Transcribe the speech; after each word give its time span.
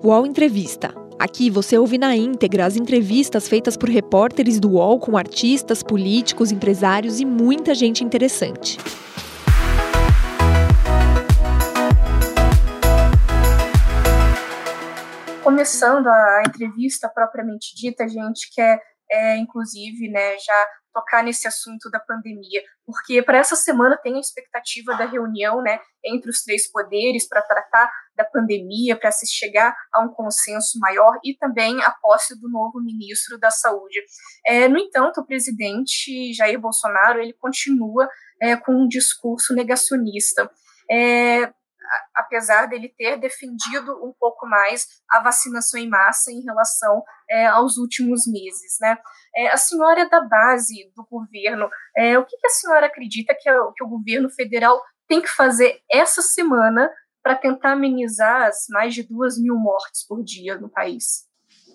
UOL 0.00 0.24
Entrevista. 0.24 0.94
Aqui 1.18 1.50
você 1.50 1.76
ouve 1.76 1.98
na 1.98 2.14
íntegra 2.14 2.64
as 2.64 2.76
entrevistas 2.76 3.48
feitas 3.48 3.76
por 3.76 3.88
repórteres 3.88 4.60
do 4.60 4.74
UOL 4.74 5.00
com 5.00 5.16
artistas, 5.16 5.82
políticos, 5.82 6.52
empresários 6.52 7.18
e 7.18 7.24
muita 7.24 7.74
gente 7.74 8.04
interessante. 8.04 8.78
Começando 15.42 16.06
a 16.06 16.42
entrevista 16.46 17.08
propriamente 17.08 17.74
dita, 17.74 18.04
a 18.04 18.08
gente 18.08 18.54
quer, 18.54 18.80
é, 19.10 19.36
inclusive, 19.36 20.08
né, 20.08 20.38
já 20.38 20.68
tocar 20.92 21.22
nesse 21.22 21.46
assunto 21.46 21.90
da 21.90 22.00
pandemia, 22.00 22.62
porque 22.84 23.22
para 23.22 23.38
essa 23.38 23.54
semana 23.54 23.96
tem 23.96 24.16
a 24.16 24.20
expectativa 24.20 24.96
da 24.96 25.04
reunião 25.04 25.62
né, 25.62 25.78
entre 26.04 26.30
os 26.30 26.42
três 26.42 26.70
poderes 26.70 27.28
para 27.28 27.42
tratar 27.42 27.90
da 28.16 28.24
pandemia, 28.24 28.96
para 28.96 29.12
se 29.12 29.26
chegar 29.26 29.76
a 29.92 30.02
um 30.02 30.08
consenso 30.08 30.78
maior 30.80 31.18
e 31.22 31.36
também 31.36 31.80
a 31.82 31.90
posse 31.90 32.38
do 32.40 32.48
novo 32.48 32.80
ministro 32.80 33.38
da 33.38 33.50
Saúde. 33.50 34.00
É, 34.44 34.66
no 34.68 34.78
entanto, 34.78 35.20
o 35.20 35.26
presidente 35.26 36.32
Jair 36.32 36.58
Bolsonaro 36.58 37.20
ele 37.20 37.34
continua 37.34 38.08
é, 38.40 38.56
com 38.56 38.72
um 38.72 38.88
discurso 38.88 39.54
negacionista. 39.54 40.50
É, 40.90 41.52
apesar 42.14 42.66
dele 42.66 42.92
ter 42.96 43.18
defendido 43.18 43.92
um 44.04 44.12
pouco 44.18 44.46
mais 44.46 44.86
a 45.08 45.22
vacinação 45.22 45.80
em 45.80 45.88
massa 45.88 46.30
em 46.30 46.42
relação 46.42 47.02
é, 47.28 47.46
aos 47.46 47.76
últimos 47.76 48.26
meses. 48.26 48.78
Né? 48.80 48.96
É, 49.36 49.48
a 49.48 49.56
senhora 49.56 50.02
é 50.02 50.08
da 50.08 50.20
base 50.20 50.90
do 50.94 51.06
governo, 51.10 51.68
é, 51.96 52.18
o 52.18 52.24
que, 52.24 52.36
que, 52.36 52.46
a 52.46 52.50
senhora 52.50 52.86
acredita 52.86 53.34
que, 53.34 53.50
que 53.76 53.84
o 53.84 53.88
governo 53.88 54.28
federal 54.30 54.80
tem 55.06 55.20
que 55.22 55.28
fazer 55.28 55.80
essa 55.90 56.20
semana 56.20 56.90
para 57.22 57.34
tentar 57.34 57.72
amenizar 57.72 58.46
as 58.46 58.66
mais 58.70 58.94
de 58.94 59.02
duas 59.02 59.38
mil 59.38 59.56
mortes 59.56 60.06
por 60.06 60.22
dia 60.22 60.56
no 60.56 60.68
país? 60.68 61.26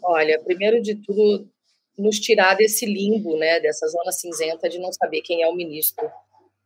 Olha, 0.03 0.41
primeiro 0.43 0.81
de 0.81 0.95
tudo, 0.95 1.49
nos 1.97 2.19
tirar 2.19 2.55
desse 2.55 2.85
limbo, 2.85 3.37
né, 3.37 3.59
dessa 3.59 3.87
zona 3.87 4.11
cinzenta 4.11 4.69
de 4.69 4.79
não 4.79 4.91
saber 4.91 5.21
quem 5.21 5.43
é 5.43 5.47
o 5.47 5.55
ministro 5.55 6.09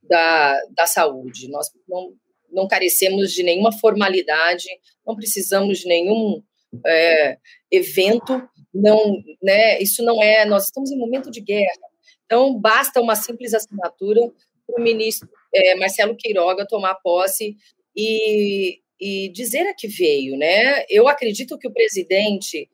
da, 0.01 0.59
da 0.71 0.87
saúde. 0.87 1.49
Nós 1.49 1.69
não 1.87 2.13
não 2.51 2.67
carecemos 2.67 3.31
de 3.33 3.43
nenhuma 3.43 3.71
formalidade, 3.71 4.67
não 5.05 5.15
precisamos 5.15 5.79
de 5.79 5.87
nenhum 5.87 6.41
é, 6.85 7.37
evento, 7.71 8.41
não, 8.73 9.21
né, 9.41 9.81
isso 9.81 10.03
não 10.03 10.21
é, 10.21 10.45
nós 10.45 10.65
estamos 10.65 10.91
em 10.91 10.97
momento 10.97 11.31
de 11.31 11.41
guerra, 11.41 11.87
então 12.25 12.59
basta 12.59 13.01
uma 13.01 13.15
simples 13.15 13.53
assinatura 13.53 14.21
para 14.65 14.81
o 14.81 14.83
ministro 14.83 15.29
é, 15.53 15.75
Marcelo 15.75 16.15
Queiroga 16.15 16.67
tomar 16.67 16.95
posse 16.95 17.55
e, 17.95 18.79
e 18.99 19.29
dizer 19.29 19.67
a 19.67 19.73
que 19.73 19.87
veio, 19.87 20.37
né? 20.37 20.83
Eu 20.89 21.07
acredito 21.07 21.57
que 21.57 21.67
o 21.67 21.73
presidente 21.73 22.69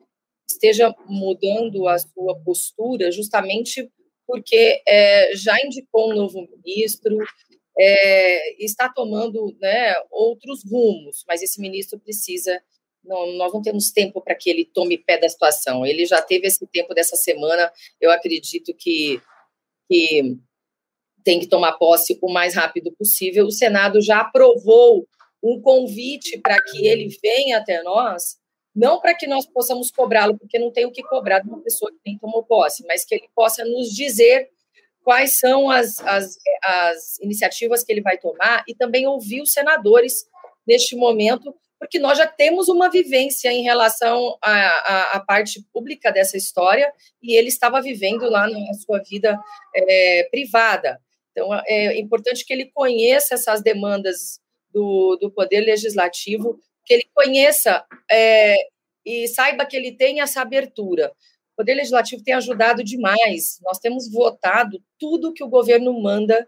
esteja 0.50 0.94
mudando 1.08 1.88
a 1.88 1.98
sua 1.98 2.36
postura 2.44 3.12
justamente 3.12 3.90
porque 4.28 4.82
é, 4.88 5.36
já 5.36 5.56
indicou 5.64 6.12
um 6.12 6.16
novo 6.16 6.48
ministro, 6.66 7.18
é, 7.78 8.64
está 8.64 8.90
tomando 8.90 9.56
né, 9.60 9.94
outros 10.12 10.64
rumos, 10.70 11.24
mas 11.28 11.42
esse 11.42 11.60
ministro 11.60 12.00
precisa. 12.00 12.62
Não, 13.04 13.34
nós 13.34 13.52
não 13.52 13.62
temos 13.62 13.92
tempo 13.92 14.22
para 14.22 14.36
que 14.36 14.50
ele 14.50 14.64
tome 14.64 14.98
pé 14.98 15.18
da 15.18 15.28
situação. 15.28 15.86
Ele 15.86 16.06
já 16.06 16.22
teve 16.22 16.48
esse 16.48 16.66
tempo 16.68 16.94
dessa 16.94 17.18
semana. 17.18 17.72
Eu 18.00 18.12
acredito 18.12 18.74
que, 18.74 19.22
que 19.90 20.38
tem 21.24 21.40
que 21.40 21.48
tomar 21.48 21.74
posse 21.74 22.18
o 22.22 22.32
mais 22.32 22.56
rápido 22.56 22.92
possível. 22.94 23.46
O 23.46 23.52
Senado 23.52 24.02
já 24.02 24.22
aprovou 24.22 25.06
um 25.44 25.60
convite 25.62 26.38
para 26.38 26.62
que 26.64 26.88
ele 26.88 27.10
venha 27.22 27.58
até 27.58 27.84
nós, 27.84 28.38
não 28.74 29.02
para 29.02 29.14
que 29.14 29.28
nós 29.28 29.46
possamos 29.46 29.92
cobrá-lo, 29.92 30.38
porque 30.38 30.58
não 30.58 30.72
tem 30.72 30.86
o 30.86 30.92
que 30.92 31.04
cobrar 31.04 31.40
de 31.40 31.50
uma 31.50 31.62
pessoa 31.62 31.92
que 31.92 32.00
nem 32.06 32.18
tomou 32.18 32.44
posse, 32.44 32.86
mas 32.88 33.04
que 33.04 33.16
ele 33.16 33.30
possa 33.36 33.66
nos 33.66 33.94
dizer 33.94 34.50
quais 35.04 35.38
são 35.38 35.70
as, 35.70 36.00
as, 36.00 36.38
as 36.64 37.20
iniciativas 37.20 37.84
que 37.84 37.92
ele 37.92 38.02
vai 38.02 38.18
tomar 38.18 38.64
e 38.68 38.74
também 38.74 39.06
ouvir 39.06 39.42
os 39.42 39.52
senadores 39.52 40.26
neste 40.66 40.96
momento, 40.96 41.54
porque 41.78 42.00
nós 42.00 42.18
já 42.18 42.26
temos 42.26 42.70
uma 42.70 42.90
vivência 42.90 43.52
em 43.52 43.62
relação 43.62 44.38
à, 44.42 45.18
à, 45.18 45.20
parte 45.20 45.62
pública 45.74 46.12
dessa 46.12 46.38
história 46.38 46.92
e 47.22 47.36
ele 47.36 47.50
estava 47.50 47.82
vivendo 47.82 48.30
lá 48.30 48.48
na 48.48 48.74
sua 48.76 49.00
vida 49.00 49.38
é, 49.76 50.28
privada. 50.32 51.02
Então, 51.32 51.50
é 51.68 52.00
importante 52.00 52.46
que 52.46 52.54
ele 52.54 52.72
conheça 52.74 53.34
essas 53.34 53.62
demandas 53.62 54.40
do, 54.72 55.18
do 55.18 55.30
Poder 55.30 55.62
Legislativo, 55.62 56.58
que 56.86 56.94
ele 56.94 57.06
conheça 57.14 57.84
é, 58.10 58.56
e 59.06 59.28
saiba 59.28 59.66
que 59.66 59.76
ele 59.76 59.92
tem 59.92 60.22
essa 60.22 60.42
abertura. 60.42 61.12
O 61.54 61.58
Poder 61.58 61.76
Legislativo 61.76 62.24
tem 62.24 62.34
ajudado 62.34 62.84
demais. 62.84 63.60
Nós 63.62 63.78
temos 63.78 64.12
votado 64.12 64.82
tudo 65.00 65.34
que 65.34 65.44
o 65.44 65.50
governo 65.50 65.94
manda, 66.02 66.48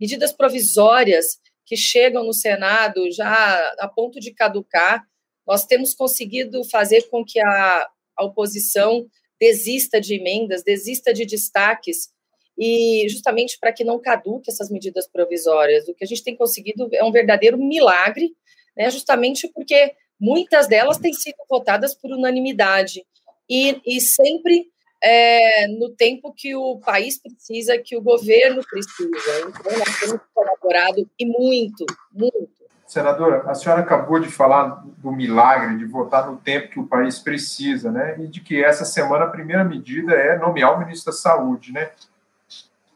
medidas 0.00 0.32
provisórias 0.32 1.38
que 1.66 1.76
chegam 1.76 2.24
no 2.24 2.32
Senado 2.32 3.10
já 3.10 3.74
a 3.80 3.88
ponto 3.88 4.20
de 4.20 4.32
caducar. 4.32 5.02
Nós 5.46 5.66
temos 5.66 5.92
conseguido 5.92 6.62
fazer 6.64 7.08
com 7.10 7.24
que 7.24 7.40
a, 7.40 7.88
a 8.16 8.24
oposição 8.24 9.06
desista 9.40 10.00
de 10.00 10.14
emendas, 10.14 10.62
desista 10.62 11.12
de 11.12 11.26
destaques, 11.26 12.14
e 12.56 13.08
justamente 13.08 13.58
para 13.58 13.72
que 13.72 13.82
não 13.82 14.00
caduque 14.00 14.50
essas 14.50 14.70
medidas 14.70 15.08
provisórias. 15.08 15.88
O 15.88 15.94
que 15.94 16.04
a 16.04 16.06
gente 16.06 16.22
tem 16.22 16.36
conseguido 16.36 16.88
é 16.92 17.02
um 17.02 17.10
verdadeiro 17.10 17.58
milagre, 17.58 18.32
né, 18.76 18.88
justamente 18.90 19.48
porque 19.48 19.94
muitas 20.18 20.68
delas 20.68 20.98
têm 20.98 21.12
sido 21.12 21.36
votadas 21.50 21.94
por 21.94 22.12
unanimidade 22.12 23.04
e, 23.48 23.80
e 23.86 24.00
sempre 24.00 24.66
é, 25.02 25.68
no 25.68 25.90
tempo 25.90 26.32
que 26.34 26.54
o 26.56 26.78
país 26.78 27.20
precisa, 27.20 27.78
que 27.78 27.96
o 27.96 28.00
governo 28.00 28.62
precisa. 28.64 29.48
Então, 29.48 29.78
nós 29.78 30.00
temos 30.00 30.20
colaborado 30.32 31.08
e 31.18 31.26
muito, 31.26 31.84
muito. 32.12 32.54
Senadora, 32.86 33.42
a 33.50 33.54
senhora 33.54 33.82
acabou 33.82 34.20
de 34.20 34.30
falar 34.30 34.84
do 34.98 35.10
milagre 35.10 35.76
de 35.78 35.84
votar 35.84 36.30
no 36.30 36.36
tempo 36.36 36.68
que 36.68 36.80
o 36.80 36.86
país 36.86 37.18
precisa, 37.18 37.90
né? 37.90 38.16
E 38.20 38.28
de 38.28 38.40
que 38.40 38.62
essa 38.62 38.84
semana 38.84 39.24
a 39.24 39.30
primeira 39.30 39.64
medida 39.64 40.14
é 40.14 40.38
nomear 40.38 40.74
o 40.74 40.78
ministro 40.78 41.12
da 41.12 41.18
Saúde, 41.18 41.72
né? 41.72 41.90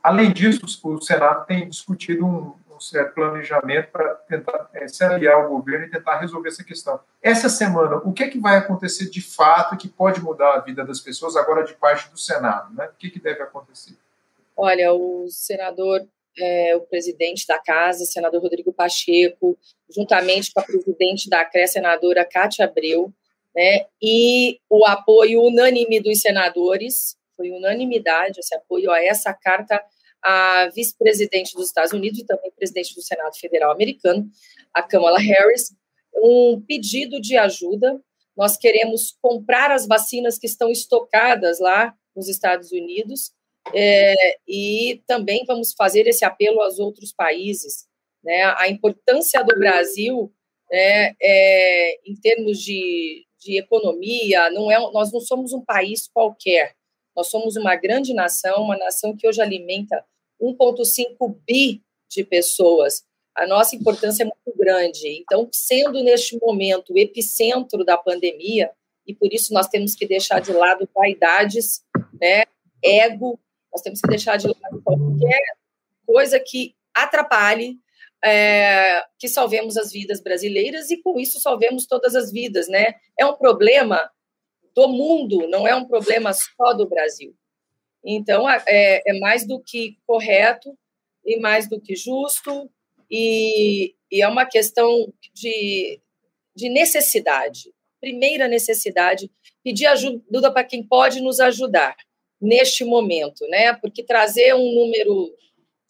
Além 0.03 0.33
disso, 0.33 0.61
o 0.85 1.01
Senado 1.03 1.45
tem 1.47 1.69
discutido 1.69 2.25
um, 2.25 2.55
um 2.79 2.81
certo 2.81 3.15
planejamento 3.15 3.91
para 3.91 4.15
tentar 4.15 4.71
é, 4.73 4.87
se 4.87 5.05
aliar 5.05 5.35
ao 5.35 5.49
governo 5.49 5.87
e 5.87 5.91
tentar 5.91 6.19
resolver 6.21 6.49
essa 6.49 6.65
questão. 6.65 7.01
Essa 7.21 7.49
semana, 7.49 7.97
o 7.97 8.13
que 8.13 8.23
é 8.23 8.29
que 8.29 8.39
vai 8.39 8.57
acontecer 8.57 9.11
de 9.11 9.21
fato 9.21 9.77
que 9.77 9.89
pode 9.89 10.21
mudar 10.21 10.55
a 10.55 10.61
vida 10.61 10.85
das 10.85 11.01
pessoas 11.01 11.37
agora 11.37 11.65
de 11.65 11.75
parte 11.75 12.09
do 12.11 12.19
Senado? 12.19 12.73
Né? 12.73 12.87
O 12.87 12.97
que, 12.97 13.11
que 13.11 13.21
deve 13.21 13.43
acontecer? 13.43 13.95
Olha, 14.57 14.93
o 14.93 15.27
senador, 15.29 16.07
é, 16.39 16.77
o 16.77 16.81
presidente 16.81 17.47
da 17.47 17.59
casa, 17.59 18.05
senador 18.05 18.41
Rodrigo 18.41 18.73
Pacheco, 18.73 19.59
juntamente 19.95 20.53
com 20.53 20.61
a 20.61 20.65
presidente 20.65 21.29
da 21.29 21.45
CRE, 21.45 21.67
senadora 21.67 22.25
Cátia 22.25 22.65
Abreu, 22.65 23.13
né, 23.55 23.87
e 24.01 24.61
o 24.71 24.87
apoio 24.87 25.43
unânime 25.43 26.01
dos 26.01 26.21
senadores, 26.21 27.17
foi 27.37 27.51
unanimidade 27.51 28.41
esse 28.41 28.55
apoio 28.55 28.91
a 28.91 29.03
essa 29.03 29.33
carta 29.33 29.83
a 30.23 30.69
vice-presidente 30.75 31.55
dos 31.55 31.67
Estados 31.67 31.93
Unidos 31.93 32.21
e 32.21 32.27
também 32.27 32.51
presidente 32.53 32.95
do 32.95 33.03
Senado 33.03 33.37
Federal 33.39 33.71
americano, 33.71 34.29
a 34.75 34.83
Kamala 34.83 35.19
Harris, 35.19 35.73
um 36.15 36.61
pedido 36.67 37.21
de 37.21 37.37
ajuda. 37.37 38.01
Nós 38.37 38.57
queremos 38.57 39.17
comprar 39.21 39.71
as 39.71 39.87
vacinas 39.87 40.39
que 40.39 40.47
estão 40.47 40.71
estocadas 40.71 41.59
lá 41.61 41.95
nos 42.15 42.29
Estados 42.29 42.73
Unidos 42.73 43.33
é, 43.75 44.15
e 44.47 45.03
também 45.07 45.45
vamos 45.47 45.73
fazer 45.73 46.07
esse 46.07 46.25
apelo 46.25 46.61
aos 46.61 46.79
outros 46.79 47.13
países. 47.13 47.87
Né? 48.23 48.43
A 48.57 48.69
importância 48.69 49.43
do 49.43 49.59
Brasil 49.59 50.33
né, 50.71 51.15
é, 51.21 52.11
em 52.11 52.15
termos 52.15 52.59
de, 52.59 53.27
de 53.41 53.59
economia, 53.59 54.51
não 54.51 54.71
é, 54.71 54.79
nós 54.93 55.13
não 55.13 55.21
somos 55.21 55.53
um 55.53 55.65
país 55.65 56.09
qualquer. 56.13 56.75
Nós 57.19 57.27
somos 57.27 57.57
uma 57.57 57.75
grande 57.75 58.15
nação, 58.15 58.63
uma 58.63 58.79
nação 58.79 59.17
que 59.17 59.27
hoje 59.27 59.43
alimenta 59.43 60.05
1,5 60.41 61.37
bi 61.45 61.83
de 62.09 62.23
pessoas. 62.23 63.03
A 63.35 63.45
nossa 63.45 63.75
importância 63.75 64.23
é 64.23 64.25
muito 64.25 64.57
grande. 64.57 65.09
Então, 65.21 65.49
sendo 65.53 66.01
neste 66.05 66.39
momento 66.39 66.93
o 66.93 66.99
epicentro 66.99 67.85
da 67.85 67.99
pandemia, 67.99 68.71
e 69.05 69.13
por 69.13 69.33
isso 69.33 69.53
nós 69.53 69.67
temos 69.67 69.97
que 69.97 70.07
deixar 70.07 70.41
de 70.41 70.53
lado 70.53 70.89
vaidades, 70.95 71.83
né, 72.21 72.45
ego, 72.85 73.37
nós 73.73 73.83
temos 73.83 74.01
que 74.01 74.07
deixar 74.07 74.37
de 74.37 74.47
lado 74.47 74.81
qualquer 74.85 75.43
coisa 76.07 76.39
que 76.39 76.77
atrapalhe 76.95 77.81
é, 78.25 79.03
que 79.19 79.27
salvemos 79.27 79.77
as 79.77 79.91
vidas 79.91 80.21
brasileiras 80.21 80.89
e 80.91 81.03
com 81.03 81.19
isso 81.19 81.41
salvemos 81.41 81.85
todas 81.85 82.15
as 82.15 82.31
vidas, 82.31 82.69
né? 82.69 82.95
É 83.19 83.27
um 83.27 83.35
problema 83.35 84.09
do 84.79 84.89
mundo, 84.89 85.49
não 85.49 85.67
é 85.67 85.75
um 85.75 85.85
problema 85.85 86.33
só 86.33 86.73
do 86.73 86.89
Brasil. 86.89 87.35
Então, 88.05 88.49
é, 88.49 89.03
é 89.05 89.19
mais 89.19 89.45
do 89.45 89.61
que 89.61 89.99
correto 90.07 90.79
e 91.27 91.41
mais 91.41 91.69
do 91.69 91.81
que 91.81 91.97
justo, 91.97 92.71
e, 93.11 93.95
e 94.11 94.23
é 94.23 94.29
uma 94.29 94.47
questão 94.47 95.13
de, 95.35 96.01
de 96.55 96.69
necessidade. 96.69 97.75
primeira 98.01 98.47
necessidade, 98.47 99.29
pedir 99.65 99.87
ajuda 99.87 100.53
para 100.53 100.63
quem 100.63 100.87
pode 100.87 101.21
nos 101.21 101.41
ajudar 101.41 101.97
neste 102.41 102.85
momento, 102.85 103.45
né? 103.49 103.75
Porque 103.75 104.05
trazer 104.05 104.55
um 104.55 104.75
número 104.75 105.35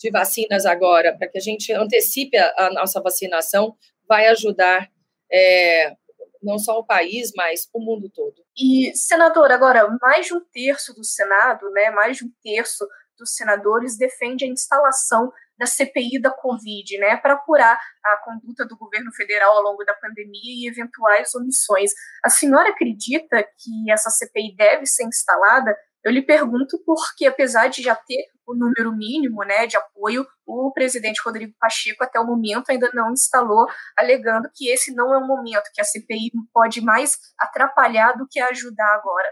de 0.00 0.10
vacinas 0.10 0.64
agora 0.64 1.14
para 1.14 1.28
que 1.28 1.36
a 1.36 1.42
gente 1.42 1.70
antecipe 1.72 2.38
a, 2.38 2.70
nossa 2.72 3.02
vacinação 3.02 3.76
vai 4.08 4.28
ajudar 4.28 4.90
é, 5.30 5.94
não 6.42 6.58
só 6.58 6.78
o 6.78 6.86
país, 6.86 7.30
mas 7.36 7.68
o 7.72 7.80
mundo 7.80 8.10
todo. 8.14 8.34
E, 8.56 8.92
senador, 8.94 9.50
agora, 9.50 9.88
mais 10.00 10.26
de 10.26 10.34
um 10.34 10.40
terço 10.52 10.94
do 10.94 11.04
Senado, 11.04 11.70
né, 11.70 11.90
mais 11.90 12.18
de 12.18 12.24
um 12.24 12.32
terço 12.42 12.86
dos 13.18 13.34
senadores 13.34 13.98
defende 13.98 14.44
a 14.44 14.48
instalação 14.48 15.32
da 15.58 15.66
CPI 15.66 16.20
da 16.20 16.30
Covid, 16.30 16.98
né, 16.98 17.16
para 17.16 17.34
apurar 17.34 17.78
a 18.04 18.16
conduta 18.24 18.64
do 18.64 18.76
governo 18.76 19.12
federal 19.12 19.56
ao 19.56 19.62
longo 19.62 19.84
da 19.84 19.92
pandemia 19.92 20.40
e 20.54 20.68
eventuais 20.68 21.34
omissões. 21.34 21.90
A 22.24 22.30
senhora 22.30 22.70
acredita 22.70 23.42
que 23.42 23.90
essa 23.90 24.08
CPI 24.08 24.54
deve 24.56 24.86
ser 24.86 25.04
instalada? 25.04 25.76
Eu 26.04 26.12
lhe 26.12 26.22
pergunto 26.22 26.80
porque, 26.86 27.26
apesar 27.26 27.68
de 27.68 27.82
já 27.82 27.94
ter 27.94 28.28
o 28.46 28.54
número 28.54 28.96
mínimo 28.96 29.44
né, 29.44 29.66
de 29.66 29.76
apoio, 29.76 30.26
o 30.46 30.72
presidente 30.72 31.20
Rodrigo 31.22 31.52
Pacheco, 31.60 32.02
até 32.02 32.18
o 32.18 32.26
momento, 32.26 32.70
ainda 32.70 32.90
não 32.94 33.12
instalou, 33.12 33.66
alegando 33.96 34.48
que 34.54 34.68
esse 34.70 34.94
não 34.94 35.12
é 35.12 35.18
o 35.18 35.26
momento, 35.26 35.70
que 35.74 35.80
a 35.80 35.84
CPI 35.84 36.30
pode 36.52 36.80
mais 36.80 37.18
atrapalhar 37.38 38.12
do 38.12 38.26
que 38.30 38.40
ajudar 38.40 38.94
agora. 38.94 39.28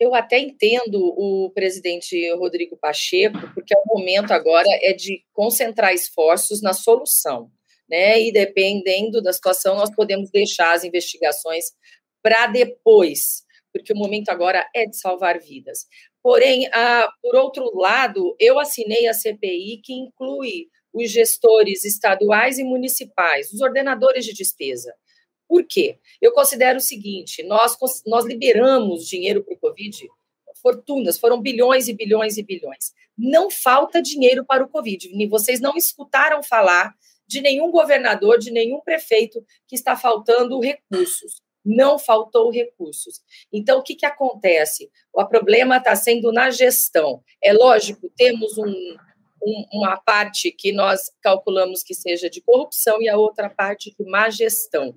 Eu 0.00 0.14
até 0.14 0.38
entendo 0.38 0.96
o 0.98 1.52
presidente 1.54 2.32
Rodrigo 2.36 2.78
Pacheco, 2.78 3.52
porque 3.52 3.74
o 3.76 3.98
momento 3.98 4.32
agora 4.32 4.66
é 4.80 4.94
de 4.94 5.22
concentrar 5.34 5.92
esforços 5.92 6.62
na 6.62 6.72
solução, 6.72 7.50
né? 7.86 8.18
E 8.18 8.32
dependendo 8.32 9.20
da 9.20 9.30
situação, 9.30 9.76
nós 9.76 9.94
podemos 9.94 10.30
deixar 10.30 10.72
as 10.72 10.84
investigações 10.84 11.66
para 12.22 12.46
depois, 12.46 13.42
porque 13.72 13.92
o 13.92 13.96
momento 13.96 14.28
agora 14.28 14.68
é 14.74 14.86
de 14.86 14.96
salvar 14.96 15.38
vidas. 15.38 15.86
Porém, 16.22 16.68
por 17.22 17.34
outro 17.36 17.70
lado, 17.76 18.36
eu 18.38 18.58
assinei 18.58 19.06
a 19.06 19.14
CPI 19.14 19.80
que 19.82 19.92
inclui 19.92 20.68
os 20.92 21.10
gestores 21.10 21.84
estaduais 21.84 22.58
e 22.58 22.64
municipais, 22.64 23.52
os 23.52 23.60
ordenadores 23.60 24.24
de 24.24 24.32
despesa. 24.32 24.92
Por 25.48 25.64
quê? 25.64 25.98
Eu 26.20 26.32
considero 26.32 26.78
o 26.78 26.82
seguinte: 26.82 27.42
nós, 27.42 27.76
nós 28.06 28.24
liberamos 28.24 29.06
dinheiro 29.06 29.42
para 29.42 29.54
o 29.54 29.58
Covid, 29.58 30.08
fortunas, 30.62 31.18
foram 31.18 31.40
bilhões 31.40 31.88
e 31.88 31.94
bilhões 31.94 32.36
e 32.36 32.42
bilhões. 32.42 32.92
Não 33.16 33.50
falta 33.50 34.00
dinheiro 34.00 34.44
para 34.44 34.64
o 34.64 34.68
Covid. 34.68 35.08
Vocês 35.28 35.60
não 35.60 35.76
escutaram 35.76 36.42
falar 36.42 36.94
de 37.26 37.40
nenhum 37.40 37.70
governador, 37.70 38.38
de 38.38 38.50
nenhum 38.50 38.80
prefeito 38.80 39.44
que 39.66 39.74
está 39.74 39.96
faltando 39.96 40.60
recursos. 40.60 41.40
Não 41.64 41.98
faltou 41.98 42.50
recursos. 42.50 43.20
Então, 43.52 43.78
o 43.78 43.82
que, 43.82 43.94
que 43.94 44.06
acontece? 44.06 44.90
O 45.12 45.24
problema 45.26 45.76
está 45.76 45.94
sendo 45.94 46.32
na 46.32 46.50
gestão. 46.50 47.22
É 47.42 47.52
lógico, 47.52 48.10
temos 48.16 48.56
um, 48.56 48.96
um, 49.42 49.66
uma 49.72 49.96
parte 49.98 50.50
que 50.50 50.72
nós 50.72 51.10
calculamos 51.20 51.82
que 51.82 51.94
seja 51.94 52.30
de 52.30 52.40
corrupção 52.40 53.02
e 53.02 53.08
a 53.08 53.16
outra 53.16 53.50
parte 53.50 53.94
de 53.98 54.04
má 54.08 54.30
gestão. 54.30 54.94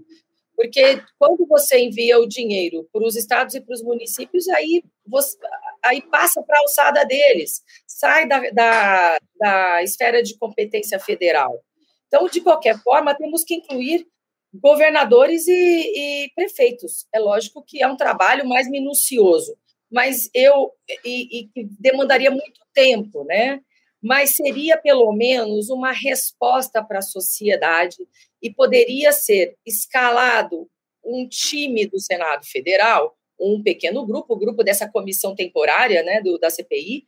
Porque 0.56 1.02
quando 1.18 1.48
você 1.48 1.80
envia 1.80 2.20
o 2.20 2.28
dinheiro 2.28 2.88
para 2.92 3.06
os 3.06 3.16
estados 3.16 3.56
e 3.56 3.62
para 3.62 3.74
os 3.74 3.82
municípios, 3.82 4.48
aí, 4.50 4.84
você, 5.06 5.38
aí 5.84 6.02
passa 6.02 6.44
para 6.44 6.58
a 6.58 6.62
alçada 6.62 7.04
deles, 7.06 7.64
sai 7.88 8.28
da, 8.28 8.40
da, 8.52 9.18
da 9.40 9.84
esfera 9.84 10.22
de 10.22 10.38
competência 10.38 11.00
federal. 11.00 11.60
Então, 12.08 12.28
de 12.28 12.42
qualquer 12.42 12.78
forma, 12.84 13.16
temos 13.16 13.44
que 13.44 13.56
incluir 13.56 14.08
governadores 14.54 15.48
e, 15.48 15.54
e 15.54 16.32
prefeitos. 16.36 17.08
É 17.14 17.20
lógico 17.20 17.64
que 17.64 17.82
é 17.82 17.88
um 17.88 17.98
trabalho 17.98 18.48
mais 18.48 18.70
minucioso, 18.70 19.58
mas 19.92 20.30
eu 20.34 20.72
e, 21.04 21.50
e 21.56 21.68
demandaria 21.80 22.30
muito 22.30 22.62
tempo, 22.74 23.24
né? 23.24 23.62
Mas 24.02 24.32
seria 24.32 24.78
pelo 24.78 25.12
menos 25.14 25.70
uma 25.70 25.92
resposta 25.92 26.84
para 26.84 27.00
a 27.00 27.04
sociedade 27.04 27.98
e 28.42 28.54
poderia 28.54 29.12
ser 29.12 29.56
escalado 29.66 30.70
um 31.04 31.28
time 31.28 31.86
do 31.86 32.00
Senado 32.00 32.46
Federal, 32.46 33.18
um 33.40 33.62
pequeno 33.64 34.06
grupo, 34.06 34.34
o 34.34 34.40
grupo 34.40 34.64
dessa 34.64 34.90
comissão 34.90 35.36
temporária, 35.36 36.04
né, 36.04 36.22
do, 36.22 36.38
da 36.38 36.50
CPI, 36.50 37.06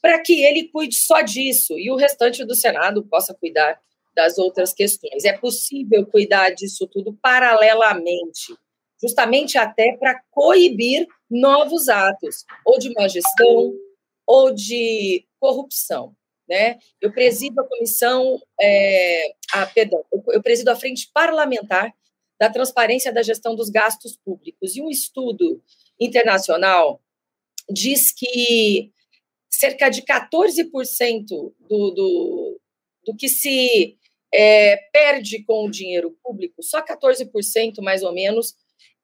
para 0.00 0.20
que 0.20 0.44
ele 0.44 0.68
cuide 0.68 0.96
só 0.96 1.20
disso 1.22 1.78
e 1.78 1.90
o 1.90 1.96
restante 1.96 2.44
do 2.44 2.54
Senado 2.54 3.04
possa 3.04 3.34
cuidar 3.34 3.80
das 4.14 4.38
outras 4.38 4.72
questões. 4.72 5.24
É 5.24 5.36
possível 5.36 6.06
cuidar 6.06 6.50
disso 6.50 6.86
tudo 6.86 7.16
paralelamente, 7.22 8.54
justamente 9.00 9.56
até 9.56 9.96
para 9.96 10.20
coibir 10.30 11.06
novos 11.30 11.88
atos, 11.88 12.44
ou 12.64 12.78
de 12.78 12.92
má 12.94 13.06
gestão, 13.08 13.72
ou 14.26 14.52
de 14.52 15.26
corrupção. 15.38 16.14
Né? 16.48 16.78
Eu 17.00 17.12
presido 17.12 17.60
a 17.60 17.68
comissão, 17.68 18.40
é, 18.60 19.34
a, 19.52 19.66
perdão, 19.66 20.02
eu 20.28 20.42
presido 20.42 20.70
a 20.70 20.76
frente 20.76 21.10
parlamentar 21.12 21.92
da 22.40 22.48
transparência 22.48 23.12
da 23.12 23.22
gestão 23.22 23.54
dos 23.54 23.68
gastos 23.68 24.16
públicos. 24.16 24.76
E 24.76 24.80
um 24.80 24.88
estudo 24.88 25.62
internacional 26.00 27.02
diz 27.70 28.12
que 28.12 28.90
cerca 29.50 29.88
de 29.88 30.02
14% 30.02 31.26
do, 31.26 31.54
do, 31.90 32.47
do 33.08 33.16
que 33.16 33.26
se 33.26 33.96
é, 34.32 34.76
perde 34.92 35.42
com 35.44 35.64
o 35.64 35.70
dinheiro 35.70 36.14
público, 36.22 36.62
só 36.62 36.82
14% 36.82 37.80
mais 37.80 38.02
ou 38.02 38.12
menos, 38.12 38.54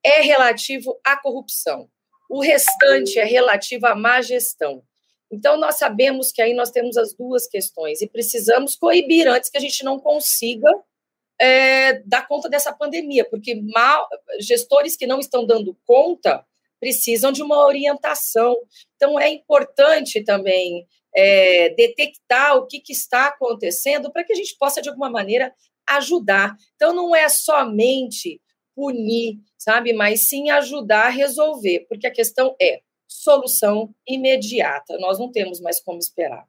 é 0.05 0.21
relativo 0.21 1.01
à 1.03 1.17
corrupção. 1.17 1.89
O 2.29 2.41
restante 2.41 3.19
é 3.19 3.25
relativo 3.25 3.87
à 3.87 3.95
má 3.95 4.21
gestão. 4.21 4.83
Então, 5.33 5.57
nós 5.57 5.77
sabemos 5.77 6.31
que 6.31 6.43
aí 6.43 6.53
nós 6.53 6.71
temos 6.71 6.99
as 6.99 7.15
duas 7.15 7.49
questões 7.49 8.03
e 8.03 8.07
precisamos 8.07 8.77
coibir 8.77 9.27
antes 9.27 9.49
que 9.49 9.57
a 9.57 9.61
gente 9.61 9.83
não 9.83 9.99
consiga 9.99 10.71
é, 11.41 12.01
dar 12.01 12.29
conta 12.29 12.51
dessa 12.51 12.75
pandemia, 12.75 13.25
porque 13.25 13.55
mal, 13.55 14.07
gestores 14.39 14.97
que 14.97 15.07
não 15.07 15.19
estão 15.19 15.47
dando 15.47 15.75
conta 15.87 16.45
precisam 16.79 17.33
de 17.33 17.43
uma 17.43 17.65
orientação. 17.65 18.55
Então, 18.97 19.19
é 19.19 19.31
importante 19.31 20.23
também 20.23 20.87
é, 21.15 21.71
detectar 21.71 22.57
o 22.57 22.67
que, 22.67 22.81
que 22.81 22.93
está 22.93 23.29
acontecendo 23.29 24.11
para 24.13 24.25
que 24.25 24.33
a 24.33 24.37
gente 24.37 24.57
possa, 24.59 24.83
de 24.83 24.89
alguma 24.89 25.11
maneira, 25.11 25.53
ajudar. 25.87 26.57
Então, 26.75 26.95
não 26.95 27.15
é 27.15 27.29
somente 27.29 28.41
punir, 28.75 29.39
sabe, 29.57 29.93
mas 29.93 30.29
sim 30.29 30.51
ajudar 30.51 31.07
a 31.07 31.11
resolver, 31.11 31.87
porque 31.89 32.07
a 32.07 32.13
questão 32.13 32.57
é 32.61 32.81
solução 33.07 33.95
imediata. 34.07 34.99
Nós 34.99 35.19
não 35.19 35.31
temos 35.31 35.61
mais 35.61 35.81
como 35.81 35.99
esperar. 35.99 36.45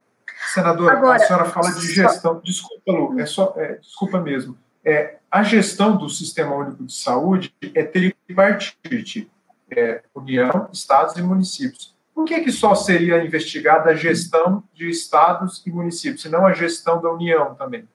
Senadora, 0.53 0.97
Agora, 0.97 1.15
a 1.15 1.19
senhora 1.19 1.45
fala 1.45 1.71
de 1.71 1.93
gestão. 1.93 2.41
Desculpa, 2.43 2.91
Lu, 2.91 3.19
é 3.19 3.25
só, 3.25 3.53
é, 3.57 3.75
desculpa 3.75 4.19
mesmo. 4.19 4.57
É, 4.83 5.17
a 5.31 5.43
gestão 5.43 5.97
do 5.97 6.09
Sistema 6.09 6.55
Único 6.55 6.83
de 6.83 6.93
Saúde 6.93 7.53
é 7.73 7.83
tripartite: 7.83 9.31
é, 9.71 10.03
União, 10.13 10.69
Estados 10.71 11.15
e 11.15 11.21
municípios. 11.21 11.94
Por 12.15 12.23
que, 12.23 12.39
que 12.39 12.51
só 12.51 12.73
seria 12.73 13.21
investigada 13.21 13.89
a 13.89 13.93
gestão 13.93 14.63
de 14.73 14.89
estados 14.89 15.61
e 15.65 15.69
municípios, 15.69 16.23
e 16.23 16.29
não 16.29 16.47
a 16.47 16.53
gestão 16.53 17.01
da 17.01 17.11
União 17.11 17.53
também? 17.55 17.85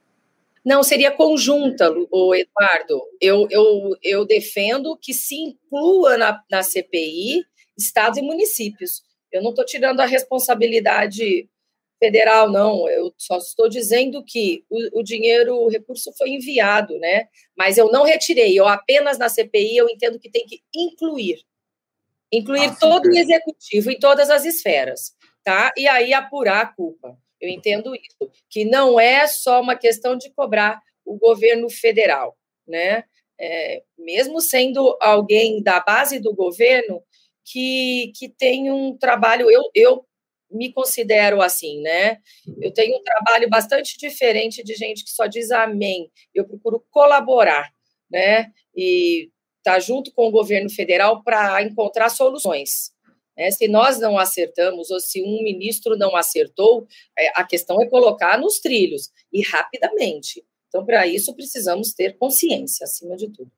Não, 0.62 0.82
seria 0.82 1.10
conjunta, 1.10 1.86
Eduardo. 1.86 3.02
Eu, 3.18 3.48
eu, 3.50 3.96
eu 4.02 4.26
defendo 4.26 4.94
que 5.00 5.14
se 5.14 5.34
inclua 5.36 6.18
na, 6.18 6.38
na 6.50 6.62
CPI 6.62 7.46
estados 7.78 8.18
e 8.18 8.22
municípios. 8.22 9.02
Eu 9.32 9.42
não 9.42 9.50
estou 9.50 9.64
tirando 9.64 10.00
a 10.00 10.06
responsabilidade 10.06 11.48
federal, 11.98 12.50
não. 12.50 12.86
Eu 12.90 13.14
só 13.16 13.38
estou 13.38 13.70
dizendo 13.70 14.22
que 14.22 14.64
o, 14.68 15.00
o, 15.00 15.02
dinheiro, 15.02 15.56
o 15.56 15.68
recurso 15.68 16.12
foi 16.18 16.28
enviado, 16.28 16.98
né? 16.98 17.28
Mas 17.56 17.78
eu 17.78 17.90
não 17.90 18.04
retirei. 18.04 18.58
Eu 18.58 18.68
apenas 18.68 19.16
na 19.16 19.30
CPI 19.30 19.78
eu 19.78 19.88
entendo 19.88 20.18
que 20.18 20.30
tem 20.30 20.44
que 20.44 20.60
incluir, 20.74 21.42
incluir 22.32 22.66
ah, 22.66 22.76
todo 22.78 23.06
o 23.06 23.16
executivo 23.16 23.90
em 23.90 23.98
todas 23.98 24.30
as 24.30 24.44
esferas, 24.44 25.14
tá? 25.42 25.72
E 25.76 25.88
aí 25.88 26.12
apurar 26.12 26.62
a 26.62 26.66
culpa. 26.66 27.18
Eu 27.40 27.48
entendo 27.48 27.94
isso, 27.94 28.30
que 28.48 28.64
não 28.64 29.00
é 29.00 29.26
só 29.26 29.60
uma 29.60 29.76
questão 29.76 30.16
de 30.16 30.30
cobrar 30.30 30.80
o 31.04 31.16
governo 31.16 31.70
federal, 31.70 32.36
né? 32.66 33.04
É, 33.40 33.82
mesmo 33.98 34.40
sendo 34.40 34.98
alguém 35.00 35.62
da 35.62 35.80
base 35.80 36.18
do 36.18 36.34
governo, 36.34 37.02
que, 37.44 38.12
que 38.16 38.28
tem 38.28 38.70
um 38.70 38.96
trabalho, 38.96 39.50
eu, 39.50 39.62
eu 39.74 40.04
me 40.50 40.72
considero 40.72 41.40
assim, 41.40 41.80
né? 41.80 42.18
Eu 42.60 42.72
tenho 42.72 42.96
um 42.96 43.02
trabalho 43.02 43.48
bastante 43.48 43.96
diferente 43.96 44.62
de 44.62 44.74
gente 44.74 45.04
que 45.04 45.10
só 45.10 45.26
diz 45.26 45.50
amém. 45.50 46.10
Eu 46.34 46.46
procuro 46.46 46.84
colaborar, 46.90 47.72
né? 48.10 48.52
E 48.74 49.30
estar 49.60 49.74
tá 49.74 49.78
junto 49.78 50.12
com 50.12 50.26
o 50.26 50.30
governo 50.30 50.68
federal 50.68 51.22
para 51.22 51.62
encontrar 51.62 52.08
soluções. 52.08 52.92
Né? 53.36 53.50
Se 53.50 53.68
nós 53.68 53.98
não 53.98 54.18
acertamos, 54.18 54.90
ou 54.90 55.00
se 55.00 55.22
um 55.22 55.42
ministro 55.42 55.96
não 55.96 56.16
acertou, 56.16 56.86
é, 57.18 57.28
a 57.40 57.44
questão 57.44 57.80
é 57.80 57.88
colocar 57.88 58.38
nos 58.38 58.58
trilhos 58.58 59.10
e 59.32 59.42
rapidamente. 59.42 60.44
Então, 60.68 60.84
para 60.84 61.06
isso, 61.06 61.34
precisamos 61.34 61.92
ter 61.92 62.16
consciência, 62.16 62.84
acima 62.84 63.16
de 63.16 63.30
tudo. 63.30 63.50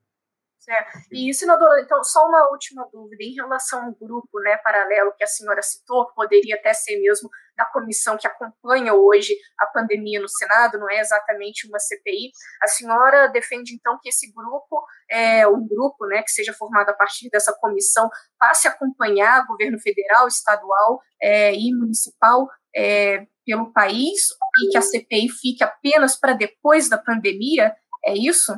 É. 0.69 0.85
E, 1.11 1.33
senadora, 1.33 1.81
então, 1.81 2.01
só 2.03 2.25
uma 2.25 2.49
última 2.51 2.87
dúvida 2.91 3.21
em 3.23 3.33
relação 3.33 3.85
ao 3.85 3.91
grupo 3.91 4.39
né, 4.39 4.57
paralelo 4.63 5.13
que 5.17 5.23
a 5.23 5.27
senhora 5.27 5.61
citou, 5.61 6.07
que 6.07 6.15
poderia 6.15 6.55
até 6.55 6.73
ser 6.73 6.99
mesmo 7.01 7.29
da 7.55 7.65
comissão 7.65 8.17
que 8.17 8.27
acompanha 8.27 8.93
hoje 8.93 9.35
a 9.59 9.65
pandemia 9.67 10.19
no 10.19 10.27
Senado, 10.27 10.79
não 10.79 10.89
é 10.89 10.99
exatamente 10.99 11.67
uma 11.67 11.79
CPI. 11.79 12.31
A 12.61 12.67
senhora 12.67 13.27
defende, 13.27 13.73
então, 13.73 13.97
que 14.01 14.09
esse 14.09 14.31
grupo, 14.33 14.83
é, 15.09 15.47
um 15.47 15.67
grupo 15.67 16.05
né, 16.07 16.23
que 16.23 16.31
seja 16.31 16.53
formado 16.53 16.89
a 16.89 16.93
partir 16.93 17.29
dessa 17.29 17.53
comissão, 17.59 18.09
passe 18.39 18.67
a 18.67 18.71
acompanhar 18.71 19.45
governo 19.45 19.79
federal, 19.79 20.27
estadual 20.27 20.99
é, 21.21 21.53
e 21.53 21.73
municipal 21.73 22.47
é, 22.75 23.25
pelo 23.45 23.71
país 23.71 24.29
e 24.63 24.71
que 24.71 24.77
a 24.77 24.81
CPI 24.81 25.29
fique 25.29 25.63
apenas 25.63 26.19
para 26.19 26.33
depois 26.33 26.89
da 26.89 26.97
pandemia? 26.97 27.75
É 28.05 28.13
isso? 28.13 28.53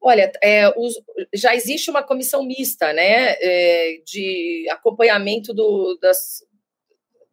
Olha, 0.00 0.30
é, 0.42 0.68
os, 0.76 0.94
já 1.34 1.54
existe 1.54 1.90
uma 1.90 2.04
comissão 2.04 2.44
mista, 2.44 2.92
né, 2.92 3.32
é, 3.40 4.00
de 4.06 4.68
acompanhamento 4.70 5.52
do, 5.52 5.98
das, 6.00 6.38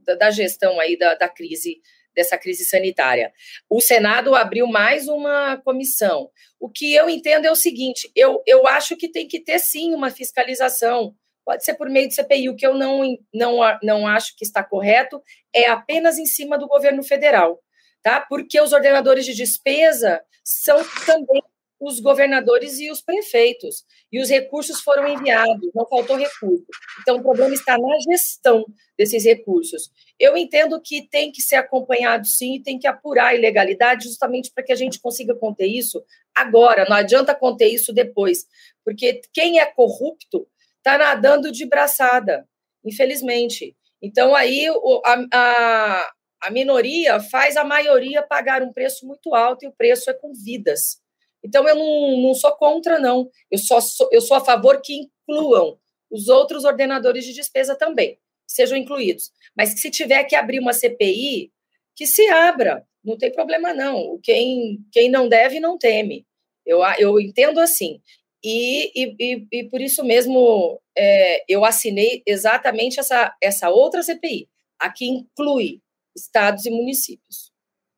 da, 0.05 0.31
gestão 0.31 0.79
aí 0.79 0.97
da, 0.97 1.15
da 1.15 1.27
crise, 1.27 1.81
dessa 2.13 2.37
crise 2.37 2.65
sanitária. 2.65 3.33
O 3.69 3.81
Senado 3.81 4.35
abriu 4.35 4.67
mais 4.67 5.07
uma 5.07 5.57
comissão. 5.57 6.29
O 6.59 6.69
que 6.69 6.93
eu 6.93 7.09
entendo 7.09 7.45
é 7.45 7.51
o 7.51 7.55
seguinte: 7.55 8.11
eu, 8.15 8.41
eu 8.45 8.67
acho 8.67 8.95
que 8.95 9.09
tem 9.09 9.27
que 9.27 9.39
ter 9.39 9.59
sim 9.59 9.93
uma 9.93 10.09
fiscalização. 10.09 11.15
Pode 11.45 11.63
ser 11.63 11.75
por 11.75 11.89
meio 11.89 12.07
de 12.07 12.15
CPI. 12.15 12.49
O 12.49 12.55
que 12.55 12.65
eu 12.65 12.73
não, 12.73 13.15
não, 13.33 13.59
não 13.83 14.07
acho 14.07 14.35
que 14.35 14.43
está 14.43 14.63
correto 14.63 15.21
é 15.53 15.67
apenas 15.67 16.17
em 16.17 16.25
cima 16.25 16.57
do 16.57 16.67
governo 16.67 17.03
federal, 17.03 17.61
tá? 18.01 18.19
Porque 18.21 18.59
os 18.59 18.73
ordenadores 18.73 19.25
de 19.25 19.33
despesa 19.33 20.23
são 20.43 20.77
também 21.05 21.43
os 21.87 21.99
governadores 21.99 22.79
e 22.79 22.89
os 22.89 23.01
prefeitos. 23.01 23.85
E 24.11 24.19
os 24.19 24.29
recursos 24.29 24.81
foram 24.81 25.07
enviados, 25.07 25.69
não 25.73 25.87
faltou 25.87 26.17
recurso. 26.17 26.65
Então, 27.01 27.17
o 27.17 27.21
problema 27.21 27.53
está 27.53 27.77
na 27.77 27.99
gestão 27.99 28.65
desses 28.97 29.23
recursos. 29.23 29.91
Eu 30.19 30.35
entendo 30.35 30.81
que 30.81 31.07
tem 31.07 31.31
que 31.31 31.41
ser 31.41 31.57
acompanhado, 31.57 32.25
sim, 32.25 32.55
e 32.55 32.63
tem 32.63 32.79
que 32.79 32.87
apurar 32.87 33.27
a 33.27 33.35
ilegalidade, 33.35 34.05
justamente 34.05 34.51
para 34.51 34.63
que 34.63 34.73
a 34.73 34.75
gente 34.75 34.99
consiga 34.99 35.35
conter 35.35 35.67
isso 35.67 36.03
agora. 36.33 36.85
Não 36.89 36.95
adianta 36.95 37.35
conter 37.35 37.67
isso 37.67 37.93
depois, 37.93 38.45
porque 38.83 39.21
quem 39.33 39.59
é 39.59 39.65
corrupto 39.65 40.47
está 40.77 40.97
nadando 40.97 41.51
de 41.51 41.65
braçada, 41.65 42.47
infelizmente. 42.83 43.75
Então, 44.01 44.35
aí 44.35 44.67
a, 45.05 45.25
a, 45.33 46.13
a 46.43 46.51
minoria 46.51 47.19
faz 47.19 47.57
a 47.57 47.63
maioria 47.63 48.23
pagar 48.23 48.63
um 48.63 48.73
preço 48.73 49.05
muito 49.05 49.35
alto, 49.35 49.65
e 49.65 49.67
o 49.67 49.73
preço 49.73 50.09
é 50.09 50.13
com 50.13 50.33
vidas. 50.33 51.04
Então, 51.45 51.67
eu 51.67 51.75
não, 51.75 52.17
não 52.23 52.33
sou 52.33 52.51
contra, 52.53 52.97
não. 52.97 53.29
Eu, 53.51 53.59
só 53.59 53.79
sou, 53.79 54.09
eu 54.11 54.19
sou 54.19 54.35
a 54.35 54.43
favor 54.43 54.81
que 54.81 55.07
incluam 55.27 55.77
os 56.09 56.27
outros 56.27 56.65
ordenadores 56.65 57.23
de 57.23 57.33
despesa 57.33 57.75
também, 57.75 58.17
sejam 58.47 58.75
incluídos. 58.75 59.31
Mas 59.55 59.79
se 59.79 59.91
tiver 59.91 60.23
que 60.23 60.35
abrir 60.35 60.59
uma 60.59 60.73
CPI, 60.73 61.51
que 61.95 62.07
se 62.07 62.27
abra, 62.29 62.83
não 63.03 63.15
tem 63.15 63.31
problema, 63.31 63.73
não. 63.73 64.19
Quem, 64.23 64.79
quem 64.91 65.09
não 65.09 65.29
deve, 65.29 65.59
não 65.59 65.77
teme. 65.77 66.25
Eu, 66.65 66.79
eu 66.97 67.19
entendo 67.19 67.59
assim. 67.59 68.01
E, 68.43 68.91
e, 68.95 69.47
e, 69.51 69.63
por 69.69 69.81
isso 69.81 70.03
mesmo 70.03 70.81
é, 70.97 71.43
eu 71.47 71.63
assinei 71.63 72.23
exatamente 72.25 72.99
essa, 72.99 73.35
essa 73.41 73.69
outra 73.69 74.01
CPI, 74.01 74.49
a 74.79 74.91
que 74.91 75.05
inclui 75.05 75.79
estados 76.15 76.65
e 76.65 76.71
municípios. 76.71 77.51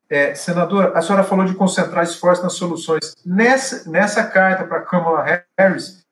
É, 0.09 0.31
a 0.31 1.01
senhora 1.01 1.23
falou 1.23 1.45
de 1.45 1.53
concentrar 1.53 2.03
esforços 2.03 2.43
nas 2.43 2.53
soluções. 2.53 3.13
Nessa, 3.25 3.89
nessa 3.89 4.23
carta 4.23 4.63
para 4.63 4.77
a 4.77 4.85
Kamala 4.85 5.45
Harris, 5.57 6.05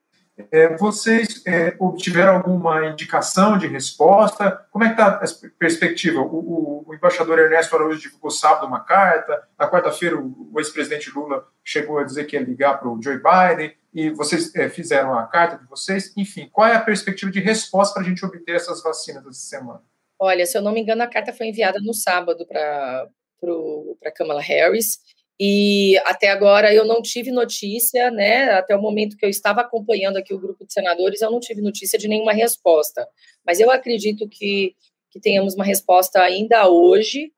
é, 0.52 0.75
vocês 0.75 1.42
é, 1.48 1.75
obtiveram 1.80 2.36
alguma 2.36 2.88
indicação 2.88 3.58
de 3.58 3.68
resposta? 3.68 4.66
Como 4.70 4.84
é 4.84 4.88
que 4.88 4.94
está 4.94 5.08
a 5.08 5.50
perspectiva? 5.58 6.20
O, 6.20 6.25
o, 6.25 6.86
o, 6.88 6.94
embaixador 6.94 7.40
Ernesto 7.40 7.74
Araújo 7.74 8.02
divulgou 8.02 8.30
sábado 8.30 8.68
uma 8.68 8.82
carta, 8.82 9.42
na 9.58 9.70
quarta-feira 9.70 10.18
o, 10.18 10.50
o 10.54 10.60
ex-presidente 10.60 11.10
Lula 11.10 11.48
chegou 11.64 12.00
a 12.00 12.04
dizer 12.04 12.25
que 12.25 12.36
ia 12.36 12.44
ligar 12.44 12.78
para 12.78 12.90
o 12.90 13.02
Joe 13.02 13.16
Biden, 13.18 13.74
e 13.94 14.10
vocês 14.10 14.54
é, 14.56 14.68
fizeram 14.68 15.18
a 15.18 15.25
carta 15.25 15.58
de 15.58 15.66
vocês. 15.70 16.12
Enfim, 16.18 16.50
qual 16.52 16.68
é 16.68 16.75
a 16.75 16.82
perspectiva 16.82 17.32
de 17.32 17.40
resposta 17.40 17.94
para 17.94 18.04
a 18.04 18.06
gente 18.06 18.25
obter 18.25 18.56
essas 18.56 18.84
vacinas 18.84 19.25
essa 19.25 19.40
semana? 19.40 19.82
Olha, 20.20 20.46
se 20.46 20.58
eu 20.58 20.62
não 20.62 20.74
me 20.74 20.82
engano, 20.82 21.02
a 21.02 21.08
carta 21.08 21.32
foi 21.32 21.48
enviada 21.48 21.80
no 21.80 21.94
sábado 21.94 22.46
para 22.46 23.08
para 23.39 24.12
Kamala 24.12 24.42
Harris. 24.42 25.00
E 25.39 25.98
até 26.06 26.30
agora 26.30 26.74
eu 26.74 26.86
não 26.86 27.01
tive 27.01 27.30
notícia, 27.30 28.10
né? 28.10 28.51
Até 28.51 28.75
o 28.75 28.82
momento 28.82 29.18
que 29.18 29.25
eu 29.25 29.30
estava 29.30 29.62
acompanhando 29.62 30.18
aqui 30.18 30.34
o 30.34 30.39
grupo 30.39 30.65
de 30.65 30.72
senadores, 30.72 31.22
eu 31.22 31.30
não 31.30 31.42
tive 31.42 31.62
notícia 31.62 32.00
de 32.00 32.08
nenhuma 32.08 32.32
resposta. 32.32 33.06
Mas 33.46 33.60
eu 33.60 33.70
acredito 33.70 34.30
que, 34.30 34.75
que 35.12 35.20
tenhamos 35.20 35.54
uma 35.56 35.65
resposta 35.65 36.22
ainda 36.22 36.70
hoje 36.70 37.34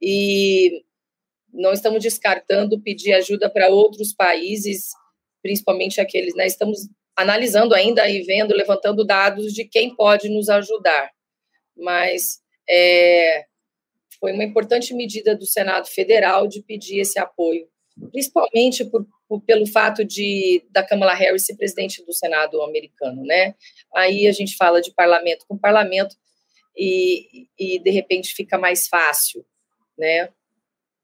e 0.00 0.82
não 1.52 1.72
estamos 1.72 2.02
descartando 2.02 2.80
pedir 2.80 3.12
ajuda 3.12 3.50
para 3.50 3.68
outros 3.68 4.14
países, 4.14 4.90
principalmente 5.42 6.00
aqueles, 6.00 6.34
né? 6.34 6.46
Estamos 6.46 6.88
analisando 7.14 7.74
ainda 7.74 8.08
e 8.08 8.22
vendo, 8.22 8.54
levantando 8.54 9.04
dados 9.04 9.52
de 9.52 9.66
quem 9.66 9.94
pode 9.94 10.30
nos 10.30 10.48
ajudar. 10.48 11.10
Mas 11.76 12.40
é, 12.66 13.44
foi 14.22 14.32
uma 14.32 14.44
importante 14.44 14.94
medida 14.94 15.34
do 15.34 15.44
Senado 15.44 15.88
Federal 15.88 16.46
de 16.46 16.62
pedir 16.62 17.00
esse 17.00 17.18
apoio, 17.18 17.66
principalmente 18.12 18.84
por, 18.84 19.04
por, 19.28 19.40
pelo 19.40 19.66
fato 19.66 20.04
de 20.04 20.64
da 20.70 20.80
Kamala 20.80 21.12
Harris 21.12 21.44
ser 21.44 21.56
presidente 21.56 22.04
do 22.06 22.12
Senado 22.12 22.62
americano, 22.62 23.24
né? 23.24 23.56
Aí 23.92 24.28
a 24.28 24.32
gente 24.32 24.56
fala 24.56 24.80
de 24.80 24.92
parlamento 24.92 25.44
com 25.48 25.58
parlamento 25.58 26.14
e, 26.76 27.48
e 27.58 27.80
de 27.80 27.90
repente 27.90 28.32
fica 28.32 28.56
mais 28.56 28.86
fácil, 28.86 29.44
né? 29.98 30.28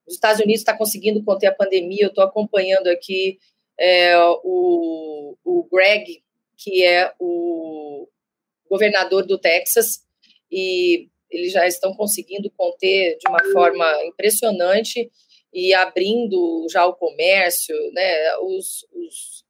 Os 0.06 0.14
Estados 0.14 0.40
Unidos 0.40 0.60
está 0.60 0.78
conseguindo 0.78 1.20
conter 1.24 1.48
a 1.48 1.54
pandemia. 1.54 2.04
Eu 2.04 2.10
estou 2.10 2.22
acompanhando 2.22 2.86
aqui 2.86 3.40
é, 3.76 4.16
o, 4.44 5.36
o 5.44 5.68
Greg, 5.72 6.22
que 6.56 6.84
é 6.84 7.12
o 7.18 8.08
governador 8.70 9.26
do 9.26 9.36
Texas, 9.36 10.04
e 10.52 11.08
eles 11.30 11.52
já 11.52 11.66
estão 11.66 11.94
conseguindo 11.94 12.50
conter 12.56 13.18
de 13.18 13.28
uma 13.28 13.42
forma 13.52 13.86
impressionante 14.04 15.10
e 15.52 15.74
abrindo 15.74 16.66
já 16.70 16.86
o 16.86 16.94
comércio, 16.94 17.74
né? 17.92 18.36
Os, 18.42 18.86
os, 18.92 19.44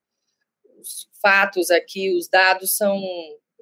os 0.78 1.08
fatos 1.20 1.70
aqui, 1.70 2.14
os 2.16 2.28
dados 2.28 2.76
são 2.76 3.00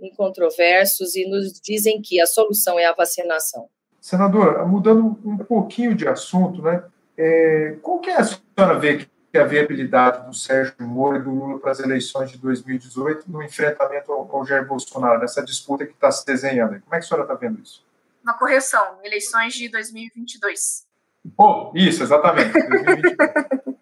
incontroversos 0.01 1.15
e 1.17 1.27
nos 1.27 1.61
dizem 1.61 2.01
que 2.03 2.21
a 2.21 2.27
solução 2.27 2.79
é 2.79 2.85
a 2.85 2.93
vacinação. 2.93 3.69
Senadora, 4.01 4.65
mudando 4.65 5.19
um 5.25 5.39
pouquinho 5.39 5.95
de 5.95 6.07
assunto, 6.07 6.63
né? 6.63 6.85
É, 7.19 7.77
qual 7.83 7.99
que 7.99 8.11
é 8.11 8.17
a 8.17 8.25
senhora 8.25 8.79
vê 8.79 8.99
que 8.99 9.39
a 9.39 9.45
viabilidade 9.45 10.27
do 10.27 10.35
Sérgio 10.35 10.75
Moro 10.81 11.17
e 11.17 11.23
do 11.23 11.31
Lula 11.31 11.59
para 11.59 11.73
as 11.73 11.81
eleições 11.81 12.31
de 12.31 12.39
2018 12.39 13.31
no 13.31 13.43
enfrentamento 13.43 14.13
ao, 14.13 14.29
ao 14.31 14.47
Jair 14.47 14.67
Bolsonaro, 14.67 15.19
nessa 15.19 15.43
disputa 15.43 15.87
que 15.87 15.93
está 15.93 16.11
se 16.11 16.25
desenhando? 16.27 16.81
Como 16.81 16.95
é 16.95 16.99
que 16.99 17.05
a 17.05 17.09
senhora 17.09 17.25
está 17.25 17.35
vendo 17.35 17.61
isso? 17.61 17.86
Uma 18.27 18.37
correção, 18.37 18.99
eleições 19.05 19.55
de 19.55 19.69
2022. 19.69 20.85
Oh, 21.39 21.71
isso, 21.77 22.03
exatamente. 22.03 22.53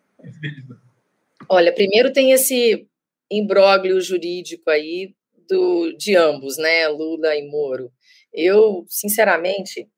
Olha, 1.49 1.73
primeiro 1.75 2.13
tem 2.13 2.33
esse 2.33 2.87
imbróglio 3.31 3.99
jurídico 4.03 4.69
aí 4.69 5.15
do, 5.49 5.97
de 5.97 6.15
ambos, 6.15 6.59
né, 6.59 6.87
Lula 6.89 7.35
e 7.35 7.49
Moro. 7.49 7.91
Eu, 8.33 8.85
sinceramente, 8.89 9.89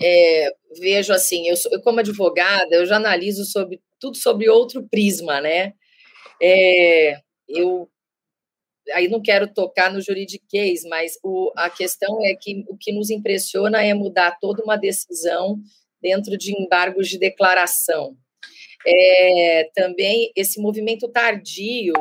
é, 0.00 0.50
vejo 0.78 1.12
assim, 1.14 1.48
eu, 1.48 1.54
eu, 1.72 1.80
como 1.80 2.00
advogada, 2.00 2.74
eu 2.74 2.84
já 2.84 2.96
analiso 2.96 3.44
sobre 3.46 3.80
tudo 3.98 4.18
sobre 4.18 4.48
outro 4.48 4.86
prisma, 4.90 5.40
né? 5.40 5.72
É, 6.42 7.18
eu 7.48 7.88
aí 8.92 9.08
não 9.08 9.20
quero 9.20 9.52
tocar 9.52 9.92
no 9.92 10.00
juridiquês, 10.00 10.82
mas 10.84 11.18
o, 11.22 11.52
a 11.56 11.70
questão 11.70 12.24
é 12.24 12.34
que 12.34 12.64
o 12.68 12.76
que 12.76 12.92
nos 12.92 13.10
impressiona 13.10 13.82
é 13.82 13.94
mudar 13.94 14.38
toda 14.40 14.62
uma 14.62 14.76
decisão 14.76 15.58
dentro 16.00 16.36
de 16.36 16.52
embargos 16.60 17.08
de 17.08 17.18
declaração. 17.18 18.16
É, 18.86 19.70
também 19.74 20.30
esse 20.36 20.60
movimento 20.60 21.08
tardio 21.08 21.94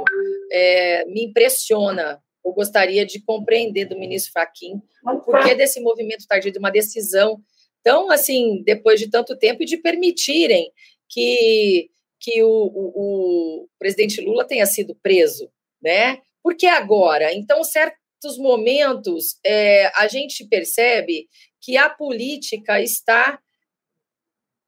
é, 0.51 1.05
me 1.05 1.23
impressiona. 1.23 2.21
Eu 2.45 2.51
gostaria 2.51 3.05
de 3.05 3.21
compreender 3.21 3.85
do 3.85 3.97
ministro 3.97 4.33
Fachin 4.33 4.81
o 5.05 5.19
porquê 5.21 5.55
desse 5.55 5.79
movimento 5.79 6.27
tardio, 6.27 6.51
de 6.51 6.59
uma 6.59 6.69
decisão 6.69 7.41
tão 7.81 8.11
assim, 8.11 8.61
depois 8.63 8.99
de 8.99 9.09
tanto 9.09 9.37
tempo, 9.37 9.63
e 9.63 9.65
de 9.65 9.77
permitirem 9.77 10.71
que, 11.09 11.89
que 12.19 12.43
o, 12.43 12.47
o, 12.49 13.63
o 13.63 13.69
presidente 13.79 14.19
Lula 14.21 14.45
tenha 14.45 14.65
sido 14.65 14.95
preso, 15.01 15.49
né? 15.81 16.19
Por 16.43 16.55
que 16.55 16.67
agora? 16.67 17.33
Então, 17.33 17.63
certos 17.63 18.37
momentos, 18.37 19.39
é, 19.45 19.87
a 19.95 20.07
gente 20.07 20.45
percebe 20.45 21.29
que 21.61 21.77
a 21.77 21.89
política 21.89 22.81
está 22.81 23.39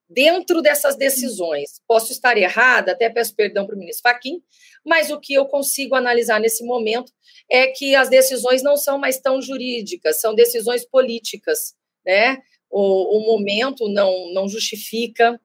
dentro 0.08 0.62
dessas 0.62 0.96
decisões. 0.96 1.80
Posso 1.86 2.12
estar 2.12 2.36
errada, 2.38 2.92
até 2.92 3.10
peço 3.10 3.34
perdão 3.34 3.66
para 3.66 3.74
o 3.74 3.78
ministro 3.78 4.02
Faquim, 4.02 4.42
mas 4.84 5.10
o 5.10 5.20
que 5.20 5.34
eu 5.34 5.46
consigo 5.46 5.94
analisar 5.94 6.40
nesse 6.40 6.64
momento 6.64 7.12
é 7.50 7.68
que 7.68 7.94
as 7.94 8.08
decisões 8.08 8.62
não 8.62 8.76
são 8.76 8.98
mais 8.98 9.18
tão 9.18 9.42
jurídicas, 9.42 10.20
são 10.20 10.34
decisões 10.34 10.84
políticas, 10.84 11.74
né? 12.04 12.38
O, 12.70 13.18
o 13.18 13.26
momento 13.26 13.88
não, 13.88 14.32
não 14.32 14.48
justifica 14.48 15.40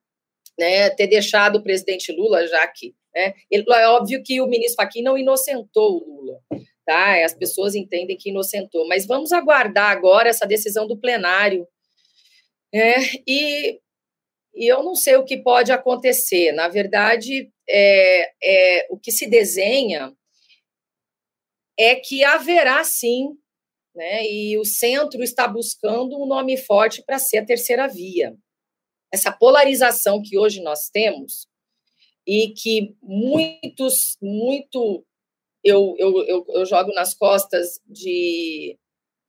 né, 0.57 0.89
ter 0.89 1.07
deixado 1.07 1.57
o 1.57 1.63
presidente 1.63 2.11
Lula, 2.11 2.47
já 2.47 2.67
que 2.67 2.95
né, 3.13 3.33
é 3.51 3.87
óbvio 3.87 4.23
que 4.23 4.41
o 4.41 4.47
ministro 4.47 4.83
Fachin 4.83 5.01
não 5.01 5.17
inocentou 5.17 5.97
o 5.97 6.21
Lula, 6.21 6.39
tá? 6.85 7.23
As 7.25 7.33
pessoas 7.33 7.75
entendem 7.75 8.17
que 8.17 8.29
inocentou, 8.29 8.87
mas 8.87 9.05
vamos 9.05 9.31
aguardar 9.31 9.91
agora 9.91 10.29
essa 10.29 10.45
decisão 10.45 10.87
do 10.87 10.97
plenário. 10.97 11.67
É, 12.73 12.95
e, 13.27 13.79
e 14.55 14.71
eu 14.71 14.81
não 14.81 14.95
sei 14.95 15.17
o 15.17 15.25
que 15.25 15.37
pode 15.37 15.71
acontecer. 15.71 16.53
Na 16.53 16.69
verdade, 16.69 17.51
é, 17.69 18.31
é, 18.41 18.87
o 18.89 18.97
que 18.97 19.11
se 19.11 19.27
desenha 19.27 20.13
é 21.77 21.95
que 21.95 22.23
haverá 22.23 22.83
sim, 22.83 23.29
né, 23.93 24.23
e 24.25 24.57
o 24.57 24.63
centro 24.63 25.21
está 25.21 25.47
buscando 25.47 26.17
um 26.17 26.25
nome 26.25 26.55
forte 26.55 27.03
para 27.03 27.19
ser 27.19 27.39
a 27.39 27.45
terceira 27.45 27.87
via. 27.87 28.33
Essa 29.11 29.31
polarização 29.33 30.21
que 30.21 30.37
hoje 30.37 30.61
nós 30.61 30.89
temos 30.89 31.50
e 32.25 32.49
que 32.49 32.95
muitos, 33.01 34.17
muito 34.21 35.05
eu, 35.63 35.95
eu, 35.97 36.25
eu, 36.25 36.45
eu 36.49 36.65
jogo 36.65 36.93
nas 36.93 37.13
costas 37.13 37.79
de, 37.85 38.77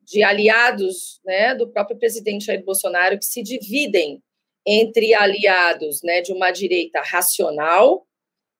de 0.02 0.22
aliados 0.22 1.20
né, 1.24 1.54
do 1.54 1.68
próprio 1.68 1.98
presidente 1.98 2.46
Jair 2.46 2.64
Bolsonaro 2.64 3.18
que 3.18 3.24
se 3.24 3.42
dividem 3.42 4.22
entre 4.66 5.14
aliados 5.14 6.02
né, 6.02 6.20
de 6.20 6.32
uma 6.32 6.50
direita 6.50 7.00
racional 7.00 8.06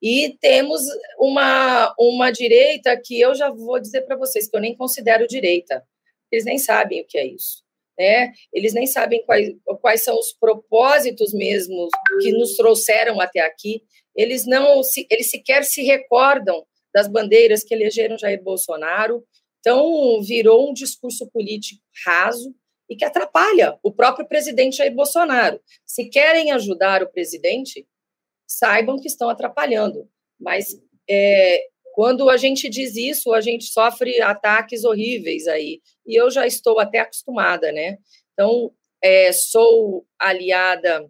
e 0.03 0.37
temos 0.41 0.83
uma, 1.19 1.95
uma 1.99 2.31
direita 2.33 3.01
que 3.01 3.21
eu 3.21 3.35
já 3.35 3.51
vou 3.51 3.79
dizer 3.79 4.03
para 4.03 4.17
vocês 4.17 4.49
que 4.49 4.57
eu 4.57 4.61
nem 4.61 4.77
considero 4.77 5.29
direita. 5.29 5.87
Eles 6.31 6.45
nem 6.45 6.59
sabem 6.59 7.01
o 7.01 7.07
que 7.07 7.17
é 7.17 7.27
isso. 7.27 7.62
Né? 7.99 8.33
Eles 8.53 8.73
nem 8.73 8.87
sabem 8.87 9.25
quais, 9.25 9.55
quais 9.81 10.03
são 10.03 10.19
os 10.19 10.33
propósitos 10.33 11.33
mesmos 11.33 11.91
que 12.21 12.33
nos 12.33 12.57
trouxeram 12.57 13.21
até 13.21 13.41
aqui. 13.41 13.83
Eles 14.17 14.47
não 14.47 14.83
se, 14.83 15.07
eles 15.11 15.31
sequer 15.31 15.65
se 15.65 15.83
recordam 15.83 16.65
das 16.95 17.09
bandeiras 17.09 17.65
que 17.65 17.75
elegeram 17.75 18.19
Jair 18.19 18.43
Bolsonaro. 18.43 19.25
Então, 19.61 20.21
virou 20.23 20.71
um 20.71 20.73
discurso 20.73 21.31
político 21.31 21.81
raso 22.05 22.55
e 22.89 22.97
que 22.97 23.05
atrapalha 23.05 23.79
o 23.83 23.93
próprio 23.93 24.27
presidente 24.27 24.77
Jair 24.79 24.95
Bolsonaro. 24.95 25.61
Se 25.87 26.09
querem 26.09 26.51
ajudar 26.51 27.03
o 27.03 27.11
presidente, 27.11 27.87
saibam 28.47 29.01
que 29.01 29.07
estão 29.07 29.31
atrapalhando. 29.31 30.09
Mas 30.39 30.77
é, 31.09 31.69
quando 31.93 32.31
a 32.31 32.37
gente 32.37 32.69
diz 32.69 32.97
isso, 32.97 33.33
a 33.33 33.41
gente 33.41 33.65
sofre 33.65 34.21
ataques 34.21 34.85
horríveis 34.85 35.47
aí. 35.47 35.81
E 36.07 36.19
eu 36.19 36.31
já 36.31 36.47
estou 36.47 36.79
até 36.79 37.01
acostumada, 37.01 37.71
né? 37.71 37.99
Então, 38.33 38.73
é, 39.03 39.31
sou 39.33 40.07
aliada, 40.19 41.09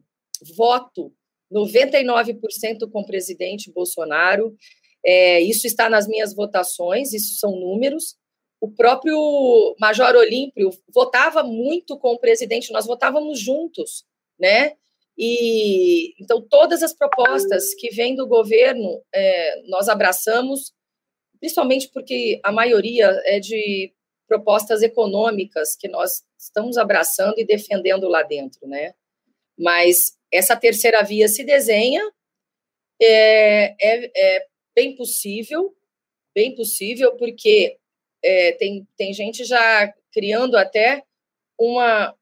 voto 0.57 1.13
99% 1.53 2.91
com 2.91 3.01
o 3.01 3.07
presidente 3.07 3.71
Bolsonaro. 3.71 4.57
É, 5.05 5.41
isso 5.41 5.67
está 5.67 5.89
nas 5.89 6.09
minhas 6.09 6.35
votações, 6.35 7.13
isso 7.13 7.39
são 7.39 7.53
números. 7.53 8.17
O 8.61 8.71
próprio 8.71 9.77
Major 9.81 10.15
Olímpio 10.17 10.71
votava 10.93 11.43
muito 11.43 11.99
com 11.99 12.13
o 12.13 12.19
presidente, 12.19 12.73
nós 12.73 12.87
votávamos 12.87 13.39
juntos, 13.39 14.05
né? 14.39 14.73
E 15.17 16.15
então 16.21 16.41
todas 16.41 16.83
as 16.83 16.95
propostas 16.95 17.75
que 17.75 17.91
vêm 17.91 18.15
do 18.15 18.27
governo 18.27 19.03
é, 19.15 19.63
nós 19.69 19.89
abraçamos, 19.89 20.73
principalmente 21.39 21.91
porque 21.93 22.41
a 22.43 22.51
maioria 22.51 23.09
é 23.25 23.39
de 23.39 23.93
propostas 24.27 24.83
econômicas 24.83 25.77
que 25.77 25.89
nós 25.89 26.23
estamos 26.39 26.79
abraçando 26.79 27.39
e 27.39 27.45
defendendo 27.45 28.09
lá 28.09 28.23
dentro, 28.23 28.67
né? 28.67 28.95
Mas 29.59 30.17
essa 30.33 30.57
terceira 30.57 31.03
via 31.03 31.29
se 31.29 31.45
desenha, 31.45 32.03
é, 33.01 33.75
é, 33.81 34.11
é 34.17 34.47
bem 34.75 34.97
possível, 34.97 35.77
bem 36.35 36.55
possível, 36.55 37.15
porque 37.17 37.77
é, 38.25 38.53
tem, 38.53 38.87
tem 38.97 39.13
gente 39.13 39.45
já 39.45 39.93
criando 40.13 40.57
até 40.57 41.03
uma, 41.59 42.17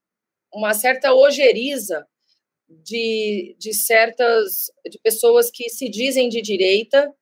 uma 0.53 0.75
certa 0.75 1.15
ojeriza 1.15 2.07
de, 2.71 3.57
de 3.59 3.75
certas 3.75 4.71
de 4.89 4.99
pessoas 4.99 5.51
que 5.51 5.69
se 5.69 5.89
dizem 5.89 6.29
de 6.29 6.41
direita 6.41 7.13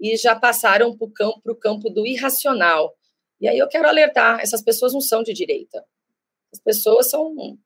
e 0.00 0.16
já 0.16 0.34
passaram 0.34 0.96
para 0.96 1.06
o 1.06 1.10
campo, 1.10 1.54
campo 1.54 1.90
do 1.90 2.06
irracional. 2.06 2.94
E 3.40 3.48
aí 3.48 3.58
eu 3.58 3.68
quero 3.68 3.88
alertar: 3.88 4.40
essas 4.40 4.62
pessoas 4.62 4.92
não 4.92 5.00
são 5.00 5.22
de 5.22 5.32
direita. 5.32 5.84
As 6.52 6.58
pessoas 6.58 7.08
são 7.08 7.58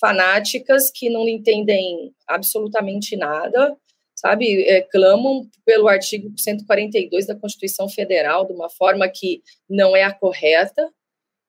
fanáticas 0.00 0.90
que 0.90 1.10
não 1.10 1.28
entendem 1.28 2.14
absolutamente 2.26 3.16
nada, 3.16 3.76
sabe? 4.14 4.62
É, 4.62 4.80
clamam 4.82 5.48
pelo 5.64 5.88
artigo 5.88 6.32
142 6.38 7.26
da 7.26 7.36
Constituição 7.36 7.88
Federal 7.88 8.46
de 8.46 8.52
uma 8.52 8.70
forma 8.70 9.08
que 9.08 9.42
não 9.68 9.94
é 9.94 10.02
a 10.02 10.12
correta. 10.12 10.90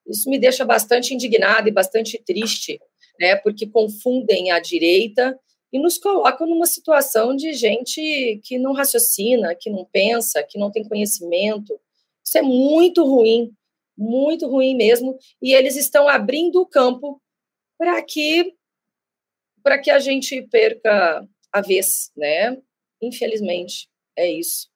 Isso 0.05 0.29
me 0.29 0.37
deixa 0.37 0.65
bastante 0.65 1.13
indignada 1.13 1.67
e 1.67 1.71
bastante 1.71 2.21
triste, 2.23 2.79
né, 3.19 3.36
porque 3.38 3.67
confundem 3.67 4.51
a 4.51 4.60
direita 4.60 5.38
e 5.71 5.80
nos 5.80 5.97
colocam 5.97 6.47
numa 6.47 6.65
situação 6.65 7.36
de 7.36 7.54
gente 7.54 8.39
que 8.43 8.58
não 8.58 8.73
raciocina, 8.73 9.56
que 9.56 9.69
não 9.69 9.86
pensa, 9.91 10.43
que 10.43 10.58
não 10.58 10.71
tem 10.71 10.88
conhecimento. 10.88 11.80
Isso 12.25 12.38
é 12.38 12.41
muito 12.41 13.04
ruim, 13.06 13.51
muito 13.97 14.47
ruim 14.47 14.75
mesmo, 14.75 15.17
e 15.41 15.54
eles 15.54 15.75
estão 15.75 16.08
abrindo 16.08 16.62
o 16.62 16.65
campo 16.65 17.21
para 17.78 18.01
que 18.01 18.54
para 19.62 19.80
que 19.80 19.89
a 19.89 19.97
gente 19.97 20.43
perca 20.43 21.28
a 21.51 21.60
vez, 21.60 22.12
né? 22.15 22.56
Infelizmente, 23.01 23.89
é 24.15 24.30
isso. 24.30 24.69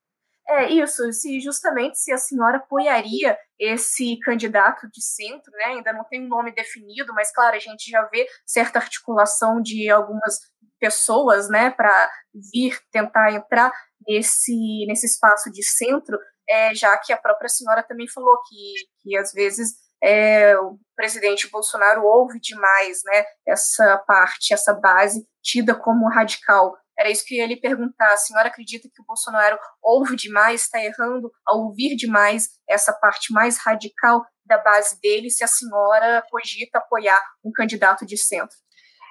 É 0.49 0.67
isso, 0.71 1.13
se 1.13 1.39
justamente 1.39 1.99
se 1.99 2.11
a 2.11 2.17
senhora 2.17 2.57
apoiaria 2.57 3.37
esse 3.59 4.17
candidato 4.19 4.87
de 4.89 5.03
centro, 5.03 5.51
né? 5.53 5.65
Ainda 5.65 5.91
não 5.91 6.05
tem 6.05 6.23
um 6.23 6.29
nome 6.29 6.53
definido, 6.53 7.13
mas 7.13 7.31
claro, 7.31 7.55
a 7.55 7.59
gente 7.59 7.89
já 7.89 8.03
vê 8.05 8.27
certa 8.45 8.79
articulação 8.79 9.61
de 9.61 9.89
algumas 9.89 10.39
pessoas, 10.79 11.49
né, 11.49 11.69
para 11.69 12.09
vir 12.53 12.79
tentar 12.89 13.33
entrar 13.33 13.71
nesse 14.07 14.85
nesse 14.87 15.05
espaço 15.07 15.51
de 15.51 15.61
centro, 15.61 16.17
é, 16.49 16.73
já 16.73 16.97
que 16.97 17.11
a 17.11 17.17
própria 17.17 17.49
senhora 17.49 17.83
também 17.83 18.07
falou 18.07 18.37
que, 18.47 18.73
que 19.01 19.17
às 19.17 19.33
vezes 19.33 19.73
é, 20.01 20.57
o 20.57 20.79
presidente 20.95 21.49
Bolsonaro 21.49 22.03
ouve 22.05 22.39
demais, 22.39 23.01
né, 23.03 23.25
essa 23.45 23.97
parte, 24.07 24.53
essa 24.53 24.73
base 24.73 25.27
tida 25.43 25.75
como 25.75 26.09
radical. 26.09 26.77
Era 26.99 27.09
isso 27.09 27.23
que 27.25 27.35
eu 27.35 27.39
ia 27.39 27.47
lhe 27.47 27.55
perguntar. 27.55 28.11
A 28.11 28.17
senhora 28.17 28.49
acredita 28.49 28.89
que 28.93 29.01
o 29.01 29.05
Bolsonaro 29.05 29.57
ouve 29.81 30.17
demais, 30.17 30.63
está 30.63 30.83
errando 30.83 31.31
ao 31.45 31.61
ouvir 31.61 31.95
demais 31.95 32.49
essa 32.67 32.91
parte 32.91 33.31
mais 33.31 33.57
radical 33.57 34.21
da 34.45 34.57
base 34.57 34.99
dele, 34.99 35.29
se 35.29 35.43
a 35.43 35.47
senhora 35.47 36.23
cogita 36.29 36.79
apoiar 36.79 37.21
um 37.45 37.51
candidato 37.51 38.05
de 38.05 38.17
centro? 38.17 38.57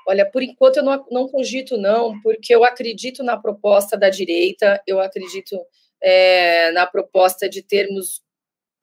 Olha, 0.06 0.28
por 0.30 0.42
enquanto 0.42 0.78
eu 0.78 0.82
não, 0.82 1.06
não 1.10 1.28
cogito, 1.28 1.78
não, 1.78 2.20
porque 2.20 2.54
eu 2.54 2.64
acredito 2.64 3.22
na 3.22 3.36
proposta 3.36 3.96
da 3.96 4.10
direita, 4.10 4.82
eu 4.86 5.00
acredito 5.00 5.56
é, 6.02 6.70
na 6.72 6.86
proposta 6.86 7.48
de 7.48 7.62
termos 7.62 8.22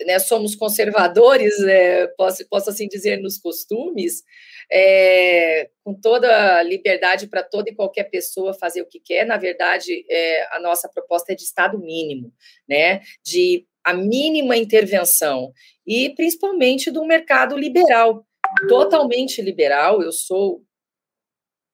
né, 0.04 0.20
somos 0.20 0.56
conservadores, 0.56 1.58
é, 1.64 2.08
posso, 2.18 2.48
posso 2.50 2.70
assim 2.70 2.88
dizer, 2.88 3.22
nos 3.22 3.38
costumes, 3.38 4.24
é, 4.72 5.70
com 5.84 5.94
toda 5.94 6.62
liberdade 6.64 7.28
para 7.28 7.44
toda 7.44 7.70
e 7.70 7.76
qualquer 7.76 8.06
pessoa 8.06 8.54
fazer 8.54 8.82
o 8.82 8.88
que 8.88 9.00
quer. 9.00 9.26
Na 9.26 9.38
verdade, 9.38 10.06
é, 10.10 10.56
a 10.56 10.60
nossa 10.60 10.90
proposta 10.90 11.32
é 11.32 11.36
de 11.36 11.44
Estado 11.44 11.80
mínimo, 11.80 12.34
né, 12.68 13.02
de 13.24 13.66
a 13.84 13.94
mínima 13.94 14.58
intervenção, 14.58 15.54
e 15.86 16.10
principalmente 16.16 16.90
do 16.90 17.06
mercado 17.06 17.56
liberal, 17.56 18.26
totalmente 18.68 19.44
liberal. 19.44 20.02
Eu 20.02 20.12
sou 20.12 20.64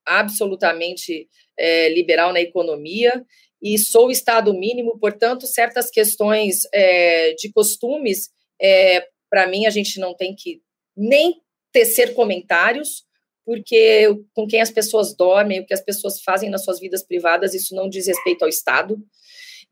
absolutamente 0.04 1.28
é, 1.56 1.88
liberal 1.88 2.32
na 2.32 2.40
economia 2.40 3.24
e 3.62 3.78
sou 3.78 4.10
Estado 4.10 4.52
mínimo, 4.52 4.98
portanto, 4.98 5.46
certas 5.46 5.88
questões 5.88 6.62
é, 6.74 7.34
de 7.34 7.52
costumes, 7.52 8.30
é, 8.60 9.06
para 9.30 9.46
mim, 9.46 9.66
a 9.66 9.70
gente 9.70 10.00
não 10.00 10.14
tem 10.14 10.34
que 10.34 10.60
nem 10.96 11.40
tecer 11.70 12.12
comentários, 12.14 13.04
porque 13.46 14.08
com 14.34 14.46
quem 14.46 14.60
as 14.60 14.70
pessoas 14.70 15.14
dormem, 15.14 15.60
o 15.60 15.66
que 15.66 15.74
as 15.74 15.80
pessoas 15.80 16.20
fazem 16.22 16.50
nas 16.50 16.64
suas 16.64 16.80
vidas 16.80 17.04
privadas, 17.04 17.54
isso 17.54 17.74
não 17.74 17.88
diz 17.88 18.06
respeito 18.06 18.42
ao 18.42 18.48
Estado. 18.48 18.98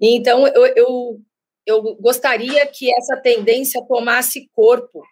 Então, 0.01 0.47
eu, 0.47 0.67
eu, 0.77 1.21
eu 1.67 1.97
gostaria 1.97 2.67
que 2.67 2.93
essa 2.97 3.17
tendência 3.17 3.85
tomasse 3.87 4.49
corpo 4.53 5.03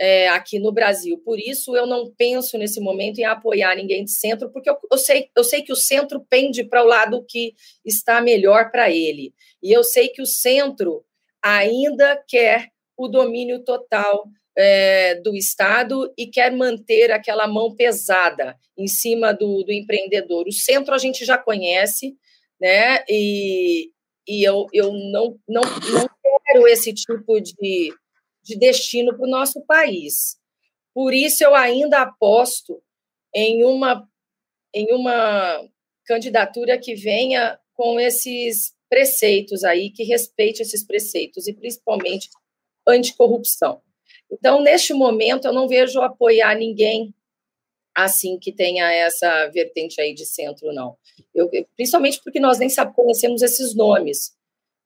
é, 0.00 0.28
aqui 0.30 0.58
no 0.58 0.72
Brasil. 0.72 1.18
Por 1.18 1.38
isso, 1.38 1.76
eu 1.76 1.86
não 1.86 2.10
penso 2.16 2.56
nesse 2.56 2.80
momento 2.80 3.18
em 3.18 3.24
apoiar 3.24 3.76
ninguém 3.76 4.02
de 4.02 4.10
centro, 4.10 4.50
porque 4.50 4.70
eu, 4.70 4.78
eu 4.90 4.96
sei, 4.96 5.28
eu 5.36 5.44
sei 5.44 5.60
que 5.60 5.72
o 5.72 5.76
centro 5.76 6.24
pende 6.30 6.64
para 6.64 6.82
o 6.82 6.86
lado 6.86 7.22
que 7.28 7.54
está 7.84 8.18
melhor 8.22 8.70
para 8.70 8.90
ele. 8.90 9.34
E 9.62 9.70
eu 9.70 9.84
sei 9.84 10.08
que 10.08 10.22
o 10.22 10.26
centro 10.26 11.04
ainda 11.42 12.16
quer 12.26 12.70
o 12.96 13.08
domínio 13.08 13.62
total 13.62 14.24
é, 14.56 15.16
do 15.16 15.36
Estado 15.36 16.10
e 16.16 16.26
quer 16.26 16.50
manter 16.50 17.12
aquela 17.12 17.46
mão 17.46 17.76
pesada 17.76 18.56
em 18.78 18.86
cima 18.86 19.34
do, 19.34 19.62
do 19.64 19.72
empreendedor. 19.72 20.48
O 20.48 20.52
centro 20.52 20.94
a 20.94 20.98
gente 20.98 21.26
já 21.26 21.36
conhece, 21.36 22.16
né? 22.58 23.04
E, 23.06 23.90
e 24.26 24.42
eu, 24.48 24.66
eu 24.72 24.94
não, 24.94 25.38
não, 25.46 25.62
não 25.62 26.08
quero 26.46 26.66
esse 26.68 26.94
tipo 26.94 27.38
de, 27.38 27.92
de 28.50 28.58
destino 28.58 29.16
para 29.16 29.26
o 29.26 29.30
nosso 29.30 29.60
país. 29.62 30.36
Por 30.92 31.14
isso, 31.14 31.44
eu 31.44 31.54
ainda 31.54 32.02
aposto 32.02 32.82
em 33.34 33.64
uma, 33.64 34.08
em 34.74 34.92
uma 34.92 35.64
candidatura 36.04 36.78
que 36.78 36.94
venha 36.94 37.58
com 37.74 37.98
esses 38.00 38.74
preceitos 38.88 39.62
aí, 39.62 39.90
que 39.90 40.02
respeite 40.02 40.62
esses 40.62 40.84
preceitos, 40.84 41.46
e 41.46 41.52
principalmente 41.52 42.28
anticorrupção. 42.86 43.80
Então, 44.30 44.60
neste 44.60 44.92
momento, 44.92 45.46
eu 45.46 45.52
não 45.52 45.68
vejo 45.68 46.00
apoiar 46.00 46.56
ninguém 46.56 47.14
assim 47.94 48.38
que 48.38 48.52
tenha 48.52 48.92
essa 48.92 49.46
vertente 49.48 50.00
aí 50.00 50.12
de 50.12 50.26
centro, 50.26 50.72
não. 50.72 50.96
Eu, 51.34 51.48
principalmente 51.76 52.20
porque 52.22 52.40
nós 52.40 52.58
nem 52.58 52.68
sabe, 52.68 52.94
conhecemos 52.94 53.42
esses 53.42 53.74
nomes, 53.74 54.34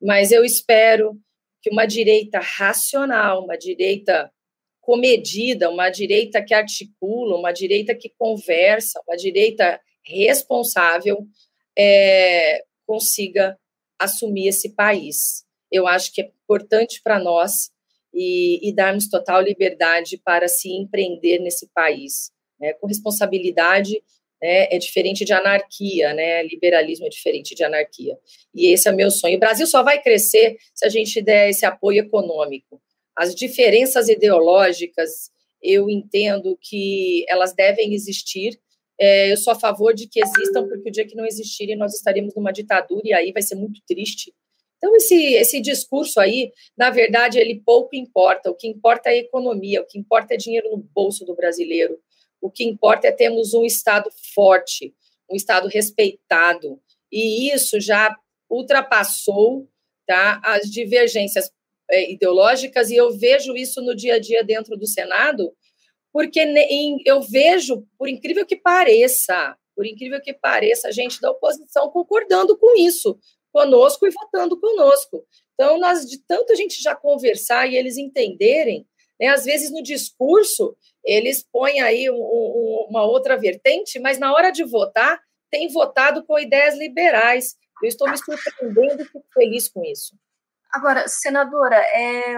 mas 0.00 0.32
eu 0.32 0.44
espero 0.44 1.18
que 1.64 1.70
uma 1.70 1.86
direita 1.86 2.40
racional, 2.40 3.42
uma 3.42 3.56
direita 3.56 4.30
comedida, 4.82 5.70
uma 5.70 5.88
direita 5.88 6.44
que 6.44 6.52
articula, 6.52 7.38
uma 7.38 7.52
direita 7.52 7.94
que 7.94 8.12
conversa, 8.18 9.00
uma 9.08 9.16
direita 9.16 9.80
responsável, 10.04 11.26
é, 11.74 12.62
consiga 12.86 13.58
assumir 13.98 14.48
esse 14.48 14.74
país. 14.74 15.46
Eu 15.72 15.86
acho 15.86 16.12
que 16.12 16.20
é 16.20 16.26
importante 16.26 17.00
para 17.02 17.18
nós 17.18 17.70
e, 18.12 18.60
e, 18.68 18.70
darmos 18.70 19.08
total 19.08 19.40
liberdade 19.40 20.20
para 20.22 20.46
se 20.48 20.70
empreender 20.70 21.38
nesse 21.38 21.66
país. 21.72 22.30
Né? 22.60 22.74
Com 22.74 22.86
responsabilidade 22.86 24.02
né, 24.42 24.68
é 24.70 24.78
diferente 24.78 25.24
de 25.24 25.32
anarquia, 25.32 26.12
né? 26.12 26.42
Liberalismo 26.42 27.06
é 27.06 27.08
diferente 27.08 27.54
de 27.54 27.64
anarquia. 27.64 28.16
E 28.54 28.72
esse 28.72 28.88
é 28.88 28.92
meu 28.92 29.10
sonho. 29.10 29.36
O 29.36 29.40
Brasil 29.40 29.66
só 29.66 29.82
vai 29.82 30.00
crescer 30.02 30.56
se 30.74 30.84
a 30.84 30.88
gente 30.88 31.20
der 31.22 31.50
esse 31.50 31.64
apoio 31.64 32.00
econômico. 32.00 32.80
As 33.16 33.34
diferenças 33.34 34.08
ideológicas, 34.08 35.30
eu 35.62 35.88
entendo 35.88 36.58
que 36.60 37.24
elas 37.28 37.54
devem 37.54 37.94
existir. 37.94 38.58
É, 39.00 39.32
eu 39.32 39.36
sou 39.36 39.52
a 39.52 39.58
favor 39.58 39.94
de 39.94 40.08
que 40.08 40.20
existam, 40.20 40.68
porque 40.68 40.88
o 40.88 40.92
dia 40.92 41.06
que 41.06 41.16
não 41.16 41.26
existirem, 41.26 41.76
nós 41.76 41.94
estaremos 41.94 42.34
numa 42.34 42.52
ditadura 42.52 43.02
e 43.04 43.12
aí 43.12 43.32
vai 43.32 43.42
ser 43.42 43.54
muito 43.54 43.80
triste 43.86 44.32
então, 44.84 44.94
esse, 44.96 45.16
esse 45.32 45.60
discurso 45.62 46.20
aí, 46.20 46.52
na 46.76 46.90
verdade, 46.90 47.38
ele 47.38 47.62
pouco 47.64 47.96
importa. 47.96 48.50
O 48.50 48.54
que 48.54 48.68
importa 48.68 49.08
é 49.08 49.12
a 49.12 49.16
economia, 49.16 49.80
o 49.80 49.86
que 49.86 49.98
importa 49.98 50.34
é 50.34 50.36
dinheiro 50.36 50.70
no 50.70 50.76
bolso 50.76 51.24
do 51.24 51.34
brasileiro. 51.34 51.98
O 52.44 52.50
que 52.50 52.62
importa 52.62 53.08
é 53.08 53.10
termos 53.10 53.54
um 53.54 53.64
Estado 53.64 54.10
forte, 54.34 54.94
um 55.30 55.34
Estado 55.34 55.66
respeitado. 55.66 56.78
E 57.10 57.50
isso 57.50 57.80
já 57.80 58.14
ultrapassou 58.50 59.66
tá, 60.06 60.42
as 60.44 60.70
divergências 60.70 61.50
é, 61.90 62.12
ideológicas, 62.12 62.90
e 62.90 62.96
eu 62.96 63.16
vejo 63.16 63.56
isso 63.56 63.80
no 63.80 63.96
dia 63.96 64.16
a 64.16 64.18
dia 64.18 64.44
dentro 64.44 64.76
do 64.76 64.86
Senado, 64.86 65.54
porque 66.12 66.42
em, 66.42 66.98
eu 67.06 67.22
vejo, 67.22 67.86
por 67.96 68.10
incrível 68.10 68.44
que 68.44 68.56
pareça, 68.56 69.56
por 69.74 69.86
incrível 69.86 70.20
que 70.20 70.34
pareça, 70.34 70.88
a 70.88 70.92
gente 70.92 71.22
da 71.22 71.30
oposição 71.30 71.88
concordando 71.88 72.58
com 72.58 72.78
isso, 72.78 73.18
conosco 73.54 74.06
e 74.06 74.10
votando 74.10 74.60
conosco. 74.60 75.24
Então, 75.54 75.78
nós, 75.78 76.04
de 76.04 76.18
tanto 76.18 76.52
a 76.52 76.56
gente 76.56 76.82
já 76.82 76.94
conversar 76.94 77.66
e 77.66 77.74
eles 77.74 77.96
entenderem, 77.96 78.86
né, 79.20 79.28
às 79.28 79.44
vezes 79.44 79.70
no 79.70 79.82
discurso 79.82 80.76
eles 81.04 81.46
põem 81.52 81.80
aí 81.80 82.10
um, 82.10 82.14
um, 82.14 82.86
uma 82.88 83.02
outra 83.04 83.36
vertente, 83.36 83.98
mas 84.00 84.18
na 84.18 84.32
hora 84.32 84.50
de 84.50 84.64
votar, 84.64 85.20
tem 85.50 85.70
votado 85.70 86.24
com 86.24 86.38
ideias 86.38 86.76
liberais. 86.76 87.56
Eu 87.82 87.88
estou 87.88 88.10
me 88.10 88.16
surpreendendo 88.16 89.02
e 89.02 89.04
fico 89.04 89.24
feliz 89.32 89.68
com 89.68 89.84
isso. 89.84 90.16
Agora, 90.72 91.06
senadora, 91.06 91.76
é, 91.76 92.34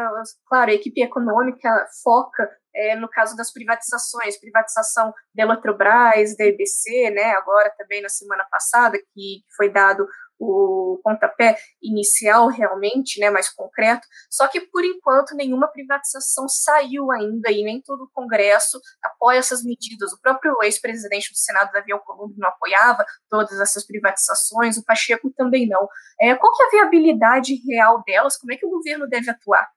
claro, 0.47 0.71
a 0.71 0.75
equipe 0.75 1.01
econômica 1.01 1.87
foca 2.03 2.51
é, 2.77 2.95
no 2.95 3.09
caso 3.09 3.35
das 3.35 3.51
privatizações, 3.51 4.39
privatização 4.39 5.12
da 5.35 5.45
Eletrobras, 5.45 6.37
da 6.37 6.45
EBC, 6.45 7.11
né, 7.11 7.33
agora 7.33 7.73
também 7.79 8.03
na 8.03 8.11
semana 8.11 8.47
passada, 8.51 8.99
que 9.15 9.43
foi 9.57 9.73
dado 9.73 10.07
o 10.38 11.01
pontapé 11.03 11.57
inicial 11.83 12.49
realmente, 12.49 13.18
né, 13.20 13.31
mais 13.31 13.49
concreto, 13.49 14.07
só 14.31 14.46
que 14.49 14.61
por 14.61 14.85
enquanto 14.85 15.35
nenhuma 15.35 15.68
privatização 15.68 16.49
saiu 16.49 17.11
ainda 17.11 17.51
e 17.51 17.64
nem 17.64 17.81
todo 17.81 18.05
o 18.05 18.11
Congresso 18.12 18.81
apoia 19.03 19.38
essas 19.38 19.62
medidas. 19.62 20.12
O 20.12 20.20
próprio 20.20 20.57
ex-presidente 20.62 21.31
do 21.31 21.37
Senado, 21.37 21.72
Davi 21.72 21.92
Alcolumbre, 21.92 22.38
não 22.38 22.49
apoiava 22.49 23.05
todas 23.29 23.59
essas 23.61 23.87
privatizações, 23.87 24.77
o 24.77 24.85
Pacheco 24.85 25.31
também 25.31 25.66
não. 25.68 25.88
É, 26.20 26.35
qual 26.35 26.53
que 26.53 26.62
é 26.62 26.66
a 26.66 26.70
viabilidade 26.70 27.55
real 27.66 28.03
delas? 28.05 28.37
Como 28.37 28.53
é 28.53 28.57
que 28.57 28.66
o 28.66 28.70
governo 28.70 29.09
deve 29.09 29.31
atuar 29.31 29.68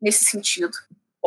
nesse 0.00 0.24
sentido? 0.24 0.76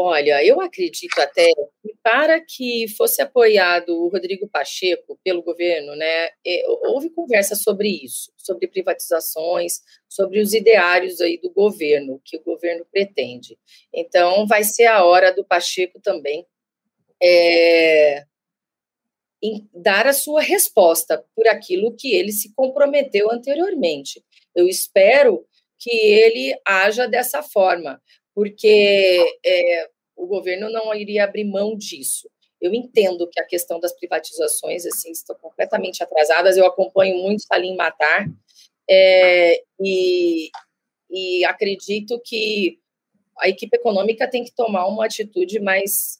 Olha, 0.01 0.41
eu 0.45 0.61
acredito 0.61 1.19
até 1.19 1.51
que 1.83 1.93
para 2.01 2.39
que 2.39 2.87
fosse 2.95 3.21
apoiado 3.21 3.89
o 3.89 4.07
Rodrigo 4.07 4.47
Pacheco 4.47 5.19
pelo 5.21 5.43
governo, 5.43 5.93
né, 5.93 6.29
é, 6.47 6.63
houve 6.87 7.09
conversa 7.09 7.53
sobre 7.53 7.89
isso, 7.89 8.31
sobre 8.37 8.69
privatizações, 8.69 9.81
sobre 10.07 10.39
os 10.39 10.53
ideários 10.53 11.19
aí 11.19 11.37
do 11.37 11.51
governo, 11.51 12.21
que 12.23 12.37
o 12.37 12.43
governo 12.43 12.85
pretende. 12.89 13.59
Então, 13.93 14.47
vai 14.47 14.63
ser 14.63 14.85
a 14.85 15.03
hora 15.03 15.33
do 15.33 15.43
Pacheco 15.43 15.99
também 15.99 16.47
é, 17.21 18.23
dar 19.73 20.07
a 20.07 20.13
sua 20.13 20.41
resposta 20.41 21.25
por 21.35 21.45
aquilo 21.45 21.93
que 21.93 22.15
ele 22.15 22.31
se 22.31 22.53
comprometeu 22.53 23.29
anteriormente. 23.29 24.23
Eu 24.55 24.65
espero 24.65 25.45
que 25.77 25.89
ele 25.89 26.53
haja 26.65 27.07
dessa 27.07 27.41
forma, 27.41 28.01
porque 28.39 29.37
é, 29.45 29.89
o 30.15 30.25
governo 30.25 30.69
não 30.69 30.95
iria 30.95 31.25
abrir 31.25 31.43
mão 31.43 31.75
disso. 31.75 32.29
Eu 32.61 32.73
entendo 32.73 33.27
que 33.29 33.37
a 33.37 33.45
questão 33.45 33.81
das 33.81 33.91
privatizações 33.91 34.85
assim 34.85 35.11
estão 35.11 35.35
completamente 35.35 36.01
atrasadas. 36.01 36.55
Eu 36.55 36.65
acompanho 36.65 37.17
muito 37.21 37.43
Salim 37.43 37.75
Matar 37.75 38.25
é, 38.89 39.61
e, 39.77 40.49
e 41.11 41.43
acredito 41.43 42.17
que 42.23 42.79
a 43.37 43.49
equipe 43.49 43.75
econômica 43.75 44.25
tem 44.25 44.45
que 44.45 44.55
tomar 44.55 44.87
uma 44.87 45.05
atitude 45.05 45.59
mais 45.59 46.17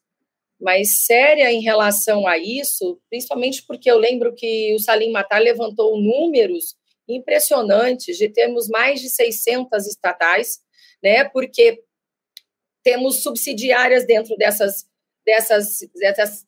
mais 0.60 1.06
séria 1.06 1.50
em 1.54 1.62
relação 1.62 2.28
a 2.28 2.38
isso, 2.38 3.00
principalmente 3.10 3.64
porque 3.66 3.90
eu 3.90 3.98
lembro 3.98 4.36
que 4.36 4.76
o 4.76 4.80
Salim 4.80 5.10
Matar 5.10 5.40
levantou 5.40 5.98
números 5.98 6.76
impressionantes 7.08 8.18
de 8.18 8.28
termos 8.28 8.68
mais 8.68 9.00
de 9.00 9.10
600 9.10 9.88
estatais, 9.88 10.60
né? 11.02 11.24
Porque 11.24 11.82
temos 12.90 13.22
subsidiárias 13.22 14.04
dentro 14.04 14.36
dessas, 14.36 14.88
dessas, 15.24 15.80
dessas, 15.94 16.46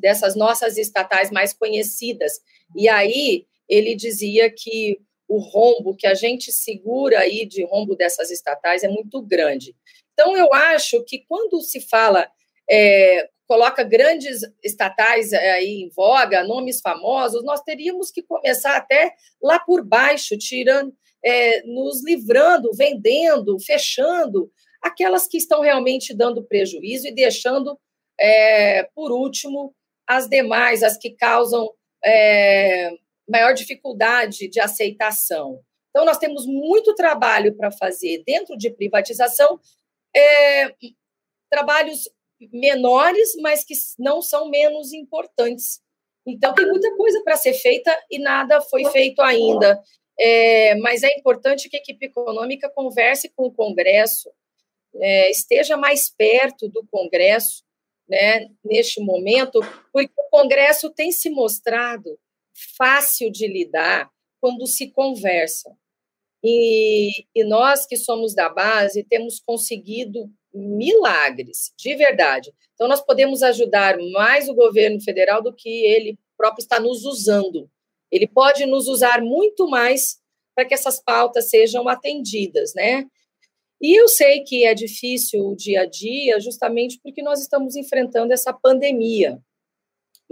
dessas 0.00 0.34
nossas 0.34 0.76
estatais 0.76 1.30
mais 1.30 1.52
conhecidas. 1.52 2.40
E 2.74 2.88
aí 2.88 3.46
ele 3.68 3.94
dizia 3.94 4.50
que 4.50 4.98
o 5.28 5.38
rombo 5.38 5.96
que 5.96 6.08
a 6.08 6.14
gente 6.14 6.50
segura 6.50 7.20
aí 7.20 7.46
de 7.46 7.64
rombo 7.64 7.94
dessas 7.94 8.32
estatais 8.32 8.82
é 8.82 8.88
muito 8.88 9.22
grande. 9.22 9.76
Então, 10.12 10.36
eu 10.36 10.52
acho 10.52 11.04
que 11.04 11.24
quando 11.28 11.60
se 11.60 11.80
fala, 11.80 12.28
é, 12.68 13.28
coloca 13.46 13.84
grandes 13.84 14.40
estatais 14.64 15.32
é, 15.32 15.52
aí 15.52 15.82
em 15.82 15.90
voga, 15.90 16.42
nomes 16.42 16.80
famosos, 16.80 17.44
nós 17.44 17.62
teríamos 17.62 18.10
que 18.10 18.20
começar 18.20 18.76
até 18.76 19.14
lá 19.40 19.60
por 19.60 19.84
baixo, 19.84 20.36
tirando, 20.36 20.92
é, 21.24 21.62
nos 21.62 22.04
livrando, 22.04 22.72
vendendo, 22.74 23.60
fechando 23.60 24.50
aquelas 24.84 25.26
que 25.26 25.38
estão 25.38 25.62
realmente 25.62 26.12
dando 26.12 26.44
prejuízo 26.44 27.08
e 27.08 27.14
deixando, 27.14 27.80
é, 28.20 28.82
por 28.94 29.10
último, 29.10 29.74
as 30.06 30.28
demais, 30.28 30.82
as 30.82 30.98
que 30.98 31.10
causam 31.10 31.72
é, 32.04 32.90
maior 33.26 33.54
dificuldade 33.54 34.46
de 34.46 34.60
aceitação. 34.60 35.60
Então, 35.88 36.04
nós 36.04 36.18
temos 36.18 36.44
muito 36.44 36.94
trabalho 36.94 37.56
para 37.56 37.70
fazer 37.70 38.22
dentro 38.26 38.58
de 38.58 38.68
privatização, 38.68 39.58
é, 40.14 40.74
trabalhos 41.50 42.10
menores, 42.52 43.34
mas 43.40 43.64
que 43.64 43.74
não 43.98 44.20
são 44.20 44.50
menos 44.50 44.92
importantes. 44.92 45.80
Então, 46.26 46.52
tem 46.52 46.66
muita 46.66 46.94
coisa 46.94 47.22
para 47.22 47.36
ser 47.36 47.54
feita 47.54 47.96
e 48.10 48.18
nada 48.18 48.60
foi 48.60 48.84
feito 48.86 49.22
ainda. 49.22 49.82
É, 50.20 50.74
mas 50.76 51.02
é 51.02 51.08
importante 51.16 51.70
que 51.70 51.76
a 51.76 51.80
equipe 51.80 52.06
econômica 52.06 52.68
converse 52.68 53.30
com 53.30 53.46
o 53.46 53.52
Congresso, 53.52 54.30
é, 54.96 55.30
esteja 55.30 55.76
mais 55.76 56.08
perto 56.08 56.68
do 56.68 56.86
Congresso 56.90 57.62
né, 58.08 58.48
neste 58.64 59.00
momento, 59.00 59.60
porque 59.92 60.12
o 60.16 60.30
Congresso 60.30 60.90
tem 60.90 61.10
se 61.10 61.30
mostrado 61.30 62.18
fácil 62.76 63.30
de 63.30 63.46
lidar 63.46 64.10
quando 64.40 64.66
se 64.66 64.90
conversa. 64.90 65.74
E, 66.42 67.26
e 67.34 67.42
nós 67.44 67.86
que 67.86 67.96
somos 67.96 68.34
da 68.34 68.50
base 68.50 69.02
temos 69.02 69.40
conseguido 69.40 70.30
milagres, 70.52 71.72
de 71.76 71.96
verdade. 71.96 72.52
Então, 72.74 72.86
nós 72.86 73.00
podemos 73.00 73.42
ajudar 73.42 73.96
mais 74.12 74.48
o 74.48 74.54
governo 74.54 75.00
federal 75.00 75.42
do 75.42 75.54
que 75.54 75.68
ele 75.68 76.18
próprio 76.36 76.62
está 76.62 76.78
nos 76.78 77.04
usando. 77.04 77.70
Ele 78.10 78.26
pode 78.26 78.66
nos 78.66 78.86
usar 78.86 79.22
muito 79.22 79.68
mais 79.68 80.18
para 80.54 80.64
que 80.64 80.74
essas 80.74 81.02
pautas 81.02 81.48
sejam 81.48 81.88
atendidas, 81.88 82.74
né? 82.74 83.06
E 83.84 84.00
eu 84.00 84.08
sei 84.08 84.40
que 84.40 84.64
é 84.64 84.72
difícil 84.72 85.46
o 85.46 85.54
dia 85.54 85.82
a 85.82 85.84
dia, 85.84 86.40
justamente 86.40 86.98
porque 87.02 87.22
nós 87.22 87.38
estamos 87.38 87.76
enfrentando 87.76 88.32
essa 88.32 88.50
pandemia. 88.50 89.38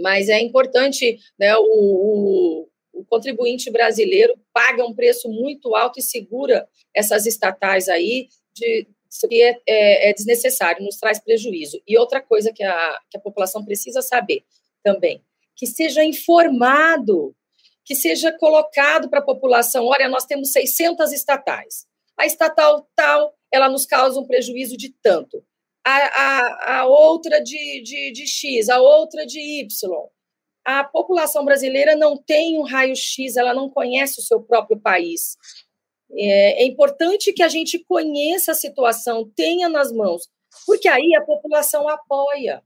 Mas 0.01 0.27
é 0.27 0.39
importante, 0.39 1.19
né, 1.37 1.55
o, 1.55 1.61
o, 1.61 2.69
o 2.91 3.05
contribuinte 3.05 3.69
brasileiro 3.69 4.33
paga 4.51 4.83
um 4.83 4.95
preço 4.95 5.29
muito 5.29 5.75
alto 5.75 5.99
e 5.99 6.01
segura 6.01 6.67
essas 6.95 7.27
estatais 7.27 7.87
aí 7.89 8.27
de 8.55 8.87
que 9.29 9.43
é, 9.43 9.61
é, 9.69 10.09
é, 10.09 10.13
desnecessário, 10.13 10.83
nos 10.83 10.97
traz 10.97 11.19
prejuízo. 11.19 11.79
E 11.87 11.95
outra 11.95 12.19
coisa 12.19 12.51
que 12.51 12.63
a, 12.63 12.99
que 13.07 13.19
a 13.19 13.21
população 13.21 13.63
precisa 13.63 14.01
saber 14.01 14.43
também, 14.81 15.23
que 15.55 15.67
seja 15.67 16.03
informado, 16.03 17.35
que 17.85 17.93
seja 17.93 18.31
colocado 18.31 19.11
para 19.11 19.19
a 19.19 19.23
população, 19.23 19.85
olha, 19.85 20.09
nós 20.09 20.25
temos 20.25 20.51
600 20.51 21.11
estatais, 21.11 21.85
a 22.17 22.25
estatal 22.25 22.89
tal, 22.95 23.35
ela 23.53 23.69
nos 23.69 23.85
causa 23.85 24.19
um 24.19 24.25
prejuízo 24.25 24.75
de 24.75 24.89
tanto, 25.01 25.45
a, 25.85 25.91
a, 25.91 26.79
a 26.79 26.85
outra 26.87 27.39
de, 27.39 27.83
de, 27.83 28.11
de 28.11 28.25
X, 28.25 28.67
a 28.67 28.81
outra 28.81 29.25
de 29.27 29.39
Y, 29.39 29.67
a 30.65 30.83
população 30.83 31.45
brasileira 31.45 31.95
não 31.95 32.17
tem 32.17 32.57
um 32.57 32.63
raio-x, 32.63 33.35
ela 33.35 33.53
não 33.53 33.69
conhece 33.69 34.19
o 34.19 34.23
seu 34.23 34.41
próprio 34.41 34.79
país. 34.79 35.37
É, 36.15 36.63
é, 36.63 36.65
importante 36.65 37.33
que 37.33 37.43
a 37.43 37.49
gente 37.49 37.79
conheça 37.79 38.53
a 38.53 38.55
situação, 38.55 39.29
tenha 39.35 39.67
nas 39.67 39.91
mãos, 39.91 40.29
porque 40.65 40.87
aí 40.87 41.13
a 41.15 41.21
população 41.21 41.87
apoia. 41.89 42.63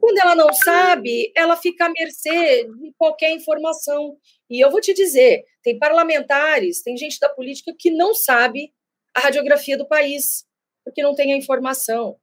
Quando 0.00 0.18
ela 0.18 0.34
não 0.34 0.52
sabe, 0.52 1.32
ela 1.34 1.56
fica 1.56 1.86
à 1.86 1.88
mercê 1.88 2.64
de 2.64 2.92
qualquer 2.98 3.30
informação. 3.30 4.18
E 4.50 4.62
eu 4.62 4.70
vou 4.70 4.82
te 4.82 4.92
dizer: 4.92 5.44
tem 5.62 5.78
parlamentares, 5.78 6.82
tem 6.82 6.94
gente 6.94 7.18
da 7.18 7.30
política 7.30 7.74
que 7.78 7.90
não 7.90 8.14
sabe 8.14 8.70
a 9.18 9.20
radiografia 9.20 9.76
do 9.76 9.86
país, 9.86 10.44
porque 10.84 11.02
não 11.02 11.14
tem 11.14 11.32
a 11.32 11.36
informação. 11.36 12.16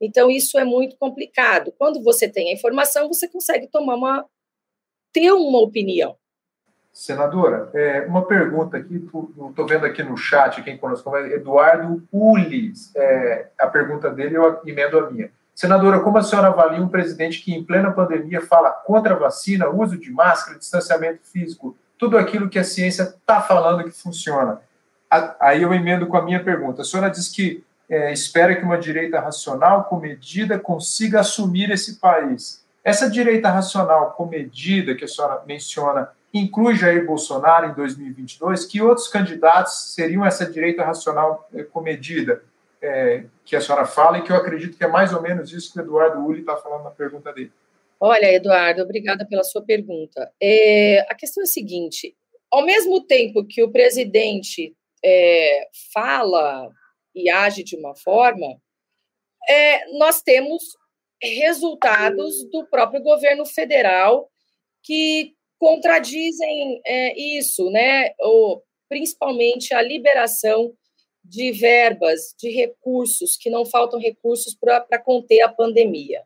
Então, 0.00 0.30
isso 0.30 0.58
é 0.58 0.64
muito 0.64 0.96
complicado. 0.96 1.72
Quando 1.78 2.02
você 2.02 2.28
tem 2.28 2.50
a 2.50 2.54
informação, 2.54 3.08
você 3.08 3.28
consegue 3.28 3.66
tomar 3.68 3.94
uma. 3.94 4.26
ter 5.12 5.30
uma 5.32 5.60
opinião. 5.60 6.16
Senadora, 6.92 7.70
é, 7.72 8.00
uma 8.02 8.26
pergunta 8.26 8.76
aqui, 8.76 8.96
estou 8.96 9.66
vendo 9.66 9.86
aqui 9.86 10.02
no 10.02 10.16
chat, 10.16 10.60
quem 10.62 10.76
conosco 10.76 11.14
é 11.16 11.34
Eduardo 11.34 12.02
Ulis. 12.10 12.94
É, 12.96 13.50
a 13.58 13.68
pergunta 13.68 14.10
dele 14.10 14.36
eu 14.36 14.60
emendo 14.66 14.98
a 14.98 15.10
minha. 15.10 15.30
Senadora, 15.54 16.00
como 16.00 16.18
a 16.18 16.22
senhora 16.22 16.48
avalia 16.48 16.80
um 16.80 16.88
presidente 16.88 17.42
que, 17.42 17.52
em 17.52 17.62
plena 17.62 17.92
pandemia, 17.92 18.40
fala 18.40 18.70
contra 18.72 19.14
a 19.14 19.18
vacina, 19.18 19.68
uso 19.68 19.98
de 19.98 20.10
máscara, 20.10 20.58
distanciamento 20.58 21.20
físico, 21.22 21.76
tudo 21.98 22.16
aquilo 22.16 22.48
que 22.48 22.58
a 22.58 22.64
ciência 22.64 23.02
está 23.02 23.42
falando 23.42 23.84
que 23.84 23.90
funciona? 23.90 24.60
Aí 25.40 25.62
eu 25.62 25.74
emendo 25.74 26.06
com 26.06 26.16
a 26.16 26.22
minha 26.22 26.42
pergunta. 26.42 26.82
A 26.82 26.84
senhora 26.84 27.10
diz 27.10 27.28
que 27.28 27.64
é, 27.88 28.12
espera 28.12 28.54
que 28.54 28.64
uma 28.64 28.78
direita 28.78 29.18
racional, 29.18 29.84
comedida, 29.84 30.58
consiga 30.58 31.20
assumir 31.20 31.70
esse 31.70 31.98
país. 31.98 32.64
Essa 32.84 33.10
direita 33.10 33.50
racional, 33.50 34.12
comedida, 34.12 34.94
que 34.94 35.04
a 35.04 35.08
senhora 35.08 35.42
menciona, 35.44 36.08
inclui 36.32 36.76
Jair 36.76 37.04
Bolsonaro 37.04 37.66
em 37.66 37.74
2022? 37.74 38.64
Que 38.64 38.80
outros 38.80 39.08
candidatos 39.08 39.92
seriam 39.94 40.24
essa 40.24 40.50
direita 40.50 40.84
racional 40.84 41.48
é, 41.52 41.64
comedida 41.64 42.42
é, 42.80 43.24
que 43.44 43.56
a 43.56 43.60
senhora 43.60 43.84
fala 43.84 44.18
e 44.18 44.22
que 44.22 44.32
eu 44.32 44.36
acredito 44.36 44.76
que 44.76 44.84
é 44.84 44.88
mais 44.88 45.12
ou 45.12 45.20
menos 45.20 45.52
isso 45.52 45.72
que 45.72 45.78
o 45.78 45.82
Eduardo 45.82 46.24
Uli 46.24 46.40
está 46.40 46.56
falando 46.56 46.84
na 46.84 46.90
pergunta 46.90 47.32
dele? 47.32 47.52
Olha, 47.98 48.32
Eduardo, 48.32 48.82
obrigada 48.82 49.26
pela 49.26 49.44
sua 49.44 49.62
pergunta. 49.62 50.30
É, 50.40 51.00
a 51.10 51.14
questão 51.14 51.42
é 51.42 51.44
a 51.44 51.48
seguinte: 51.48 52.16
ao 52.50 52.64
mesmo 52.64 53.02
tempo 53.02 53.44
que 53.44 53.62
o 53.62 53.70
presidente 53.70 54.74
é, 55.04 55.68
fala 55.92 56.70
e 57.14 57.30
age 57.30 57.64
de 57.64 57.76
uma 57.76 57.94
forma, 57.96 58.46
é, 59.48 59.86
nós 59.98 60.22
temos 60.22 60.62
resultados 61.22 62.48
do 62.50 62.66
próprio 62.66 63.02
governo 63.02 63.44
federal 63.44 64.30
que 64.82 65.34
contradizem 65.58 66.80
é, 66.86 67.18
isso, 67.18 67.70
né? 67.70 68.14
Ou, 68.20 68.62
principalmente 68.88 69.74
a 69.74 69.82
liberação 69.82 70.74
de 71.22 71.52
verbas, 71.52 72.34
de 72.38 72.50
recursos, 72.50 73.36
que 73.36 73.50
não 73.50 73.64
faltam 73.64 74.00
recursos 74.00 74.56
para 74.58 74.98
conter 74.98 75.42
a 75.42 75.48
pandemia. 75.48 76.24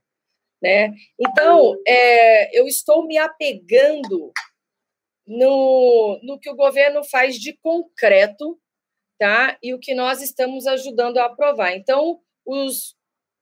Né? 0.63 0.95
Então, 1.21 1.77
é, 1.87 2.59
eu 2.59 2.67
estou 2.67 3.07
me 3.07 3.19
apegando 3.19 4.33
no, 5.27 6.19
no 6.23 6.39
que 6.39 6.49
o 6.49 6.57
governo 6.57 7.05
faz 7.05 7.37
de 7.37 7.55
concreto 7.59 8.59
tá? 9.19 9.57
E 9.63 9.75
o 9.75 9.79
que 9.79 9.95
nós 9.95 10.23
estamos 10.23 10.67
ajudando 10.67 11.19
a 11.19 11.27
aprovar. 11.27 11.75
Então, 11.75 12.19
os, 12.45 12.95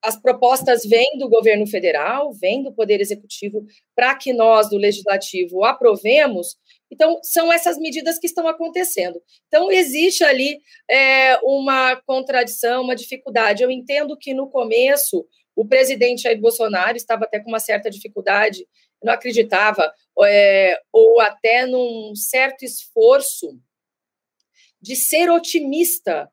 as 0.03 0.21
propostas 0.21 0.85
vêm 0.85 1.17
do 1.19 1.29
governo 1.29 1.67
federal, 1.67 2.33
vêm 2.33 2.63
do 2.63 2.73
Poder 2.73 3.01
Executivo, 3.01 3.65
para 3.95 4.15
que 4.15 4.33
nós, 4.33 4.69
do 4.69 4.77
Legislativo, 4.77 5.65
aprovemos. 5.65 6.57
Então, 6.91 7.21
são 7.23 7.53
essas 7.53 7.79
medidas 7.79 8.19
que 8.19 8.27
estão 8.27 8.47
acontecendo. 8.47 9.21
Então, 9.47 9.71
existe 9.71 10.25
ali 10.25 10.59
é, 10.91 11.37
uma 11.43 11.97
contradição, 12.07 12.83
uma 12.83 12.97
dificuldade. 12.97 13.63
Eu 13.63 13.71
entendo 13.71 14.17
que 14.17 14.35
no 14.35 14.49
começo 14.51 15.27
o 15.55 15.67
presidente 15.67 16.23
Jair 16.23 16.41
Bolsonaro 16.41 16.97
estava 16.97 17.25
até 17.25 17.39
com 17.39 17.49
uma 17.49 17.61
certa 17.61 17.91
dificuldade, 17.91 18.67
não 19.03 19.13
acreditava, 19.13 19.93
é, 20.25 20.79
ou 20.93 21.21
até 21.21 21.67
num 21.67 22.15
certo 22.15 22.65
esforço 22.65 23.59
de 24.83 24.97
ser 24.97 25.31
otimista 25.31 26.29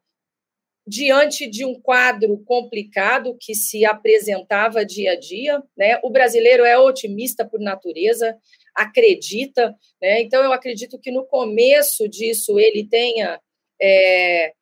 diante 0.90 1.48
de 1.48 1.64
um 1.64 1.80
quadro 1.80 2.40
complicado 2.40 3.38
que 3.40 3.54
se 3.54 3.86
apresentava 3.86 4.84
dia 4.84 5.12
a 5.12 5.16
dia, 5.20 5.62
né? 5.78 6.00
O 6.04 6.10
brasileiro 6.10 6.66
é 6.66 6.78
otimista 6.80 7.46
por 7.46 7.60
natureza, 7.60 8.36
acredita, 8.74 9.76
né? 10.02 10.22
Então 10.22 10.44
eu 10.44 10.52
acredito 10.52 11.00
que 11.00 11.12
no 11.12 11.26
começo 11.26 12.10
disso 12.10 12.60
ele 12.60 12.88
tenha 12.88 13.40
é, 13.80 14.54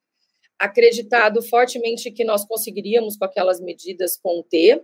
acreditado 0.60 1.42
fortemente 1.42 2.12
que 2.12 2.26
nós 2.26 2.46
conseguiríamos 2.46 3.16
com 3.16 3.24
aquelas 3.24 3.62
medidas 3.62 4.18
conter, 4.18 4.84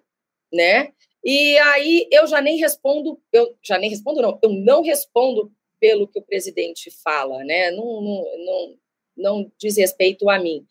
né? 0.52 0.94
E 1.26 1.58
aí 1.58 2.08
eu 2.10 2.26
já 2.26 2.39
nem 2.39 2.58
respondo, 2.58 3.20
eu 3.34 3.54
já 3.62 3.78
nem 3.78 3.89
respondo 3.89 4.22
não, 4.22 4.39
eu 4.42 4.50
não 4.50 4.82
respondo 4.82 5.52
pelo 5.78 6.08
que 6.08 6.20
o 6.20 6.24
presidente 6.24 6.89
fala, 7.04 7.44
né? 7.44 7.70
Não, 7.72 8.02
não, 8.02 8.46
não, 8.46 8.76
não 9.15 9.52
diz 9.60 9.78
respeito 9.78 10.30
a 10.30 10.39
mim. 10.39 10.65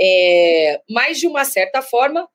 É, 0.00 0.80
mas, 0.88 1.18
de 1.18 1.26
uma 1.26 1.44
certa 1.44 1.82
forma, 1.82 2.28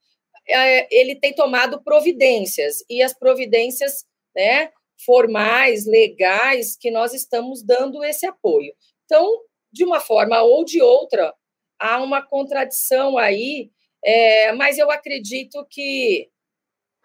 é, 0.48 0.88
ele 0.96 1.16
tem 1.16 1.34
tomado 1.34 1.84
providências, 1.84 2.84
e 2.90 3.02
as 3.02 3.14
providências 3.14 4.06
né, 4.36 4.72
formais, 5.06 5.86
legais, 5.86 6.78
que 6.78 6.90
nós 6.90 7.14
estamos 7.14 7.62
dando 7.62 8.04
esse 8.04 8.26
apoio. 8.26 8.74
Então, 9.06 9.42
de 9.72 9.84
uma 9.84 10.00
forma 10.00 10.42
ou 10.42 10.64
de 10.64 10.82
outra, 10.82 11.34
há 11.80 12.02
uma 12.02 12.22
contradição 12.26 13.18
aí, 13.18 13.70
é, 14.04 14.52
mas 14.54 14.78
eu 14.78 14.90
acredito 14.90 15.66
que, 15.70 16.30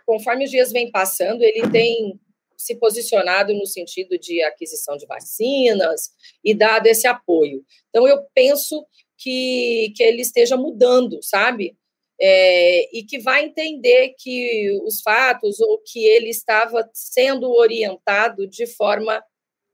conforme 0.06 0.44
os 0.44 0.50
dias 0.50 0.72
vêm 0.72 0.90
passando, 0.90 1.42
ele 1.42 1.68
tem 1.70 2.20
se 2.62 2.76
posicionado 2.76 3.52
no 3.54 3.66
sentido 3.66 4.18
de 4.18 4.42
aquisição 4.42 4.96
de 4.96 5.06
vacinas 5.06 6.10
e 6.44 6.54
dado 6.54 6.86
esse 6.86 7.06
apoio. 7.06 7.64
Então, 7.88 8.06
eu 8.06 8.24
penso 8.34 8.86
que, 9.18 9.92
que 9.96 10.02
ele 10.02 10.22
esteja 10.22 10.56
mudando, 10.56 11.22
sabe? 11.22 11.76
É, 12.20 12.96
e 12.96 13.02
que 13.02 13.18
vai 13.18 13.44
entender 13.44 14.14
que 14.16 14.70
os 14.84 15.00
fatos 15.00 15.58
ou 15.60 15.82
que 15.84 16.04
ele 16.04 16.28
estava 16.28 16.88
sendo 16.94 17.50
orientado 17.50 18.46
de 18.46 18.66
forma 18.66 19.22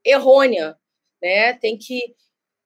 errônea, 0.04 0.76
né? 1.22 1.54
Tem 1.54 1.76
que 1.76 2.14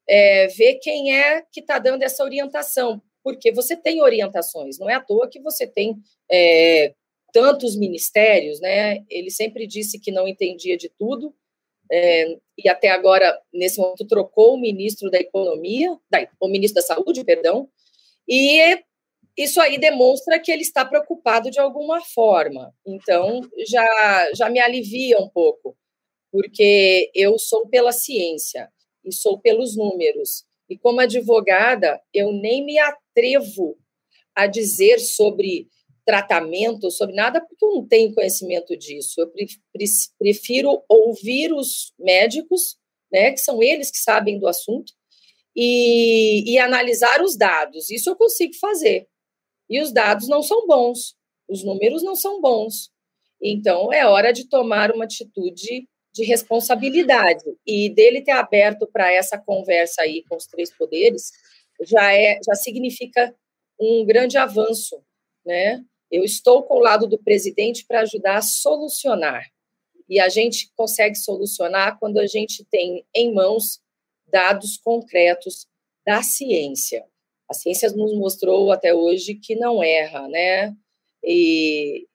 é, 0.07 0.47
ver 0.47 0.75
quem 0.75 1.17
é 1.17 1.41
que 1.51 1.59
está 1.59 1.79
dando 1.79 2.03
essa 2.03 2.23
orientação, 2.23 3.01
porque 3.23 3.51
você 3.51 3.75
tem 3.75 4.01
orientações, 4.01 4.77
não 4.77 4.89
é 4.89 4.95
à 4.95 5.01
toa 5.01 5.29
que 5.29 5.41
você 5.41 5.67
tem 5.67 5.95
é, 6.31 6.93
tantos 7.33 7.75
ministérios, 7.75 8.61
né? 8.61 9.03
Ele 9.09 9.31
sempre 9.31 9.67
disse 9.67 9.99
que 9.99 10.11
não 10.11 10.27
entendia 10.27 10.77
de 10.77 10.87
tudo, 10.87 11.35
é, 11.91 12.37
e 12.57 12.69
até 12.69 12.89
agora, 12.89 13.37
nesse 13.53 13.79
momento, 13.79 14.07
trocou 14.07 14.53
o 14.53 14.59
ministro 14.61 15.09
da 15.09 15.17
Economia, 15.17 15.97
da, 16.09 16.25
o 16.39 16.47
ministro 16.47 16.81
da 16.81 16.87
Saúde, 16.87 17.25
perdão, 17.25 17.67
e 18.27 18.79
isso 19.37 19.59
aí 19.59 19.77
demonstra 19.77 20.39
que 20.39 20.51
ele 20.51 20.61
está 20.61 20.85
preocupado 20.85 21.49
de 21.49 21.59
alguma 21.59 22.01
forma. 22.01 22.73
Então, 22.85 23.41
já, 23.67 24.31
já 24.33 24.49
me 24.49 24.59
alivia 24.59 25.19
um 25.19 25.27
pouco, 25.27 25.75
porque 26.31 27.11
eu 27.13 27.37
sou 27.39 27.67
pela 27.67 27.91
ciência 27.91 28.69
e 29.03 29.11
sou 29.11 29.39
pelos 29.39 29.75
números. 29.75 30.45
E 30.69 30.77
como 30.77 31.01
advogada, 31.01 31.99
eu 32.13 32.31
nem 32.31 32.63
me 32.63 32.79
atrevo 32.79 33.77
a 34.35 34.47
dizer 34.47 34.99
sobre 34.99 35.67
tratamento, 36.05 36.91
sobre 36.91 37.15
nada, 37.15 37.39
porque 37.41 37.63
eu 37.63 37.75
não 37.75 37.87
tenho 37.87 38.13
conhecimento 38.13 38.75
disso. 38.77 39.21
Eu 39.21 39.31
prefiro 40.19 40.83
ouvir 40.87 41.53
os 41.53 41.93
médicos, 41.97 42.77
né, 43.11 43.31
que 43.31 43.39
são 43.39 43.61
eles 43.61 43.89
que 43.89 43.97
sabem 43.97 44.39
do 44.39 44.47
assunto, 44.47 44.93
e, 45.55 46.51
e 46.51 46.57
analisar 46.57 47.21
os 47.21 47.37
dados. 47.37 47.89
Isso 47.89 48.09
eu 48.09 48.15
consigo 48.15 48.53
fazer. 48.55 49.07
E 49.69 49.79
os 49.81 49.91
dados 49.91 50.27
não 50.27 50.41
são 50.41 50.67
bons, 50.67 51.15
os 51.47 51.63
números 51.63 52.03
não 52.03 52.15
são 52.15 52.41
bons. 52.41 52.91
Então, 53.41 53.91
é 53.91 54.05
hora 54.05 54.31
de 54.31 54.47
tomar 54.47 54.91
uma 54.91 55.05
atitude 55.05 55.87
de 56.13 56.23
responsabilidade. 56.23 57.43
E 57.65 57.89
dele 57.89 58.21
ter 58.21 58.31
aberto 58.31 58.87
para 58.87 59.11
essa 59.11 59.37
conversa 59.37 60.01
aí 60.01 60.23
com 60.29 60.35
os 60.35 60.45
três 60.45 60.71
poderes 60.75 61.31
já 61.81 62.13
é 62.13 62.37
já 62.45 62.55
significa 62.55 63.35
um 63.79 64.05
grande 64.05 64.37
avanço, 64.37 65.03
né? 65.45 65.83
Eu 66.13 66.23
estou 66.23 66.61
com 66.61 66.75
o 66.75 66.79
lado 66.79 67.07
do 67.07 67.17
presidente 67.17 67.83
para 67.87 68.01
ajudar 68.01 68.37
a 68.37 68.41
solucionar. 68.43 69.49
E 70.07 70.19
a 70.19 70.29
gente 70.29 70.71
consegue 70.75 71.15
solucionar 71.15 71.97
quando 71.97 72.19
a 72.19 72.27
gente 72.27 72.63
tem 72.65 73.03
em 73.15 73.33
mãos 73.33 73.81
dados 74.27 74.77
concretos 74.77 75.67
da 76.05 76.21
ciência. 76.21 77.03
A 77.49 77.55
ciência 77.55 77.89
nos 77.93 78.15
mostrou 78.15 78.71
até 78.71 78.93
hoje 78.93 79.33
que 79.33 79.55
não 79.55 79.83
erra, 79.83 80.27
né? 80.27 80.75
E 81.23 82.07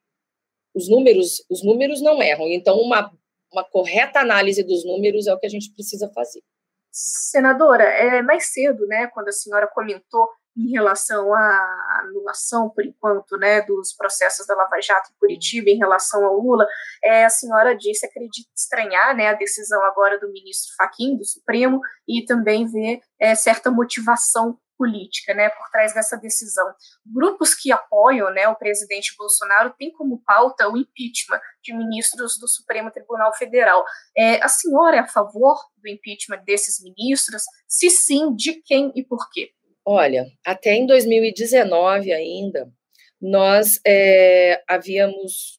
os 0.73 0.89
números, 0.89 1.45
os 1.51 1.65
números 1.65 2.01
não 2.01 2.23
erram. 2.23 2.47
Então, 2.47 2.81
uma, 2.81 3.13
uma 3.53 3.65
correta 3.65 4.21
análise 4.21 4.63
dos 4.63 4.85
números 4.85 5.27
é 5.27 5.35
o 5.35 5.41
que 5.41 5.47
a 5.47 5.51
gente 5.51 5.73
precisa 5.73 6.09
fazer. 6.11 6.45
Senadora, 6.93 7.83
é 7.83 8.23
mais 8.23 8.53
cedo, 8.53 8.87
né, 8.87 9.09
quando 9.09 9.29
a 9.29 9.33
senhora 9.33 9.67
comentou 9.67 10.29
em 10.59 10.71
relação 10.73 11.33
à 11.33 12.01
anulação, 12.01 12.69
por 12.69 12.85
enquanto, 12.85 13.37
né, 13.39 13.63
dos 13.63 13.95
processos 13.95 14.47
da 14.47 14.57
Lava 14.57 14.81
Jato 14.81 15.11
em 15.11 15.19
Curitiba 15.19 15.71
em 15.71 15.79
relação 15.79 16.25
ao 16.25 16.39
Lula, 16.41 16.67
é, 17.03 17.25
a 17.25 17.31
senhora 17.31 17.77
disse, 17.77 18.05
acredita 18.05 18.51
estranhar, 18.57 19.17
né, 19.17 19.29
a 19.29 19.35
decisão 19.35 19.81
agora 19.85 20.19
do 20.19 20.33
ministro 20.33 20.75
Faquim, 20.77 21.17
do 21.17 21.25
Supremo, 21.25 21.81
e 22.09 22.25
também 22.25 22.67
ver 22.67 23.01
é, 23.21 23.35
certa 23.37 23.71
motivação 23.71 24.59
política, 24.77 25.35
né, 25.35 25.49
por 25.51 25.69
trás 25.71 25.93
dessa 25.93 26.17
decisão. 26.17 26.65
Grupos 27.05 27.53
que 27.55 27.73
apoiam, 27.73 28.31
né, 28.33 28.49
o 28.49 28.55
presidente 28.55 29.15
Bolsonaro 29.19 29.75
têm 29.77 29.93
como 29.93 30.23
pauta 30.25 30.69
o 30.69 30.77
impeachment 30.77 31.41
de 31.63 31.77
ministros 31.77 32.39
do 32.39 32.49
Supremo 32.49 32.91
Tribunal 32.91 33.35
Federal. 33.35 33.85
É, 34.17 34.43
a 34.43 34.49
senhora 34.49 34.97
é 34.97 35.01
a 35.01 35.09
favor 35.09 35.57
do 35.77 35.89
impeachment 35.89 36.45
desses 36.45 36.83
ministros? 36.83 37.43
Se 37.67 37.91
sim, 37.91 38.35
de 38.35 38.63
quem 38.63 38.93
e 38.95 39.05
por 39.05 39.29
quê? 39.31 39.51
Olha, 39.91 40.31
até 40.45 40.75
em 40.75 40.85
2019 40.85 42.13
ainda, 42.13 42.71
nós 43.19 43.81
é, 43.87 44.63
havíamos 44.69 45.59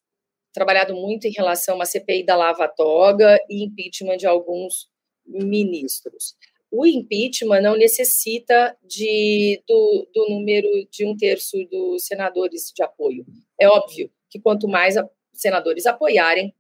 trabalhado 0.54 0.94
muito 0.94 1.26
em 1.26 1.32
relação 1.32 1.82
à 1.82 1.86
CPI 1.86 2.28
da 2.28 2.36
Lava 2.36 2.68
Toga 2.68 3.40
e 3.50 3.64
impeachment 3.64 4.18
de 4.18 4.28
alguns 4.28 4.88
ministros. 5.26 6.36
O 6.70 6.86
impeachment 6.86 7.62
não 7.62 7.76
necessita 7.76 8.78
de, 8.84 9.64
do, 9.68 10.08
do 10.14 10.30
número 10.30 10.68
de 10.92 11.08
um 11.08 11.18
terço 11.18 11.58
dos 11.66 12.06
senadores 12.06 12.72
de 12.72 12.84
apoio. 12.84 13.26
É 13.60 13.68
óbvio 13.68 14.12
que 14.30 14.40
quanto 14.40 14.68
mais 14.68 14.96
a, 14.96 15.10
senadores 15.34 15.88
apoiarem, 15.88 16.54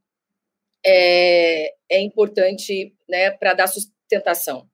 é, 0.84 1.76
é 1.88 2.02
importante 2.02 2.96
né, 3.08 3.30
para 3.30 3.54
dar 3.54 3.68
sustentação 3.68 4.68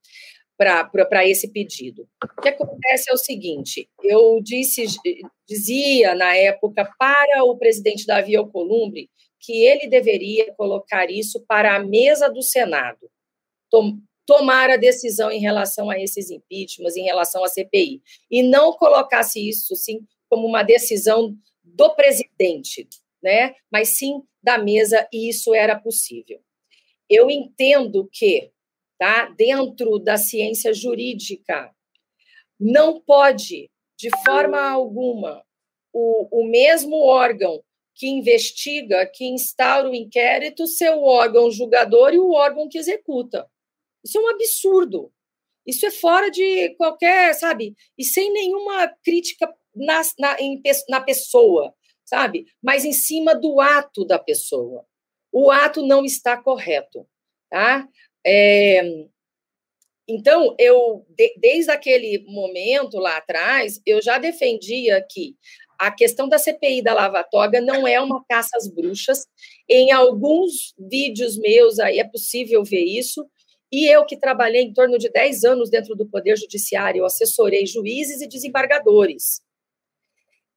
para 0.57 1.27
esse 1.27 1.49
pedido. 1.49 2.07
O 2.37 2.41
que 2.41 2.49
acontece 2.49 3.09
é 3.09 3.13
o 3.13 3.17
seguinte: 3.17 3.89
eu 4.03 4.41
disse, 4.41 4.85
dizia 5.47 6.15
na 6.15 6.35
época 6.35 6.89
para 6.97 7.43
o 7.43 7.57
presidente 7.57 8.05
Davi 8.05 8.35
Alcolumbre 8.35 9.09
que 9.39 9.63
ele 9.63 9.87
deveria 9.87 10.53
colocar 10.55 11.09
isso 11.11 11.45
para 11.47 11.75
a 11.75 11.79
mesa 11.79 12.29
do 12.29 12.41
Senado, 12.41 13.11
tom, 13.69 13.99
tomar 14.25 14.71
a 14.71 14.77
decisão 14.77 15.29
em 15.31 15.39
relação 15.39 15.89
a 15.89 15.99
esses 15.99 16.31
impeachments, 16.31 16.97
em 16.97 17.03
relação 17.03 17.43
à 17.43 17.47
CPI, 17.47 18.01
e 18.31 18.41
não 18.41 18.73
colocasse 18.73 19.47
isso 19.47 19.75
sim 19.75 19.99
como 20.27 20.47
uma 20.47 20.63
decisão 20.63 21.37
do 21.63 21.93
presidente, 21.93 22.87
né? 23.21 23.53
Mas 23.71 23.97
sim 23.97 24.23
da 24.41 24.57
mesa, 24.57 25.07
e 25.13 25.29
isso 25.29 25.53
era 25.53 25.79
possível. 25.79 26.39
Eu 27.07 27.29
entendo 27.29 28.09
que 28.11 28.51
tá? 28.97 29.27
dentro 29.37 29.99
da 29.99 30.17
ciência 30.17 30.73
jurídica. 30.73 31.71
Não 32.59 33.01
pode, 33.01 33.69
de 33.97 34.09
forma 34.25 34.59
alguma, 34.59 35.43
o, 35.93 36.41
o 36.41 36.45
mesmo 36.49 36.97
órgão 36.97 37.63
que 37.95 38.07
investiga, 38.07 39.05
que 39.05 39.25
instaura 39.25 39.89
o 39.89 39.95
inquérito, 39.95 40.67
ser 40.67 40.91
o 40.91 41.03
órgão 41.03 41.49
julgador 41.49 42.13
e 42.13 42.19
o 42.19 42.31
órgão 42.31 42.67
que 42.67 42.77
executa. 42.77 43.49
Isso 44.03 44.17
é 44.17 44.21
um 44.21 44.27
absurdo. 44.27 45.11
Isso 45.65 45.85
é 45.85 45.91
fora 45.91 46.29
de 46.29 46.75
qualquer, 46.75 47.33
sabe? 47.33 47.73
E 47.97 48.03
sem 48.03 48.31
nenhuma 48.31 48.87
crítica 49.03 49.51
na, 49.73 50.01
na, 50.19 50.39
em, 50.39 50.61
na 50.89 51.01
pessoa, 51.01 51.73
sabe? 52.03 52.45
Mas 52.61 52.85
em 52.85 52.93
cima 52.93 53.33
do 53.33 53.59
ato 53.59 54.05
da 54.05 54.19
pessoa. 54.19 54.85
O 55.31 55.49
ato 55.49 55.85
não 55.85 56.05
está 56.05 56.41
correto, 56.41 57.07
tá? 57.49 57.87
É, 58.25 59.05
então, 60.07 60.55
eu, 60.59 61.05
de, 61.09 61.35
desde 61.37 61.71
aquele 61.71 62.23
momento 62.27 62.97
lá 62.97 63.17
atrás, 63.17 63.81
eu 63.85 64.01
já 64.01 64.17
defendia 64.17 65.05
que 65.09 65.35
a 65.79 65.91
questão 65.91 66.29
da 66.29 66.37
CPI 66.37 66.81
da 66.81 66.93
Lava 66.93 67.23
Toga 67.23 67.59
não 67.59 67.87
é 67.87 67.99
uma 67.99 68.23
caça 68.25 68.55
às 68.55 68.67
bruxas. 68.67 69.25
Em 69.69 69.91
alguns 69.91 70.73
vídeos 70.77 71.37
meus 71.37 71.79
aí 71.79 71.99
é 71.99 72.03
possível 72.03 72.63
ver 72.63 72.83
isso. 72.83 73.27
E 73.71 73.87
eu 73.87 74.05
que 74.05 74.17
trabalhei 74.17 74.61
em 74.61 74.73
torno 74.73 74.97
de 74.97 75.09
10 75.09 75.43
anos 75.43 75.69
dentro 75.69 75.95
do 75.95 76.07
Poder 76.07 76.37
Judiciário, 76.37 76.99
eu 76.99 77.05
assessorei 77.05 77.65
juízes 77.65 78.21
e 78.21 78.27
desembargadores. 78.27 79.41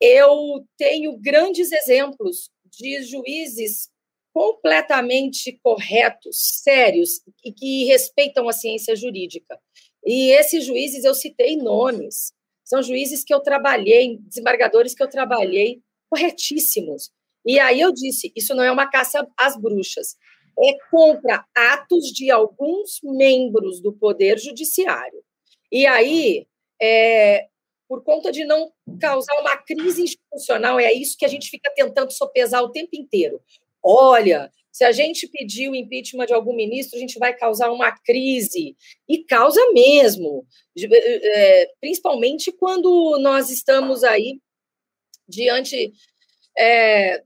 Eu 0.00 0.64
tenho 0.76 1.16
grandes 1.18 1.72
exemplos 1.72 2.50
de 2.70 3.02
juízes 3.02 3.90
completamente 4.32 5.58
corretos, 5.62 6.60
sérios 6.62 7.20
e 7.44 7.52
que 7.52 7.84
respeitam 7.84 8.48
a 8.48 8.52
ciência 8.52 8.94
jurídica. 8.94 9.58
E 10.04 10.30
esses 10.30 10.64
juízes 10.64 11.04
eu 11.04 11.14
citei 11.14 11.56
nomes. 11.56 12.32
São 12.64 12.82
juízes 12.82 13.24
que 13.24 13.32
eu 13.32 13.40
trabalhei, 13.40 14.18
desembargadores 14.20 14.94
que 14.94 15.02
eu 15.02 15.08
trabalhei, 15.08 15.80
corretíssimos. 16.10 17.10
E 17.44 17.58
aí 17.58 17.80
eu 17.80 17.92
disse: 17.92 18.32
isso 18.36 18.54
não 18.54 18.62
é 18.62 18.70
uma 18.70 18.90
caça 18.90 19.26
às 19.36 19.56
bruxas, 19.56 20.16
é 20.58 20.76
contra 20.90 21.44
atos 21.54 22.06
de 22.12 22.30
alguns 22.30 23.00
membros 23.02 23.80
do 23.80 23.92
Poder 23.92 24.38
Judiciário. 24.38 25.22
E 25.70 25.86
aí, 25.86 26.46
é, 26.80 27.46
por 27.88 28.02
conta 28.02 28.30
de 28.30 28.44
não 28.44 28.70
causar 29.00 29.34
uma 29.40 29.56
crise 29.56 30.02
institucional, 30.02 30.78
é 30.78 30.92
isso 30.92 31.16
que 31.18 31.24
a 31.24 31.28
gente 31.28 31.48
fica 31.48 31.72
tentando 31.74 32.10
sopesar 32.12 32.62
o 32.62 32.70
tempo 32.70 32.90
inteiro 32.94 33.40
olha, 33.82 34.50
se 34.70 34.84
a 34.84 34.92
gente 34.92 35.26
pedir 35.26 35.68
o 35.68 35.74
impeachment 35.74 36.26
de 36.26 36.34
algum 36.34 36.54
ministro, 36.54 36.96
a 36.96 37.00
gente 37.00 37.18
vai 37.18 37.34
causar 37.34 37.70
uma 37.72 37.90
crise. 37.90 38.76
E 39.08 39.24
causa 39.24 39.60
mesmo, 39.72 40.46
é, 40.76 41.72
principalmente 41.80 42.52
quando 42.52 43.18
nós 43.20 43.50
estamos 43.50 44.04
aí 44.04 44.40
diante 45.28 45.92
é, 46.56 47.18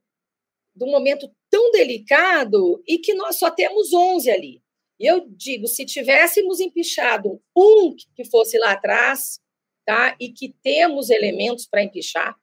de 0.75 0.85
um 0.85 0.91
momento 0.91 1.31
tão 1.51 1.71
delicado 1.71 2.83
e 2.87 2.99
que 2.99 3.13
nós 3.13 3.37
só 3.37 3.51
temos 3.51 3.93
11 3.93 4.31
ali. 4.31 4.63
E 4.99 5.07
eu 5.07 5.27
digo, 5.29 5.67
se 5.67 5.85
tivéssemos 5.85 6.61
empichado 6.61 7.43
um 7.57 7.95
que 8.15 8.25
fosse 8.25 8.59
lá 8.59 8.73
atrás, 8.73 9.41
tá? 9.85 10.17
E 10.19 10.31
que 10.31 10.55
temos 10.63 11.11
elementos 11.11 11.67
para 11.67 11.83
empichar, 11.83 12.35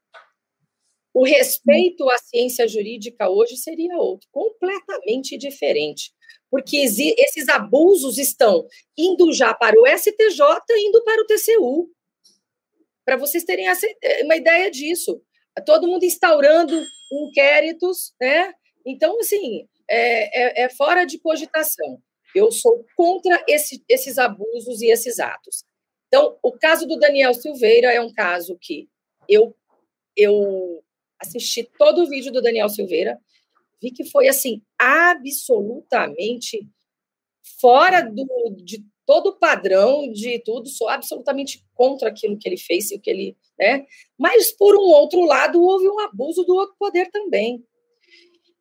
o 1.20 1.26
respeito 1.26 2.10
à 2.10 2.18
ciência 2.18 2.66
jurídica 2.66 3.30
hoje 3.30 3.58
seria 3.58 3.94
outro, 3.98 4.26
completamente 4.32 5.38
diferente, 5.38 6.14
porque 6.50 6.78
esses 6.78 7.50
abusos 7.50 8.18
estão 8.18 8.66
indo 8.98 9.34
já 9.34 9.54
para 9.54 9.78
o 9.78 9.86
STJ, 9.86 10.42
indo 10.78 11.04
para 11.04 11.22
o 11.22 11.26
TCU. 11.26 11.92
Para 13.04 13.18
vocês 13.18 13.44
terem 13.44 13.68
eh, 13.68 14.24
uma 14.24 14.38
ideia 14.38 14.72
disso. 14.72 15.22
Todo 15.66 15.90
mundo 15.90 16.06
instaurando 16.06 16.88
inquéritos, 17.12 18.14
né? 18.22 18.54
Então, 18.86 19.20
assim, 19.20 19.68
é, 19.90 20.62
é, 20.62 20.64
é 20.64 20.70
fora 20.70 21.04
de 21.04 21.20
cogitação. 21.20 22.02
Eu 22.34 22.50
sou 22.50 22.86
contra 22.96 23.44
esse, 23.46 23.84
esses 23.90 24.18
abusos 24.18 24.82
e 24.82 24.88
esses 24.88 25.20
atos. 25.20 25.66
Então, 26.08 26.40
o 26.42 26.54
caso 26.54 26.88
do 26.88 26.98
Daniel 26.98 27.34
Silveira 27.34 27.92
é 27.92 28.00
um 28.00 28.14
caso 28.14 28.58
que 28.62 28.88
eu 29.28 29.54
eu 30.16 30.84
assisti 31.20 31.70
todo 31.78 32.04
o 32.04 32.10
vídeo 32.10 32.32
do 32.32 32.42
Daniel 32.42 32.70
Silveira, 32.70 33.20
vi 33.82 33.92
que 33.92 34.06
foi 34.06 34.28
assim 34.28 34.62
absolutamente 34.78 36.68
fora 37.60 38.02
do, 38.02 38.26
de 38.58 38.84
todo 39.06 39.32
o 39.32 39.40
padrão 39.40 40.12
de 40.12 40.40
tudo, 40.40 40.70
sou 40.70 40.88
absolutamente 40.88 41.66
contra 41.74 42.10
aquilo 42.10 42.38
que 42.38 42.48
ele 42.48 42.58
fez 42.58 42.92
e 42.92 42.96
o 42.96 43.02
que 43.02 43.10
ele, 43.10 43.38
né? 43.58 43.86
Mas 44.18 44.52
por 44.52 44.76
um 44.76 44.90
outro 44.90 45.22
lado 45.26 45.62
houve 45.62 45.90
um 45.90 46.00
abuso 46.00 46.44
do 46.44 46.56
outro 46.56 46.76
poder 46.78 47.10
também. 47.10 47.64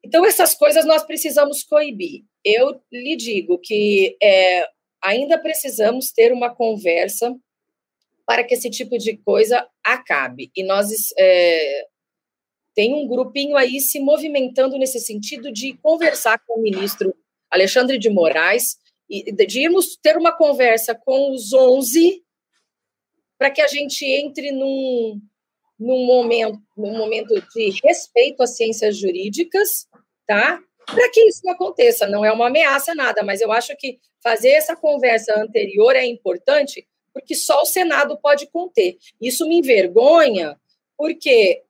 Então 0.03 0.25
essas 0.25 0.55
coisas 0.55 0.87
nós 0.87 1.03
precisamos 1.03 1.63
coibir. 1.63 2.25
Eu 2.45 2.81
lhe 2.91 3.15
digo 3.17 3.59
que 3.59 4.17
é, 4.23 4.67
ainda 5.03 5.39
precisamos 5.39 6.13
ter 6.13 6.33
uma 6.33 6.55
conversa 6.55 7.37
para 8.27 8.43
que 8.43 8.55
esse 8.55 8.71
tipo 8.71 8.97
de 8.97 9.17
coisa 9.19 9.69
acabe. 9.85 10.51
E 10.57 10.63
nós 10.63 10.89
é, 11.19 11.87
tem 12.79 12.95
um 12.95 13.09
grupinho 13.09 13.57
aí 13.57 13.81
se 13.81 13.99
movimentando 13.99 14.79
nesse 14.79 15.01
sentido 15.01 15.51
de 15.51 15.77
conversar 15.79 16.39
com 16.47 16.61
o 16.61 16.63
ministro 16.63 17.13
Alexandre 17.51 17.99
de 17.99 18.09
Moraes 18.09 18.79
e 19.11 19.33
de 19.33 19.63
irmos 19.63 19.97
ter 20.01 20.17
uma 20.17 20.31
conversa 20.31 20.95
com 20.95 21.33
os 21.33 21.53
11 21.53 22.23
para 23.37 23.51
que 23.51 23.61
a 23.61 23.67
gente 23.67 24.05
entre 24.05 24.53
num, 24.53 25.21
num 25.77 26.07
momento 26.07 26.57
num 26.77 26.97
momento 26.97 27.35
de 27.53 27.81
respeito 27.83 28.45
às 28.45 28.57
ciências 28.57 28.97
jurídicas, 28.97 29.89
tá? 30.25 30.63
Para 30.87 31.11
que 31.11 31.21
isso 31.23 31.41
não 31.43 31.55
aconteça, 31.55 32.07
não 32.07 32.25
é 32.25 32.31
uma 32.31 32.47
ameaça 32.47 32.95
nada, 32.95 33.25
mas 33.25 33.41
eu 33.41 33.51
acho 33.51 33.77
que 33.77 33.99
fazer 34.23 34.51
essa 34.51 34.77
conversa 34.77 35.37
anterior 35.37 35.97
é 35.97 36.07
importante 36.07 36.87
porque 37.13 37.35
só 37.35 37.63
o 37.63 37.67
Senado 37.67 38.17
pode 38.23 38.47
conter. 38.47 38.99
Isso 39.21 39.49
me 39.49 39.57
envergonha, 39.57 40.57
porque 40.97 41.65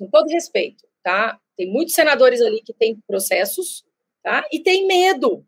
com 0.00 0.08
todo 0.08 0.30
respeito, 0.30 0.88
tá? 1.02 1.38
Tem 1.56 1.70
muitos 1.70 1.94
senadores 1.94 2.40
ali 2.40 2.62
que 2.62 2.72
têm 2.72 2.98
processos, 3.06 3.84
tá? 4.22 4.48
E 4.50 4.58
tem 4.60 4.86
medo. 4.86 5.46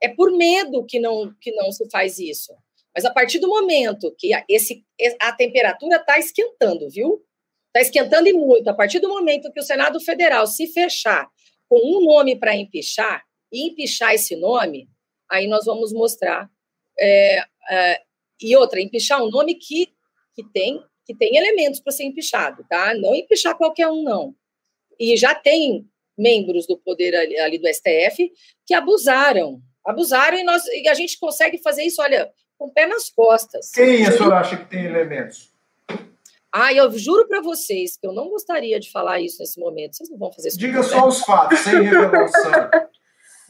É 0.00 0.08
por 0.08 0.32
medo 0.32 0.86
que 0.86 0.98
não 0.98 1.34
que 1.38 1.52
não 1.52 1.70
se 1.70 1.88
faz 1.90 2.18
isso. 2.18 2.54
Mas 2.94 3.04
a 3.04 3.12
partir 3.12 3.38
do 3.38 3.48
momento 3.48 4.14
que 4.18 4.30
esse 4.48 4.84
a 5.20 5.32
temperatura 5.32 5.96
está 5.96 6.18
esquentando, 6.18 6.88
viu? 6.88 7.22
Está 7.66 7.82
esquentando 7.82 8.26
e 8.26 8.32
muito. 8.32 8.68
A 8.68 8.74
partir 8.74 9.00
do 9.00 9.08
momento 9.08 9.52
que 9.52 9.60
o 9.60 9.64
Senado 9.64 10.00
Federal 10.00 10.46
se 10.46 10.66
fechar 10.66 11.28
com 11.68 11.78
um 11.78 12.04
nome 12.04 12.34
para 12.38 12.56
empichar 12.56 13.22
e 13.52 13.68
empichar 13.68 14.14
esse 14.14 14.34
nome, 14.34 14.88
aí 15.30 15.46
nós 15.46 15.66
vamos 15.66 15.92
mostrar. 15.92 16.50
É, 16.98 17.44
é, 17.70 18.02
e 18.40 18.56
outra, 18.56 18.80
empichar 18.80 19.22
um 19.22 19.30
nome 19.30 19.54
que, 19.54 19.92
que 20.34 20.42
tem 20.52 20.82
que 21.04 21.14
tem 21.14 21.36
elementos 21.36 21.80
para 21.80 21.92
ser 21.92 22.04
empichado, 22.04 22.64
tá? 22.68 22.94
Não 22.94 23.14
empichar 23.14 23.56
qualquer 23.56 23.88
um, 23.88 24.02
não. 24.02 24.34
E 24.98 25.16
já 25.16 25.34
tem 25.34 25.86
membros 26.16 26.66
do 26.66 26.76
poder 26.76 27.14
ali, 27.14 27.38
ali 27.38 27.58
do 27.58 27.66
STF 27.66 28.30
que 28.66 28.74
abusaram, 28.74 29.60
abusaram 29.84 30.38
e, 30.38 30.44
nós, 30.44 30.64
e 30.66 30.88
a 30.88 30.94
gente 30.94 31.18
consegue 31.18 31.58
fazer 31.58 31.82
isso, 31.82 32.00
olha, 32.00 32.30
com 32.58 32.66
o 32.66 32.72
pé 32.72 32.86
nas 32.86 33.10
costas. 33.10 33.70
Quem 33.72 34.06
a 34.06 34.12
senhora 34.12 34.36
acha 34.36 34.56
que 34.56 34.66
tem 34.66 34.84
elementos? 34.84 35.52
Ah, 36.54 36.72
eu 36.72 36.90
juro 36.98 37.26
para 37.26 37.40
vocês 37.40 37.96
que 37.96 38.06
eu 38.06 38.12
não 38.12 38.28
gostaria 38.28 38.78
de 38.78 38.90
falar 38.90 39.20
isso 39.20 39.38
nesse 39.40 39.58
momento. 39.58 39.96
Vocês 39.96 40.10
não 40.10 40.18
vão 40.18 40.30
fazer 40.30 40.48
isso. 40.48 40.58
Diga 40.58 40.82
só 40.82 41.08
os 41.08 41.20
fatos, 41.20 41.58
sem 41.60 41.80
revelação. 41.82 42.52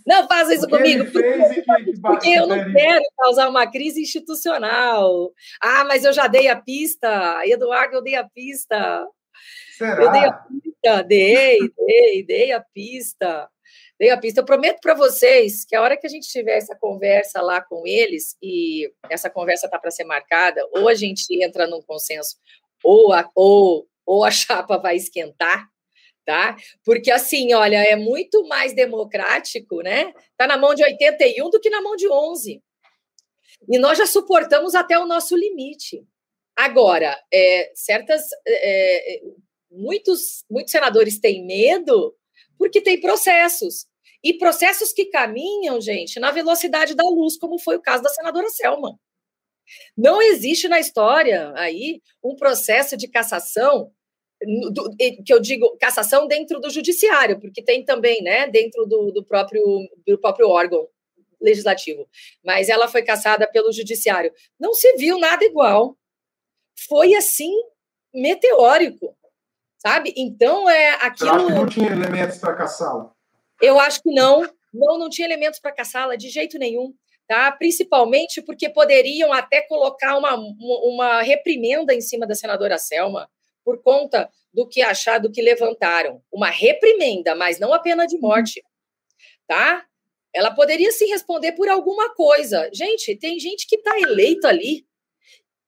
Não 0.06 0.26
faça 0.26 0.54
isso 0.54 0.68
comigo, 0.68 1.04
porque, 1.10 1.62
porque 2.02 2.30
eu 2.30 2.46
não 2.46 2.72
quero 2.72 3.02
causar 3.16 3.48
uma 3.48 3.70
crise 3.70 4.02
institucional. 4.02 5.32
Ah, 5.60 5.84
mas 5.84 6.04
eu 6.04 6.12
já 6.12 6.26
dei 6.26 6.48
a 6.48 6.56
pista, 6.56 7.40
Eduardo, 7.46 7.96
eu 7.96 8.02
dei 8.02 8.16
a 8.16 8.24
pista. 8.24 9.06
Será? 9.76 10.02
Eu 10.02 10.12
dei 10.12 10.24
a 10.24 10.32
pista, 10.32 11.02
dei, 11.04 11.58
dei, 11.86 12.26
dei 12.26 12.52
a 12.52 12.60
pista. 12.60 13.48
Dei 13.98 14.10
a 14.10 14.18
pista. 14.18 14.40
Eu 14.40 14.44
prometo 14.44 14.80
para 14.80 14.94
vocês 14.94 15.64
que 15.64 15.76
a 15.76 15.82
hora 15.82 15.96
que 15.96 16.06
a 16.06 16.10
gente 16.10 16.28
tiver 16.28 16.56
essa 16.56 16.74
conversa 16.74 17.40
lá 17.40 17.60
com 17.60 17.86
eles, 17.86 18.36
e 18.42 18.92
essa 19.08 19.30
conversa 19.30 19.66
está 19.66 19.78
para 19.78 19.90
ser 19.90 20.04
marcada, 20.04 20.66
ou 20.72 20.88
a 20.88 20.94
gente 20.94 21.24
entra 21.42 21.66
num 21.66 21.82
consenso, 21.82 22.36
ou 22.82 23.12
a, 23.12 23.30
ou, 23.34 23.86
ou 24.04 24.24
a 24.24 24.30
chapa 24.32 24.78
vai 24.78 24.96
esquentar, 24.96 25.68
tá? 26.24 26.56
Porque 26.84 27.10
assim, 27.10 27.52
olha, 27.54 27.76
é 27.76 27.96
muito 27.96 28.46
mais 28.46 28.74
democrático, 28.74 29.80
né? 29.82 30.12
Tá 30.36 30.46
na 30.46 30.56
mão 30.56 30.74
de 30.74 30.82
81 30.82 31.50
do 31.50 31.60
que 31.60 31.70
na 31.70 31.80
mão 31.80 31.96
de 31.96 32.08
11. 32.08 32.62
E 33.68 33.78
nós 33.78 33.98
já 33.98 34.06
suportamos 34.06 34.74
até 34.74 34.98
o 34.98 35.06
nosso 35.06 35.36
limite. 35.36 36.04
Agora, 36.56 37.18
é, 37.32 37.72
certas, 37.74 38.22
é, 38.46 39.16
é 39.16 39.20
muitos, 39.70 40.44
muitos 40.50 40.70
senadores 40.70 41.18
têm 41.18 41.44
medo 41.44 42.14
porque 42.58 42.80
tem 42.80 43.00
processos. 43.00 43.86
E 44.22 44.34
processos 44.34 44.92
que 44.92 45.06
caminham, 45.06 45.80
gente, 45.80 46.20
na 46.20 46.30
velocidade 46.30 46.94
da 46.94 47.02
luz, 47.02 47.36
como 47.36 47.58
foi 47.58 47.76
o 47.76 47.82
caso 47.82 48.04
da 48.04 48.08
senadora 48.08 48.48
Selma. 48.50 48.96
Não 49.96 50.22
existe 50.22 50.68
na 50.68 50.78
história 50.78 51.52
aí 51.56 52.00
um 52.22 52.36
processo 52.36 52.96
de 52.96 53.08
cassação 53.08 53.90
do, 54.72 54.96
que 54.96 55.32
eu 55.32 55.40
digo 55.40 55.76
cassação 55.78 56.26
dentro 56.26 56.60
do 56.60 56.70
judiciário, 56.70 57.40
porque 57.40 57.62
tem 57.62 57.84
também, 57.84 58.22
né, 58.22 58.48
dentro 58.48 58.86
do, 58.86 59.12
do, 59.12 59.24
próprio, 59.24 59.62
do 60.06 60.18
próprio 60.18 60.48
órgão 60.48 60.88
legislativo. 61.40 62.08
Mas 62.44 62.68
ela 62.68 62.88
foi 62.88 63.02
cassada 63.02 63.46
pelo 63.46 63.72
judiciário. 63.72 64.32
Não 64.58 64.74
se 64.74 64.96
viu 64.96 65.18
nada 65.18 65.44
igual. 65.44 65.96
Foi 66.88 67.14
assim 67.14 67.52
meteórico, 68.14 69.16
sabe? 69.78 70.12
Então 70.16 70.68
é 70.68 70.90
aquilo. 70.94 71.30
Será 71.30 71.46
que 71.46 71.52
não 71.52 71.66
tinha 71.66 71.90
elementos 71.90 72.38
para 72.38 72.54
caçá-la? 72.54 73.12
Eu 73.60 73.78
acho 73.78 74.02
que 74.02 74.10
não. 74.10 74.42
Não, 74.72 74.98
não 74.98 75.10
tinha 75.10 75.26
elementos 75.26 75.60
para 75.60 75.72
caçá-la 75.72 76.16
de 76.16 76.28
jeito 76.30 76.58
nenhum. 76.58 76.94
Tá? 77.28 77.52
Principalmente 77.52 78.42
porque 78.42 78.68
poderiam 78.68 79.32
até 79.32 79.62
colocar 79.62 80.16
uma, 80.18 80.34
uma 80.34 81.22
reprimenda 81.22 81.94
em 81.94 82.00
cima 82.00 82.26
da 82.26 82.34
senadora 82.34 82.76
Selma 82.78 83.28
por 83.64 83.82
conta 83.82 84.30
do 84.52 84.68
que 84.68 84.82
achar, 84.82 85.18
do 85.18 85.30
que 85.30 85.40
levantaram. 85.40 86.22
Uma 86.30 86.50
reprimenda, 86.50 87.34
mas 87.34 87.58
não 87.58 87.72
a 87.72 87.78
pena 87.78 88.06
de 88.06 88.18
morte. 88.18 88.62
Tá? 89.46 89.84
Ela 90.34 90.50
poderia 90.50 90.90
sim 90.92 91.06
responder 91.06 91.52
por 91.52 91.68
alguma 91.68 92.14
coisa. 92.14 92.70
Gente, 92.72 93.16
tem 93.16 93.38
gente 93.38 93.66
que 93.66 93.76
está 93.76 93.98
eleito 93.98 94.46
ali 94.46 94.86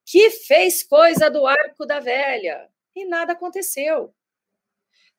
que 0.06 0.30
fez 0.30 0.82
coisa 0.82 1.30
do 1.30 1.46
arco 1.46 1.86
da 1.86 1.98
velha 1.98 2.68
e 2.94 3.04
nada 3.04 3.32
aconteceu. 3.32 4.14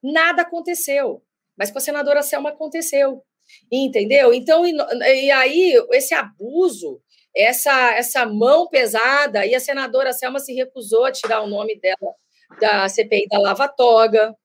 Nada 0.02 0.44
aconteceu. 0.44 1.24
Mas 1.58 1.72
com 1.72 1.78
a 1.78 1.82
senadora 1.82 2.22
Selma 2.22 2.50
aconteceu. 2.50 3.24
Entendeu? 3.72 4.34
Então, 4.34 4.66
e, 4.66 4.74
e 4.74 5.32
aí, 5.32 5.74
esse 5.92 6.14
abuso, 6.14 7.02
essa, 7.36 7.94
essa 7.96 8.26
mão 8.26 8.68
pesada, 8.68 9.46
e 9.46 9.54
a 9.54 9.60
senadora 9.60 10.14
Selma 10.14 10.40
se 10.40 10.54
recusou 10.54 11.06
a 11.06 11.12
tirar 11.12 11.42
o 11.42 11.48
nome 11.48 11.80
dela 11.80 12.16
da 12.60 12.88
CPI 12.88 13.28
da 13.30 13.40
Lava 13.40 13.68
Toga, 13.68 14.36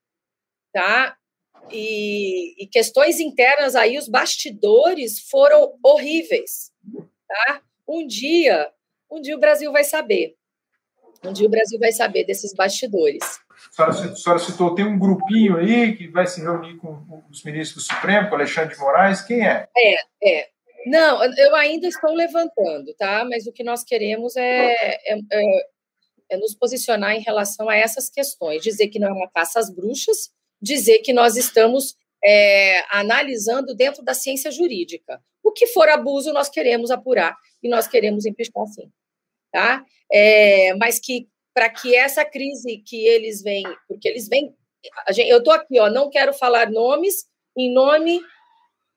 tá? 0.72 1.16
E, 1.70 2.62
e, 2.62 2.66
questões 2.66 3.20
internas 3.20 3.76
aí, 3.76 3.96
os 3.96 4.08
bastidores 4.08 5.20
foram 5.20 5.74
horríveis, 5.82 6.72
tá? 7.28 7.62
Um 7.88 8.06
dia, 8.06 8.68
um 9.10 9.20
dia 9.20 9.36
o 9.36 9.40
Brasil 9.40 9.70
vai 9.70 9.84
saber. 9.84 10.34
Um 11.24 11.32
dia 11.32 11.46
o 11.46 11.50
Brasil 11.50 11.78
vai 11.78 11.92
saber 11.92 12.24
desses 12.24 12.54
bastidores. 12.54 13.22
A 13.78 13.92
senhora, 13.92 14.12
a 14.12 14.16
senhora 14.16 14.40
citou, 14.40 14.74
tem 14.74 14.84
um 14.84 14.98
grupinho 14.98 15.58
aí 15.58 15.94
que 15.96 16.08
vai 16.08 16.26
se 16.26 16.40
reunir 16.40 16.76
com 16.78 17.22
os 17.30 17.44
ministros 17.44 17.84
do 17.84 17.94
Supremo, 17.94 18.28
com 18.28 18.34
Alexandre 18.34 18.74
de 18.74 18.80
Moraes, 18.80 19.20
quem 19.20 19.46
é? 19.46 19.68
É, 19.76 19.94
é. 20.24 20.48
Não, 20.86 21.22
eu 21.22 21.54
ainda 21.54 21.86
estou 21.86 22.14
levantando, 22.14 22.94
tá? 22.98 23.24
Mas 23.28 23.46
o 23.46 23.52
que 23.52 23.62
nós 23.62 23.84
queremos 23.84 24.34
é, 24.34 24.72
é, 24.72 24.98
é 25.12 25.18
é 25.32 25.70
nos 26.36 26.54
posicionar 26.54 27.14
em 27.14 27.20
relação 27.20 27.68
a 27.68 27.76
essas 27.76 28.08
questões, 28.08 28.62
dizer 28.62 28.88
que 28.88 28.98
não 28.98 29.08
é 29.08 29.12
uma 29.12 29.30
caça 29.30 29.58
às 29.58 29.70
bruxas, 29.70 30.30
dizer 30.60 30.98
que 31.00 31.12
nós 31.12 31.36
estamos 31.36 31.96
é, 32.24 32.84
analisando 32.94 33.74
dentro 33.74 34.02
da 34.02 34.14
ciência 34.14 34.50
jurídica. 34.50 35.22
O 35.42 35.52
que 35.52 35.66
for 35.66 35.88
abuso, 35.88 36.32
nós 36.32 36.48
queremos 36.48 36.90
apurar 36.90 37.36
e 37.62 37.68
nós 37.68 37.88
queremos 37.88 38.26
impeachar 38.26 38.66
sim. 38.66 38.90
Tá? 39.52 39.84
É, 40.12 40.74
mas 40.74 41.00
que 41.00 41.28
para 41.54 41.68
que 41.68 41.94
essa 41.94 42.24
crise 42.24 42.78
que 42.78 43.06
eles 43.06 43.42
vêm, 43.42 43.64
porque 43.88 44.08
eles 44.08 44.28
vêm. 44.28 44.54
Eu 45.28 45.38
estou 45.38 45.52
aqui, 45.52 45.78
ó, 45.78 45.90
não 45.90 46.08
quero 46.08 46.32
falar 46.32 46.70
nomes 46.70 47.26
em 47.56 47.72
nome 47.72 48.20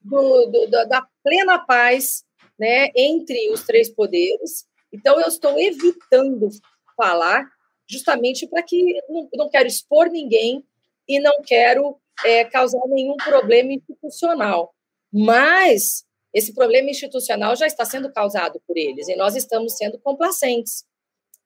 do, 0.01 0.45
do, 0.45 0.67
da 0.67 1.05
plena 1.23 1.59
paz 1.59 2.23
né, 2.57 2.89
entre 2.95 3.49
os 3.51 3.63
três 3.63 3.89
poderes. 3.89 4.65
Então, 4.91 5.19
eu 5.19 5.27
estou 5.27 5.59
evitando 5.59 6.49
falar, 6.95 7.45
justamente 7.87 8.47
para 8.47 8.63
que 8.63 9.01
não, 9.09 9.29
não 9.35 9.49
quero 9.49 9.67
expor 9.67 10.09
ninguém 10.09 10.63
e 11.07 11.19
não 11.19 11.41
quero 11.41 11.97
é, 12.23 12.45
causar 12.45 12.81
nenhum 12.87 13.15
problema 13.17 13.73
institucional. 13.73 14.73
Mas 15.11 16.05
esse 16.33 16.53
problema 16.53 16.89
institucional 16.89 17.55
já 17.55 17.67
está 17.67 17.85
sendo 17.85 18.11
causado 18.11 18.59
por 18.65 18.75
eles 18.77 19.07
e 19.07 19.15
nós 19.15 19.35
estamos 19.35 19.77
sendo 19.77 19.99
complacentes. 19.99 20.83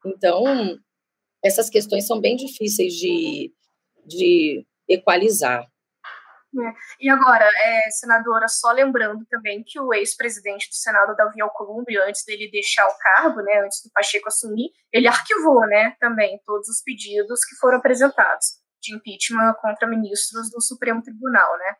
Então, 0.05 0.79
essas 1.43 1.69
questões 1.69 2.07
são 2.07 2.21
bem 2.21 2.35
difíceis 2.35 2.93
de, 2.93 3.51
de 4.05 4.65
equalizar. 4.87 5.67
É. 6.59 6.73
E 6.99 7.09
agora, 7.09 7.45
é, 7.45 7.89
senadora, 7.91 8.47
só 8.47 8.71
lembrando 8.71 9.25
também 9.29 9.63
que 9.65 9.79
o 9.79 9.93
ex-presidente 9.93 10.69
do 10.69 10.75
Senado, 10.75 11.15
Davi 11.15 11.41
Alcolumbre, 11.41 11.97
antes 11.97 12.23
dele 12.25 12.49
deixar 12.51 12.87
o 12.87 12.97
cargo, 12.97 13.41
né, 13.41 13.61
antes 13.63 13.83
do 13.83 13.91
Pacheco 13.91 14.27
assumir, 14.27 14.71
ele 14.91 15.07
arquivou, 15.07 15.61
né, 15.67 15.95
também 15.99 16.39
todos 16.45 16.67
os 16.67 16.81
pedidos 16.81 17.39
que 17.45 17.55
foram 17.57 17.77
apresentados 17.77 18.57
de 18.81 18.95
impeachment 18.95 19.53
contra 19.61 19.87
ministros 19.87 20.49
do 20.49 20.61
Supremo 20.61 21.01
Tribunal, 21.01 21.57
né, 21.57 21.75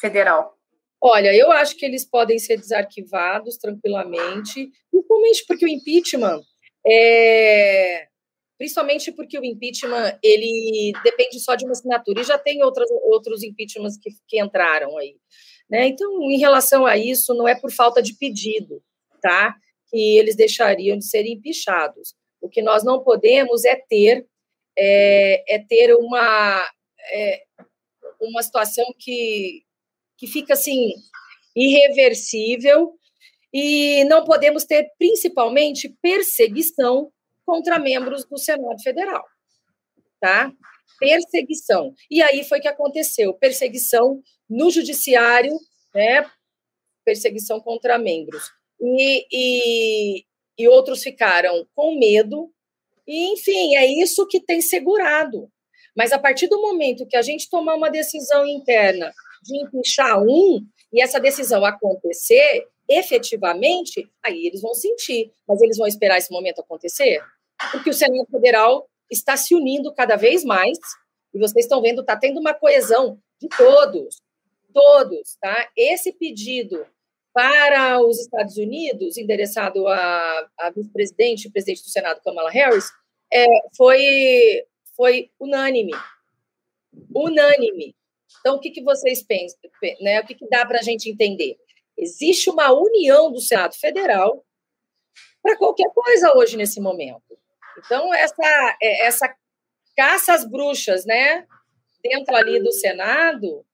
federal. 0.00 0.56
Olha, 1.02 1.34
eu 1.34 1.50
acho 1.50 1.76
que 1.76 1.86
eles 1.86 2.04
podem 2.04 2.38
ser 2.38 2.58
desarquivados 2.58 3.56
tranquilamente, 3.56 4.70
principalmente 4.90 5.44
porque 5.46 5.64
o 5.64 5.68
impeachment 5.68 6.40
é, 6.86 8.06
principalmente 8.60 9.10
porque 9.10 9.38
o 9.38 9.44
impeachment 9.44 10.18
ele 10.22 10.92
depende 11.02 11.40
só 11.40 11.54
de 11.54 11.64
uma 11.64 11.72
assinatura 11.72 12.20
e 12.20 12.24
já 12.24 12.36
tem 12.36 12.62
outras, 12.62 12.90
outros 13.04 13.42
impeachments 13.42 13.96
que, 13.96 14.10
que 14.28 14.38
entraram 14.38 14.98
aí. 14.98 15.16
Né? 15.70 15.86
Então, 15.86 16.20
em 16.30 16.36
relação 16.36 16.84
a 16.84 16.98
isso, 16.98 17.32
não 17.32 17.48
é 17.48 17.58
por 17.58 17.72
falta 17.72 18.02
de 18.02 18.12
pedido, 18.12 18.82
tá? 19.22 19.56
Que 19.88 20.18
eles 20.18 20.36
deixariam 20.36 20.98
de 20.98 21.06
ser 21.06 21.24
empichados. 21.24 22.14
O 22.38 22.50
que 22.50 22.60
nós 22.60 22.84
não 22.84 23.02
podemos 23.02 23.64
é 23.64 23.76
ter 23.76 24.26
é, 24.76 25.54
é 25.54 25.58
ter 25.58 25.94
uma 25.94 26.70
é, 27.14 27.42
uma 28.20 28.42
situação 28.42 28.84
que 28.98 29.62
que 30.18 30.26
fica 30.26 30.52
assim 30.52 30.92
irreversível 31.56 32.92
e 33.54 34.04
não 34.04 34.22
podemos 34.22 34.64
ter 34.66 34.86
principalmente 34.98 35.96
perseguição 36.02 37.10
contra 37.50 37.80
membros 37.80 38.24
do 38.24 38.38
Senado 38.38 38.80
Federal, 38.80 39.24
tá? 40.20 40.52
Perseguição. 41.00 41.92
E 42.08 42.22
aí 42.22 42.44
foi 42.44 42.60
que 42.60 42.68
aconteceu, 42.68 43.34
perseguição 43.34 44.22
no 44.48 44.70
judiciário, 44.70 45.58
né? 45.92 46.30
Perseguição 47.04 47.58
contra 47.58 47.98
membros. 47.98 48.52
E, 48.80 49.26
e, 49.32 50.24
e 50.56 50.68
outros 50.68 51.02
ficaram 51.02 51.66
com 51.74 51.98
medo, 51.98 52.52
e, 53.04 53.32
enfim, 53.32 53.74
é 53.74 53.84
isso 53.84 54.28
que 54.28 54.38
tem 54.38 54.60
segurado. 54.60 55.50
Mas 55.96 56.12
a 56.12 56.20
partir 56.20 56.46
do 56.46 56.62
momento 56.62 57.04
que 57.04 57.16
a 57.16 57.22
gente 57.22 57.50
tomar 57.50 57.74
uma 57.74 57.90
decisão 57.90 58.46
interna 58.46 59.12
de 59.42 59.56
empichar 59.60 60.22
um, 60.22 60.64
e 60.92 61.02
essa 61.02 61.18
decisão 61.18 61.64
acontecer, 61.64 62.68
efetivamente, 62.88 64.08
aí 64.24 64.46
eles 64.46 64.62
vão 64.62 64.72
sentir. 64.72 65.32
Mas 65.48 65.60
eles 65.60 65.78
vão 65.78 65.88
esperar 65.88 66.18
esse 66.18 66.30
momento 66.30 66.60
acontecer? 66.60 67.20
Porque 67.72 67.90
o 67.90 67.94
Senado 67.94 68.26
Federal 68.30 68.88
está 69.10 69.36
se 69.36 69.54
unindo 69.54 69.92
cada 69.94 70.16
vez 70.16 70.44
mais, 70.44 70.78
e 71.34 71.38
vocês 71.38 71.64
estão 71.64 71.82
vendo, 71.82 72.00
está 72.00 72.16
tendo 72.16 72.40
uma 72.40 72.54
coesão 72.54 73.18
de 73.40 73.48
todos, 73.48 74.20
todos, 74.72 75.36
tá? 75.40 75.68
Esse 75.76 76.12
pedido 76.12 76.86
para 77.32 78.00
os 78.00 78.20
Estados 78.20 78.56
Unidos, 78.56 79.16
endereçado 79.16 79.86
à, 79.86 80.48
à 80.58 80.70
vice-presidente 80.70 81.46
e 81.46 81.50
presidente 81.50 81.82
do 81.82 81.88
Senado, 81.88 82.20
Kamala 82.22 82.50
Harris, 82.50 82.90
é, 83.32 83.46
foi, 83.76 84.64
foi 84.96 85.30
unânime. 85.38 85.92
Unânime. 87.14 87.94
Então, 88.40 88.56
o 88.56 88.60
que, 88.60 88.70
que 88.70 88.82
vocês 88.82 89.22
pensam? 89.22 89.58
Né? 90.00 90.20
O 90.20 90.26
que, 90.26 90.34
que 90.34 90.48
dá 90.48 90.66
para 90.66 90.78
a 90.78 90.82
gente 90.82 91.08
entender? 91.08 91.56
Existe 91.96 92.50
uma 92.50 92.72
união 92.72 93.30
do 93.30 93.40
Senado 93.40 93.74
Federal 93.74 94.44
para 95.42 95.56
qualquer 95.56 95.90
coisa 95.92 96.36
hoje 96.36 96.56
nesse 96.56 96.80
momento. 96.80 97.38
Então, 97.84 98.12
essa, 98.14 98.76
é, 98.82 99.06
essa 99.06 99.34
caça 99.96 100.34
às 100.34 100.44
bruxas, 100.44 101.04
né, 101.04 101.46
dentro 102.02 102.34
ali 102.34 102.60
do 102.60 102.72
Senado, 102.72 103.64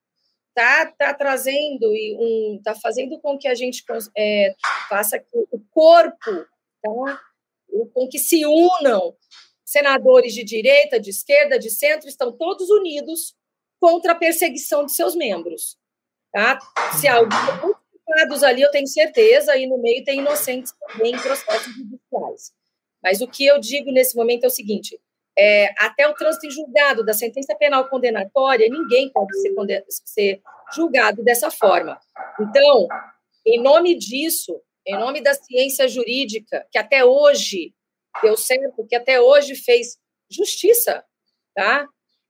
tá, 0.55 0.87
tá 0.87 1.15
trazendo 1.15 1.95
e 1.95 2.17
um, 2.19 2.61
tá 2.63 2.75
fazendo 2.75 3.21
com 3.21 3.39
que 3.39 3.47
a 3.47 3.55
gente 3.55 3.85
é, 4.17 4.55
faça 4.89 5.23
o 5.33 5.61
corpo, 5.71 6.47
tá, 6.83 7.23
com 7.93 8.09
que 8.09 8.19
se 8.19 8.45
unam 8.45 9.15
senadores 9.65 10.33
de 10.33 10.45
direita, 10.45 10.99
de 10.99 11.11
esquerda, 11.11 11.59
de 11.59 11.71
centro, 11.71 12.09
estão 12.09 12.33
todos 12.33 12.71
unidos 12.71 13.35
contra 13.81 14.13
a 14.13 14.17
perseguição 14.17 14.87
de 14.87 14.93
seus 14.93 15.15
membros. 15.15 15.77
Tá? 16.33 16.59
Se 16.99 17.09
alguém 17.09 17.39
ali, 18.45 18.63
eu 18.63 18.71
tenho 18.71 18.87
certeza, 18.87 19.57
e 19.57 19.67
no 19.67 19.79
meio 19.79 20.05
tem 20.05 20.21
inocentes 20.21 20.73
também 20.89 21.15
em 21.15 21.19
processos 21.19 21.75
judiciais. 21.75 22.53
Mas 23.07 23.21
o 23.21 23.29
que 23.29 23.47
eu 23.47 23.61
digo 23.61 23.93
nesse 23.93 24.17
momento 24.17 24.43
é 24.43 24.47
o 24.49 24.51
seguinte: 24.51 25.01
é, 25.39 25.73
até 25.79 26.09
o 26.09 26.15
trânsito 26.15 26.47
em 26.47 26.51
julgado 26.51 27.05
da 27.05 27.15
sentença 27.15 27.55
penal 27.55 27.89
condenatória, 27.89 28.69
ninguém 28.69 29.09
pode 29.13 29.33
ser, 29.41 29.55
ser 30.05 30.43
julgado 30.75 31.23
dessa 31.23 31.49
forma. 31.49 32.01
Então, 32.41 32.89
em 33.47 33.63
nome 33.63 33.95
disso, 33.95 34.61
em 34.85 34.99
nome 34.99 35.21
da 35.21 35.35
ciência 35.35 35.87
jurídica, 35.87 36.67
que 36.73 36.79
até 36.79 37.05
hoje 37.05 37.73
deu 38.21 38.37
certo, 38.37 38.85
que 38.89 38.97
até 38.97 39.21
hoje 39.21 39.55
fez 39.55 39.99
justiça, 40.29 41.05
tá? 41.55 41.87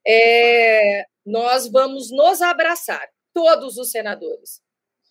É, 0.07 1.07
nós 1.25 1.73
vamos 1.73 2.11
nos 2.11 2.43
abraçar, 2.43 3.09
todos 3.33 3.79
os 3.79 3.91
senadores. 3.91 4.61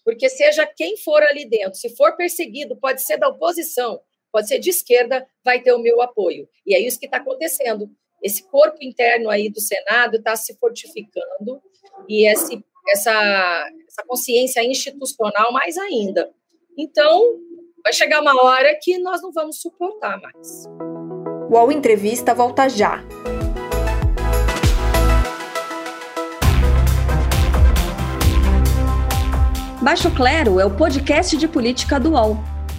Porque 0.03 0.29
seja 0.29 0.67
quem 0.67 0.95
for 0.97 1.23
ali 1.23 1.43
dentro, 1.49 1.73
se 1.73 1.89
for 1.95 2.15
perseguido, 2.15 2.77
pode 2.77 3.01
ser 3.01 3.17
da 3.17 3.29
oposição, 3.29 3.99
pode 4.35 4.49
ser 4.49 4.59
de 4.59 4.69
esquerda, 4.69 5.25
vai 5.45 5.61
ter 5.61 5.71
o 5.71 5.79
meu 5.79 6.01
apoio. 6.01 6.45
E 6.67 6.75
é 6.75 6.79
isso 6.79 6.99
que 6.99 7.05
está 7.05 7.19
acontecendo. 7.19 7.89
Esse 8.21 8.43
corpo 8.43 8.75
interno 8.81 9.29
aí 9.29 9.49
do 9.49 9.61
Senado 9.61 10.17
está 10.17 10.35
se 10.35 10.57
fortificando 10.59 11.61
e 12.09 12.29
esse, 12.29 12.61
essa, 12.89 13.69
essa 13.87 14.03
consciência 14.05 14.61
institucional 14.61 15.53
mais 15.53 15.77
ainda. 15.77 16.29
Então, 16.77 17.39
vai 17.81 17.93
chegar 17.93 18.19
uma 18.19 18.43
hora 18.43 18.77
que 18.81 18.97
nós 18.97 19.21
não 19.21 19.31
vamos 19.31 19.61
suportar 19.61 20.19
mais. 20.19 20.65
O 21.49 21.53
UOL 21.53 21.71
Entrevista 21.71 22.33
volta 22.33 22.67
já. 22.67 23.05
Baixo 29.81 30.13
Clero 30.13 30.59
é 30.59 30.65
o 30.65 30.75
podcast 30.75 31.37
de 31.37 31.47
política 31.47 31.97
do 31.97 32.11
UOL. 32.11 32.54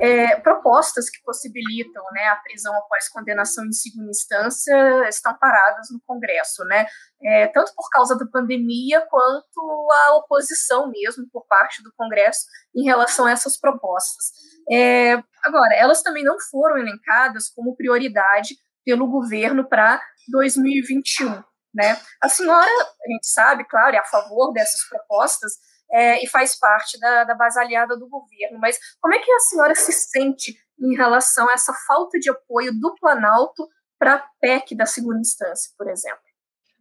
é, 0.00 0.36
propostas 0.36 1.10
que 1.10 1.22
possibilitam 1.22 2.02
né, 2.12 2.26
a 2.26 2.36
prisão 2.36 2.74
após 2.76 3.08
condenação 3.08 3.64
em 3.64 3.72
segunda 3.72 4.10
instância 4.10 5.08
estão 5.08 5.36
paradas 5.38 5.88
no 5.90 6.00
Congresso, 6.06 6.64
né? 6.64 6.86
É, 7.22 7.48
tanto 7.48 7.72
por 7.74 7.88
causa 7.90 8.16
da 8.16 8.26
pandemia 8.26 9.04
quanto 9.10 9.90
a 9.92 10.16
oposição 10.16 10.88
mesmo 10.90 11.28
por 11.32 11.44
parte 11.46 11.82
do 11.82 11.92
Congresso 11.96 12.40
em 12.74 12.84
relação 12.84 13.26
a 13.26 13.32
essas 13.32 13.58
propostas. 13.58 14.26
É, 14.70 15.22
agora, 15.42 15.74
elas 15.74 16.02
também 16.02 16.22
não 16.22 16.38
foram 16.38 16.78
elencadas 16.78 17.48
como 17.48 17.76
prioridade 17.76 18.54
pelo 18.84 19.08
governo 19.08 19.68
para 19.68 20.00
2021. 20.30 21.42
Né? 21.74 22.00
A 22.22 22.28
senhora, 22.28 22.66
a 22.66 23.12
gente 23.12 23.26
sabe, 23.26 23.64
claro, 23.68 23.94
é 23.94 23.98
a 23.98 24.04
favor 24.04 24.52
dessas 24.52 24.88
propostas, 24.88 25.52
é, 25.90 26.22
e 26.22 26.28
faz 26.28 26.58
parte 26.58 26.98
da, 26.98 27.24
da 27.24 27.34
base 27.34 27.58
aliada 27.58 27.96
do 27.96 28.08
governo. 28.08 28.58
Mas 28.58 28.78
como 29.00 29.14
é 29.14 29.18
que 29.18 29.30
a 29.30 29.40
senhora 29.40 29.74
se 29.74 29.92
sente 29.92 30.56
em 30.80 30.94
relação 30.96 31.48
a 31.48 31.54
essa 31.54 31.72
falta 31.86 32.18
de 32.18 32.30
apoio 32.30 32.72
do 32.78 32.94
Planalto 33.00 33.66
para 33.98 34.14
a 34.14 34.24
PEC 34.40 34.76
da 34.76 34.86
segunda 34.86 35.20
instância, 35.20 35.72
por 35.76 35.88
exemplo? 35.88 36.20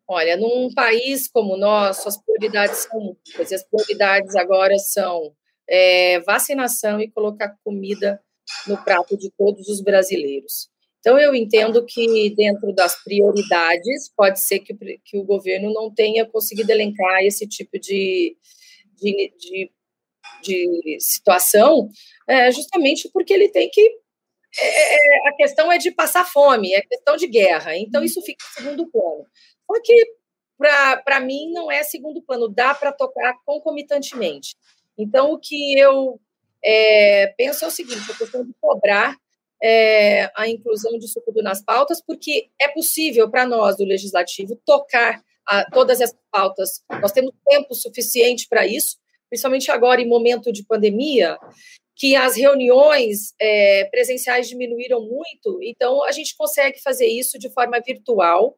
Olha, 0.09 0.37
num 0.37 0.73
país 0.73 1.27
como 1.27 1.55
o 1.55 1.57
nosso, 1.57 2.07
as 2.07 2.17
prioridades 2.17 2.79
são 2.79 2.99
muitas. 2.99 3.51
As 3.51 3.63
prioridades 3.63 4.35
agora 4.35 4.77
são 4.77 5.33
é, 5.67 6.19
vacinação 6.21 7.01
e 7.01 7.11
colocar 7.11 7.55
comida 7.63 8.21
no 8.65 8.81
prato 8.83 9.17
de 9.17 9.29
todos 9.37 9.67
os 9.67 9.81
brasileiros. 9.81 10.69
Então, 10.99 11.19
eu 11.19 11.35
entendo 11.35 11.85
que 11.85 12.33
dentro 12.35 12.73
das 12.73 13.01
prioridades, 13.03 14.11
pode 14.15 14.41
ser 14.41 14.59
que, 14.59 14.73
que 15.05 15.17
o 15.17 15.23
governo 15.23 15.73
não 15.73 15.93
tenha 15.93 16.25
conseguido 16.25 16.71
elencar 16.71 17.23
esse 17.23 17.47
tipo 17.47 17.77
de, 17.79 18.35
de, 18.97 19.33
de, 19.37 19.71
de 20.43 20.97
situação, 20.99 21.89
é, 22.27 22.51
justamente 22.51 23.09
porque 23.11 23.33
ele 23.33 23.49
tem 23.49 23.69
que. 23.69 23.81
É, 24.59 24.95
é, 24.95 25.29
a 25.29 25.35
questão 25.35 25.71
é 25.71 25.77
de 25.77 25.91
passar 25.91 26.25
fome, 26.25 26.73
é 26.73 26.81
questão 26.81 27.15
de 27.15 27.27
guerra, 27.27 27.77
então 27.77 28.03
isso 28.03 28.21
fica 28.21 28.43
em 28.43 28.61
segundo 28.61 28.89
plano. 28.89 29.25
Só 29.65 29.81
que 29.83 30.17
para 30.57 31.19
mim, 31.19 31.51
não 31.51 31.71
é 31.71 31.83
segundo 31.83 32.21
plano, 32.21 32.49
dá 32.49 32.73
para 32.73 32.91
tocar 32.91 33.35
concomitantemente. 33.45 34.55
Então, 34.97 35.31
o 35.31 35.39
que 35.39 35.77
eu 35.77 36.19
é, 36.63 37.27
penso 37.37 37.63
é 37.63 37.67
o 37.67 37.71
seguinte: 37.71 38.11
a 38.11 38.17
questão 38.17 38.43
de 38.43 38.53
cobrar 38.59 39.15
é, 39.61 40.31
a 40.35 40.47
inclusão 40.47 40.97
disso 40.97 41.21
tudo 41.25 41.41
nas 41.41 41.63
pautas, 41.63 42.01
porque 42.01 42.49
é 42.59 42.67
possível 42.67 43.29
para 43.29 43.45
nós, 43.45 43.77
do 43.77 43.85
Legislativo, 43.85 44.59
tocar 44.65 45.21
a, 45.47 45.65
todas 45.71 46.01
essas 46.01 46.17
pautas. 46.31 46.83
Nós 47.01 47.11
temos 47.11 47.33
tempo 47.45 47.73
suficiente 47.73 48.47
para 48.49 48.67
isso, 48.67 48.97
principalmente 49.29 49.71
agora 49.71 50.01
em 50.01 50.07
momento 50.07 50.51
de 50.51 50.63
pandemia, 50.63 51.37
que 51.95 52.15
as 52.15 52.35
reuniões 52.35 53.33
é, 53.41 53.85
presenciais 53.85 54.47
diminuíram 54.47 55.01
muito, 55.01 55.59
então 55.63 56.03
a 56.03 56.11
gente 56.11 56.35
consegue 56.37 56.79
fazer 56.81 57.07
isso 57.07 57.39
de 57.39 57.49
forma 57.49 57.79
virtual, 57.79 58.55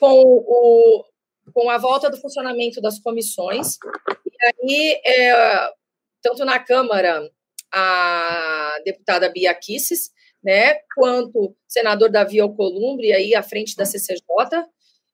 com, 0.00 0.22
o, 0.22 1.04
com 1.52 1.68
a 1.68 1.76
volta 1.76 2.08
do 2.08 2.16
funcionamento 2.16 2.80
das 2.80 2.98
comissões. 2.98 3.76
E 4.24 4.46
aí, 4.46 5.00
é, 5.04 5.70
tanto 6.22 6.44
na 6.46 6.58
Câmara, 6.58 7.30
a 7.72 8.78
deputada 8.84 9.28
Bia 9.28 9.54
Kisses, 9.54 10.10
né, 10.42 10.76
quanto 10.94 11.38
o 11.38 11.56
senador 11.68 12.10
Davi 12.10 12.40
Alcolumbre, 12.40 13.12
aí 13.12 13.34
à 13.34 13.42
frente 13.42 13.76
da 13.76 13.84
CCJ, 13.84 14.22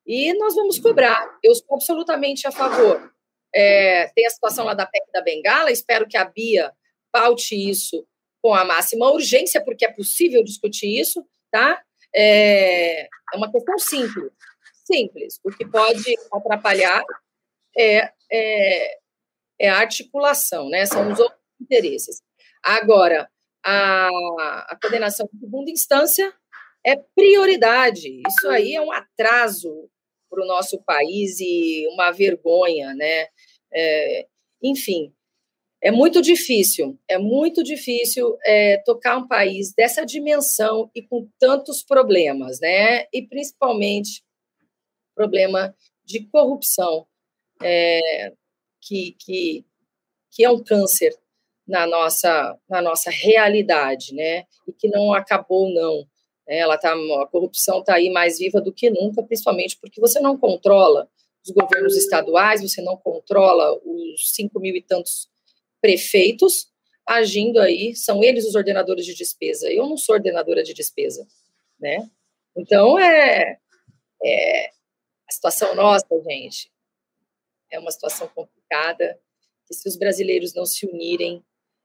e 0.07 0.33
nós 0.35 0.55
vamos 0.55 0.79
cobrar. 0.79 1.39
Eu 1.43 1.55
sou 1.55 1.75
absolutamente 1.75 2.47
a 2.47 2.53
favor. 2.53 3.13
É, 3.55 4.09
tem 4.15 4.27
a 4.27 4.31
situação 4.31 4.65
lá 4.65 4.75
da 4.75 4.87
PEC 4.87 5.13
da 5.13 5.23
Bengala, 5.23 5.71
espero 5.71 6.09
que 6.09 6.17
a 6.17 6.25
Bia 6.25 6.73
paute 7.13 7.55
isso 7.55 8.07
com 8.41 8.55
a 8.55 8.65
máxima 8.65 9.11
urgência, 9.11 9.63
porque 9.63 9.85
é 9.85 9.93
possível 9.93 10.43
discutir 10.43 10.99
isso, 10.99 11.25
tá? 11.51 11.83
É, 12.15 13.03
é 13.03 13.37
uma 13.37 13.51
questão 13.51 13.79
simples, 13.79 14.33
simples. 14.85 15.39
O 15.45 15.51
que 15.51 15.67
pode 15.67 16.17
atrapalhar 16.33 17.03
é, 17.77 18.11
é, 18.31 18.99
é 19.61 19.69
a 19.69 19.79
articulação, 19.79 20.69
né? 20.69 20.85
São 20.87 21.13
os 21.13 21.21
outros 21.21 21.41
interesses. 21.61 22.23
Agora, 22.63 23.31
a, 23.65 24.09
a 24.69 24.79
condenação 24.83 25.29
de 25.33 25.39
segunda 25.39 25.71
instância 25.71 26.35
é 26.85 26.97
prioridade. 26.97 28.23
Isso 28.27 28.49
aí 28.49 28.75
é 28.75 28.81
um 28.81 28.93
atraso 28.93 29.89
para 30.29 30.43
o 30.43 30.47
nosso 30.47 30.83
país 30.83 31.39
e 31.41 31.87
uma 31.89 32.11
vergonha, 32.11 32.95
né? 32.95 33.27
É, 33.73 34.27
enfim, 34.63 35.13
é 35.81 35.91
muito 35.91 36.23
difícil, 36.23 36.99
é 37.09 37.19
muito 37.19 37.63
difícil 37.63 38.39
é, 38.45 38.79
tocar 38.79 39.17
um 39.19 39.27
país 39.27 39.75
dessa 39.75 40.07
dimensão 40.07 40.91
e 40.95 41.03
com 41.03 41.29
tantos 41.39 41.83
problemas, 41.83 42.61
né? 42.61 43.07
E 43.13 43.27
principalmente 43.29 44.23
problema 45.15 45.75
de 46.05 46.25
corrupção, 46.27 47.07
é, 47.61 48.33
que, 48.81 49.17
que, 49.19 49.65
que 50.31 50.45
é 50.45 50.51
um 50.51 50.63
câncer 50.63 51.15
na 51.67 51.87
nossa, 51.87 52.59
na 52.69 52.81
nossa 52.81 53.11
realidade, 53.11 54.15
né? 54.15 54.45
E 54.67 54.73
que 54.73 54.89
não 54.89 55.13
acabou, 55.13 55.69
não. 55.73 56.07
É, 56.49 56.59
ela 56.59 56.77
tá, 56.77 56.93
a 56.93 57.27
corrupção 57.27 57.81
está 57.81 57.95
aí 57.95 58.11
mais 58.11 58.39
viva 58.39 58.61
do 58.61 58.73
que 58.73 58.91
nunca, 58.91 59.23
principalmente 59.23 59.79
porque 59.81 60.01
você 60.01 60.21
não 60.21 60.37
controla 60.37 61.09
os 61.45 61.53
governos 61.53 61.97
estaduais, 61.97 62.63
você 62.63 62.81
não 62.83 62.97
controla 62.97 63.79
os 63.85 64.33
cinco 64.33 64.61
mil 64.61 64.75
e 64.77 64.83
tantos 64.83 65.29
prefeitos 65.81 66.71
agindo 67.07 67.61
aí, 67.61 67.97
são 67.97 68.23
eles 68.23 68.47
os 68.47 68.55
ordenadores 68.55 69.05
de 69.05 69.15
despesa. 69.15 69.71
Eu 69.71 69.89
não 69.89 69.97
sou 69.97 70.15
ordenadora 70.15 70.63
de 70.63 70.73
despesa, 70.73 71.27
né? 71.79 72.09
Então, 72.57 72.99
é, 72.99 73.59
é 74.23 74.67
a 75.29 75.33
situação 75.33 75.75
nossa, 75.75 76.07
gente, 76.29 76.71
é 77.71 77.79
uma 77.79 77.91
situação 77.91 78.29
complicada, 78.29 79.19
que 79.67 79.75
se 79.75 79.89
os 79.89 79.97
brasileiros 79.97 80.55
não 80.55 80.65
se 80.65 80.87
unirem, 80.87 81.45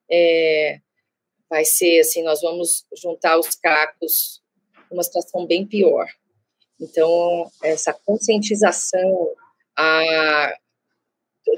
é, 0.09 0.79
vai 1.49 1.65
ser 1.65 2.01
assim, 2.01 2.21
nós 2.23 2.41
vamos 2.41 2.85
juntar 2.93 3.39
os 3.39 3.55
cacos 3.55 4.41
uma 4.91 5.03
situação 5.03 5.45
bem 5.45 5.65
pior. 5.65 6.07
Então, 6.79 7.51
essa 7.63 7.93
conscientização, 7.93 9.33
a, 9.75 10.53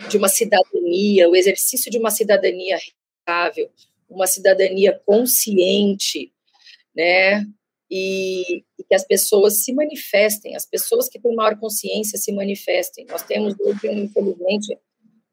de 0.10 0.18
uma 0.18 0.30
cidadania, 0.30 1.30
o 1.30 1.36
exercício 1.36 1.92
de 1.92 1.98
uma 1.98 2.10
cidadania 2.10 2.78
rentável, 2.78 3.70
uma 4.10 4.28
cidadania 4.28 5.00
consciente, 5.06 6.34
né? 6.96 7.46
E, 7.92 8.64
e, 8.78 8.84
que 8.88 8.94
as 8.94 9.04
pessoas 9.04 9.64
se 9.64 9.74
manifestem, 9.74 10.56
as 10.56 10.66
pessoas 10.66 11.10
que 11.10 11.20
têm 11.20 11.36
maior 11.36 11.60
consciência 11.60 12.20
se 12.20 12.32
manifestem. 12.32 13.06
Nós 13.08 13.24
temos 13.24 13.56
infelizmente, 13.84 14.78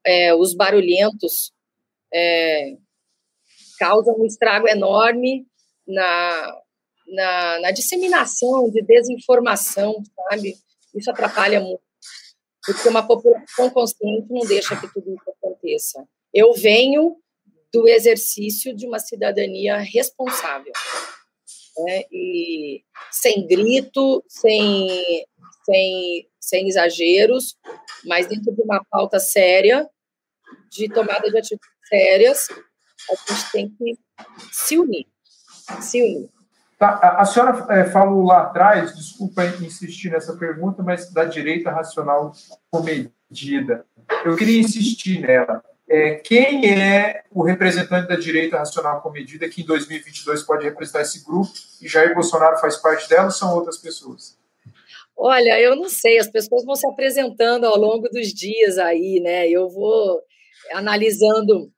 é, 0.05 0.35
os 0.35 0.55
barulhentos 0.55 1.53
é, 2.13 2.77
causam 3.79 4.19
um 4.19 4.25
estrago 4.25 4.67
enorme 4.69 5.47
na, 5.87 6.59
na, 7.09 7.61
na 7.61 7.71
disseminação 7.71 8.71
de 8.71 8.83
desinformação, 8.83 10.03
sabe? 10.29 10.57
Isso 10.95 11.11
atrapalha 11.11 11.61
muito 11.61 11.87
porque 12.67 12.89
uma 12.89 13.07
população 13.07 13.71
consciente 13.71 14.27
não 14.29 14.45
deixa 14.45 14.79
que 14.79 14.93
tudo 14.93 15.15
isso 15.15 15.31
aconteça. 15.31 16.05
Eu 16.35 16.53
venho 16.53 17.17
do 17.73 17.87
exercício 17.89 18.75
de 18.75 18.87
uma 18.87 18.99
cidadania 18.99 19.77
responsável, 19.77 20.73
né? 21.79 22.03
e 22.11 22.83
sem 23.13 23.47
grito, 23.47 24.25
sem, 24.27 25.25
sem, 25.65 26.29
sem 26.41 26.69
exageros, 26.69 27.57
mas 28.05 28.27
dentro 28.27 28.53
de 28.53 28.63
uma 28.63 28.85
pauta 28.91 29.21
séria, 29.21 29.89
de 30.71 30.89
tomada 30.89 31.31
de 31.31 31.39
atitudes 31.39 31.89
sérias, 31.89 32.49
a 33.11 33.33
gente 33.33 33.53
tem 33.53 33.69
que 33.69 33.97
se 34.53 34.77
unir, 34.77 35.07
se 35.81 36.03
unir. 36.03 36.36
Tá, 36.79 37.17
a, 37.19 37.25
senhora 37.25 37.67
é, 37.71 37.85
falou 37.85 38.23
lá 38.25 38.43
atrás, 38.43 38.95
desculpa 38.95 39.47
insistir 39.47 40.11
nessa 40.11 40.37
pergunta, 40.37 40.83
mas 40.83 41.11
da 41.11 41.25
direita 41.25 41.71
racional 41.71 42.33
comedida. 42.71 43.87
Eu 44.25 44.37
queria 44.37 44.61
insistir 44.61 45.21
nela. 45.21 45.65
É, 45.89 46.17
quem 46.17 46.69
é 46.69 47.23
o 47.31 47.43
representante 47.43 48.09
da 48.09 48.17
direita 48.17 48.59
racional 48.59 49.01
comedida 49.01 49.49
que 49.49 49.63
em 49.63 49.65
2022 49.65 50.43
pode 50.43 50.65
representar 50.65 51.01
esse 51.01 51.25
grupo 51.25 51.53
e 51.81 51.89
Jair 51.89 52.13
Bolsonaro 52.13 52.59
faz 52.59 52.77
parte 52.77 53.09
dela 53.09 53.27
ou 53.27 53.31
são 53.31 53.55
outras 53.55 53.79
pessoas? 53.79 54.37
Olha, 55.17 55.59
eu 55.59 55.75
não 55.77 55.89
sei, 55.89 56.19
as 56.19 56.29
pessoas 56.29 56.65
vão 56.65 56.75
se 56.75 56.87
apresentando 56.87 57.65
ao 57.65 57.79
longo 57.79 58.09
dos 58.11 58.35
dias 58.35 58.77
aí, 58.77 59.19
né? 59.21 59.49
Eu 59.49 59.71
vou 59.71 60.21
analisando 60.73 61.71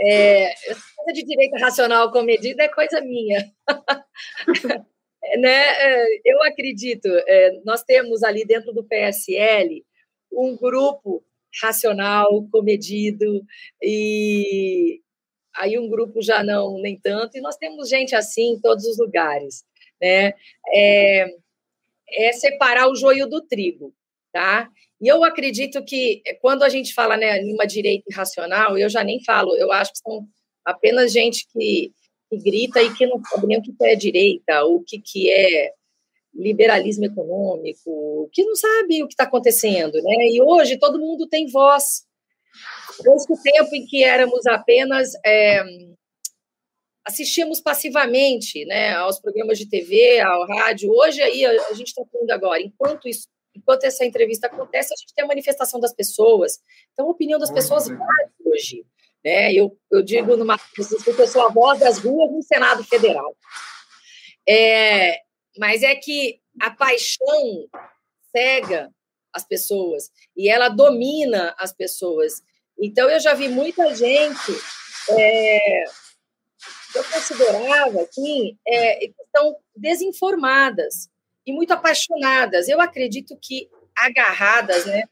é, 0.00 0.52
coisa 1.04 1.12
de 1.12 1.24
direito 1.24 1.56
racional 1.60 2.10
com 2.10 2.22
medida 2.22 2.64
é 2.64 2.68
coisa 2.68 3.00
minha. 3.00 3.52
né? 5.38 5.66
É, 5.68 6.06
eu 6.24 6.42
acredito, 6.44 7.06
é, 7.06 7.60
nós 7.64 7.82
temos 7.82 8.22
ali 8.22 8.44
dentro 8.44 8.72
do 8.72 8.84
PSL 8.84 9.84
um 10.32 10.56
grupo 10.56 11.22
racional, 11.62 12.48
comedido, 12.50 13.44
e 13.80 15.00
aí 15.56 15.78
um 15.78 15.88
grupo 15.88 16.20
já 16.20 16.42
não, 16.42 16.80
nem 16.80 16.98
tanto, 16.98 17.36
e 17.36 17.40
nós 17.40 17.56
temos 17.56 17.88
gente 17.88 18.16
assim 18.16 18.54
em 18.54 18.60
todos 18.60 18.84
os 18.86 18.98
lugares. 18.98 19.64
Né? 20.00 20.32
É, 20.74 21.26
é 22.10 22.32
separar 22.32 22.88
o 22.88 22.96
joio 22.96 23.28
do 23.28 23.40
trigo, 23.40 23.94
tá? 24.32 24.68
E 25.00 25.08
eu 25.08 25.22
acredito 25.22 25.84
que 25.84 26.22
quando 26.40 26.62
a 26.62 26.68
gente 26.68 26.94
fala 26.94 27.16
né, 27.16 27.38
em 27.40 27.52
uma 27.52 27.66
direita 27.66 28.04
irracional, 28.10 28.76
eu 28.78 28.88
já 28.88 29.04
nem 29.04 29.22
falo, 29.22 29.56
eu 29.56 29.70
acho 29.70 29.92
que 29.92 29.98
são 29.98 30.26
apenas 30.64 31.12
gente 31.12 31.46
que, 31.52 31.92
que 32.30 32.38
grita 32.38 32.82
e 32.82 32.92
que 32.94 33.06
não 33.06 33.22
sabe 33.24 33.46
nem 33.46 33.58
o 33.58 33.62
que 33.62 33.74
é 33.82 33.94
direita, 33.94 34.64
o 34.64 34.82
que, 34.82 35.00
que 35.00 35.30
é 35.30 35.72
liberalismo 36.34 37.04
econômico, 37.04 38.28
que 38.32 38.44
não 38.44 38.56
sabe 38.56 39.02
o 39.02 39.06
que 39.06 39.14
está 39.14 39.24
acontecendo, 39.24 40.02
né? 40.02 40.28
E 40.30 40.42
hoje 40.42 40.76
todo 40.76 40.98
mundo 40.98 41.28
tem 41.28 41.46
voz. 41.46 42.04
Desde 43.02 43.32
o 43.32 43.36
tempo 43.40 43.74
em 43.74 43.86
que 43.86 44.02
éramos 44.04 44.46
apenas 44.46 45.12
é, 45.24 45.62
assistimos 47.04 47.60
passivamente, 47.60 48.64
né, 48.64 48.94
aos 48.94 49.20
programas 49.20 49.58
de 49.58 49.68
TV, 49.68 50.20
ao 50.20 50.46
rádio. 50.46 50.90
Hoje 50.90 51.22
aí 51.22 51.44
a, 51.44 51.50
a 51.68 51.74
gente 51.74 51.88
está 51.88 52.02
falando 52.10 52.30
agora, 52.30 52.60
enquanto 52.60 53.08
isso 53.08 53.28
enquanto 53.56 53.84
essa 53.84 54.04
entrevista 54.04 54.48
acontece, 54.48 54.92
a 54.92 54.96
gente 54.96 55.14
tem 55.14 55.24
a 55.24 55.28
manifestação 55.28 55.78
das 55.78 55.94
pessoas. 55.94 56.58
Então, 56.92 57.06
a 57.06 57.10
opinião 57.10 57.38
das 57.38 57.52
pessoas 57.52 57.86
vale 57.86 58.30
hoje. 58.44 58.84
Né? 59.24 59.52
Eu, 59.54 59.76
eu 59.90 60.02
digo 60.02 60.36
numa 60.36 60.60
eu 60.76 61.26
sou 61.26 61.46
a 61.46 61.48
voz 61.48 61.80
das 61.80 61.98
ruas 61.98 62.30
no 62.30 62.42
Senado 62.42 62.84
Federal. 62.84 63.36
É, 64.46 65.20
mas 65.58 65.82
é 65.82 65.94
que 65.94 66.40
a 66.60 66.70
paixão 66.70 67.68
cega 68.30 68.90
as 69.32 69.44
pessoas 69.44 70.10
e 70.36 70.48
ela 70.48 70.68
domina 70.68 71.54
as 71.58 71.72
pessoas. 71.72 72.42
Então, 72.78 73.08
eu 73.08 73.18
já 73.18 73.34
vi 73.34 73.48
muita 73.48 73.94
gente 73.94 74.52
é, 75.10 75.84
que 76.92 76.98
eu 76.98 77.04
considerava 77.04 78.02
assim, 78.02 78.58
é, 78.66 78.96
que 78.98 79.22
estão 79.24 79.56
desinformadas 79.74 81.08
e 81.46 81.52
muito 81.52 81.72
apaixonadas. 81.72 82.68
Eu 82.68 82.80
acredito 82.80 83.36
que 83.40 83.68
agarradas, 83.96 84.86
né, 84.86 85.04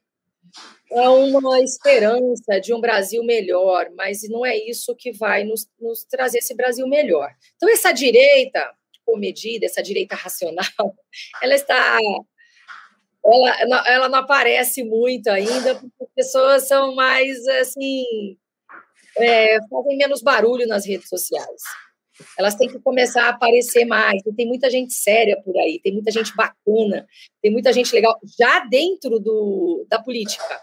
a 0.96 1.10
uma 1.10 1.60
esperança 1.60 2.60
de 2.60 2.74
um 2.74 2.80
Brasil 2.80 3.22
melhor, 3.24 3.90
mas 3.96 4.22
não 4.28 4.44
é 4.44 4.56
isso 4.56 4.94
que 4.96 5.12
vai 5.12 5.44
nos, 5.44 5.66
nos 5.80 6.04
trazer 6.04 6.38
esse 6.38 6.54
Brasil 6.54 6.86
melhor. 6.86 7.30
Então, 7.56 7.68
essa 7.68 7.92
direita 7.92 8.72
comedida, 9.04 9.66
essa 9.66 9.82
direita 9.82 10.14
racional, 10.14 10.64
ela 11.42 11.54
está 11.54 11.98
ela, 13.24 13.84
ela 13.86 14.08
não 14.08 14.18
aparece 14.18 14.82
muito 14.82 15.28
ainda, 15.28 15.76
porque 15.76 16.04
as 16.04 16.10
pessoas 16.14 16.66
são 16.66 16.94
mais, 16.94 17.46
assim, 17.60 18.04
é, 19.16 19.58
fazem 19.68 19.96
menos 19.96 20.22
barulho 20.22 20.66
nas 20.66 20.84
redes 20.84 21.08
sociais. 21.08 21.62
Elas 22.38 22.54
têm 22.54 22.68
que 22.68 22.80
começar 22.80 23.26
a 23.26 23.30
aparecer 23.30 23.84
mais. 23.84 24.20
E 24.26 24.34
tem 24.34 24.46
muita 24.46 24.68
gente 24.70 24.92
séria 24.92 25.40
por 25.42 25.56
aí, 25.56 25.80
tem 25.82 25.92
muita 25.92 26.10
gente 26.10 26.34
bacana, 26.34 27.06
tem 27.40 27.50
muita 27.50 27.72
gente 27.72 27.94
legal, 27.94 28.18
já 28.38 28.60
dentro 28.66 29.18
do, 29.18 29.86
da 29.88 30.00
política. 30.00 30.60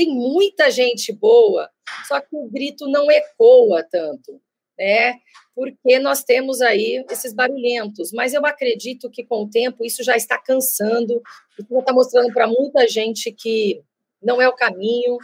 Tem 0.00 0.08
muita 0.08 0.70
gente 0.70 1.12
boa, 1.12 1.68
só 2.08 2.20
que 2.20 2.28
o 2.32 2.48
grito 2.48 2.88
não 2.88 3.10
ecoa 3.10 3.82
tanto 3.82 4.40
né? 4.80 5.20
Porque 5.54 5.98
nós 5.98 6.24
temos 6.24 6.62
aí 6.62 7.04
esses 7.10 7.34
barulhentos, 7.34 8.12
mas 8.12 8.32
eu 8.32 8.46
acredito 8.46 9.10
que 9.10 9.22
com 9.22 9.42
o 9.42 9.50
tempo 9.50 9.84
isso 9.84 10.02
já 10.02 10.16
está 10.16 10.38
cansando, 10.38 11.22
já 11.70 11.78
está 11.80 11.92
mostrando 11.92 12.32
para 12.32 12.46
muita 12.46 12.88
gente 12.88 13.30
que 13.30 13.82
não 14.22 14.40
é 14.40 14.48
o 14.48 14.54
caminho, 14.54 15.18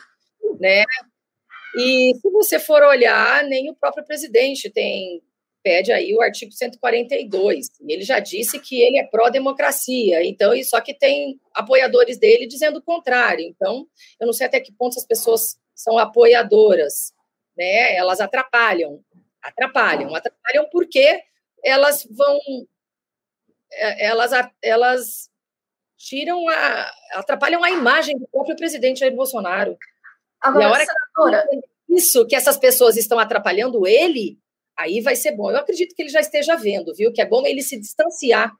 né? 0.60 0.84
E 1.74 2.12
se 2.20 2.30
você 2.30 2.58
for 2.58 2.82
olhar, 2.82 3.44
nem 3.44 3.70
o 3.70 3.74
próprio 3.74 4.04
presidente 4.04 4.68
tem 4.68 5.22
pede 5.66 5.90
aí 5.90 6.14
o 6.14 6.22
artigo 6.22 6.52
142. 6.52 7.66
E 7.80 7.92
ele 7.92 8.04
já 8.04 8.20
disse 8.20 8.60
que 8.60 8.80
ele 8.80 9.00
é 9.00 9.04
pró-democracia, 9.04 10.24
então, 10.24 10.54
e 10.54 10.64
só 10.64 10.80
que 10.80 10.94
tem 10.94 11.40
apoiadores 11.52 12.18
dele 12.18 12.46
dizendo 12.46 12.76
o 12.76 12.82
contrário. 12.82 13.44
Então, 13.44 13.84
eu 14.20 14.26
não 14.28 14.32
sei 14.32 14.46
até 14.46 14.60
que 14.60 14.70
ponto 14.70 14.96
as 14.96 15.04
pessoas 15.04 15.58
são 15.74 15.98
apoiadoras, 15.98 17.12
né? 17.58 17.96
Elas 17.96 18.20
atrapalham. 18.20 19.02
Atrapalham. 19.42 20.14
Atrapalham 20.14 20.68
porque 20.70 21.20
elas 21.64 22.06
vão. 22.08 22.38
É, 23.72 24.06
elas, 24.06 24.30
elas 24.62 25.28
tiram 25.96 26.48
a. 26.48 26.92
atrapalham 27.14 27.64
a 27.64 27.72
imagem 27.72 28.16
do 28.16 28.28
próprio 28.28 28.54
presidente 28.54 29.00
Jair 29.00 29.16
Bolsonaro. 29.16 29.76
Agora, 30.40 30.62
e 30.62 30.64
a 30.64 30.70
hora 30.70 30.84
senadora... 30.86 31.48
que 31.48 31.96
isso, 31.96 32.24
que 32.24 32.36
essas 32.36 32.56
pessoas 32.56 32.96
estão 32.96 33.18
atrapalhando 33.18 33.84
ele, 33.84 34.38
aí 34.78 35.00
vai 35.00 35.16
ser 35.16 35.32
bom. 35.32 35.50
Eu 35.50 35.58
acredito 35.58 35.94
que 35.94 36.02
ele 36.02 36.08
já 36.08 36.20
esteja 36.20 36.56
vendo, 36.56 36.94
viu? 36.94 37.12
Que 37.12 37.22
é 37.22 37.26
bom 37.26 37.46
ele 37.46 37.62
se 37.62 37.78
distanciar 37.78 38.52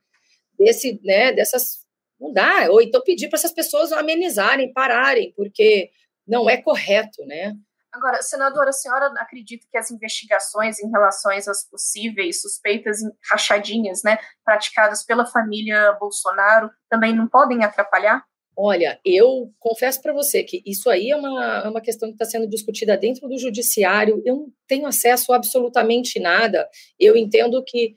desse, 0.59 1.01
né, 1.05 1.33
dessas. 1.33 1.85
Não 2.19 2.33
dá, 2.33 2.71
ou 2.71 2.81
então 2.81 3.03
pedir 3.03 3.29
para 3.29 3.39
essas 3.39 3.53
pessoas 3.53 3.93
amenizarem, 3.93 4.73
pararem, 4.73 5.35
porque 5.37 5.91
não 6.27 6.49
é 6.49 6.57
correto, 6.57 7.25
né? 7.27 7.55
Agora, 7.93 8.21
senadora, 8.23 8.71
a 8.71 8.73
senhora 8.73 9.07
acredita 9.19 9.67
que 9.71 9.79
as 9.79 9.91
investigações 9.91 10.79
em 10.79 10.91
relação 10.91 11.31
às 11.33 11.67
possíveis 11.69 12.43
suspeitas 12.43 12.99
rachadinhas, 13.31 14.03
né, 14.03 14.19
praticadas 14.45 15.03
pela 15.05 15.25
família 15.25 15.93
Bolsonaro, 15.93 16.71
também 16.91 17.15
não 17.15 17.27
podem 17.27 17.65
atrapalhar? 17.65 18.23
Olha, 18.59 18.99
eu 19.05 19.53
confesso 19.59 20.01
para 20.01 20.15
você 20.15 20.43
que 20.43 20.63
isso 20.65 20.89
aí 20.89 21.11
é 21.11 21.17
uma, 21.17 21.63
é 21.65 21.69
uma 21.69 21.81
questão 21.81 22.09
que 22.09 22.15
está 22.15 22.25
sendo 22.25 22.49
discutida 22.49 22.97
dentro 22.97 23.29
do 23.29 23.39
judiciário. 23.39 24.23
Eu 24.25 24.37
não 24.37 24.53
tenho 24.67 24.87
acesso 24.87 25.33
a 25.33 25.37
absolutamente 25.37 26.19
nada. 26.19 26.67
Eu 26.99 27.17
entendo 27.17 27.63
que 27.63 27.95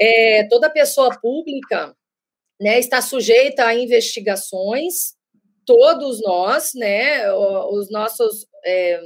é, 0.00 0.44
toda 0.48 0.70
pessoa 0.70 1.10
pública 1.20 1.94
né, 2.58 2.78
está 2.78 3.02
sujeita 3.02 3.66
a 3.66 3.74
investigações, 3.74 5.14
todos 5.66 6.22
nós, 6.22 6.72
né, 6.74 7.30
os 7.32 7.90
nossos 7.90 8.46
é, 8.64 9.00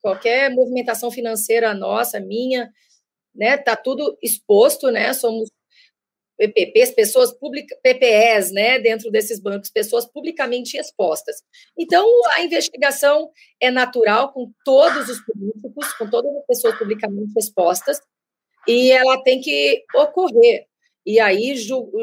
qualquer 0.00 0.48
movimentação 0.50 1.10
financeira 1.10 1.74
nossa, 1.74 2.20
minha, 2.20 2.70
né, 3.34 3.56
tá 3.56 3.74
tudo 3.74 4.16
exposto, 4.22 4.90
né? 4.92 5.12
Somos 5.12 5.50
PPPs, 6.36 6.90
pessoas 6.92 7.32
públicas, 7.32 7.78
PPEs, 7.82 8.52
né, 8.52 8.78
dentro 8.78 9.10
desses 9.10 9.40
bancos, 9.40 9.70
pessoas 9.70 10.06
publicamente 10.06 10.76
expostas. 10.76 11.36
Então, 11.78 12.06
a 12.34 12.42
investigação 12.42 13.30
é 13.60 13.70
natural 13.70 14.32
com 14.32 14.52
todos 14.64 15.08
os 15.08 15.20
políticos, 15.20 15.92
com 15.94 16.08
todas 16.08 16.34
as 16.36 16.46
pessoas 16.46 16.78
publicamente 16.78 17.32
expostas, 17.38 17.98
e 18.68 18.90
ela 18.90 19.22
tem 19.22 19.40
que 19.40 19.82
ocorrer. 19.94 20.66
E 21.06 21.20
aí, 21.20 21.54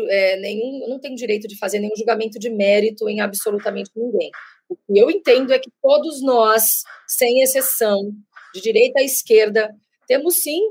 é, 0.09 0.37
nenhum, 0.37 0.87
não 0.87 0.99
tem 0.99 1.13
direito 1.13 1.47
de 1.47 1.57
fazer 1.57 1.79
nenhum 1.79 1.95
julgamento 1.95 2.39
de 2.39 2.49
mérito 2.49 3.09
em 3.09 3.19
absolutamente 3.19 3.91
ninguém. 3.95 4.31
O 4.69 4.75
que 4.75 4.97
eu 4.97 5.11
entendo 5.11 5.53
é 5.53 5.59
que 5.59 5.69
todos 5.81 6.23
nós, 6.23 6.83
sem 7.05 7.41
exceção, 7.41 8.11
de 8.53 8.61
direita 8.61 9.01
à 9.01 9.03
esquerda, 9.03 9.75
temos 10.07 10.35
sim 10.41 10.61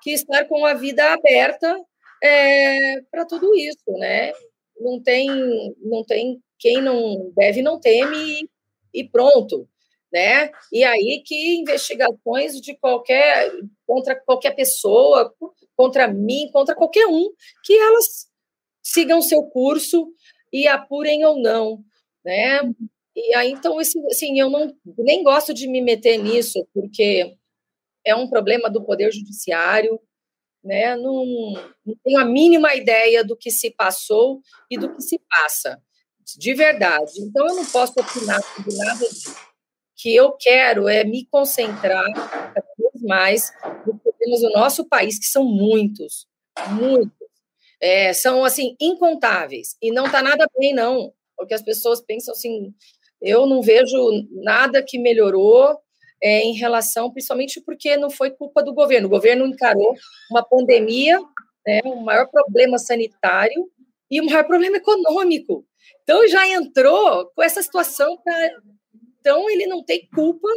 que 0.00 0.10
estar 0.12 0.46
com 0.46 0.64
a 0.64 0.72
vida 0.74 1.12
aberta 1.12 1.78
é, 2.22 3.00
para 3.10 3.26
tudo 3.26 3.54
isso, 3.54 3.90
né? 3.98 4.32
Não 4.78 5.02
tem, 5.02 5.28
não 5.80 6.04
tem 6.04 6.40
quem 6.58 6.80
não 6.80 7.32
deve 7.36 7.60
não 7.60 7.80
teme 7.80 8.48
e 8.94 9.08
pronto, 9.08 9.68
né? 10.12 10.50
E 10.72 10.84
aí 10.84 11.22
que 11.26 11.56
investigações 11.56 12.60
de 12.60 12.76
qualquer 12.76 13.50
contra 13.86 14.14
qualquer 14.14 14.52
pessoa, 14.52 15.34
contra 15.76 16.06
mim, 16.06 16.50
contra 16.52 16.74
qualquer 16.74 17.06
um, 17.06 17.30
que 17.64 17.76
elas 17.76 18.28
sigam 18.82 19.20
seu 19.20 19.42
curso 19.44 20.12
e 20.52 20.68
apurem 20.68 21.24
ou 21.24 21.40
não, 21.40 21.84
né? 22.24 22.60
E 23.14 23.34
aí, 23.34 23.50
então, 23.50 23.78
assim, 23.78 24.40
eu 24.40 24.48
não, 24.48 24.74
nem 24.98 25.22
gosto 25.22 25.52
de 25.52 25.68
me 25.68 25.82
meter 25.82 26.16
nisso, 26.16 26.66
porque 26.72 27.36
é 28.04 28.14
um 28.14 28.28
problema 28.28 28.70
do 28.70 28.84
Poder 28.84 29.12
Judiciário, 29.12 30.00
né? 30.62 30.96
Não, 30.96 31.24
não 31.84 31.94
tenho 32.04 32.18
a 32.18 32.24
mínima 32.24 32.74
ideia 32.74 33.24
do 33.24 33.36
que 33.36 33.50
se 33.50 33.70
passou 33.70 34.40
e 34.70 34.78
do 34.78 34.94
que 34.94 35.02
se 35.02 35.20
passa, 35.28 35.80
de 36.38 36.54
verdade. 36.54 37.12
Então, 37.18 37.46
eu 37.48 37.56
não 37.56 37.66
posso 37.66 37.92
opinar 37.98 38.42
sobre 38.42 38.76
nada 38.76 39.08
disso. 39.08 39.30
O 39.32 40.02
que 40.02 40.14
eu 40.14 40.32
quero 40.32 40.88
é 40.88 41.04
me 41.04 41.26
concentrar 41.26 42.12
cada 42.14 42.66
vez 42.78 43.02
mais 43.02 43.50
nos 43.86 44.00
problemas 44.00 44.40
do 44.40 44.50
nosso 44.50 44.88
país, 44.88 45.18
que 45.18 45.26
são 45.26 45.44
muitos, 45.44 46.26
muitos. 46.70 47.12
É, 47.80 48.12
são, 48.12 48.44
assim, 48.44 48.76
incontáveis. 48.80 49.76
E 49.82 49.90
não 49.90 50.06
está 50.06 50.22
nada 50.22 50.46
bem, 50.56 50.72
não. 50.72 51.12
Porque 51.36 51.54
as 51.54 51.62
pessoas 51.62 52.00
pensam 52.00 52.32
assim, 52.32 52.72
eu 53.20 53.46
não 53.46 53.60
vejo 53.60 53.96
nada 54.30 54.82
que 54.82 54.98
melhorou 54.98 55.81
é, 56.22 56.42
em 56.42 56.54
relação, 56.54 57.10
principalmente 57.10 57.60
porque 57.60 57.96
não 57.96 58.08
foi 58.08 58.30
culpa 58.30 58.62
do 58.62 58.72
governo. 58.72 59.08
O 59.08 59.10
governo 59.10 59.46
encarou 59.46 59.94
uma 60.30 60.42
pandemia, 60.42 61.18
né, 61.66 61.80
o 61.84 61.96
maior 62.02 62.28
problema 62.28 62.78
sanitário 62.78 63.68
e 64.10 64.20
o 64.20 64.26
maior 64.26 64.44
problema 64.44 64.76
econômico. 64.76 65.66
Então 66.02 66.26
já 66.28 66.46
entrou 66.48 67.30
com 67.34 67.42
essa 67.42 67.62
situação 67.62 68.16
pra... 68.22 68.34
então 69.20 69.50
ele 69.50 69.66
não 69.66 69.82
tem 69.82 70.08
culpa 70.14 70.48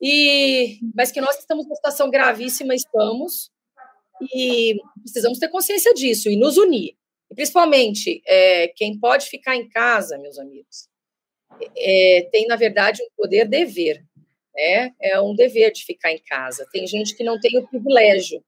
e 0.00 0.78
mas 0.94 1.12
que 1.12 1.20
nós 1.20 1.38
estamos 1.38 1.64
numa 1.64 1.76
situação 1.76 2.10
gravíssima 2.10 2.74
estamos 2.74 3.50
e 4.34 4.76
precisamos 5.02 5.38
ter 5.38 5.48
consciência 5.48 5.94
disso 5.94 6.28
e 6.28 6.36
nos 6.36 6.56
unir. 6.56 6.96
E 7.30 7.34
principalmente 7.34 8.22
é, 8.26 8.68
quem 8.68 8.98
pode 8.98 9.26
ficar 9.26 9.56
em 9.56 9.68
casa, 9.68 10.18
meus 10.18 10.38
amigos, 10.38 10.88
é, 11.76 12.28
tem, 12.32 12.46
na 12.46 12.56
verdade, 12.56 13.02
um 13.02 13.08
poder 13.16 13.46
dever. 13.48 14.04
Né? 14.54 14.92
É 15.00 15.20
um 15.20 15.34
dever 15.34 15.72
de 15.72 15.84
ficar 15.84 16.12
em 16.12 16.22
casa. 16.22 16.66
Tem 16.72 16.86
gente 16.86 17.16
que 17.16 17.24
não 17.24 17.38
tem 17.40 17.58
o 17.58 17.66
privilégio. 17.66 18.42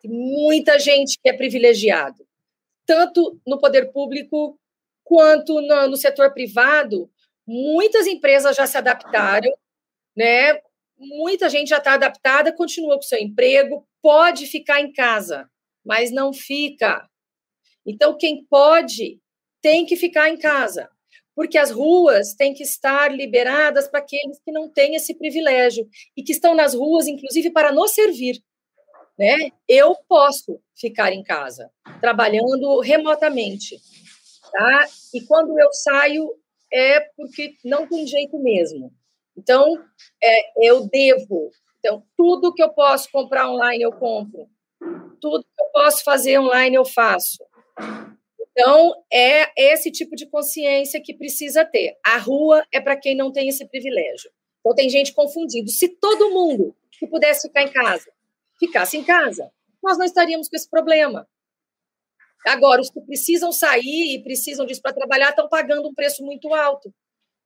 Tem 0.00 0.10
muita 0.10 0.78
gente 0.78 1.18
que 1.20 1.28
é 1.28 1.32
privilegiado, 1.32 2.26
tanto 2.86 3.40
no 3.46 3.58
poder 3.58 3.92
público 3.92 4.58
quanto 5.04 5.60
no, 5.60 5.88
no 5.88 5.96
setor 5.96 6.32
privado. 6.32 7.10
Muitas 7.46 8.06
empresas 8.06 8.56
já 8.56 8.66
se 8.66 8.76
adaptaram, 8.76 9.50
né? 10.16 10.60
Muita 10.96 11.48
gente 11.48 11.68
já 11.68 11.78
está 11.78 11.94
adaptada, 11.94 12.52
continua 12.52 12.96
com 12.96 13.02
seu 13.02 13.18
emprego, 13.18 13.86
pode 14.02 14.46
ficar 14.46 14.80
em 14.80 14.92
casa, 14.92 15.48
mas 15.84 16.10
não 16.10 16.32
fica. 16.32 17.08
Então, 17.86 18.16
quem 18.16 18.44
pode 18.44 19.20
tem 19.62 19.86
que 19.86 19.96
ficar 19.96 20.28
em 20.28 20.36
casa 20.36 20.90
porque 21.38 21.56
as 21.56 21.70
ruas 21.70 22.34
têm 22.34 22.52
que 22.52 22.64
estar 22.64 23.14
liberadas 23.14 23.86
para 23.86 24.00
aqueles 24.00 24.40
que 24.40 24.50
não 24.50 24.68
têm 24.68 24.96
esse 24.96 25.14
privilégio 25.14 25.88
e 26.16 26.22
que 26.24 26.32
estão 26.32 26.52
nas 26.52 26.74
ruas, 26.74 27.06
inclusive, 27.06 27.52
para 27.52 27.70
nos 27.70 27.92
servir. 27.92 28.42
Né? 29.16 29.52
Eu 29.68 29.94
posso 30.08 30.60
ficar 30.76 31.12
em 31.12 31.22
casa, 31.22 31.70
trabalhando 32.00 32.80
remotamente. 32.80 33.76
Tá? 34.50 34.88
E 35.14 35.20
quando 35.26 35.56
eu 35.60 35.72
saio, 35.72 36.28
é 36.72 37.02
porque 37.16 37.54
não 37.64 37.86
tem 37.86 38.04
jeito 38.04 38.36
mesmo. 38.40 38.92
Então, 39.36 39.80
é, 40.20 40.68
eu 40.68 40.88
devo. 40.88 41.52
Então, 41.78 42.02
tudo 42.16 42.52
que 42.52 42.64
eu 42.64 42.70
posso 42.70 43.08
comprar 43.12 43.48
online, 43.48 43.84
eu 43.84 43.92
compro. 43.92 44.48
Tudo 45.20 45.44
que 45.44 45.62
eu 45.62 45.68
posso 45.72 46.02
fazer 46.02 46.40
online, 46.40 46.74
eu 46.74 46.84
faço. 46.84 47.38
Então, 48.60 49.04
é 49.12 49.72
esse 49.72 49.88
tipo 49.88 50.16
de 50.16 50.26
consciência 50.26 51.00
que 51.00 51.14
precisa 51.14 51.64
ter. 51.64 51.96
A 52.04 52.18
rua 52.18 52.66
é 52.72 52.80
para 52.80 52.96
quem 52.96 53.14
não 53.16 53.30
tem 53.30 53.48
esse 53.48 53.64
privilégio. 53.64 54.32
Então, 54.58 54.74
tem 54.74 54.90
gente 54.90 55.12
confundindo. 55.12 55.70
Se 55.70 55.88
todo 55.88 56.30
mundo 56.30 56.74
que 56.98 57.06
pudesse 57.06 57.46
ficar 57.46 57.62
em 57.62 57.68
casa 57.72 58.10
ficasse 58.58 58.96
em 58.96 59.04
casa, 59.04 59.52
nós 59.80 59.96
não 59.96 60.04
estaríamos 60.04 60.48
com 60.48 60.56
esse 60.56 60.68
problema. 60.68 61.28
Agora, 62.44 62.80
os 62.80 62.90
que 62.90 63.00
precisam 63.00 63.52
sair 63.52 64.16
e 64.16 64.22
precisam 64.24 64.66
disso 64.66 64.82
para 64.82 64.92
trabalhar 64.92 65.30
estão 65.30 65.48
pagando 65.48 65.88
um 65.88 65.94
preço 65.94 66.24
muito 66.24 66.52
alto. 66.52 66.92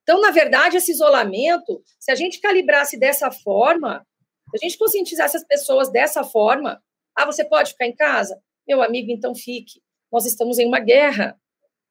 Então, 0.03 0.19
na 0.19 0.31
verdade, 0.31 0.79
esse 0.79 0.93
isolamento, 0.93 1.83
se 2.01 2.11
a 2.11 2.15
gente 2.15 2.41
calibrasse 2.41 2.99
dessa 2.99 3.31
forma, 3.31 4.07
se 4.51 4.65
a 4.65 4.67
gente 4.67 4.79
conscientizasse 4.79 5.37
as 5.37 5.45
pessoas 5.45 5.91
dessa 5.91 6.25
forma, 6.25 6.83
ah, 7.15 7.27
você 7.27 7.45
pode 7.45 7.73
ficar 7.73 7.87
em 7.87 7.95
casa? 7.95 8.41
Meu 8.67 8.83
amigo, 8.83 9.11
então 9.11 9.35
fique. 9.35 9.82
Nós 10.13 10.27
estamos 10.27 10.59
em 10.59 10.67
uma 10.67 10.79
guerra. 10.79 11.41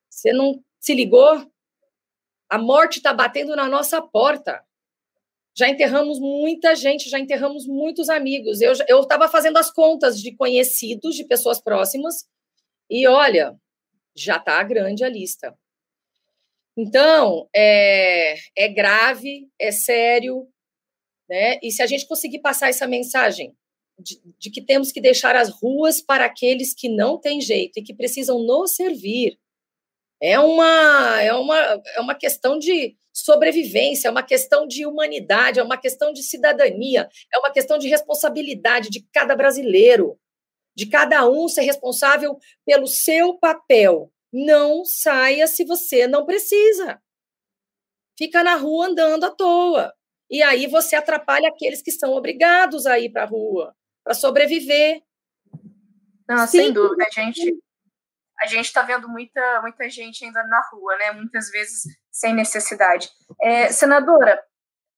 Você 0.09 0.31
não 0.31 0.63
se 0.79 0.93
ligou? 0.93 1.51
A 2.47 2.57
morte 2.57 2.97
está 2.97 3.13
batendo 3.13 3.55
na 3.55 3.67
nossa 3.67 4.01
porta. 4.01 4.63
Já 5.57 5.67
enterramos 5.67 6.19
muita 6.19 6.75
gente, 6.75 7.09
já 7.09 7.19
enterramos 7.19 7.65
muitos 7.65 8.09
amigos. 8.09 8.61
Eu 8.61 9.01
estava 9.01 9.27
fazendo 9.27 9.57
as 9.57 9.71
contas 9.71 10.21
de 10.21 10.35
conhecidos, 10.35 11.15
de 11.15 11.25
pessoas 11.25 11.61
próximas, 11.61 12.25
e 12.89 13.07
olha, 13.07 13.57
já 14.15 14.37
está 14.37 14.61
grande 14.63 15.03
a 15.03 15.09
lista. 15.09 15.57
Então, 16.77 17.49
é, 17.53 18.35
é 18.55 18.67
grave, 18.69 19.49
é 19.59 19.71
sério, 19.71 20.47
né? 21.29 21.59
E 21.61 21.71
se 21.71 21.81
a 21.81 21.87
gente 21.87 22.07
conseguir 22.07 22.39
passar 22.39 22.69
essa 22.69 22.87
mensagem 22.87 23.53
de, 24.01 24.21
de, 24.37 24.49
que 24.49 24.61
temos 24.61 24.91
que 24.91 25.01
deixar 25.01 25.35
as 25.35 25.49
ruas 25.49 26.01
para 26.01 26.25
aqueles 26.25 26.73
que 26.73 26.89
não 26.89 27.17
têm 27.17 27.41
jeito 27.41 27.77
e 27.77 27.83
que 27.83 27.93
precisam 27.93 28.39
nos 28.43 28.75
servir, 28.75 29.39
é 30.21 30.39
uma, 30.39 31.21
é 31.21 31.33
uma, 31.33 31.57
é 31.95 31.99
uma 31.99 32.15
questão 32.15 32.59
de 32.59 32.95
sobrevivência, 33.11 34.07
é 34.07 34.11
uma 34.11 34.23
questão 34.23 34.67
de 34.67 34.85
humanidade, 34.85 35.59
é 35.59 35.63
uma 35.63 35.77
questão 35.77 36.13
de 36.13 36.21
cidadania, 36.21 37.09
é 37.33 37.39
uma 37.39 37.51
questão 37.51 37.77
de 37.77 37.87
responsabilidade 37.87 38.89
de 38.89 39.05
cada 39.11 39.35
brasileiro, 39.35 40.19
de 40.75 40.85
cada 40.85 41.27
um 41.27 41.47
ser 41.47 41.61
responsável 41.61 42.37
pelo 42.63 42.87
seu 42.87 43.33
papel. 43.37 44.11
Não 44.31 44.85
saia 44.85 45.47
se 45.47 45.65
você 45.65 46.07
não 46.07 46.25
precisa. 46.25 47.01
Fica 48.17 48.43
na 48.43 48.55
rua 48.55 48.87
andando 48.87 49.25
à 49.25 49.31
toa. 49.31 49.93
E 50.29 50.41
aí 50.41 50.67
você 50.67 50.95
atrapalha 50.95 51.49
aqueles 51.49 51.81
que 51.81 51.91
são 51.91 52.13
obrigados 52.13 52.85
a 52.85 52.97
ir 52.99 53.09
para 53.09 53.23
a 53.23 53.25
rua 53.25 53.75
para 54.03 54.13
sobreviver. 54.13 55.01
Não, 56.27 56.47
Sim. 56.47 56.57
sem 56.57 56.73
dúvida, 56.73 57.05
a 57.05 57.21
gente 57.21 57.61
a 58.39 58.47
gente 58.47 58.65
está 58.65 58.81
vendo 58.81 59.07
muita 59.07 59.61
muita 59.61 59.87
gente 59.89 60.25
ainda 60.25 60.43
na 60.43 60.61
rua, 60.71 60.97
né? 60.97 61.11
Muitas 61.11 61.49
vezes 61.49 61.83
sem 62.11 62.33
necessidade. 62.33 63.09
É, 63.41 63.71
senadora, 63.71 64.41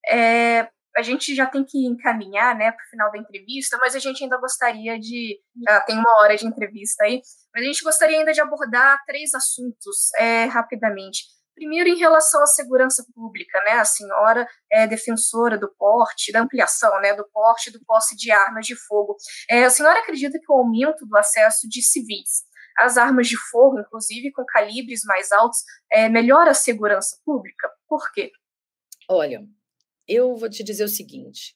é, 0.08 0.68
a 0.96 1.02
gente 1.02 1.34
já 1.34 1.46
tem 1.46 1.64
que 1.64 1.86
encaminhar, 1.86 2.56
né, 2.56 2.70
para 2.70 2.84
o 2.84 2.88
final 2.88 3.10
da 3.10 3.18
entrevista, 3.18 3.76
mas 3.80 3.96
a 3.96 3.98
gente 3.98 4.22
ainda 4.22 4.38
gostaria 4.38 4.98
de 4.98 5.40
já 5.66 5.80
tem 5.80 5.98
uma 5.98 6.22
hora 6.22 6.36
de 6.36 6.46
entrevista 6.46 7.04
aí, 7.04 7.20
mas 7.52 7.64
a 7.64 7.66
gente 7.66 7.82
gostaria 7.82 8.18
ainda 8.18 8.32
de 8.32 8.40
abordar 8.40 9.02
três 9.04 9.34
assuntos 9.34 10.12
é, 10.18 10.44
rapidamente. 10.44 11.24
Primeiro, 11.54 11.88
em 11.88 11.96
relação 11.96 12.42
à 12.42 12.46
segurança 12.46 13.04
pública, 13.14 13.60
né? 13.64 13.72
A 13.72 13.84
senhora 13.84 14.46
é 14.70 14.86
defensora 14.86 15.56
do 15.56 15.72
porte, 15.78 16.32
da 16.32 16.40
ampliação, 16.40 17.00
né? 17.00 17.14
Do 17.14 17.28
porte 17.32 17.70
do 17.70 17.78
posse 17.84 18.16
de 18.16 18.30
armas 18.30 18.66
de 18.66 18.74
fogo. 18.74 19.16
É, 19.48 19.64
a 19.64 19.70
senhora 19.70 20.00
acredita 20.00 20.38
que 20.38 20.50
o 20.50 20.56
aumento 20.56 21.06
do 21.06 21.16
acesso 21.16 21.68
de 21.68 21.82
civis 21.82 22.42
às 22.76 22.96
armas 22.96 23.28
de 23.28 23.36
fogo, 23.50 23.80
inclusive 23.80 24.32
com 24.32 24.44
calibres 24.44 25.02
mais 25.04 25.30
altos, 25.30 25.58
é, 25.90 26.08
melhora 26.08 26.50
a 26.50 26.54
segurança 26.54 27.16
pública? 27.24 27.70
Por 27.88 28.12
quê? 28.12 28.32
Olha, 29.08 29.46
eu 30.08 30.34
vou 30.36 30.48
te 30.48 30.64
dizer 30.64 30.84
o 30.84 30.88
seguinte. 30.88 31.54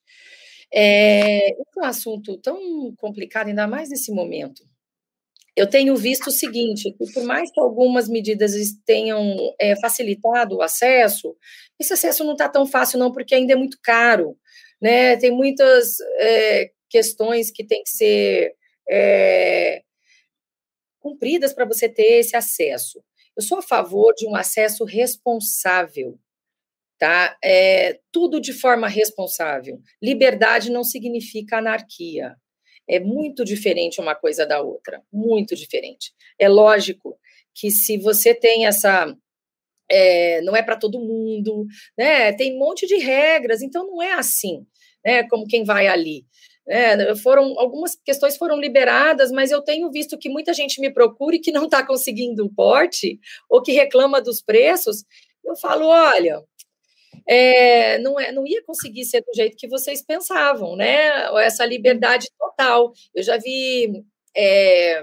É, 0.72 1.50
é 1.50 1.54
um 1.76 1.84
assunto 1.84 2.38
tão 2.38 2.94
complicado, 2.96 3.48
ainda 3.48 3.66
mais 3.66 3.88
nesse 3.88 4.12
momento, 4.12 4.62
eu 5.58 5.68
tenho 5.68 5.96
visto 5.96 6.28
o 6.28 6.32
seguinte, 6.32 6.92
que 6.92 7.12
por 7.12 7.24
mais 7.24 7.50
que 7.50 7.60
algumas 7.60 8.08
medidas 8.08 8.52
tenham 8.86 9.36
é, 9.60 9.74
facilitado 9.80 10.56
o 10.56 10.62
acesso, 10.62 11.36
esse 11.78 11.92
acesso 11.92 12.24
não 12.24 12.32
está 12.32 12.48
tão 12.48 12.64
fácil 12.66 12.98
não, 12.98 13.12
porque 13.12 13.34
ainda 13.34 13.52
é 13.52 13.56
muito 13.56 13.78
caro, 13.82 14.36
né? 14.80 15.16
Tem 15.16 15.30
muitas 15.30 15.96
é, 16.20 16.70
questões 16.88 17.50
que 17.50 17.66
têm 17.66 17.82
que 17.82 17.90
ser 17.90 18.54
é, 18.88 19.82
cumpridas 21.00 21.52
para 21.52 21.64
você 21.64 21.88
ter 21.88 22.20
esse 22.20 22.36
acesso. 22.36 23.02
Eu 23.36 23.42
sou 23.42 23.58
a 23.58 23.62
favor 23.62 24.14
de 24.14 24.26
um 24.26 24.34
acesso 24.34 24.84
responsável, 24.84 26.18
tá? 26.98 27.36
É, 27.42 27.98
tudo 28.12 28.40
de 28.40 28.52
forma 28.52 28.88
responsável. 28.88 29.80
Liberdade 30.02 30.70
não 30.70 30.84
significa 30.84 31.58
anarquia. 31.58 32.36
É 32.88 32.98
muito 32.98 33.44
diferente 33.44 34.00
uma 34.00 34.14
coisa 34.14 34.46
da 34.46 34.60
outra, 34.60 35.02
muito 35.12 35.54
diferente. 35.54 36.12
É 36.38 36.48
lógico 36.48 37.18
que 37.54 37.70
se 37.70 37.98
você 37.98 38.34
tem 38.34 38.66
essa 38.66 39.14
é, 39.90 40.40
não 40.42 40.54
é 40.54 40.62
para 40.62 40.76
todo 40.76 41.00
mundo, 41.00 41.66
né? 41.96 42.32
Tem 42.32 42.54
um 42.54 42.58
monte 42.58 42.86
de 42.86 42.96
regras, 42.96 43.62
então 43.62 43.86
não 43.86 44.02
é 44.02 44.12
assim, 44.12 44.66
né? 45.04 45.26
Como 45.28 45.46
quem 45.46 45.64
vai 45.64 45.86
ali. 45.86 46.24
É, 46.68 47.14
foram 47.16 47.58
algumas 47.58 47.96
questões 47.96 48.36
foram 48.36 48.60
liberadas, 48.60 49.32
mas 49.32 49.50
eu 49.50 49.62
tenho 49.62 49.90
visto 49.90 50.18
que 50.18 50.28
muita 50.28 50.52
gente 50.52 50.80
me 50.80 50.92
procura 50.92 51.36
e 51.36 51.40
que 51.40 51.50
não 51.50 51.64
está 51.64 51.84
conseguindo 51.84 52.44
o 52.44 52.54
porte 52.54 53.18
ou 53.48 53.62
que 53.62 53.72
reclama 53.72 54.20
dos 54.20 54.42
preços. 54.42 55.04
Eu 55.42 55.56
falo, 55.56 55.86
olha, 55.86 56.42
é, 57.26 57.98
não, 57.98 58.18
é, 58.18 58.32
não 58.32 58.46
ia 58.46 58.62
conseguir 58.64 59.04
ser 59.04 59.22
do 59.22 59.34
jeito 59.34 59.56
que 59.56 59.68
vocês 59.68 60.02
pensavam, 60.02 60.76
né? 60.76 61.26
Essa 61.42 61.64
liberdade 61.64 62.26
total. 62.38 62.92
Eu 63.14 63.22
já 63.22 63.36
vi 63.36 64.04
é, 64.36 65.02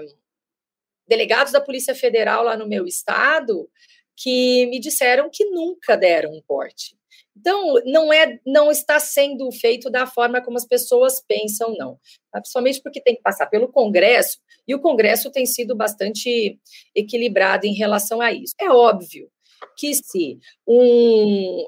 delegados 1.08 1.52
da 1.52 1.60
Polícia 1.60 1.94
Federal 1.94 2.44
lá 2.44 2.56
no 2.56 2.68
meu 2.68 2.86
estado 2.86 3.68
que 4.16 4.66
me 4.66 4.80
disseram 4.80 5.28
que 5.30 5.44
nunca 5.46 5.96
deram 5.96 6.32
um 6.32 6.42
porte. 6.46 6.96
Então, 7.36 7.74
não 7.84 8.10
é, 8.10 8.40
não 8.46 8.70
está 8.70 8.98
sendo 8.98 9.52
feito 9.52 9.90
da 9.90 10.06
forma 10.06 10.42
como 10.42 10.56
as 10.56 10.66
pessoas 10.66 11.22
pensam, 11.26 11.74
não. 11.76 11.98
Principalmente 12.32 12.80
porque 12.82 13.00
tem 13.00 13.14
que 13.14 13.20
passar 13.20 13.46
pelo 13.46 13.68
Congresso, 13.68 14.38
e 14.66 14.74
o 14.74 14.80
Congresso 14.80 15.30
tem 15.30 15.46
sido 15.46 15.76
bastante 15.76 16.58
equilibrado 16.94 17.66
em 17.66 17.74
relação 17.74 18.20
a 18.20 18.32
isso. 18.32 18.54
É 18.58 18.70
óbvio 18.70 19.30
que 19.76 19.94
se 19.94 20.38
um 20.66 21.66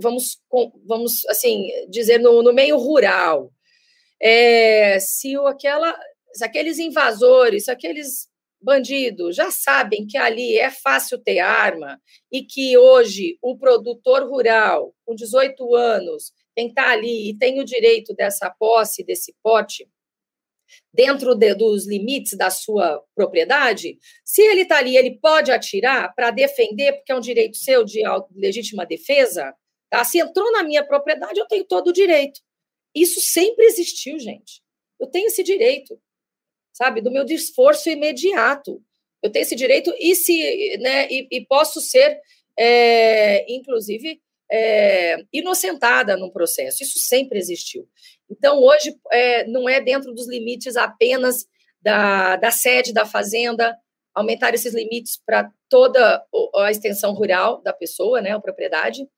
vamos 0.00 0.40
vamos 0.86 1.26
assim 1.26 1.68
dizer 1.88 2.18
no, 2.18 2.42
no 2.42 2.52
meio 2.52 2.76
rural 2.76 3.52
é, 4.20 4.98
se 5.00 5.36
aquela 5.36 5.98
se 6.32 6.44
aqueles 6.44 6.78
invasores, 6.78 7.64
se 7.64 7.70
aqueles 7.70 8.28
bandidos 8.60 9.36
já 9.36 9.50
sabem 9.50 10.06
que 10.06 10.16
ali 10.16 10.56
é 10.58 10.70
fácil 10.70 11.18
ter 11.18 11.40
arma 11.40 12.00
e 12.30 12.42
que 12.44 12.78
hoje 12.78 13.36
o 13.42 13.58
produtor 13.58 14.22
rural 14.28 14.94
com 15.04 15.14
18 15.14 15.74
anos 15.74 16.32
tem 16.54 16.66
que 16.66 16.80
estar 16.80 16.90
ali 16.90 17.30
e 17.30 17.36
tem 17.36 17.60
o 17.60 17.64
direito 17.64 18.14
dessa 18.14 18.50
posse, 18.50 19.04
desse 19.04 19.34
pote, 19.42 19.88
dentro 20.92 21.34
de, 21.34 21.54
dos 21.54 21.86
limites 21.86 22.36
da 22.36 22.50
sua 22.50 23.02
propriedade, 23.14 23.98
se 24.24 24.42
ele 24.42 24.62
está 24.62 24.78
ali, 24.78 24.96
ele 24.96 25.18
pode 25.18 25.50
atirar 25.50 26.14
para 26.14 26.30
defender, 26.30 26.92
porque 26.94 27.12
é 27.12 27.16
um 27.16 27.20
direito 27.20 27.56
seu 27.56 27.84
de 27.84 28.02
legítima 28.34 28.84
defesa, 28.84 29.54
tá? 29.90 30.04
Se 30.04 30.18
entrou 30.18 30.50
na 30.52 30.62
minha 30.62 30.86
propriedade, 30.86 31.38
eu 31.38 31.46
tenho 31.46 31.64
todo 31.64 31.88
o 31.88 31.92
direito. 31.92 32.40
Isso 32.94 33.20
sempre 33.20 33.64
existiu, 33.64 34.18
gente. 34.18 34.62
Eu 35.00 35.06
tenho 35.06 35.26
esse 35.26 35.42
direito, 35.42 35.98
sabe, 36.72 37.00
do 37.00 37.10
meu 37.10 37.24
esforço 37.26 37.88
imediato. 37.88 38.82
Eu 39.22 39.30
tenho 39.30 39.42
esse 39.42 39.56
direito 39.56 39.94
e 39.98 40.14
se, 40.14 40.76
né, 40.78 41.08
e, 41.10 41.26
e 41.30 41.46
posso 41.46 41.80
ser, 41.80 42.20
é, 42.58 43.50
inclusive, 43.52 44.20
é, 44.52 45.16
inocentada 45.32 46.14
no 46.14 46.30
processo. 46.30 46.82
Isso 46.82 46.98
sempre 46.98 47.38
existiu. 47.38 47.88
Então, 48.30 48.62
hoje, 48.62 48.94
é, 49.10 49.46
não 49.46 49.66
é 49.66 49.80
dentro 49.80 50.12
dos 50.12 50.28
limites 50.28 50.76
apenas 50.76 51.46
da, 51.80 52.36
da 52.36 52.50
sede 52.50 52.92
da 52.92 53.06
fazenda, 53.06 53.74
aumentar 54.14 54.54
esses 54.54 54.74
limites 54.74 55.18
para 55.24 55.50
toda 55.70 56.22
a 56.56 56.70
extensão 56.70 57.14
rural 57.14 57.62
da 57.62 57.72
pessoa, 57.72 58.20
né, 58.20 58.32
a 58.32 58.40
propriedade. 58.40 59.08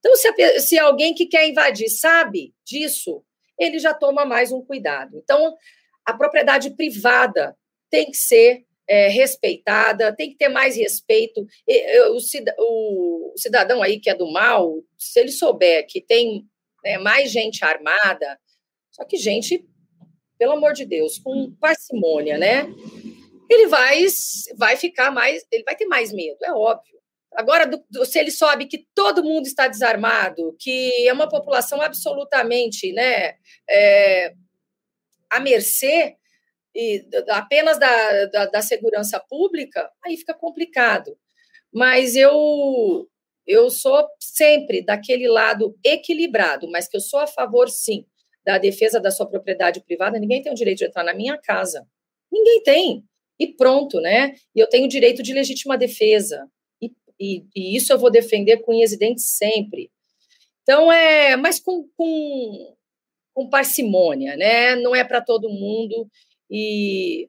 Então, 0.00 0.16
se, 0.16 0.28
a, 0.28 0.60
se 0.60 0.78
alguém 0.78 1.14
que 1.14 1.26
quer 1.26 1.48
invadir 1.48 1.88
sabe 1.88 2.52
disso, 2.64 3.22
ele 3.56 3.78
já 3.78 3.94
toma 3.94 4.24
mais 4.24 4.50
um 4.50 4.60
cuidado. 4.60 5.16
Então, 5.16 5.54
a 6.04 6.12
propriedade 6.12 6.70
privada 6.70 7.56
tem 7.88 8.06
que 8.06 8.16
ser 8.16 8.64
é, 8.90 9.06
respeitada, 9.06 10.14
tem 10.14 10.30
que 10.30 10.36
ter 10.36 10.48
mais 10.48 10.76
respeito. 10.76 11.46
O 12.08 13.32
cidadão 13.36 13.80
aí 13.80 14.00
que 14.00 14.10
é 14.10 14.14
do 14.14 14.30
mal, 14.32 14.82
se 14.98 15.20
ele 15.20 15.30
souber 15.30 15.86
que 15.86 16.00
tem 16.00 16.44
né, 16.84 16.98
mais 16.98 17.30
gente 17.30 17.64
armada, 17.64 18.36
só 18.90 19.04
que, 19.04 19.16
gente, 19.16 19.64
pelo 20.36 20.52
amor 20.52 20.72
de 20.72 20.84
Deus, 20.84 21.18
com 21.18 21.54
parcimônia, 21.60 22.36
né? 22.36 22.66
ele 23.48 23.66
vai, 23.66 24.06
vai 24.56 24.76
ficar 24.76 25.10
mais, 25.10 25.44
ele 25.50 25.64
vai 25.64 25.76
ter 25.76 25.86
mais 25.86 26.12
medo, 26.12 26.38
é 26.44 26.52
óbvio. 26.52 26.98
Agora, 27.32 27.66
do, 27.66 27.84
do, 27.88 28.04
se 28.04 28.18
ele 28.18 28.30
sobe 28.30 28.66
que 28.66 28.86
todo 28.92 29.22
mundo 29.22 29.46
está 29.46 29.68
desarmado, 29.68 30.56
que 30.58 31.06
é 31.06 31.12
uma 31.12 31.28
população 31.28 31.80
absolutamente 31.80 32.92
né, 32.92 33.34
é, 33.68 34.34
à 35.30 35.38
mercê 35.38 36.16
e, 36.74 37.04
apenas 37.28 37.78
da, 37.78 38.26
da, 38.26 38.46
da, 38.46 38.62
segurança 38.62 39.18
pública, 39.20 39.90
aí 40.04 40.16
fica 40.16 40.34
complicado. 40.34 41.16
Mas 41.72 42.16
eu, 42.16 43.08
eu 43.46 43.70
sou 43.70 44.06
sempre 44.20 44.82
daquele 44.82 45.28
lado 45.28 45.76
equilibrado, 45.84 46.70
mas 46.70 46.88
que 46.88 46.96
eu 46.96 47.00
sou 47.00 47.20
a 47.20 47.26
favor, 47.26 47.68
sim, 47.68 48.06
da 48.44 48.58
defesa 48.58 49.00
da 49.00 49.10
sua 49.10 49.28
propriedade 49.28 49.82
privada. 49.82 50.18
Ninguém 50.18 50.42
tem 50.42 50.52
o 50.52 50.56
direito 50.56 50.78
de 50.78 50.86
entrar 50.86 51.04
na 51.04 51.14
minha 51.14 51.36
casa. 51.38 51.86
Ninguém 52.30 52.62
tem 52.62 53.04
e 53.38 53.48
pronto, 53.48 54.00
né? 54.00 54.34
E 54.54 54.60
eu 54.60 54.68
tenho 54.68 54.88
direito 54.88 55.22
de 55.22 55.32
legítima 55.32 55.76
defesa. 55.76 56.46
E, 56.80 56.92
e, 57.18 57.44
e 57.54 57.76
isso 57.76 57.92
eu 57.92 57.98
vou 57.98 58.10
defender 58.10 58.58
com 58.58 58.72
unhas 58.72 58.92
e 58.92 58.98
dentes 58.98 59.24
sempre. 59.36 59.90
Então, 60.62 60.92
é, 60.92 61.36
mas 61.36 61.58
com, 61.58 61.88
com, 61.96 62.76
com 63.34 63.48
parcimônia, 63.48 64.36
né? 64.36 64.76
Não 64.76 64.94
é 64.94 65.02
para 65.02 65.20
todo 65.20 65.48
mundo 65.48 66.08
e 66.50 67.28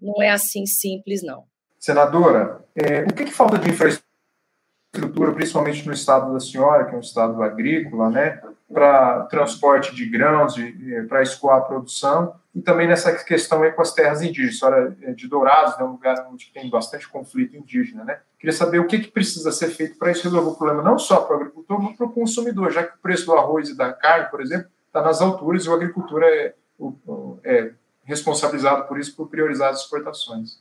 não 0.00 0.22
é 0.22 0.30
assim 0.30 0.66
simples, 0.66 1.22
não. 1.22 1.44
Senadora, 1.78 2.64
é, 2.74 3.02
o 3.02 3.12
que, 3.12 3.24
que 3.24 3.32
falta 3.32 3.58
de 3.58 3.68
infraestrutura, 3.68 5.32
principalmente 5.34 5.86
no 5.86 5.92
estado 5.92 6.32
da 6.32 6.40
senhora, 6.40 6.86
que 6.86 6.94
é 6.94 6.96
um 6.96 7.00
estado 7.00 7.42
agrícola, 7.42 8.10
né? 8.10 8.40
Para 8.72 9.24
transporte 9.24 9.94
de 9.94 10.06
grãos, 10.06 10.54
para 11.08 11.22
escoar 11.22 11.58
a 11.58 11.60
produção, 11.60 12.34
e 12.54 12.62
também 12.62 12.88
nessa 12.88 13.12
questão 13.24 13.62
aí 13.62 13.72
com 13.72 13.82
as 13.82 13.92
terras 13.92 14.22
indígenas. 14.22 14.54
A 14.54 14.58
senhora 14.58 14.96
é 15.02 15.12
de 15.12 15.28
Dourados, 15.28 15.76
né, 15.76 15.84
um 15.84 15.92
lugar 15.92 16.26
onde 16.32 16.50
tem 16.52 16.70
bastante 16.70 17.08
conflito 17.08 17.56
indígena, 17.56 18.04
né? 18.04 18.20
Queria 18.38 18.56
saber 18.56 18.78
o 18.78 18.86
que, 18.86 19.00
que 19.00 19.10
precisa 19.10 19.52
ser 19.52 19.68
feito 19.68 19.98
para 19.98 20.10
isso 20.10 20.24
resolver 20.24 20.50
o 20.50 20.54
problema, 20.54 20.82
não 20.82 20.98
só 20.98 21.20
para 21.20 21.36
o 21.36 21.40
agricultor, 21.40 21.82
mas 21.82 21.96
para 21.96 22.06
o 22.06 22.12
consumidor, 22.12 22.70
já 22.70 22.82
que 22.84 22.96
o 22.96 23.00
preço 23.02 23.26
do 23.26 23.34
arroz 23.34 23.68
e 23.68 23.76
da 23.76 23.92
carne, 23.92 24.30
por 24.30 24.40
exemplo, 24.40 24.68
está 24.86 25.02
nas 25.02 25.20
alturas 25.20 25.64
e 25.64 25.68
o 25.68 25.74
agricultor 25.74 26.22
é, 26.22 26.54
é 27.44 27.72
responsabilizado 28.04 28.86
por 28.86 28.98
isso, 28.98 29.14
por 29.16 29.28
priorizar 29.28 29.70
as 29.70 29.80
exportações. 29.80 30.58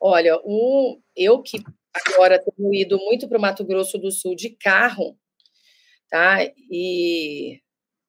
Olha, 0.00 0.38
o, 0.44 0.98
eu 1.16 1.42
que 1.42 1.62
agora 1.92 2.42
tenho 2.42 2.74
ido 2.74 2.98
muito 2.98 3.28
para 3.28 3.38
o 3.38 3.40
Mato 3.40 3.64
Grosso 3.64 3.98
do 3.98 4.10
Sul 4.10 4.34
de 4.34 4.50
carro, 4.50 5.16
tá? 6.10 6.38
E 6.70 7.60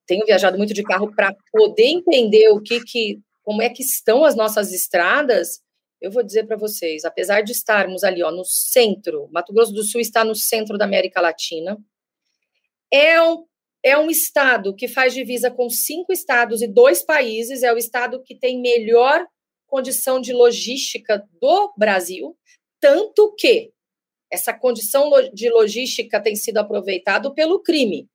tenho 0.06 0.26
viajado 0.26 0.58
muito 0.58 0.74
de 0.74 0.84
carro 0.84 1.14
para 1.14 1.36
poder 1.52 1.86
entender 1.86 2.50
o 2.50 2.62
que, 2.62 2.84
que 2.84 3.22
como 3.44 3.62
é 3.62 3.70
que 3.70 3.82
estão 3.82 4.26
as 4.26 4.36
nossas 4.36 4.74
estradas, 4.74 5.62
eu 6.02 6.12
vou 6.12 6.24
dizer 6.24 6.46
para 6.46 6.58
vocês, 6.58 7.06
apesar 7.06 7.42
de 7.42 7.52
estarmos 7.52 8.04
ali 8.04 8.22
ó, 8.22 8.32
no 8.32 8.44
centro, 8.44 9.30
Mato 9.32 9.54
Grosso 9.54 9.74
do 9.74 9.84
Sul 9.84 10.02
está 10.02 10.24
no 10.24 10.36
centro 10.36 10.78
da 10.78 10.86
América 10.86 11.22
Latina, 11.22 11.78
é 12.92 13.22
um, 13.22 13.46
é 13.84 13.98
um 13.98 14.10
estado 14.10 14.76
que 14.76 14.88
faz 14.88 15.14
divisa 15.14 15.50
com 15.52 15.70
cinco 15.70 16.12
estados 16.12 16.62
e 16.62 16.68
dois 16.68 17.04
países, 17.04 17.64
é 17.64 17.74
o 17.74 17.78
estado 17.78 18.22
que 18.24 18.36
tem 18.36 18.62
melhor 18.62 19.26
condição 19.68 20.20
de 20.20 20.34
logística 20.34 21.24
do 21.42 21.74
Brasil, 21.78 22.36
tanto 22.80 23.34
que 23.38 23.72
essa 24.32 24.54
condição 24.54 25.10
de 25.34 25.50
logística 25.50 26.22
tem 26.22 26.36
sido 26.36 26.58
aproveitado 26.58 27.34
pelo 27.34 27.62
crime. 27.62 28.08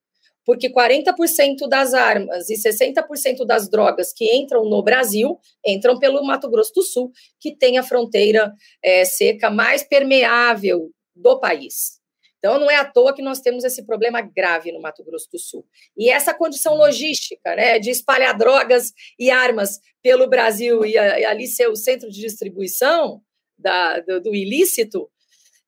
Porque 0.45 0.69
40% 0.69 1.69
das 1.69 1.95
armas 1.95 2.51
e 2.51 2.55
60% 2.55 3.45
das 3.47 3.71
drogas 3.71 4.13
que 4.13 4.25
entram 4.35 4.65
no 4.65 4.83
Brasil 4.83 5.39
entram 5.65 5.99
pelo 5.99 6.25
Mato 6.25 6.51
Grosso 6.51 6.73
do 6.75 6.83
Sul, 6.83 7.13
que 7.41 7.57
tem 7.57 7.79
a 7.79 7.83
fronteira 7.83 8.53
é, 8.83 9.05
seca 9.05 9.51
mais 9.51 9.85
permeável 9.85 10.91
do 11.15 11.39
país. 11.39 12.02
Então, 12.43 12.59
não 12.59 12.69
é 12.69 12.75
à 12.75 12.85
toa 12.85 13.15
que 13.15 13.23
nós 13.23 13.41
temos 13.41 13.63
esse 13.63 13.87
problema 13.87 14.21
grave 14.21 14.73
no 14.73 14.81
Mato 14.81 15.05
Grosso 15.05 15.31
do 15.31 15.39
Sul. 15.39 15.65
E 15.97 16.11
essa 16.11 16.35
condição 16.35 16.75
logística, 16.75 17.55
né, 17.55 17.79
de 17.79 17.89
espalhar 17.89 18.37
drogas 18.37 18.93
e 19.17 19.31
armas 19.31 19.79
pelo 20.03 20.27
Brasil 20.27 20.85
e, 20.85 20.95
e 20.95 20.99
ali 20.99 21.47
ser 21.47 21.69
o 21.69 21.77
centro 21.77 22.11
de 22.11 22.21
distribuição 22.21 23.23
da, 23.57 24.01
do, 24.01 24.21
do 24.21 24.35
ilícito, 24.35 25.09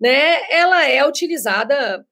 né, 0.01 0.51
ela 0.51 0.85
é 0.89 1.07
utilizada 1.07 2.05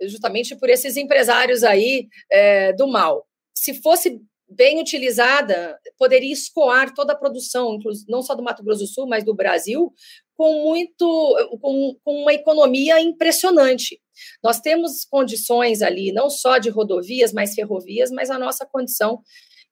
justamente 0.00 0.56
por 0.56 0.70
esses 0.70 0.96
empresários 0.96 1.62
aí 1.62 2.08
é, 2.32 2.72
do 2.72 2.88
mal. 2.88 3.26
Se 3.54 3.74
fosse 3.74 4.22
bem 4.48 4.80
utilizada, 4.80 5.78
poderia 5.98 6.32
escoar 6.32 6.94
toda 6.94 7.12
a 7.12 7.16
produção, 7.16 7.78
não 8.08 8.22
só 8.22 8.34
do 8.34 8.42
Mato 8.42 8.64
Grosso 8.64 8.80
do 8.80 8.86
Sul, 8.86 9.06
mas 9.06 9.22
do 9.22 9.34
Brasil, 9.34 9.92
com 10.38 10.62
muito, 10.62 11.58
com, 11.60 11.96
com 12.04 12.22
uma 12.22 12.32
economia 12.32 13.00
impressionante. 13.00 14.00
Nós 14.40 14.60
temos 14.60 15.04
condições 15.04 15.82
ali, 15.82 16.12
não 16.12 16.30
só 16.30 16.58
de 16.58 16.70
rodovias, 16.70 17.32
mas 17.32 17.54
ferrovias, 17.54 18.08
mas 18.12 18.30
a 18.30 18.38
nossa 18.38 18.64
condição 18.64 19.20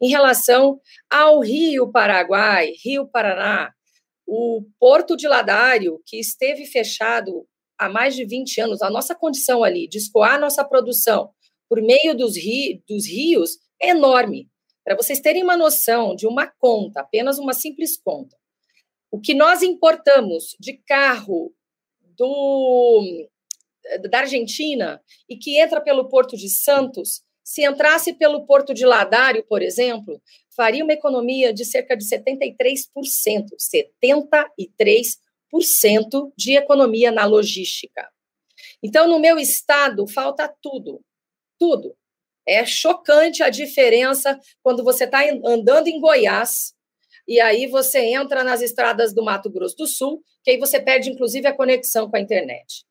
em 0.02 0.08
relação 0.08 0.80
ao 1.08 1.38
Rio 1.38 1.90
Paraguai, 1.92 2.72
Rio 2.84 3.06
Paraná, 3.06 3.72
o 4.26 4.64
Porto 4.80 5.16
de 5.16 5.28
Ladário, 5.28 6.02
que 6.04 6.18
esteve 6.18 6.66
fechado 6.66 7.46
há 7.78 7.88
mais 7.88 8.16
de 8.16 8.24
20 8.24 8.60
anos, 8.60 8.82
a 8.82 8.90
nossa 8.90 9.14
condição 9.14 9.62
ali 9.62 9.86
de 9.86 9.98
escoar 9.98 10.40
nossa 10.40 10.64
produção 10.64 11.30
por 11.68 11.80
meio 11.80 12.12
dos, 12.16 12.36
ri, 12.36 12.82
dos 12.88 13.06
rios 13.06 13.58
é 13.80 13.90
enorme. 13.90 14.48
Para 14.84 14.96
vocês 14.96 15.20
terem 15.20 15.44
uma 15.44 15.56
noção 15.56 16.16
de 16.16 16.26
uma 16.26 16.48
conta, 16.58 17.00
apenas 17.00 17.38
uma 17.38 17.52
simples 17.52 17.96
conta, 17.96 18.36
o 19.10 19.20
que 19.20 19.34
nós 19.34 19.62
importamos 19.62 20.56
de 20.58 20.74
carro 20.86 21.54
do, 22.16 23.28
da 24.10 24.20
Argentina 24.20 25.02
e 25.28 25.36
que 25.36 25.58
entra 25.58 25.80
pelo 25.80 26.08
Porto 26.08 26.36
de 26.36 26.48
Santos, 26.48 27.22
se 27.44 27.64
entrasse 27.64 28.12
pelo 28.12 28.44
Porto 28.44 28.74
de 28.74 28.84
Ladário, 28.84 29.44
por 29.44 29.62
exemplo, 29.62 30.20
faria 30.50 30.82
uma 30.82 30.92
economia 30.92 31.52
de 31.52 31.64
cerca 31.64 31.96
de 31.96 32.04
73%. 32.04 32.86
73% 35.54 36.32
de 36.36 36.56
economia 36.56 37.12
na 37.12 37.24
logística. 37.24 38.10
Então, 38.82 39.06
no 39.06 39.20
meu 39.20 39.38
estado, 39.38 40.08
falta 40.08 40.52
tudo, 40.60 41.00
tudo. 41.58 41.96
É 42.44 42.64
chocante 42.64 43.42
a 43.42 43.48
diferença 43.48 44.40
quando 44.62 44.82
você 44.82 45.04
está 45.04 45.22
andando 45.44 45.88
em 45.88 46.00
Goiás 46.00 46.75
e 47.26 47.40
aí 47.40 47.66
você 47.66 47.98
entra 47.98 48.44
nas 48.44 48.62
estradas 48.62 49.14
do 49.14 49.24
Mato 49.24 49.50
Grosso 49.50 49.76
do 49.76 49.86
Sul, 49.86 50.22
que 50.44 50.50
aí 50.50 50.58
você 50.58 50.80
perde, 50.80 51.10
inclusive, 51.10 51.46
a 51.46 51.56
conexão 51.56 52.10
com 52.10 52.16
a 52.16 52.20
internet. 52.20 52.84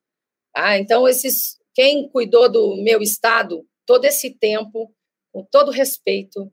Ah, 0.53 0.77
então, 0.77 1.07
esses, 1.07 1.57
quem 1.73 2.09
cuidou 2.09 2.49
do 2.49 2.75
meu 2.77 3.01
estado 3.01 3.65
todo 3.85 4.05
esse 4.05 4.31
tempo, 4.31 4.91
com 5.31 5.43
todo 5.51 5.71
respeito, 5.71 6.51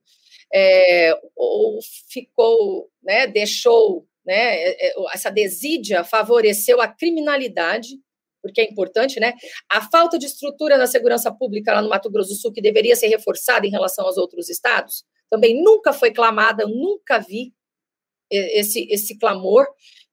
é, 0.53 1.18
ou 1.35 1.78
ficou, 2.09 2.91
né, 3.03 3.26
deixou 3.26 4.07
né? 4.24 4.35
É, 4.35 4.89
é, 4.89 4.95
essa 5.12 5.30
desídia 5.30 6.05
favoreceu 6.05 6.80
a 6.80 6.89
criminalidade, 6.89 7.99
porque 8.41 8.61
é 8.61 8.64
importante, 8.64 9.20
né? 9.20 9.35
A 9.70 9.89
falta 9.89 10.18
de 10.18 10.26
estrutura 10.26 10.76
na 10.76 10.87
segurança 10.87 11.33
pública 11.33 11.72
lá 11.72 11.83
no 11.83 11.89
Mato 11.89 12.11
Grosso 12.11 12.30
do 12.30 12.37
Sul, 12.37 12.53
que 12.53 12.62
deveria 12.62 12.97
ser 12.97 13.09
reforçada 13.09 13.66
em 13.66 13.70
relação 13.70 14.05
aos 14.05 14.16
outros 14.16 14.49
estados, 14.49 15.05
também 15.30 15.62
nunca 15.62 15.93
foi 15.93 16.12
clamada, 16.12 16.66
nunca 16.66 17.18
vi 17.18 17.53
esse, 18.33 18.87
esse 18.91 19.18
clamor, 19.18 19.66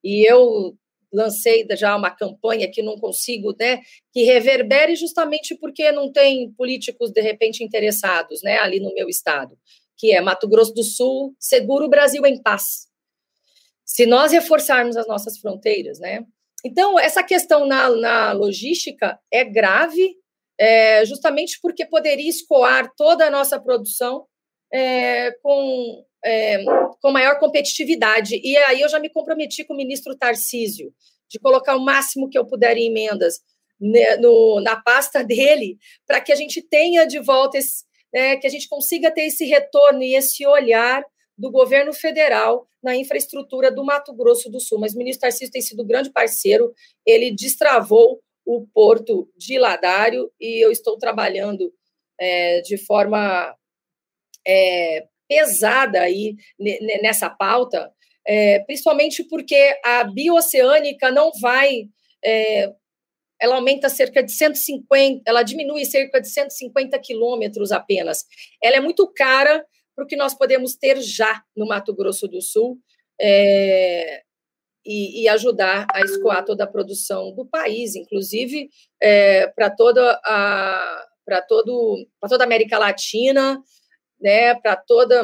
e 0.04 0.30
eu 0.30 0.76
lancei 1.12 1.66
já 1.72 1.96
uma 1.96 2.12
campanha 2.12 2.70
que 2.70 2.84
não 2.84 2.98
consigo, 2.98 3.56
né, 3.60 3.82
que 4.14 4.24
reverbere 4.24 4.96
justamente 4.96 5.56
porque 5.56 5.92
não 5.92 6.12
tem 6.12 6.52
políticos 6.52 7.12
de 7.12 7.22
repente 7.22 7.64
interessados, 7.64 8.44
né, 8.44 8.60
ali 8.60 8.80
no 8.80 8.94
meu 8.94 9.10
estado, 9.10 9.58
que 9.98 10.14
é 10.14 10.22
Mato 10.22 10.48
Grosso 10.48 10.74
do 10.74 10.84
Sul, 10.84 11.36
seguro 11.40 11.86
o 11.86 11.90
Brasil 11.90 12.24
em 12.26 12.40
paz 12.42 12.90
se 13.90 14.06
nós 14.06 14.32
reforçarmos 14.32 14.96
as 14.96 15.08
nossas 15.08 15.40
fronteiras, 15.40 16.00
né? 16.00 16.24
Então, 16.64 17.00
essa 17.00 17.24
questão 17.24 17.66
na, 17.66 17.90
na 17.90 18.32
logística 18.34 19.20
é 19.32 19.44
grave, 19.44 20.16
é, 20.60 21.04
justamente 21.06 21.58
porque 21.60 21.84
poderia 21.84 22.30
escoar 22.30 22.94
toda 22.96 23.26
a 23.26 23.32
nossa 23.32 23.60
produção 23.60 24.28
é, 24.72 25.32
com, 25.42 26.06
é, 26.24 26.64
com 27.02 27.12
maior 27.12 27.40
competitividade. 27.40 28.40
E 28.44 28.58
aí 28.58 28.82
eu 28.82 28.90
já 28.90 29.00
me 29.00 29.10
comprometi 29.10 29.64
com 29.64 29.74
o 29.74 29.78
ministro 29.78 30.18
Tarcísio 30.18 30.94
de 31.30 31.40
colocar 31.40 31.76
o 31.76 31.84
máximo 31.84 32.30
que 32.30 32.38
eu 32.38 32.46
puder 32.46 32.76
em 32.78 32.88
emendas 32.88 33.40
né, 33.80 34.18
no, 34.18 34.60
na 34.62 34.76
pasta 34.82 35.24
dele, 35.24 35.78
para 36.06 36.20
que 36.20 36.32
a 36.32 36.36
gente 36.36 36.62
tenha 36.62 37.06
de 37.06 37.20
volta 37.20 37.58
esse, 37.58 37.86
né, 38.14 38.36
que 38.38 38.48
a 38.48 38.50
gente 38.50 38.68
consiga 38.68 39.12
ter 39.12 39.22
esse 39.22 39.46
retorno 39.46 40.04
e 40.04 40.16
esse 40.16 40.46
olhar 40.46 41.04
do 41.38 41.50
governo 41.50 41.94
federal 41.94 42.68
na 42.84 42.96
infraestrutura 42.96 43.72
do 43.72 43.86
Mato 43.86 44.14
Grosso 44.14 44.50
do 44.50 44.60
Sul. 44.60 44.80
Mas 44.80 44.94
o 44.94 44.98
ministro 44.98 45.22
Tarcísio 45.22 45.52
tem 45.52 45.62
sido 45.62 45.86
grande 45.86 46.12
parceiro, 46.12 46.74
ele 47.06 47.32
destravou 47.32 48.20
o 48.46 48.68
porto 48.74 49.30
de 49.38 49.58
Ladário 49.58 50.30
e 50.40 50.64
eu 50.64 50.72
estou 50.72 50.98
trabalhando 50.98 51.72
é, 52.20 52.62
de 52.62 52.78
forma 52.78 53.56
é, 54.46 55.08
pesada 55.30 56.02
aí 56.02 56.36
nessa 57.04 57.30
pauta, 57.30 57.92
é, 58.28 58.60
principalmente 58.62 59.24
porque 59.24 59.80
a 59.86 60.04
bioceânica 60.04 61.12
não 61.12 61.32
vai. 61.40 61.88
É, 62.26 62.74
ela 63.42 63.56
aumenta 63.56 63.88
cerca 63.88 64.22
de 64.22 64.34
150, 64.34 65.22
ela 65.26 65.44
diminui 65.44 65.86
cerca 65.86 66.20
de 66.20 66.28
150 66.28 67.00
quilômetros 67.00 67.72
apenas. 67.72 68.26
Ela 68.62 68.78
é 68.78 68.80
muito 68.82 69.08
cara 69.14 69.66
para 69.96 70.04
o 70.04 70.08
que 70.08 70.18
nós 70.18 70.34
podemos 70.34 70.76
ter 70.76 71.00
já 71.02 71.42
no 71.56 71.66
Mato 71.66 71.96
Grosso 71.96 72.28
do 72.28 72.42
Sul 72.42 72.78
é, 73.20 74.22
e, 74.86 75.24
e, 75.24 75.28
ajudar 75.30 75.86
a 75.94 76.02
escoar 76.02 76.44
toda 76.44 76.64
a 76.64 76.68
produção 76.68 77.34
do 77.34 77.46
país, 77.46 77.96
inclusive 77.96 78.70
é, 79.02 79.48
para 79.48 79.70
toda 79.70 80.20
a 80.26 81.06
para 81.26 81.42
todo 81.44 82.08
para 82.20 82.30
toda 82.30 82.44
a 82.44 82.48
América 82.48 82.80
Latina, 82.80 83.62
né, 84.20 84.56
para 84.56 84.76
toda 84.76 85.24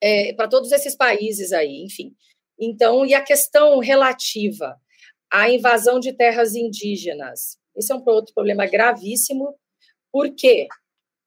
é, 0.00 0.32
para 0.34 0.48
todos 0.48 0.70
esses 0.72 0.94
países 0.94 1.52
aí, 1.52 1.82
enfim. 1.82 2.14
Então, 2.58 3.04
e 3.04 3.14
a 3.14 3.22
questão 3.22 3.78
relativa 3.78 4.76
à 5.30 5.50
invasão 5.50 6.00
de 6.00 6.12
terras 6.12 6.54
indígenas, 6.54 7.58
esse 7.76 7.92
é 7.92 7.94
um 7.94 8.02
outro 8.06 8.34
problema 8.34 8.66
gravíssimo. 8.66 9.54
Por 10.12 10.34
quê? 10.34 10.66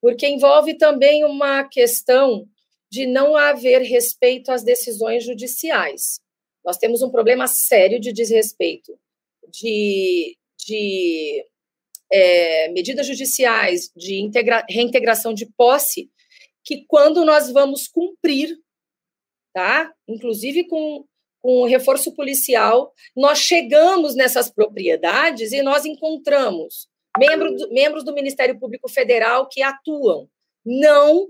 Porque 0.00 0.26
envolve 0.26 0.74
também 0.76 1.24
uma 1.24 1.64
questão 1.64 2.46
de 2.90 3.06
não 3.06 3.36
haver 3.36 3.80
respeito 3.80 4.50
às 4.50 4.62
decisões 4.62 5.24
judiciais. 5.24 6.20
Nós 6.64 6.76
temos 6.76 7.02
um 7.02 7.10
problema 7.10 7.46
sério 7.46 7.98
de 7.98 8.12
desrespeito, 8.12 8.98
de, 9.50 10.36
de 10.58 11.44
é, 12.12 12.68
medidas 12.68 13.06
judiciais, 13.06 13.90
de 13.96 14.20
integra, 14.20 14.64
reintegração 14.68 15.32
de 15.32 15.46
posse, 15.56 16.10
que 16.64 16.84
quando 16.86 17.24
nós 17.24 17.50
vamos 17.50 17.88
cumprir, 17.88 18.58
tá? 19.52 19.92
Inclusive 20.08 20.64
com, 20.64 21.04
com 21.40 21.64
reforço 21.64 22.14
policial, 22.14 22.92
nós 23.16 23.38
chegamos 23.38 24.14
nessas 24.14 24.50
propriedades 24.50 25.52
e 25.52 25.62
nós 25.62 25.84
encontramos 25.84 26.88
membro 27.18 27.54
do, 27.54 27.68
membros 27.72 28.04
do 28.04 28.14
Ministério 28.14 28.58
Público 28.58 28.88
Federal 28.88 29.48
que 29.48 29.62
atuam 29.62 30.28
não 30.64 31.28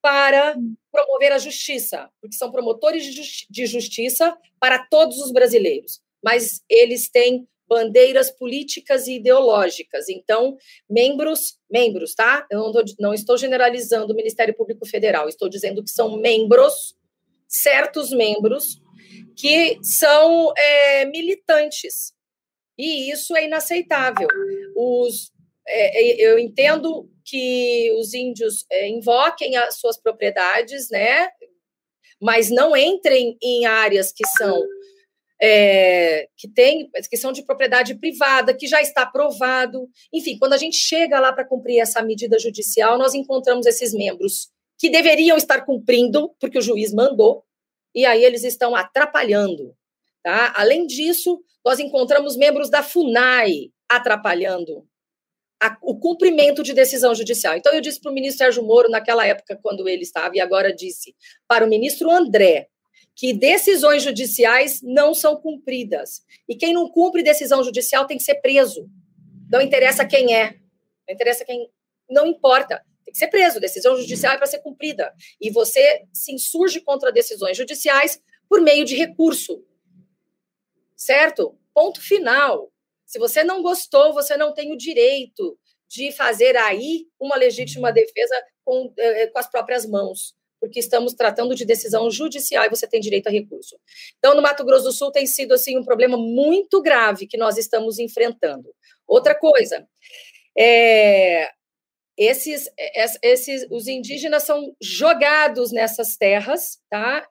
para 0.00 0.54
promover 0.92 1.32
a 1.32 1.38
justiça, 1.38 2.10
porque 2.20 2.36
são 2.36 2.52
promotores 2.52 3.04
de 3.48 3.66
justiça 3.66 4.36
para 4.60 4.86
todos 4.86 5.18
os 5.18 5.32
brasileiros, 5.32 6.00
mas 6.22 6.62
eles 6.68 7.08
têm 7.08 7.48
bandeiras 7.68 8.30
políticas 8.30 9.06
e 9.06 9.16
ideológicas. 9.16 10.08
Então, 10.08 10.56
membros, 10.88 11.58
membros, 11.70 12.14
tá? 12.14 12.46
Eu 12.50 12.60
não, 12.60 12.72
tô, 12.72 12.84
não 12.98 13.14
estou 13.14 13.36
generalizando 13.36 14.12
o 14.12 14.16
Ministério 14.16 14.54
Público 14.54 14.86
Federal, 14.86 15.28
estou 15.28 15.48
dizendo 15.48 15.82
que 15.82 15.90
são 15.90 16.16
membros, 16.16 16.96
certos 17.48 18.10
membros, 18.10 18.80
que 19.36 19.78
são 19.82 20.52
é, 20.56 21.04
militantes. 21.06 22.12
E 22.76 23.10
isso 23.10 23.36
é 23.36 23.44
inaceitável. 23.44 24.28
Os, 24.76 25.32
é, 25.66 26.02
é 26.02 26.32
eu 26.32 26.38
entendo 26.38 27.08
que 27.24 27.92
os 27.98 28.12
índios 28.12 28.66
é, 28.70 28.88
invoquem 28.88 29.56
as 29.56 29.78
suas 29.78 29.96
propriedades, 29.96 30.90
né? 30.90 31.28
Mas 32.20 32.50
não 32.50 32.76
entrem 32.76 33.36
em 33.42 33.64
áreas 33.64 34.12
que 34.12 34.26
são 34.28 34.62
é, 35.46 36.26
que 36.38 36.48
tem, 36.48 36.88
que 37.10 37.16
são 37.18 37.30
de 37.30 37.44
propriedade 37.44 37.94
privada, 37.96 38.54
que 38.54 38.66
já 38.66 38.80
está 38.80 39.02
aprovado. 39.02 39.90
Enfim, 40.10 40.38
quando 40.38 40.54
a 40.54 40.56
gente 40.56 40.76
chega 40.76 41.20
lá 41.20 41.34
para 41.34 41.44
cumprir 41.44 41.80
essa 41.80 42.00
medida 42.02 42.38
judicial, 42.38 42.96
nós 42.96 43.12
encontramos 43.12 43.66
esses 43.66 43.92
membros 43.92 44.48
que 44.78 44.88
deveriam 44.88 45.36
estar 45.36 45.60
cumprindo, 45.66 46.34
porque 46.40 46.58
o 46.58 46.62
juiz 46.62 46.94
mandou, 46.94 47.44
e 47.94 48.06
aí 48.06 48.24
eles 48.24 48.42
estão 48.42 48.74
atrapalhando. 48.74 49.76
Tá? 50.22 50.54
Além 50.56 50.86
disso, 50.86 51.42
nós 51.62 51.78
encontramos 51.78 52.38
membros 52.38 52.70
da 52.70 52.82
FUNAI 52.82 53.70
atrapalhando 53.86 54.88
a, 55.62 55.76
o 55.82 55.98
cumprimento 55.98 56.62
de 56.62 56.72
decisão 56.72 57.14
judicial. 57.14 57.54
Então, 57.54 57.74
eu 57.74 57.82
disse 57.82 58.00
para 58.00 58.10
o 58.10 58.14
ministro 58.14 58.38
Sérgio 58.38 58.64
Moro, 58.64 58.88
naquela 58.88 59.26
época, 59.26 59.58
quando 59.62 59.86
ele 59.86 60.02
estava, 60.04 60.34
e 60.34 60.40
agora 60.40 60.74
disse 60.74 61.14
para 61.46 61.66
o 61.66 61.68
ministro 61.68 62.10
André, 62.10 62.68
que 63.14 63.32
decisões 63.32 64.02
judiciais 64.02 64.80
não 64.82 65.14
são 65.14 65.36
cumpridas. 65.36 66.22
E 66.48 66.56
quem 66.56 66.72
não 66.72 66.88
cumpre 66.88 67.22
decisão 67.22 67.62
judicial 67.62 68.06
tem 68.06 68.16
que 68.16 68.24
ser 68.24 68.36
preso. 68.36 68.88
Não 69.50 69.60
interessa 69.60 70.04
quem 70.04 70.34
é, 70.34 70.58
não 71.06 71.14
interessa 71.14 71.44
quem. 71.44 71.70
Não 72.08 72.26
importa, 72.26 72.82
tem 73.04 73.12
que 73.12 73.18
ser 73.18 73.28
preso. 73.28 73.60
Decisão 73.60 73.96
judicial 73.96 74.34
é 74.34 74.36
para 74.36 74.46
ser 74.46 74.58
cumprida. 74.58 75.12
E 75.40 75.50
você 75.50 76.04
se 76.12 76.32
insurge 76.32 76.80
contra 76.80 77.12
decisões 77.12 77.56
judiciais 77.56 78.20
por 78.48 78.60
meio 78.60 78.84
de 78.84 78.96
recurso. 78.96 79.64
Certo? 80.96 81.58
Ponto 81.72 82.00
final. 82.00 82.72
Se 83.06 83.18
você 83.18 83.44
não 83.44 83.62
gostou, 83.62 84.12
você 84.12 84.36
não 84.36 84.52
tem 84.52 84.72
o 84.72 84.76
direito 84.76 85.58
de 85.88 86.10
fazer 86.12 86.56
aí 86.56 87.06
uma 87.20 87.36
legítima 87.36 87.92
defesa 87.92 88.34
com, 88.64 88.92
eh, 88.98 89.26
com 89.28 89.38
as 89.38 89.48
próprias 89.48 89.86
mãos 89.86 90.34
porque 90.64 90.80
estamos 90.80 91.12
tratando 91.12 91.54
de 91.54 91.66
decisão 91.66 92.10
judicial 92.10 92.64
e 92.64 92.70
você 92.70 92.86
tem 92.86 92.98
direito 92.98 93.26
a 93.26 93.30
recurso. 93.30 93.78
Então, 94.18 94.34
no 94.34 94.40
Mato 94.40 94.64
Grosso 94.64 94.84
do 94.84 94.92
Sul 94.92 95.12
tem 95.12 95.26
sido 95.26 95.52
assim 95.52 95.76
um 95.76 95.84
problema 95.84 96.16
muito 96.16 96.80
grave 96.80 97.26
que 97.26 97.36
nós 97.36 97.58
estamos 97.58 97.98
enfrentando. 97.98 98.74
Outra 99.06 99.34
coisa, 99.34 99.86
é, 100.56 101.50
esses, 102.16 102.70
esses, 103.22 103.66
os 103.70 103.86
indígenas 103.86 104.44
são 104.44 104.74
jogados 104.80 105.70
nessas 105.70 106.16
terras, 106.16 106.80
tá? 106.88 107.28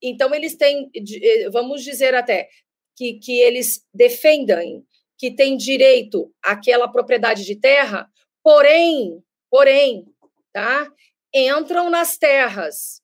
Então 0.00 0.32
eles 0.32 0.54
têm, 0.56 0.88
eh, 0.94 1.50
vamos 1.50 1.82
dizer 1.82 2.14
até 2.14 2.48
que, 2.96 3.14
que 3.14 3.40
eles 3.40 3.84
defendem 3.92 4.84
que 5.18 5.32
têm 5.32 5.56
direito 5.56 6.32
àquela 6.40 6.86
propriedade 6.86 7.44
de 7.44 7.56
terra, 7.56 8.08
porém, 8.40 9.20
porém, 9.50 10.06
tá? 10.52 10.88
Entram 11.34 11.90
nas 11.90 12.16
terras 12.16 13.02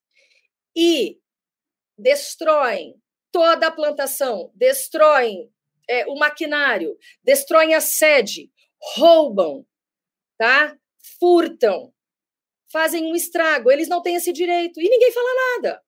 e 0.76 1.18
destroem 1.96 2.94
toda 3.30 3.68
a 3.68 3.72
plantação, 3.72 4.50
destroem 4.54 5.50
é, 5.88 6.06
o 6.06 6.16
maquinário, 6.16 6.96
destroem 7.22 7.74
a 7.74 7.80
sede, 7.80 8.50
roubam, 8.96 9.66
tá? 10.38 10.76
Furtam, 11.18 11.92
fazem 12.72 13.04
um 13.04 13.14
estrago. 13.14 13.70
Eles 13.70 13.88
não 13.88 14.02
têm 14.02 14.16
esse 14.16 14.32
direito 14.32 14.80
e 14.80 14.88
ninguém 14.88 15.12
fala 15.12 15.30
nada. 15.34 15.82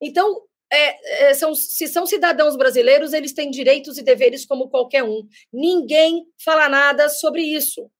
Então, 0.00 0.42
é, 0.70 1.28
é, 1.28 1.34
são, 1.34 1.54
se 1.54 1.86
são 1.88 2.04
cidadãos 2.04 2.56
brasileiros, 2.56 3.12
eles 3.12 3.32
têm 3.32 3.50
direitos 3.50 3.96
e 3.96 4.02
deveres 4.02 4.44
como 4.44 4.68
qualquer 4.68 5.04
um. 5.04 5.26
Ninguém 5.52 6.26
fala 6.44 6.68
nada 6.68 7.08
sobre 7.08 7.42
isso 7.42 7.90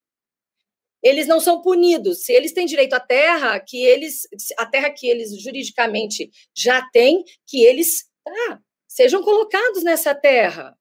eles 1.04 1.26
não 1.26 1.38
são 1.38 1.60
punidos. 1.60 2.24
Se 2.24 2.32
eles 2.32 2.52
têm 2.52 2.64
direito 2.64 2.94
à 2.94 3.00
terra, 3.00 3.60
que 3.60 3.76
eles, 3.76 4.22
a 4.56 4.64
terra 4.64 4.90
que 4.90 5.06
eles 5.06 5.38
juridicamente 5.38 6.30
já 6.56 6.80
têm, 6.90 7.22
que 7.46 7.62
eles 7.62 8.08
tá, 8.24 8.58
sejam 8.88 9.22
colocados 9.22 9.84
nessa 9.84 10.14
terra. 10.14 10.74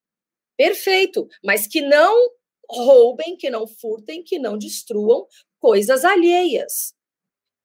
Perfeito, 0.56 1.28
mas 1.44 1.68
que 1.68 1.82
não 1.82 2.16
roubem, 2.70 3.36
que 3.36 3.50
não 3.50 3.68
furtem, 3.68 4.24
que 4.24 4.40
não 4.40 4.58
destruam 4.58 5.28
coisas 5.60 6.06
alheias. 6.06 6.94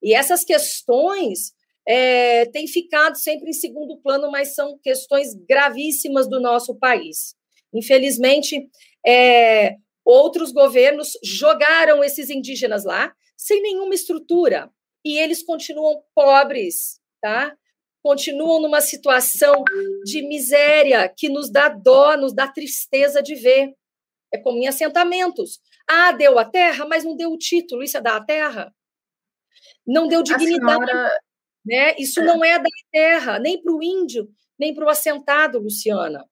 E 0.03 0.13
essas 0.13 0.45
questões 0.45 1.53
é, 1.87 2.45
têm 2.47 2.67
ficado 2.67 3.17
sempre 3.17 3.51
em 3.51 3.53
segundo 3.53 4.01
plano, 4.01 4.31
mas 4.33 4.55
são 4.55 4.77
questões 4.79 5.33
gravíssimas 5.49 6.29
do 6.29 6.41
nosso 6.41 6.75
país. 6.77 7.37
Infelizmente, 7.73 8.69
é, 9.07 9.77
Outros 10.11 10.53
governos 10.53 11.19
jogaram 11.23 12.03
esses 12.03 12.31
indígenas 12.31 12.83
lá 12.83 13.15
sem 13.37 13.61
nenhuma 13.61 13.95
estrutura 13.95 14.71
e 15.05 15.19
eles 15.19 15.43
continuam 15.43 16.03
pobres, 16.15 16.99
tá? 17.21 17.55
Continuam 18.03 18.59
numa 18.59 18.81
situação 18.81 19.63
de 20.05 20.27
miséria 20.27 21.13
que 21.15 21.29
nos 21.29 21.51
dá 21.51 21.69
dó, 21.69 22.17
nos 22.17 22.35
dá 22.35 22.49
tristeza 22.49 23.23
de 23.23 23.35
ver. 23.35 23.75
É 24.33 24.39
como 24.39 24.57
em 24.57 24.67
assentamentos. 24.67 25.61
Ah, 25.87 26.13
deu 26.13 26.39
a 26.39 26.45
terra, 26.47 26.87
mas 26.87 27.05
não 27.05 27.15
deu 27.15 27.31
o 27.31 27.37
título. 27.37 27.83
Isso 27.83 27.99
é 27.99 28.01
dar 28.01 28.17
a 28.17 28.25
terra? 28.25 28.75
Não 29.87 30.09
deu 30.09 30.23
dignidade. 30.23 30.87
Senhora... 30.87 31.21
Né? 31.67 31.95
Isso 31.99 32.21
é. 32.21 32.25
não 32.25 32.43
é 32.43 32.59
da 32.59 32.71
terra, 32.91 33.39
nem 33.39 33.61
para 33.61 33.75
o 33.75 33.83
índio, 33.83 34.27
nem 34.59 34.75
para 34.75 34.87
o 34.87 34.89
assentado, 34.89 35.59
Luciana. 35.59 36.25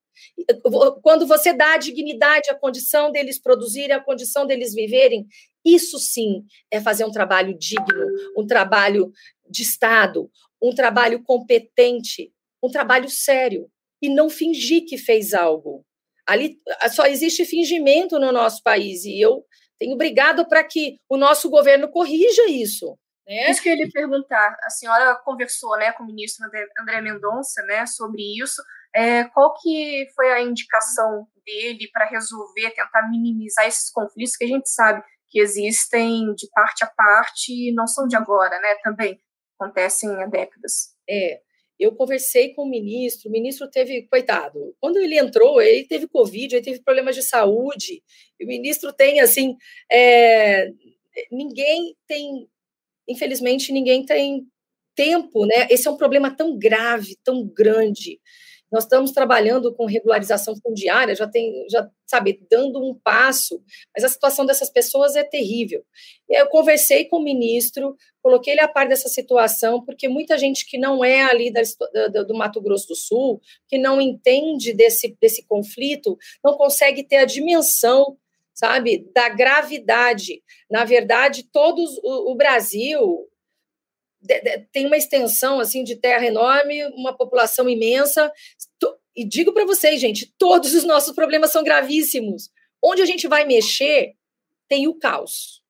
Quando 1.02 1.26
você 1.26 1.52
dá 1.52 1.74
a 1.74 1.78
dignidade, 1.78 2.50
a 2.50 2.58
condição 2.58 3.10
deles 3.10 3.40
produzirem, 3.40 3.96
a 3.96 4.02
condição 4.02 4.46
deles 4.46 4.74
viverem, 4.74 5.26
isso 5.64 5.98
sim 5.98 6.44
é 6.70 6.80
fazer 6.80 7.04
um 7.04 7.10
trabalho 7.10 7.56
digno, 7.58 8.06
um 8.36 8.46
trabalho 8.46 9.12
de 9.48 9.62
Estado, 9.62 10.30
um 10.62 10.74
trabalho 10.74 11.22
competente, 11.22 12.32
um 12.62 12.70
trabalho 12.70 13.08
sério. 13.08 13.70
E 14.00 14.10
não 14.10 14.28
fingir 14.28 14.84
que 14.86 14.98
fez 14.98 15.32
algo. 15.32 15.84
Ali 16.26 16.60
só 16.90 17.06
existe 17.06 17.46
fingimento 17.46 18.18
no 18.18 18.30
nosso 18.30 18.62
país 18.62 19.04
e 19.04 19.18
eu 19.18 19.42
tenho 19.78 19.96
brigado 19.96 20.46
para 20.46 20.62
que 20.62 20.98
o 21.08 21.16
nosso 21.16 21.48
governo 21.48 21.88
corrija 21.88 22.46
isso. 22.48 22.98
Né? 23.26 23.50
Isso 23.50 23.62
que 23.62 23.68
eu 23.68 23.74
ia 23.74 23.84
lhe 23.84 23.90
perguntar. 23.90 24.56
A 24.62 24.70
senhora 24.70 25.16
conversou 25.24 25.76
né, 25.76 25.92
com 25.92 26.04
o 26.04 26.06
ministro 26.06 26.46
André 26.78 27.00
Mendonça 27.00 27.62
né, 27.62 27.86
sobre 27.86 28.22
isso. 28.40 28.62
É, 28.96 29.24
qual 29.24 29.52
que 29.60 30.06
foi 30.14 30.32
a 30.32 30.40
indicação 30.40 31.26
dele 31.44 31.86
para 31.92 32.06
resolver, 32.06 32.70
tentar 32.70 33.10
minimizar 33.10 33.66
esses 33.66 33.90
conflitos 33.90 34.34
que 34.36 34.44
a 34.44 34.48
gente 34.48 34.70
sabe 34.70 35.02
que 35.28 35.38
existem 35.38 36.32
de 36.34 36.48
parte 36.50 36.82
a 36.82 36.86
parte 36.86 37.52
e 37.52 37.74
não 37.74 37.86
são 37.86 38.08
de 38.08 38.16
agora, 38.16 38.58
né? 38.58 38.74
Também 38.82 39.20
acontecem 39.58 40.10
há 40.22 40.26
décadas. 40.26 40.94
É, 41.08 41.40
eu 41.78 41.94
conversei 41.94 42.54
com 42.54 42.62
o 42.62 42.70
ministro, 42.70 43.28
o 43.28 43.32
ministro 43.32 43.70
teve, 43.70 44.06
coitado, 44.08 44.74
quando 44.80 44.96
ele 44.96 45.18
entrou, 45.18 45.60
ele 45.60 45.86
teve 45.86 46.08
Covid, 46.08 46.54
ele 46.54 46.64
teve 46.64 46.82
problemas 46.82 47.14
de 47.14 47.22
saúde, 47.22 48.02
o 48.40 48.46
ministro 48.46 48.94
tem, 48.94 49.20
assim, 49.20 49.56
é, 49.92 50.70
ninguém 51.30 51.94
tem, 52.06 52.48
infelizmente, 53.06 53.72
ninguém 53.72 54.06
tem 54.06 54.46
tempo, 54.94 55.44
né? 55.44 55.66
Esse 55.68 55.86
é 55.86 55.90
um 55.90 55.98
problema 55.98 56.34
tão 56.34 56.58
grave, 56.58 57.18
tão 57.22 57.46
grande, 57.46 58.18
nós 58.70 58.84
estamos 58.84 59.12
trabalhando 59.12 59.74
com 59.74 59.86
regularização 59.86 60.56
fundiária, 60.56 61.14
já 61.14 61.26
tem, 61.26 61.66
já 61.70 61.88
sabe, 62.06 62.40
dando 62.50 62.82
um 62.82 62.94
passo, 62.94 63.62
mas 63.94 64.04
a 64.04 64.08
situação 64.08 64.44
dessas 64.44 64.70
pessoas 64.70 65.16
é 65.16 65.24
terrível. 65.24 65.84
E 66.28 66.40
eu 66.40 66.46
conversei 66.48 67.04
com 67.04 67.18
o 67.18 67.22
ministro, 67.22 67.96
coloquei 68.22 68.54
ele 68.54 68.60
a 68.60 68.68
par 68.68 68.88
dessa 68.88 69.08
situação, 69.08 69.84
porque 69.84 70.08
muita 70.08 70.36
gente 70.36 70.66
que 70.66 70.78
não 70.78 71.04
é 71.04 71.22
ali 71.22 71.52
da, 71.52 71.62
da, 72.08 72.22
do 72.22 72.34
Mato 72.34 72.60
Grosso 72.60 72.88
do 72.88 72.96
Sul, 72.96 73.40
que 73.68 73.78
não 73.78 74.00
entende 74.00 74.72
desse, 74.72 75.16
desse 75.20 75.46
conflito, 75.46 76.18
não 76.44 76.56
consegue 76.56 77.04
ter 77.04 77.16
a 77.16 77.24
dimensão 77.24 78.16
sabe, 78.56 79.06
da 79.14 79.28
gravidade. 79.28 80.42
Na 80.70 80.84
verdade, 80.84 81.44
todos 81.44 81.98
o, 81.98 82.32
o 82.32 82.34
Brasil, 82.34 83.28
tem 84.72 84.86
uma 84.86 84.96
extensão 84.96 85.60
assim 85.60 85.84
de 85.84 85.96
terra 85.96 86.26
enorme, 86.26 86.84
uma 86.94 87.16
população 87.16 87.68
imensa. 87.68 88.32
E 89.14 89.24
digo 89.24 89.52
para 89.52 89.64
vocês, 89.64 90.00
gente, 90.00 90.32
todos 90.38 90.74
os 90.74 90.84
nossos 90.84 91.14
problemas 91.14 91.50
são 91.50 91.64
gravíssimos. 91.64 92.50
Onde 92.82 93.02
a 93.02 93.06
gente 93.06 93.26
vai 93.26 93.44
mexer, 93.46 94.14
tem 94.68 94.86
o 94.86 94.94
caos. 94.94 95.62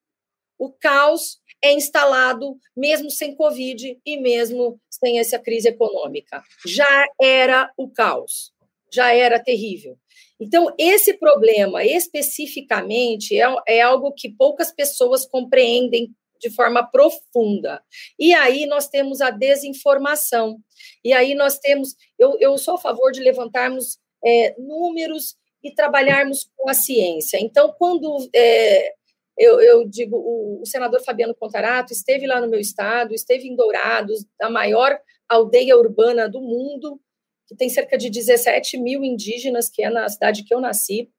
O 0.59 0.73
caos 0.73 1.39
é 1.63 1.73
instalado 1.73 2.59
mesmo 2.77 3.11
sem 3.11 3.35
Covid 3.35 3.99
e 4.05 4.17
mesmo 4.19 4.81
sem 4.91 5.19
essa 5.19 5.39
crise 5.39 5.69
econômica. 5.69 6.43
Já 6.67 7.07
era 7.21 7.71
o 7.77 7.89
caos, 7.89 8.53
já 8.93 9.13
era 9.13 9.43
terrível. 9.43 9.99
Então, 10.39 10.75
esse 10.79 11.15
problema 11.15 11.85
especificamente 11.85 13.39
é, 13.39 13.47
é 13.69 13.81
algo 13.81 14.13
que 14.13 14.31
poucas 14.31 14.71
pessoas 14.73 15.27
compreendem 15.27 16.15
de 16.41 16.51
forma 16.51 16.85
profunda. 16.85 17.83
E 18.19 18.35
aí 18.35 18.67
nós 18.67 18.89
temos 18.89 19.21
a 19.21 19.31
desinformação. 19.31 20.59
E 21.05 21.13
aí 21.13 21.35
nós 21.35 21.59
temos. 21.59 21.95
Eu, 22.19 22.37
eu 22.41 22.57
sou 22.59 22.75
a 22.75 22.81
favor 22.81 23.13
de 23.13 23.21
levantarmos 23.21 23.99
é, 24.25 24.55
números 24.59 25.37
e 25.63 25.75
trabalharmos 25.75 26.51
com 26.57 26.69
a 26.69 26.75
ciência. 26.75 27.39
Então, 27.41 27.75
quando 27.79 28.29
é, 28.35 28.93
eu, 29.37 29.61
eu, 29.61 29.89
digo, 29.89 30.17
o, 30.17 30.63
o, 30.63 30.67
senador 30.67 31.03
Fabiano 31.03 31.35
Contarato 31.35 31.93
esteve 31.93 32.27
lá 32.27 32.41
no 32.41 32.49
meu 32.49 32.61
estado, 32.61 33.15
esteve 33.15 33.47
em 33.47 33.57
Dourados, 33.57 34.25
a 34.41 34.49
maior 34.49 34.99
aldeia 35.29 35.77
urbana 35.77 36.29
do 36.29 36.41
mundo, 36.41 37.01
que 37.47 37.55
tem 37.55 37.69
cerca 37.69 37.99
de 37.99 38.11
17 38.11 38.79
mil 38.79 39.05
indígenas, 39.05 39.69
que 39.69 39.83
é 39.83 39.91
na 39.91 40.09
cidade 40.09 40.45
que 40.45 40.55
eu 40.55 40.61
nasci. 40.61 41.11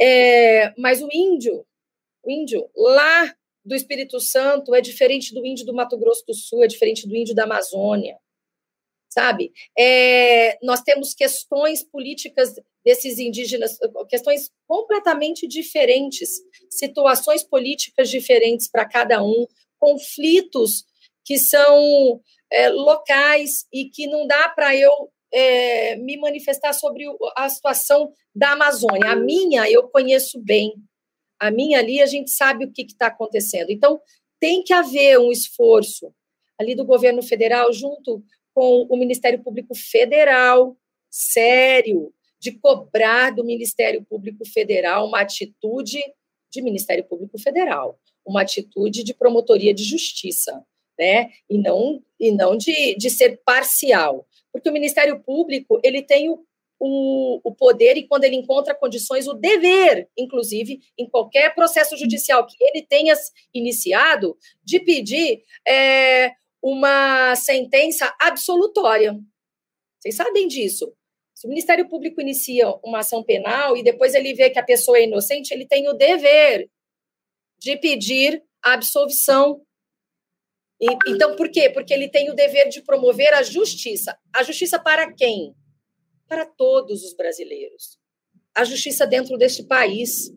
É, 0.00 0.72
mas 0.78 1.02
o 1.02 1.08
índio, 1.12 1.64
o 2.22 2.30
índio 2.30 2.68
lá 2.76 3.34
do 3.64 3.74
Espírito 3.74 4.20
Santo 4.20 4.74
é 4.74 4.80
diferente 4.80 5.34
do 5.34 5.44
índio 5.44 5.64
do 5.64 5.74
Mato 5.74 5.96
Grosso 5.96 6.24
do 6.26 6.34
Sul, 6.34 6.64
é 6.64 6.66
diferente 6.66 7.06
do 7.06 7.16
índio 7.16 7.34
da 7.34 7.44
Amazônia, 7.44 8.18
sabe? 9.08 9.52
É, 9.78 10.58
nós 10.62 10.80
temos 10.80 11.14
questões 11.14 11.84
políticas 11.84 12.54
desses 12.84 13.18
indígenas, 13.18 13.78
questões 14.08 14.50
completamente 14.66 15.46
diferentes, 15.46 16.30
situações 16.70 17.44
políticas 17.44 18.10
diferentes 18.10 18.68
para 18.68 18.88
cada 18.88 19.22
um, 19.22 19.46
conflitos 19.78 20.84
que 21.24 21.38
são 21.38 22.20
é, 22.50 22.68
locais 22.68 23.66
e 23.72 23.88
que 23.88 24.06
não 24.06 24.26
dá 24.26 24.48
para 24.48 24.74
eu 24.74 25.10
é, 25.32 25.96
me 25.96 26.16
manifestar 26.18 26.72
sobre 26.72 27.04
a 27.36 27.48
situação 27.48 28.12
da 28.34 28.52
Amazônia. 28.52 29.12
A 29.12 29.16
minha 29.16 29.70
eu 29.70 29.88
conheço 29.88 30.40
bem, 30.40 30.74
a 31.42 31.50
minha 31.50 31.80
ali, 31.80 32.00
a 32.00 32.06
gente 32.06 32.30
sabe 32.30 32.64
o 32.64 32.72
que 32.72 32.82
está 32.82 33.08
acontecendo. 33.08 33.70
Então, 33.70 34.00
tem 34.38 34.62
que 34.62 34.72
haver 34.72 35.18
um 35.18 35.32
esforço 35.32 36.14
ali 36.56 36.76
do 36.76 36.84
governo 36.84 37.20
federal, 37.20 37.72
junto 37.72 38.22
com 38.54 38.86
o 38.88 38.96
Ministério 38.96 39.42
Público 39.42 39.74
Federal, 39.74 40.76
sério, 41.10 42.14
de 42.38 42.52
cobrar 42.52 43.30
do 43.30 43.44
Ministério 43.44 44.04
Público 44.04 44.46
Federal 44.46 45.08
uma 45.08 45.20
atitude 45.20 45.98
de 46.48 46.62
Ministério 46.62 47.02
Público 47.04 47.36
Federal, 47.38 47.98
uma 48.24 48.42
atitude 48.42 49.02
de 49.02 49.12
promotoria 49.12 49.74
de 49.74 49.82
justiça, 49.82 50.64
né? 50.96 51.30
E 51.50 51.58
não, 51.58 52.00
e 52.20 52.30
não 52.30 52.56
de, 52.56 52.94
de 52.94 53.10
ser 53.10 53.40
parcial. 53.44 54.28
Porque 54.52 54.70
o 54.70 54.72
Ministério 54.72 55.18
Público 55.20 55.80
ele 55.82 56.02
tem 56.02 56.30
o 56.30 56.44
o, 56.84 57.40
o 57.44 57.54
poder 57.54 57.96
e, 57.96 58.08
quando 58.08 58.24
ele 58.24 58.34
encontra 58.34 58.74
condições, 58.74 59.28
o 59.28 59.34
dever, 59.34 60.10
inclusive, 60.18 60.80
em 60.98 61.08
qualquer 61.08 61.54
processo 61.54 61.96
judicial 61.96 62.44
que 62.44 62.56
ele 62.60 62.84
tenha 62.84 63.14
iniciado, 63.54 64.36
de 64.64 64.80
pedir 64.80 65.44
é, 65.66 66.32
uma 66.60 67.36
sentença 67.36 68.12
absolutória. 68.20 69.16
Vocês 70.00 70.16
sabem 70.16 70.48
disso. 70.48 70.92
Se 71.32 71.46
o 71.46 71.48
Ministério 71.48 71.88
Público 71.88 72.20
inicia 72.20 72.68
uma 72.84 72.98
ação 72.98 73.22
penal 73.22 73.76
e 73.76 73.84
depois 73.84 74.12
ele 74.12 74.34
vê 74.34 74.50
que 74.50 74.58
a 74.58 74.64
pessoa 74.64 74.98
é 74.98 75.04
inocente, 75.04 75.54
ele 75.54 75.66
tem 75.66 75.88
o 75.88 75.92
dever 75.92 76.68
de 77.60 77.76
pedir 77.76 78.42
a 78.60 78.72
absolvição. 78.72 79.62
E, 80.80 80.86
então, 81.06 81.36
por 81.36 81.48
quê? 81.48 81.70
Porque 81.70 81.94
ele 81.94 82.08
tem 82.08 82.28
o 82.28 82.34
dever 82.34 82.68
de 82.68 82.82
promover 82.82 83.32
a 83.34 83.44
justiça. 83.44 84.18
A 84.34 84.42
justiça 84.42 84.80
para 84.80 85.14
quem? 85.14 85.54
Para 86.32 86.46
todos 86.46 87.04
os 87.04 87.12
brasileiros. 87.12 87.98
A 88.56 88.64
justiça 88.64 89.06
dentro 89.06 89.36
deste 89.36 89.64
país. 89.64 90.32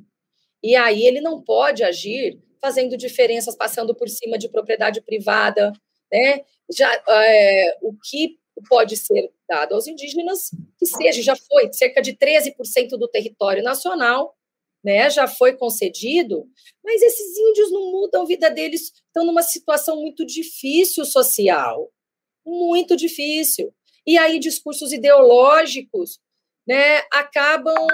E 0.61 0.75
aí 0.75 1.07
ele 1.07 1.21
não 1.21 1.41
pode 1.41 1.85
agir 1.85 2.37
fazendo 2.59 2.97
diferenças, 2.97 3.55
passando 3.55 3.95
por 3.95 4.09
cima 4.09 4.37
de 4.37 4.49
propriedade 4.49 4.99
privada, 4.99 5.71
né? 6.11 6.41
Já 6.69 6.93
é, 7.07 7.77
o 7.81 7.93
que 7.93 8.37
pode 8.67 8.97
ser 8.97 9.31
dado 9.47 9.73
aos 9.73 9.87
indígenas, 9.87 10.49
que 10.77 10.85
seja, 10.85 11.21
já 11.21 11.35
foi 11.37 11.71
cerca 11.71 12.01
de 12.01 12.13
13% 12.13 12.97
do 12.97 13.07
território 13.07 13.63
nacional, 13.63 14.35
né? 14.83 15.09
Já 15.09 15.29
foi 15.29 15.55
concedido, 15.55 16.45
mas 16.83 17.01
esses 17.01 17.37
índios 17.37 17.71
não 17.71 17.89
mudam 17.89 18.23
a 18.23 18.25
vida 18.25 18.49
deles, 18.49 18.91
estão 19.07 19.25
numa 19.25 19.43
situação 19.43 20.01
muito 20.01 20.25
difícil 20.25 21.05
social, 21.05 21.89
muito 22.45 22.97
difícil. 22.97 23.73
E 24.05 24.17
aí 24.17 24.39
discursos 24.39 24.91
ideológicos, 24.91 26.19
né, 26.67 26.99
acabam, 27.11 27.87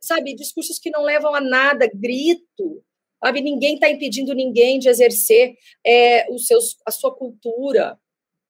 sabe, 0.00 0.34
discursos 0.34 0.78
que 0.78 0.90
não 0.90 1.02
levam 1.02 1.34
a 1.34 1.40
nada, 1.40 1.90
grito, 1.92 2.82
sabe, 3.22 3.40
ninguém 3.40 3.74
está 3.74 3.88
impedindo 3.88 4.34
ninguém 4.34 4.78
de 4.78 4.88
exercer 4.88 5.54
é, 5.86 6.30
os 6.30 6.46
seus, 6.46 6.76
a 6.86 6.90
sua 6.90 7.14
cultura. 7.14 7.98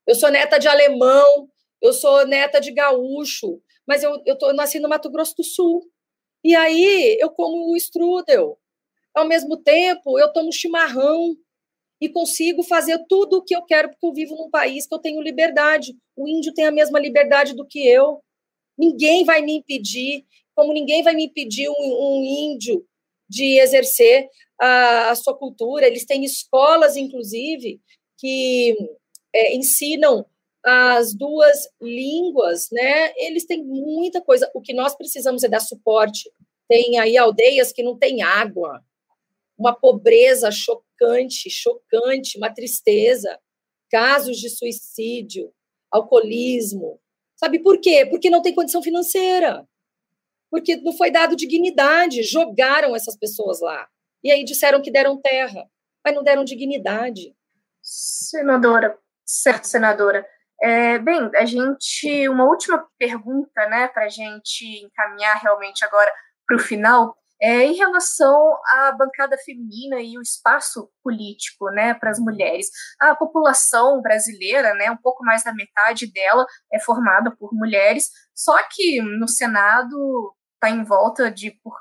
Eu 0.07 0.15
sou 0.15 0.31
neta 0.31 0.59
de 0.59 0.69
alemão, 0.69 1.49
eu 1.81 1.93
sou 1.93 2.27
neta 2.27 2.61
de 2.61 2.73
gaúcho, 2.73 3.61
mas 3.87 4.03
eu, 4.03 4.21
eu, 4.25 4.37
tô, 4.37 4.49
eu 4.49 4.55
nasci 4.55 4.79
no 4.79 4.89
Mato 4.89 5.11
Grosso 5.11 5.35
do 5.37 5.45
Sul. 5.45 5.83
E 6.45 6.55
aí 6.55 7.17
eu 7.21 7.31
como 7.31 7.73
o 7.73 7.77
strudel. 7.77 8.59
Ao 9.15 9.27
mesmo 9.27 9.57
tempo, 9.57 10.19
eu 10.19 10.33
tomo 10.33 10.53
chimarrão, 10.53 11.37
e 12.03 12.09
consigo 12.09 12.65
fazer 12.65 12.99
tudo 13.09 13.37
o 13.37 13.43
que 13.45 13.55
eu 13.55 13.62
quero, 13.62 13.89
porque 13.89 14.05
eu 14.05 14.12
vivo 14.12 14.35
num 14.35 14.51
país 14.51 14.89
que 14.89 14.93
eu 14.93 14.99
tenho 14.99 15.23
liberdade. 15.23 15.97
O 16.16 16.27
índio 16.27 16.53
tem 16.53 16.65
a 16.65 16.73
mesma 16.73 16.99
liberdade 16.99 17.55
do 17.55 17.65
que 17.65 17.87
eu. 17.87 18.20
Ninguém 18.77 19.24
vai 19.24 19.41
me 19.41 19.53
impedir, 19.53 20.27
como 20.53 20.73
ninguém 20.73 21.05
vai 21.05 21.15
me 21.15 21.27
impedir 21.27 21.69
um, 21.69 21.74
um 21.74 22.24
índio 22.24 22.85
de 23.29 23.57
exercer 23.61 24.29
a, 24.61 25.11
a, 25.11 25.15
sua 25.15 25.33
cultura. 25.39 25.87
Eles 25.87 26.05
têm 26.05 26.24
escolas, 26.24 26.97
inclusive, 26.97 27.81
que 28.19 28.77
é, 29.33 29.55
ensinam 29.55 30.27
as 30.65 31.15
duas 31.15 31.69
línguas, 31.81 32.66
né? 32.73 33.12
Eles 33.16 33.47
têm 33.47 33.62
muita 33.62 34.20
coisa. 34.20 34.51
O 34.55 34.61
que 34.61 34.74
nós 34.74 34.97
precisamos 34.97 35.45
é 35.45 35.49
dar 35.49 35.61
suporte. 35.61 36.29
Tem 36.69 36.99
aí 36.99 37.16
aldeias 37.16 37.70
que 37.70 37.85
não 37.85 37.97
têm 37.97 38.23
água, 38.23 38.83
uma 39.62 39.74
pobreza 39.74 40.51
chocante, 40.51 41.48
chocante, 41.48 42.36
uma 42.36 42.52
tristeza, 42.52 43.39
casos 43.90 44.39
de 44.39 44.51
suicídio, 44.51 45.52
alcoolismo. 45.90 47.01
Sabe 47.36 47.60
por 47.60 47.80
quê? 47.80 48.05
Porque 48.06 48.28
não 48.28 48.43
tem 48.43 48.55
condição 48.55 48.82
financeira. 48.82 49.66
Porque 50.51 50.76
não 50.76 50.93
foi 50.93 51.10
dado 51.10 51.36
dignidade, 51.36 52.22
jogaram 52.22 52.94
essas 52.94 53.16
pessoas 53.16 53.60
lá. 53.60 53.89
E 54.22 54.30
aí 54.30 54.44
disseram 54.44 54.82
que 54.82 54.90
deram 54.90 55.20
terra, 55.20 55.64
mas 56.05 56.14
não 56.14 56.22
deram 56.22 56.44
dignidade. 56.44 57.34
Senadora, 57.80 58.98
certo, 59.24 59.64
senadora. 59.64 60.26
É, 60.60 60.98
bem, 60.98 61.30
a 61.34 61.44
gente, 61.44 62.28
uma 62.28 62.44
última 62.44 62.86
pergunta, 62.98 63.66
né, 63.68 63.89
para 63.89 64.05
a 64.05 64.09
gente 64.09 64.64
encaminhar 64.84 65.40
realmente 65.40 65.84
agora 65.84 66.12
para 66.47 66.56
o 66.56 66.60
final, 66.60 67.16
é 67.43 67.64
em 67.64 67.74
relação 67.74 68.56
à 68.69 68.93
bancada 68.93 69.36
feminina 69.44 70.01
e 70.01 70.16
o 70.16 70.23
espaço 70.23 70.89
político, 71.02 71.70
né, 71.70 71.93
para 71.93 72.10
as 72.10 72.20
mulheres. 72.20 72.69
A 73.01 73.16
população 73.16 74.01
brasileira, 74.01 74.74
né, 74.74 74.90
um 74.90 74.97
pouco 74.97 75.24
mais 75.24 75.43
da 75.43 75.52
metade 75.52 76.10
dela 76.12 76.47
é 76.73 76.78
formada 76.78 77.35
por 77.36 77.52
mulheres, 77.52 78.10
só 78.32 78.56
que 78.70 79.02
no 79.02 79.27
Senado 79.27 80.32
está 80.55 80.70
em 80.70 80.85
volta 80.85 81.31
de 81.31 81.51
por 81.62 81.77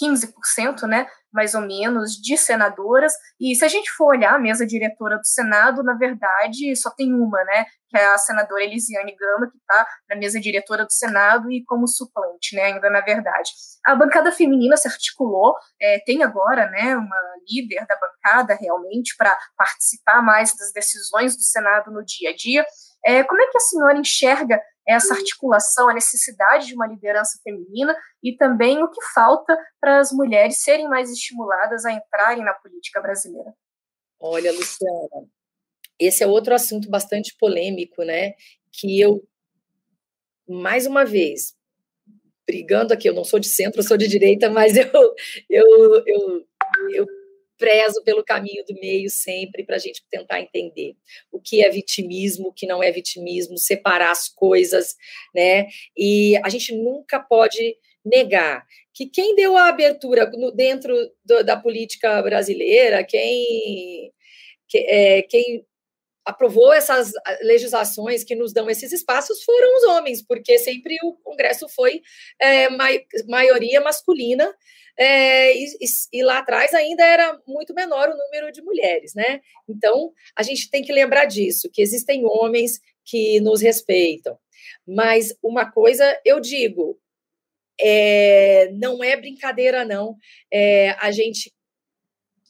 15%, 0.00 0.86
né, 0.86 1.06
mais 1.32 1.54
ou 1.54 1.60
menos, 1.60 2.12
de 2.12 2.36
senadoras. 2.36 3.12
E 3.40 3.54
se 3.54 3.64
a 3.64 3.68
gente 3.68 3.90
for 3.92 4.16
olhar 4.16 4.34
a 4.34 4.38
mesa 4.38 4.66
diretora 4.66 5.16
do 5.16 5.26
Senado, 5.26 5.82
na 5.82 5.94
verdade, 5.94 6.74
só 6.76 6.90
tem 6.90 7.12
uma, 7.12 7.42
né, 7.44 7.66
que 7.88 7.96
é 7.96 8.06
a 8.06 8.18
senadora 8.18 8.62
Elisiane 8.62 9.16
Gama, 9.16 9.50
que 9.50 9.56
está 9.56 9.86
na 10.08 10.16
mesa 10.16 10.40
diretora 10.40 10.84
do 10.84 10.92
Senado 10.92 11.50
e 11.50 11.64
como 11.64 11.86
suplente, 11.86 12.54
né, 12.54 12.64
ainda 12.64 12.90
na 12.90 13.00
verdade. 13.00 13.50
A 13.84 13.94
bancada 13.94 14.30
feminina 14.32 14.76
se 14.76 14.88
articulou, 14.88 15.54
é, 15.80 15.98
tem 16.04 16.22
agora, 16.22 16.68
né, 16.70 16.96
uma 16.96 17.16
líder 17.48 17.86
da 17.86 17.96
bancada 17.96 18.54
realmente 18.54 19.14
para 19.16 19.36
participar 19.56 20.22
mais 20.22 20.54
das 20.56 20.72
decisões 20.72 21.36
do 21.36 21.42
Senado 21.42 21.90
no 21.90 22.04
dia 22.04 22.30
a 22.30 22.36
dia. 22.36 22.64
É, 23.04 23.22
como 23.22 23.40
é 23.40 23.46
que 23.46 23.56
a 23.56 23.60
senhora 23.60 23.98
enxerga 23.98 24.60
essa 24.88 25.14
articulação, 25.14 25.88
a 25.88 25.94
necessidade 25.94 26.66
de 26.66 26.74
uma 26.74 26.86
liderança 26.86 27.38
feminina 27.44 27.94
e 28.22 28.34
também 28.34 28.82
o 28.82 28.88
que 28.88 29.02
falta 29.12 29.56
para 29.78 30.00
as 30.00 30.10
mulheres 30.10 30.62
serem 30.62 30.88
mais 30.88 31.10
estimuladas 31.10 31.84
a 31.84 31.92
entrarem 31.92 32.42
na 32.42 32.54
política 32.54 33.00
brasileira? 33.00 33.52
Olha, 34.18 34.50
Luciana, 34.50 35.28
esse 35.98 36.24
é 36.24 36.26
outro 36.26 36.54
assunto 36.54 36.88
bastante 36.88 37.36
polêmico, 37.38 38.02
né? 38.02 38.32
Que 38.72 38.98
eu, 38.98 39.22
mais 40.48 40.86
uma 40.86 41.04
vez, 41.04 41.54
brigando 42.46 42.94
aqui, 42.94 43.08
eu 43.08 43.14
não 43.14 43.24
sou 43.24 43.38
de 43.38 43.48
centro, 43.48 43.80
eu 43.80 43.86
sou 43.86 43.98
de 43.98 44.08
direita, 44.08 44.48
mas 44.48 44.74
eu, 44.74 44.90
eu, 45.50 46.02
eu, 46.06 46.46
eu 46.94 47.06
prezo 47.58 48.02
pelo 48.04 48.24
caminho 48.24 48.64
do 48.64 48.74
meio 48.74 49.10
sempre 49.10 49.64
para 49.64 49.76
a 49.76 49.78
gente 49.78 50.02
tentar 50.08 50.40
entender 50.40 50.94
o 51.30 51.40
que 51.40 51.64
é 51.64 51.68
vitimismo, 51.68 52.48
o 52.48 52.52
que 52.52 52.66
não 52.66 52.82
é 52.82 52.90
vitimismo, 52.90 53.58
separar 53.58 54.10
as 54.10 54.28
coisas, 54.28 54.94
né? 55.34 55.66
E 55.96 56.36
a 56.38 56.48
gente 56.48 56.74
nunca 56.74 57.18
pode 57.18 57.76
negar 58.04 58.64
que 58.94 59.06
quem 59.06 59.34
deu 59.34 59.56
a 59.56 59.68
abertura 59.68 60.30
dentro 60.54 60.94
da 61.44 61.56
política 61.56 62.22
brasileira, 62.22 63.04
quem, 63.04 64.12
que, 64.68 64.78
é, 64.78 65.22
quem 65.22 65.64
aprovou 66.28 66.72
essas 66.74 67.10
legislações 67.40 68.22
que 68.22 68.34
nos 68.34 68.52
dão 68.52 68.68
esses 68.68 68.92
espaços 68.92 69.42
foram 69.42 69.76
os 69.78 69.84
homens, 69.84 70.22
porque 70.22 70.58
sempre 70.58 70.98
o 71.02 71.14
Congresso 71.14 71.66
foi 71.68 72.02
é, 72.38 72.68
maioria 73.26 73.80
masculina 73.80 74.54
é, 74.94 75.56
e, 75.56 75.66
e, 76.12 76.22
lá 76.22 76.38
atrás 76.38 76.74
ainda 76.74 77.04
era 77.04 77.40
muito 77.46 77.72
menor 77.72 78.08
o 78.08 78.16
número 78.16 78.52
de 78.52 78.60
mulheres, 78.60 79.14
né? 79.14 79.40
Então, 79.68 80.12
a 80.36 80.42
gente 80.42 80.68
tem 80.68 80.82
que 80.82 80.92
lembrar 80.92 81.24
disso, 81.24 81.70
que 81.72 81.80
existem 81.80 82.24
homens 82.26 82.80
que 83.04 83.40
nos 83.40 83.62
respeitam. 83.62 84.36
Mas 84.86 85.34
uma 85.42 85.70
coisa 85.70 86.20
eu 86.24 86.40
digo, 86.40 87.00
é, 87.80 88.70
não 88.72 89.02
é 89.02 89.16
brincadeira, 89.16 89.84
não, 89.84 90.16
é, 90.52 90.90
a 90.98 91.10
gente 91.10 91.54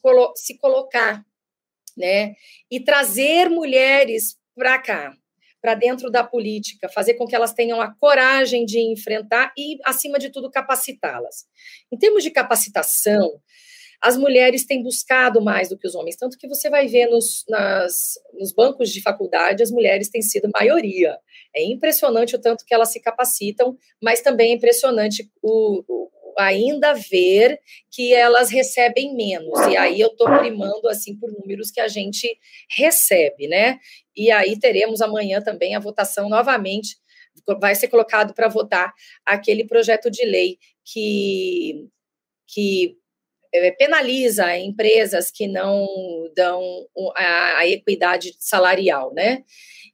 colo 0.01 0.33
se 0.35 0.57
colocar, 0.57 1.23
né? 1.97 2.33
E 2.69 2.79
trazer 2.79 3.49
mulheres 3.49 4.37
para 4.55 4.79
cá 4.79 5.13
para 5.61 5.75
dentro 5.75 6.09
da 6.09 6.23
política, 6.23 6.89
fazer 6.89 7.15
com 7.15 7.27
que 7.27 7.35
elas 7.35 7.53
tenham 7.53 7.81
a 7.81 7.93
coragem 7.93 8.65
de 8.65 8.79
enfrentar 8.79 9.51
e, 9.57 9.77
acima 9.83 10.17
de 10.17 10.29
tudo, 10.29 10.49
capacitá-las. 10.49 11.45
Em 11.91 11.97
termos 11.97 12.23
de 12.23 12.31
capacitação, 12.31 13.41
as 14.01 14.15
mulheres 14.15 14.65
têm 14.65 14.81
buscado 14.81 15.41
mais 15.41 15.67
do 15.67 15.77
que 15.77 15.85
os 15.85 15.95
homens, 15.95 16.15
tanto 16.15 16.37
que 16.37 16.47
você 16.47 16.69
vai 16.69 16.87
ver 16.87 17.07
nos, 17.07 17.43
nas, 17.49 18.13
nos 18.33 18.53
bancos 18.53 18.89
de 18.89 19.01
faculdade, 19.01 19.61
as 19.61 19.71
mulheres 19.71 20.09
têm 20.09 20.21
sido 20.21 20.49
maioria. 20.53 21.17
É 21.53 21.63
impressionante 21.63 22.35
o 22.35 22.39
tanto 22.39 22.63
que 22.65 22.73
elas 22.73 22.93
se 22.93 23.01
capacitam, 23.01 23.77
mas 24.01 24.21
também 24.21 24.51
é 24.51 24.55
impressionante 24.55 25.29
o, 25.41 25.83
o 25.87 26.09
ainda 26.39 26.93
ver 26.93 27.59
que 27.91 28.13
elas 28.13 28.49
recebem 28.49 29.15
menos. 29.15 29.59
E 29.67 29.77
aí 29.77 29.99
eu 29.99 30.07
estou 30.07 30.27
primando 30.39 30.87
assim 30.87 31.15
por 31.15 31.31
números 31.31 31.71
que 31.71 31.79
a 31.79 31.87
gente 31.87 32.37
recebe, 32.75 33.47
né? 33.47 33.79
E 34.15 34.31
aí 34.31 34.57
teremos 34.57 35.01
amanhã 35.01 35.41
também 35.41 35.75
a 35.75 35.79
votação 35.79 36.29
novamente. 36.29 36.97
Vai 37.59 37.75
ser 37.75 37.87
colocado 37.87 38.33
para 38.33 38.47
votar 38.47 38.93
aquele 39.25 39.65
projeto 39.65 40.09
de 40.09 40.25
lei 40.25 40.57
que, 40.83 41.87
que 42.47 42.97
é, 43.53 43.71
penaliza 43.71 44.57
empresas 44.57 45.31
que 45.31 45.47
não 45.47 45.87
dão 46.35 46.61
a 47.15 47.67
equidade 47.67 48.35
salarial, 48.39 49.13
né? 49.13 49.43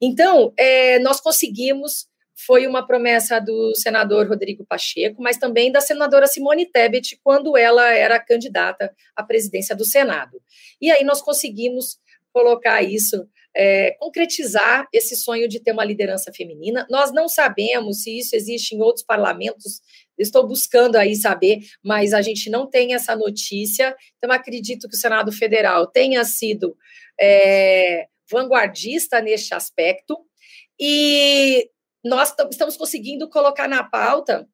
Então, 0.02 0.54
é, 0.58 1.00
nós 1.00 1.22
conseguimos 1.22 2.08
foi 2.46 2.68
uma 2.68 2.86
promessa 2.86 3.40
do 3.40 3.74
senador 3.76 4.28
Rodrigo 4.28 4.66
Pacheco, 4.66 5.22
mas 5.22 5.38
também 5.38 5.72
da 5.72 5.82
senadora 5.82 6.28
Simone 6.28 6.66
Tebet, 6.66 7.20
quando 7.24 7.58
ela 7.58 7.92
era 7.92 8.20
candidata 8.20 8.94
à 9.16 9.24
presidência 9.24 9.76
do 9.76 9.86
Senado. 9.86 10.42
E 10.82 10.92
aí 10.92 11.04
nós 11.04 11.22
conseguimos 11.22 11.98
colocar 12.32 12.82
isso, 12.82 13.28
é, 13.56 13.92
concretizar 13.92 14.88
esse 14.92 15.16
sonho 15.16 15.48
de 15.48 15.60
ter 15.60 15.72
uma 15.72 15.86
liderança 15.86 16.32
feminina. 16.34 16.86
Nós 16.90 17.14
não 17.14 17.30
sabemos 17.30 18.04
se 18.04 18.18
isso 18.20 18.36
existe 18.36 18.76
em 18.76 18.82
outros 18.82 19.06
parlamentos, 19.06 19.82
estou 20.18 20.46
buscando 20.46 20.98
aí 20.98 21.16
saber, 21.16 21.60
mas 21.84 22.14
a 22.14 22.22
gente 22.22 22.50
não 22.50 22.70
tem 22.70 22.94
essa 22.94 23.16
notícia. 23.16 23.96
Então, 24.18 24.32
acredito 24.32 24.88
que 24.90 24.96
o 24.96 25.00
Senado 25.00 25.32
Federal 25.32 25.88
tenha 25.88 26.24
sido 26.26 26.76
é, 27.20 28.08
vanguardista 28.30 29.22
neste 29.22 29.54
aspecto. 29.54 30.18
E 30.80 31.70
nós 32.06 32.36
estamos 32.52 32.78
conseguindo 32.78 33.28
colocar 33.28 33.68
na 33.68 33.84
pauta 33.84 34.48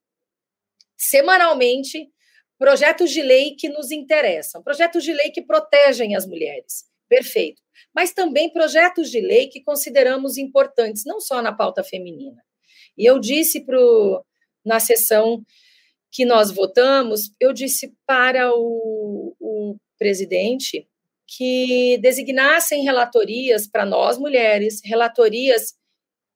semanalmente 0.97 2.09
projetos 2.57 3.11
de 3.11 3.21
lei 3.21 3.55
que 3.55 3.67
nos 3.67 3.91
interessam, 3.91 4.63
projetos 4.63 5.03
de 5.03 5.11
lei 5.11 5.31
que 5.31 5.41
protegem 5.41 6.15
as 6.15 6.25
mulheres. 6.25 6.85
Perfeito. 7.09 7.61
Mas 7.93 8.13
também 8.13 8.53
projetos 8.53 9.11
de 9.11 9.19
lei 9.19 9.49
que 9.49 9.61
consideramos 9.61 10.37
importantes, 10.37 11.03
não 11.05 11.19
só 11.19 11.41
na 11.41 11.51
pauta 11.51 11.83
feminina. 11.83 12.41
E 12.97 13.05
eu 13.05 13.19
disse 13.19 13.65
pro, 13.65 14.23
na 14.63 14.79
sessão 14.79 15.43
que 16.09 16.23
nós 16.23 16.51
votamos, 16.51 17.31
eu 17.37 17.51
disse 17.51 17.93
para 18.05 18.53
o, 18.53 19.35
o 19.39 19.75
presidente 19.99 20.87
que 21.27 21.97
designassem 21.97 22.83
relatorias 22.83 23.67
para 23.67 23.85
nós 23.85 24.17
mulheres, 24.17 24.81
relatorias 24.85 25.73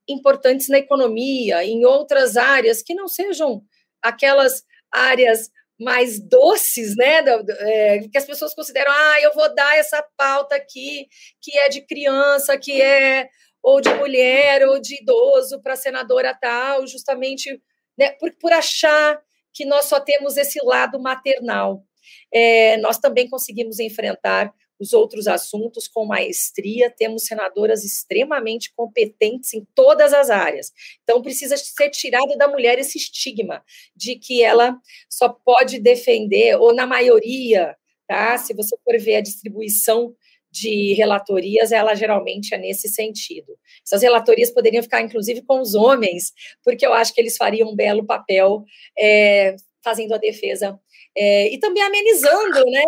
importantes 0.08 0.70
na 0.70 0.78
economia, 0.78 1.64
em 1.64 1.86
outras 1.86 2.38
áreas 2.38 2.82
que 2.82 2.94
não 2.94 3.08
sejam 3.08 3.64
aquelas 4.02 4.64
áreas 4.92 5.50
mais 5.80 6.20
doces, 6.20 6.96
né? 6.96 7.20
É, 7.60 8.00
que 8.12 8.18
as 8.18 8.26
pessoas 8.26 8.54
consideram, 8.54 8.92
ah, 8.92 9.22
eu 9.22 9.34
vou 9.34 9.54
dar 9.54 9.78
essa 9.78 10.04
pauta 10.18 10.56
aqui, 10.56 11.08
que 11.42 11.58
é 11.58 11.70
de 11.70 11.82
criança, 11.82 12.58
que 12.58 12.82
é 12.82 13.28
ou 13.62 13.82
de 13.82 13.90
mulher, 13.96 14.68
ou 14.68 14.80
de 14.80 15.02
idoso 15.02 15.60
para 15.62 15.76
senadora 15.76 16.38
tal, 16.40 16.86
justamente 16.86 17.60
né, 17.98 18.12
por, 18.12 18.32
por 18.40 18.54
achar 18.54 19.20
que 19.52 19.66
nós 19.66 19.86
só 19.86 20.00
temos 20.00 20.38
esse 20.38 20.60
lado 20.64 21.02
maternal. 21.02 21.84
É, 22.32 22.78
nós 22.78 23.00
também 23.00 23.28
conseguimos 23.28 23.80
enfrentar 23.80 24.54
os 24.80 24.94
outros 24.94 25.28
assuntos 25.28 25.88
com 25.88 26.06
maestria, 26.06 26.90
temos 26.90 27.24
senadoras 27.24 27.84
extremamente 27.84 28.74
competentes 28.76 29.54
em 29.54 29.66
todas 29.74 30.14
as 30.14 30.30
áreas. 30.30 30.72
Então, 31.04 31.22
precisa 31.22 31.56
ser 31.58 31.90
tirado 31.90 32.38
da 32.38 32.48
mulher 32.48 32.78
esse 32.80 32.98
estigma 32.98 33.64
de 33.96 34.16
que 34.16 34.44
ela 34.44 34.78
só 35.10 35.30
pode 35.30 35.80
defender, 35.80 36.56
ou 36.56 36.74
na 36.74 36.86
maioria, 36.86 37.76
tá? 38.08 38.38
Se 38.38 38.54
você 38.54 38.76
for 38.84 38.98
ver 39.00 39.18
a 39.18 39.22
distribuição 39.22 40.16
de 40.52 40.94
relatorias, 40.94 41.74
ela 41.74 41.94
geralmente 41.96 42.56
é 42.56 42.58
nesse 42.58 42.88
sentido. 42.88 43.58
Essas 43.86 44.02
relatorias 44.02 44.52
poderiam 44.52 44.82
ficar, 44.82 45.02
inclusive, 45.02 45.42
com 45.42 45.60
os 45.60 45.76
homens, 45.76 46.32
porque 46.64 46.86
eu 46.86 46.94
acho 46.94 47.14
que 47.14 47.20
eles 47.20 47.36
fariam 47.36 47.70
um 47.70 47.76
belo 47.76 48.06
papel 48.06 48.64
é, 48.98 49.56
fazendo 49.86 50.14
a 50.14 50.18
defesa 50.18 50.80
é, 51.16 51.54
e 51.54 51.60
também 51.60 51.84
amenizando 51.84 52.66
né, 52.66 52.84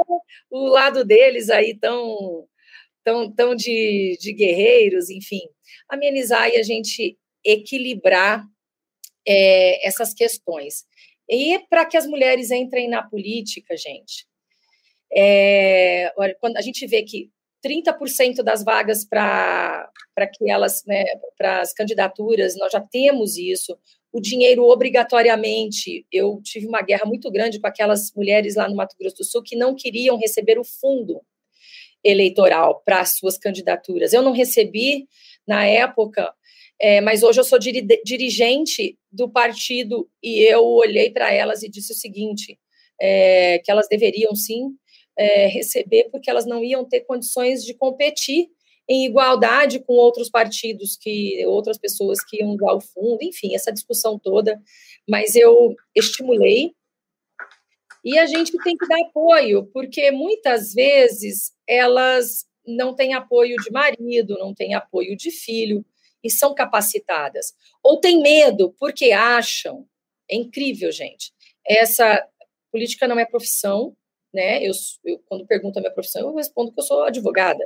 o 0.50 0.66
lado 0.66 1.06
deles 1.06 1.52
aí 1.52 1.78
tão, 1.78 2.48
tão, 3.04 3.32
tão 3.32 3.56
de, 3.56 4.18
de 4.20 4.34
guerreiros, 4.34 5.12
enfim, 5.12 5.42
amenizar 5.88 6.50
e 6.50 6.58
a 6.58 6.64
gente 6.64 7.16
equilibrar 7.46 8.44
é, 9.28 9.88
essas 9.88 10.12
questões. 10.12 10.86
E 11.30 11.60
para 11.70 11.86
que 11.86 11.98
as 11.98 12.08
mulheres 12.08 12.50
entrem 12.50 12.90
na 12.90 13.04
política, 13.04 13.78
gente, 13.78 14.26
é, 15.14 16.12
quando 16.40 16.58
a 16.58 16.62
gente 16.62 16.88
vê 16.88 17.04
que 17.04 17.30
30% 17.64 18.44
das 18.44 18.64
vagas 18.64 19.06
para 19.06 19.92
que 20.34 20.50
elas, 20.50 20.84
né, 20.86 21.04
para 21.38 21.62
as 21.62 21.74
candidaturas, 21.74 22.58
nós 22.58 22.72
já 22.72 22.82
temos 22.82 23.38
isso. 23.38 23.78
O 24.12 24.22
dinheiro 24.22 24.64
obrigatoriamente, 24.64 26.06
eu 26.12 26.42
tive 26.44 26.66
uma 26.66 26.82
guerra 26.82 27.06
muito 27.06 27.30
grande 27.30 27.60
com 27.60 27.68
aquelas 27.68 28.12
mulheres 28.16 28.56
lá 28.56 28.68
no 28.68 28.76
Mato 28.76 28.96
Grosso 29.00 29.18
do 29.18 29.24
Sul 29.24 29.44
que 29.44 29.56
não 29.56 29.76
queriam 29.76 30.18
receber 30.18 30.58
o 30.58 30.64
fundo 30.64 31.22
eleitoral 32.04 32.82
para 32.86 33.02
as 33.02 33.18
suas 33.18 33.38
candidaturas. 33.38 34.14
Eu 34.14 34.22
não 34.22 34.32
recebi 34.32 35.08
na 35.46 35.66
época, 35.66 36.34
é, 36.80 37.02
mas 37.02 37.24
hoje 37.24 37.40
eu 37.40 37.44
sou 37.44 37.60
dirigente 37.60 38.98
do 39.12 39.30
partido 39.30 40.10
e 40.24 40.40
eu 40.40 40.64
olhei 40.64 41.10
para 41.10 41.34
elas 41.34 41.64
e 41.64 41.70
disse 41.70 41.92
o 41.92 41.96
seguinte: 41.96 42.58
é, 43.00 43.60
que 43.60 43.70
elas 43.70 43.88
deveriam 43.90 44.36
sim 44.36 44.70
é, 45.18 45.48
receber, 45.48 46.10
porque 46.12 46.30
elas 46.30 46.46
não 46.46 46.64
iam 46.64 46.88
ter 46.88 47.02
condições 47.02 47.64
de 47.64 47.74
competir 47.74 48.50
em 48.90 49.06
igualdade 49.06 49.80
com 49.80 49.94
outros 49.94 50.30
partidos, 50.30 50.96
que 50.96 51.46
outras 51.46 51.78
pessoas 51.78 52.24
que 52.24 52.38
iam 52.42 52.56
dar 52.56 52.74
o 52.74 52.82
fundo, 52.82 53.22
enfim, 53.22 53.54
essa 53.54 53.72
discussão 53.72 54.18
toda. 54.18 54.62
Mas 55.08 55.36
eu 55.36 55.76
estimulei 55.96 56.74
e 58.04 58.18
a 58.18 58.26
gente 58.26 58.58
tem 58.64 58.78
que 58.78 58.88
dar 58.88 59.02
apoio, 59.02 59.66
porque 59.74 60.12
muitas 60.12 60.74
vezes 60.74 61.52
elas 61.68 62.46
não 62.66 62.96
têm 62.96 63.14
apoio 63.14 63.56
de 63.58 63.70
marido, 63.70 64.38
não 64.40 64.54
têm 64.54 64.74
apoio 64.74 65.16
de 65.16 65.30
filho 65.32 65.86
e 66.24 66.30
são 66.30 66.56
capacitadas. 66.56 67.54
Ou 67.84 68.00
têm 68.00 68.22
medo 68.22 68.74
porque 68.80 69.12
acham. 69.12 69.86
É 70.30 70.36
incrível, 70.36 70.92
gente. 70.92 71.34
Essa 71.66 72.26
política 72.72 73.08
não 73.08 73.20
é 73.20 73.26
profissão, 73.26 73.96
né? 74.34 74.66
Eu, 74.66 74.72
eu, 75.06 75.20
quando 75.26 75.46
pergunto 75.46 75.80
a 75.80 75.82
minha 75.82 75.94
profissão, 75.94 76.22
eu 76.22 76.36
respondo 76.36 76.72
que 76.72 76.80
eu 76.80 76.84
sou 76.84 77.04
advogada. 77.04 77.64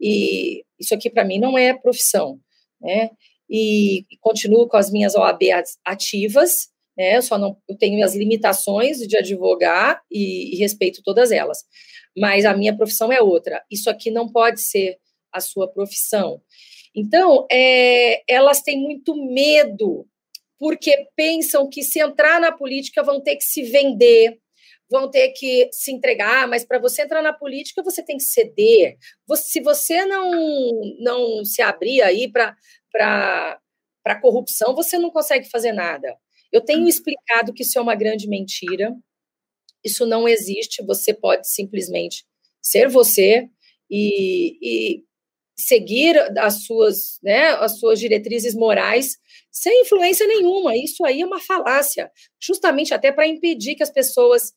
E 0.00 0.64
isso 0.78 0.94
aqui 0.94 1.10
para 1.10 1.24
mim 1.24 1.38
não 1.38 1.56
é 1.56 1.74
profissão, 1.74 2.38
né? 2.80 3.10
E, 3.48 4.04
e, 4.10 4.16
continuo 4.20 4.68
com 4.68 4.76
as 4.76 4.90
minhas 4.90 5.14
OAB 5.14 5.42
ativas, 5.84 6.68
né? 6.96 7.16
Eu 7.16 7.22
só 7.22 7.38
não 7.38 7.56
eu 7.68 7.76
tenho 7.76 8.04
as 8.04 8.14
limitações 8.14 8.98
de 8.98 9.16
advogar 9.16 10.02
e, 10.10 10.54
e 10.54 10.58
respeito 10.58 11.02
todas 11.02 11.30
elas. 11.30 11.64
Mas 12.16 12.44
a 12.44 12.56
minha 12.56 12.76
profissão 12.76 13.12
é 13.12 13.20
outra. 13.20 13.62
Isso 13.70 13.90
aqui 13.90 14.10
não 14.10 14.28
pode 14.30 14.60
ser 14.60 14.98
a 15.32 15.40
sua 15.40 15.68
profissão. 15.68 16.40
Então, 16.94 17.46
é, 17.52 18.22
elas 18.26 18.62
têm 18.62 18.80
muito 18.80 19.14
medo, 19.14 20.06
porque 20.58 21.06
pensam 21.14 21.68
que 21.68 21.82
se 21.82 22.00
entrar 22.00 22.40
na 22.40 22.50
política 22.50 23.02
vão 23.02 23.20
ter 23.20 23.36
que 23.36 23.44
se 23.44 23.62
vender, 23.64 24.38
vão 24.90 25.10
ter 25.10 25.30
que 25.30 25.68
se 25.72 25.92
entregar, 25.92 26.46
mas 26.48 26.64
para 26.64 26.78
você 26.78 27.02
entrar 27.02 27.22
na 27.22 27.32
política 27.32 27.82
você 27.82 28.02
tem 28.02 28.16
que 28.16 28.22
ceder. 28.22 28.96
Você, 29.26 29.44
se 29.44 29.60
você 29.60 30.04
não, 30.04 30.30
não 31.00 31.44
se 31.44 31.62
abrir 31.62 32.02
aí 32.02 32.30
para 32.30 32.56
para 34.02 34.20
corrupção, 34.20 34.72
você 34.72 34.98
não 34.98 35.10
consegue 35.10 35.50
fazer 35.50 35.72
nada. 35.72 36.16
Eu 36.52 36.60
tenho 36.60 36.82
uhum. 36.82 36.88
explicado 36.88 37.52
que 37.52 37.64
isso 37.64 37.76
é 37.76 37.82
uma 37.82 37.96
grande 37.96 38.28
mentira. 38.28 38.94
Isso 39.84 40.06
não 40.06 40.28
existe. 40.28 40.80
Você 40.86 41.12
pode 41.12 41.48
simplesmente 41.48 42.24
ser 42.62 42.88
você 42.88 43.48
e, 43.90 44.58
e 44.62 45.04
seguir 45.58 46.16
as 46.38 46.64
suas, 46.64 47.18
né, 47.22 47.48
as 47.48 47.78
suas 47.78 47.98
diretrizes 47.98 48.54
morais 48.54 49.16
sem 49.50 49.82
influência 49.82 50.26
nenhuma. 50.26 50.76
Isso 50.76 51.04
aí 51.04 51.22
é 51.22 51.26
uma 51.26 51.40
falácia, 51.40 52.10
justamente 52.40 52.92
até 52.92 53.10
para 53.10 53.26
impedir 53.26 53.74
que 53.74 53.82
as 53.82 53.90
pessoas 53.90 54.52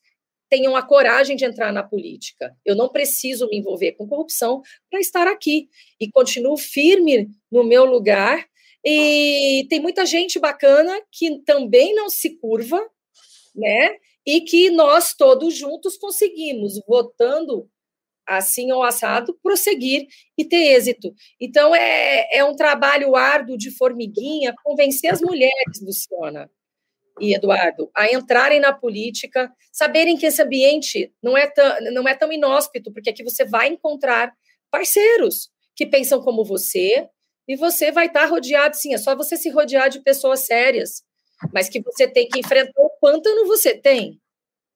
tenham 0.50 0.76
a 0.76 0.82
coragem 0.82 1.36
de 1.36 1.44
entrar 1.44 1.72
na 1.72 1.82
política. 1.82 2.54
Eu 2.64 2.74
não 2.74 2.88
preciso 2.88 3.48
me 3.48 3.58
envolver 3.58 3.92
com 3.92 4.08
corrupção 4.08 4.60
para 4.90 5.00
estar 5.00 5.28
aqui 5.28 5.68
e 5.98 6.10
continuo 6.10 6.56
firme 6.58 7.30
no 7.50 7.62
meu 7.62 7.84
lugar. 7.84 8.44
E 8.84 9.66
tem 9.70 9.80
muita 9.80 10.04
gente 10.04 10.38
bacana 10.40 11.00
que 11.12 11.38
também 11.44 11.94
não 11.94 12.10
se 12.10 12.36
curva, 12.38 12.84
né? 13.54 13.96
E 14.26 14.40
que 14.40 14.70
nós 14.70 15.14
todos 15.14 15.56
juntos 15.56 15.96
conseguimos, 15.96 16.80
votando 16.86 17.68
assim 18.26 18.70
ou 18.70 18.82
assado, 18.82 19.36
prosseguir 19.42 20.06
e 20.38 20.44
ter 20.44 20.76
êxito. 20.76 21.12
Então, 21.40 21.74
é, 21.74 22.28
é 22.32 22.44
um 22.44 22.54
trabalho 22.54 23.16
árduo 23.16 23.56
de 23.56 23.70
formiguinha 23.70 24.54
convencer 24.62 25.12
as 25.12 25.20
mulheres, 25.20 25.80
Luciana, 25.82 26.50
e 27.20 27.34
Eduardo, 27.34 27.90
a 27.94 28.10
entrarem 28.12 28.60
na 28.60 28.72
política, 28.72 29.52
saberem 29.70 30.16
que 30.16 30.26
esse 30.26 30.40
ambiente 30.42 31.12
não 31.22 31.36
é, 31.36 31.46
tão, 31.46 31.80
não 31.92 32.08
é 32.08 32.14
tão 32.14 32.32
inóspito, 32.32 32.92
porque 32.92 33.10
aqui 33.10 33.22
você 33.22 33.44
vai 33.44 33.68
encontrar 33.68 34.32
parceiros 34.70 35.50
que 35.76 35.86
pensam 35.86 36.20
como 36.20 36.44
você, 36.44 37.08
e 37.50 37.56
você 37.56 37.90
vai 37.90 38.06
estar 38.06 38.26
rodeado, 38.26 38.76
sim, 38.76 38.94
é 38.94 38.98
só 38.98 39.16
você 39.16 39.36
se 39.36 39.50
rodear 39.50 39.90
de 39.90 40.00
pessoas 40.00 40.40
sérias, 40.40 41.02
mas 41.52 41.68
que 41.68 41.80
você 41.80 42.06
tem 42.06 42.28
que 42.28 42.38
enfrentar 42.38 42.80
o 42.80 42.90
pântano, 43.00 43.44
você 43.46 43.76
tem. 43.76 44.20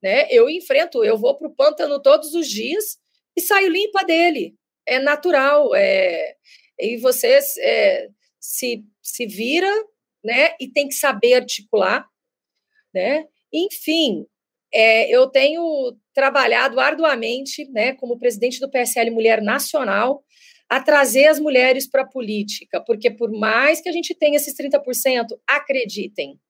Né? 0.03 0.27
Eu 0.29 0.51
enfrento, 0.51 1.05
eu 1.05 1.16
vou 1.16 1.37
para 1.37 1.47
o 1.47 1.55
pântano 1.55 2.03
todos 2.03 2.35
os 2.35 2.49
dias 2.49 2.99
e 3.37 3.41
saio 3.41 3.71
limpa 3.71 4.03
dele. 4.05 4.57
É 4.87 4.99
natural. 4.99 5.75
É, 5.75 6.35
e 6.79 6.97
você 6.97 7.39
é, 7.61 8.09
se, 8.41 8.85
se 9.01 9.27
vira 9.27 9.71
né, 10.25 10.57
e 10.61 10.69
tem 10.69 10.89
que 10.89 10.95
saber 10.95 11.35
articular 11.35 12.05
né? 12.95 13.25
Enfim, 13.53 14.27
é, 14.73 15.09
eu 15.09 15.29
tenho 15.29 15.97
trabalhado 16.12 16.81
arduamente, 16.81 17.69
né, 17.71 17.95
como 17.95 18.19
presidente 18.19 18.59
do 18.59 18.71
PSL 18.71 19.11
Mulher 19.11 19.41
Nacional, 19.41 20.25
a 20.69 20.81
trazer 20.81 21.27
as 21.27 21.39
mulheres 21.39 21.89
para 21.89 22.03
a 22.03 22.09
política, 22.09 22.83
porque 22.85 23.11
por 23.11 23.31
mais 23.31 23.81
que 23.81 23.89
a 23.89 23.93
gente 23.93 24.15
tenha 24.15 24.37
esses 24.37 24.55
30%, 24.57 25.27
acreditem, 25.47 26.41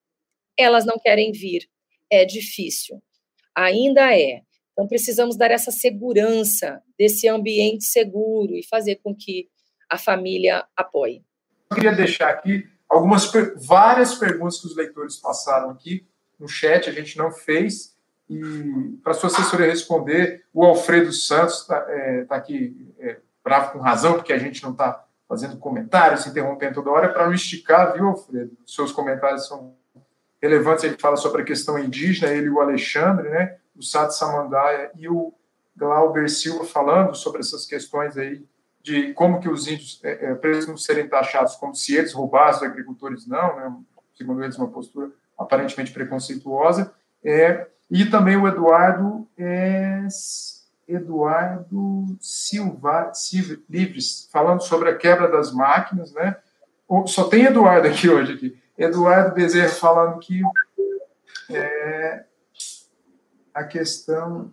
elas 0.59 0.87
não 0.87 0.99
querem 0.99 1.33
vir. 1.33 1.69
É 2.11 2.25
difícil. 2.25 3.03
Ainda 3.55 4.17
é. 4.17 4.43
Então, 4.73 4.87
precisamos 4.87 5.37
dar 5.37 5.51
essa 5.51 5.71
segurança 5.71 6.83
desse 6.99 7.29
ambiente 7.29 7.85
seguro 7.85 8.55
e 8.57 8.67
fazer 8.67 8.97
com 8.97 9.15
que 9.15 9.49
a 9.91 9.99
família 9.99 10.67
apoie. 10.77 11.23
Eu 11.71 11.77
queria 11.77 11.93
deixar 11.93 12.31
aqui 12.31 12.65
algumas 12.89 13.31
várias 13.57 14.15
perguntas 14.15 14.61
que 14.61 14.67
os 14.67 14.77
leitores 14.77 15.17
passaram 15.17 15.71
aqui 15.71 16.07
no 16.45 16.49
chat, 16.49 16.89
a 16.89 16.93
gente 16.93 17.17
não 17.17 17.31
fez. 17.31 17.95
E 18.29 18.41
para 19.03 19.15
sua 19.15 19.29
assessoria 19.29 19.67
responder, 19.67 20.45
o 20.53 20.65
Alfredo 20.65 21.13
Santos 21.13 21.63
está 21.63 21.85
é, 21.89 22.25
tá 22.25 22.37
aqui 22.37 22.95
é, 22.99 23.19
bravo 23.43 23.73
com 23.73 23.79
razão, 23.79 24.15
porque 24.15 24.33
a 24.33 24.39
gente 24.39 24.63
não 24.63 24.73
está 24.73 25.05
fazendo 25.29 25.57
comentários, 25.57 26.23
se 26.23 26.29
interrompendo 26.29 26.75
toda 26.75 26.91
hora, 26.91 27.09
para 27.09 27.27
não 27.27 27.35
esticar, 27.35 27.93
viu, 27.95 28.09
Alfredo? 28.09 28.57
Seus 28.67 28.93
comentários 28.93 29.47
são 29.47 29.75
relevantes. 30.41 30.85
Ele 30.85 30.99
fala 30.99 31.17
sobre 31.17 31.43
a 31.43 31.45
questão 31.45 31.79
indígena, 31.79 32.33
ele 32.33 32.47
e 32.47 32.51
o 32.51 32.61
Alexandre, 32.61 33.29
né? 33.31 33.57
O 33.75 33.83
Sado 33.83 34.15
Samandaia 34.15 34.91
e 34.97 35.09
o 35.09 35.33
Glauber 35.77 36.29
Silva 36.29 36.65
falando 36.65 37.15
sobre 37.15 37.41
essas 37.41 37.67
questões 37.67 38.17
aí 38.17 38.45
de 38.83 39.15
como 39.15 39.41
que 39.41 39.49
os 39.49 39.67
índios 39.67 39.99
é, 40.05 40.27
é, 40.27 40.35
precisam 40.35 40.77
serem 40.77 41.09
taxados 41.09 41.57
como 41.57 41.75
se 41.75 41.97
eles 41.97 42.13
roubassem, 42.13 42.67
os 42.67 42.73
agricultores 42.73 43.27
não, 43.27 43.57
né? 43.57 43.75
Segundo 44.15 44.45
eles, 44.45 44.57
uma 44.57 44.69
postura 44.69 45.11
aparentemente 45.39 45.93
preconceituosa, 45.93 46.93
é, 47.25 47.67
e 47.91 48.05
também 48.07 48.37
o 48.37 48.47
Eduardo 48.47 49.27
é, 49.39 50.07
Eduardo 50.87 52.17
Silva, 52.21 53.13
Silva 53.15 53.61
Livres, 53.69 54.29
falando 54.31 54.63
sobre 54.63 54.91
a 54.91 54.97
quebra 54.97 55.29
das 55.29 55.53
máquinas, 55.53 56.13
né? 56.13 56.37
Só 57.07 57.25
tem 57.25 57.45
Eduardo 57.45 57.89
aqui 57.89 58.09
hoje 58.09 58.33
aqui. 58.33 58.59
Eduardo 58.77 59.35
Bezerra 59.35 59.71
falando 59.71 60.19
que 60.19 60.43
é, 61.51 62.25
a 63.55 63.65
questão 63.65 64.53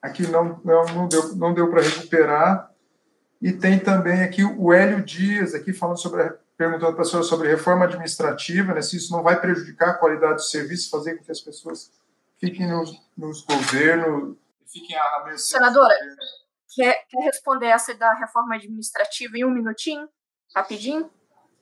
aqui 0.00 0.26
não, 0.28 0.60
não, 0.64 0.84
não 0.86 1.08
deu, 1.08 1.36
não 1.36 1.54
deu 1.54 1.70
para 1.70 1.82
recuperar. 1.82 2.70
E 3.40 3.52
tem 3.52 3.78
também 3.78 4.22
aqui 4.22 4.44
o 4.44 4.72
Hélio 4.72 5.02
Dias 5.04 5.54
aqui 5.54 5.72
falando 5.72 5.98
sobre 5.98 6.22
a 6.22 6.34
perguntando 6.56 6.94
para 6.94 7.02
a 7.02 7.04
senhora 7.04 7.26
sobre 7.26 7.48
reforma 7.48 7.84
administrativa, 7.84 8.72
né, 8.72 8.80
se 8.80 8.96
isso 8.96 9.12
não 9.12 9.22
vai 9.22 9.40
prejudicar 9.40 9.90
a 9.90 9.94
qualidade 9.94 10.34
do 10.34 10.42
serviço, 10.42 10.90
fazer 10.90 11.16
com 11.16 11.24
que 11.24 11.30
as 11.30 11.40
pessoas 11.40 11.92
fiquem 12.38 12.66
nos, 12.66 12.90
nos 13.16 13.42
governos, 13.42 14.36
fiquem 14.66 14.96
à 14.96 15.24
mercê. 15.24 15.54
Senadora, 15.54 15.94
quer, 16.74 17.04
quer 17.08 17.20
responder 17.24 17.66
essa 17.66 17.94
da 17.94 18.14
reforma 18.14 18.54
administrativa 18.54 19.36
em 19.36 19.44
um 19.44 19.50
minutinho? 19.50 20.08
Rapidinho? 20.54 21.10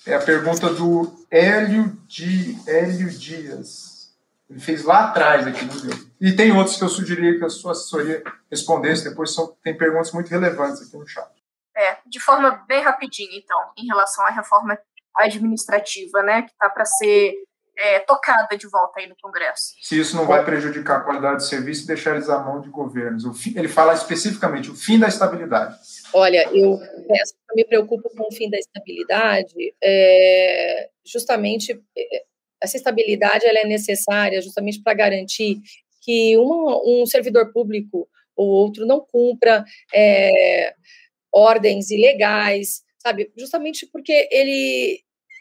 É 0.07 0.15
a 0.15 0.21
pergunta 0.21 0.69
do 0.73 1.27
Hélio, 1.31 1.99
Di, 2.07 2.59
Hélio 2.67 3.11
Dias. 3.11 4.15
Ele 4.49 4.61
fez 4.61 4.85
lá 4.85 5.09
atrás 5.09 5.47
aqui 5.47 5.65
no 5.65 5.85
meu. 5.85 6.07
E 6.21 6.33
tem 6.33 6.53
outros 6.53 6.77
que 6.77 6.85
eu 6.85 6.89
sugeri 6.89 7.39
que 7.39 7.45
a 7.45 7.49
sua 7.49 7.73
assessoria 7.73 8.23
respondesse, 8.51 9.09
depois 9.09 9.33
são, 9.33 9.57
tem 9.63 9.77
perguntas 9.77 10.13
muito 10.13 10.29
relevantes 10.29 10.83
aqui 10.83 10.97
no 10.97 11.07
chat. 11.07 11.29
É, 11.77 11.97
de 12.07 12.21
forma 12.21 12.65
bem 12.69 12.83
rapidinha, 12.83 13.37
então, 13.37 13.59
em 13.77 13.87
relação 13.87 14.25
à 14.27 14.31
reforma 14.31 14.79
administrativa, 15.17 16.23
né, 16.23 16.43
que 16.43 16.51
está 16.51 16.71
para 16.71 16.85
ser 16.85 17.35
é, 17.77 17.99
tocada 18.01 18.57
de 18.57 18.69
volta 18.69 19.01
aí 19.01 19.09
no 19.09 19.17
Congresso. 19.21 19.75
Se 19.83 19.99
isso 19.99 20.17
não 20.17 20.27
vai 20.27 20.45
prejudicar 20.45 20.99
a 20.99 21.01
qualidade 21.01 21.37
do 21.37 21.43
serviço 21.43 21.85
e 21.85 21.87
deixar 21.87 22.15
eles 22.15 22.29
à 22.29 22.39
mão 22.39 22.61
de 22.61 22.69
governos. 22.69 23.25
Ele 23.55 23.69
fala 23.69 23.95
especificamente 23.95 24.71
o 24.71 24.75
fim 24.75 24.99
da 24.99 25.09
estabilidade. 25.09 25.77
Olha, 26.13 26.49
eu 26.53 26.79
me 27.55 27.65
preocupo 27.65 28.09
com 28.11 28.29
o 28.29 28.33
fim 28.33 28.49
da 28.49 28.59
estabilidade, 28.59 29.55
é, 29.83 30.89
justamente 31.05 31.73
é, 31.97 32.25
essa 32.63 32.77
estabilidade 32.77 33.47
ela 33.47 33.59
é 33.59 33.67
necessária 33.67 34.41
justamente 34.41 34.83
para 34.83 34.95
garantir 34.95 35.61
que 36.01 36.37
uma, 36.39 36.81
um 36.85 37.07
servidor 37.07 37.53
público 37.53 38.09
ou 38.37 38.49
outro 38.49 38.87
não 38.87 39.01
cumpra 39.01 39.65
é, 39.93 40.75
ordens 41.35 41.91
ilegais, 41.91 42.83
sabe? 42.99 43.31
Justamente 43.37 43.87
porque 43.87 44.29
ele, 44.31 45.01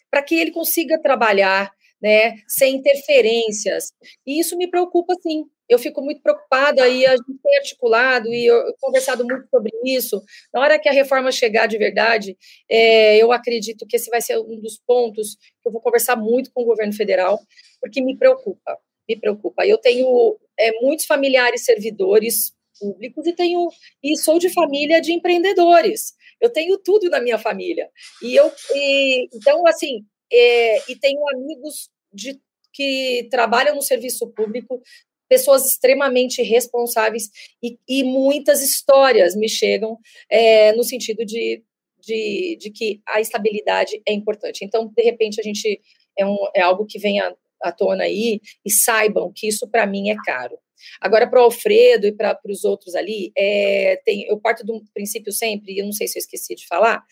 para 0.09 0.23
que 0.23 0.35
ele 0.35 0.51
consiga 0.51 0.99
trabalhar, 0.99 1.71
né, 2.01 2.35
sem 2.47 2.75
interferências. 2.75 3.93
E 4.27 4.39
isso 4.39 4.57
me 4.57 4.69
preocupa, 4.69 5.15
sim. 5.21 5.45
Eu 5.69 5.79
fico 5.79 6.01
muito 6.01 6.21
preocupada 6.21 6.85
e 6.89 7.05
a 7.05 7.11
gente 7.11 7.39
tem 7.41 7.57
articulado 7.57 8.27
e 8.27 8.45
eu, 8.45 8.61
conversado 8.81 9.23
muito 9.25 9.47
sobre 9.49 9.71
isso. 9.85 10.21
Na 10.53 10.59
hora 10.59 10.77
que 10.77 10.89
a 10.89 10.91
reforma 10.91 11.31
chegar 11.31 11.67
de 11.67 11.77
verdade, 11.77 12.37
é, 12.69 13.17
eu 13.17 13.31
acredito 13.31 13.85
que 13.87 13.95
esse 13.95 14.09
vai 14.09 14.21
ser 14.21 14.37
um 14.37 14.59
dos 14.59 14.77
pontos 14.85 15.37
que 15.61 15.67
eu 15.69 15.71
vou 15.71 15.79
conversar 15.79 16.17
muito 16.17 16.51
com 16.51 16.63
o 16.63 16.65
governo 16.65 16.91
federal, 16.91 17.39
porque 17.79 18.01
me 18.01 18.17
preocupa, 18.17 18.77
me 19.07 19.17
preocupa. 19.17 19.65
Eu 19.65 19.77
tenho 19.77 20.37
é, 20.59 20.71
muitos 20.81 21.05
familiares 21.05 21.63
servidores 21.63 22.53
públicos 22.79 23.25
e 23.27 23.33
tenho 23.33 23.69
e 24.03 24.17
sou 24.17 24.39
de 24.39 24.49
família 24.49 25.01
de 25.01 25.13
empreendedores. 25.13 26.13
Eu 26.41 26.49
tenho 26.49 26.77
tudo 26.77 27.09
na 27.09 27.21
minha 27.21 27.37
família 27.37 27.89
e 28.21 28.35
eu 28.35 28.51
e, 28.75 29.29
então 29.33 29.65
assim 29.67 30.05
é, 30.31 30.91
e 30.91 30.95
tenho 30.95 31.21
amigos 31.29 31.89
de 32.11 32.39
que 32.73 33.27
trabalham 33.29 33.75
no 33.75 33.81
serviço 33.81 34.27
público, 34.33 34.81
pessoas 35.29 35.65
extremamente 35.65 36.41
responsáveis 36.41 37.29
e, 37.61 37.77
e 37.87 38.03
muitas 38.03 38.61
histórias 38.61 39.35
me 39.35 39.47
chegam 39.47 39.97
é, 40.29 40.73
no 40.73 40.83
sentido 40.83 41.23
de, 41.23 41.63
de, 41.99 42.57
de, 42.59 42.71
que 42.71 42.99
a 43.07 43.21
estabilidade 43.21 44.01
é 44.07 44.13
importante. 44.13 44.65
Então, 44.65 44.91
de 44.95 45.03
repente, 45.03 45.39
a 45.39 45.43
gente 45.43 45.79
é, 46.17 46.25
um, 46.25 46.37
é 46.55 46.61
algo 46.61 46.85
que 46.85 46.99
vem 46.99 47.19
à, 47.19 47.33
à 47.61 47.71
tona 47.71 48.03
aí 48.03 48.41
e 48.65 48.71
saibam 48.71 49.31
que 49.33 49.47
isso 49.47 49.67
para 49.69 49.85
mim 49.85 50.09
é 50.09 50.15
caro. 50.25 50.57
Agora, 50.99 51.29
para 51.29 51.39
o 51.39 51.43
Alfredo 51.45 52.07
e 52.07 52.11
para 52.11 52.39
os 52.45 52.63
outros 52.63 52.95
ali, 52.95 53.31
é, 53.37 54.01
tem, 54.05 54.25
eu 54.27 54.39
parto 54.39 54.65
do 54.65 54.83
princípio 54.93 55.31
sempre, 55.31 55.73
e 55.73 55.79
eu 55.79 55.85
não 55.85 55.93
sei 55.93 56.07
se 56.07 56.17
eu 56.17 56.21
esqueci 56.21 56.55
de 56.55 56.67
falar, 56.67 57.03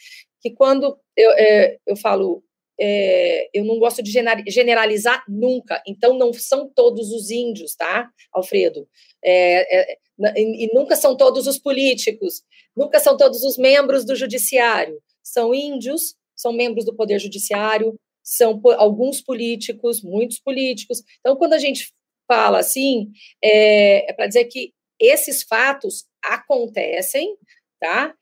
que 0.41 0.51
quando 0.51 0.97
eu, 1.15 1.31
é, 1.31 1.77
eu 1.85 1.95
falo, 1.95 2.43
é, 2.79 3.49
eu 3.53 3.63
não 3.63 3.77
gosto 3.77 4.01
de 4.01 4.11
generalizar 4.47 5.23
nunca, 5.27 5.81
então 5.85 6.17
não 6.17 6.33
são 6.33 6.69
todos 6.73 7.11
os 7.11 7.29
índios, 7.29 7.75
tá, 7.75 8.09
Alfredo? 8.33 8.87
É, 9.23 9.93
é, 9.93 9.97
e 10.35 10.69
nunca 10.73 10.95
são 10.95 11.15
todos 11.15 11.47
os 11.47 11.57
políticos, 11.57 12.43
nunca 12.75 12.99
são 12.99 13.15
todos 13.15 13.43
os 13.43 13.57
membros 13.57 14.05
do 14.05 14.15
judiciário, 14.15 15.01
são 15.23 15.53
índios, 15.53 16.15
são 16.35 16.51
membros 16.51 16.85
do 16.85 16.95
Poder 16.95 17.19
Judiciário, 17.19 17.99
são 18.23 18.59
alguns 18.77 19.21
políticos, 19.21 20.01
muitos 20.01 20.39
políticos. 20.39 21.03
Então, 21.19 21.35
quando 21.35 21.53
a 21.53 21.57
gente 21.57 21.91
fala 22.31 22.59
assim, 22.59 23.11
é, 23.43 24.09
é 24.09 24.13
para 24.13 24.27
dizer 24.27 24.45
que 24.45 24.73
esses 24.97 25.43
fatos 25.43 26.05
acontecem, 26.23 27.35
tá? 27.77 28.13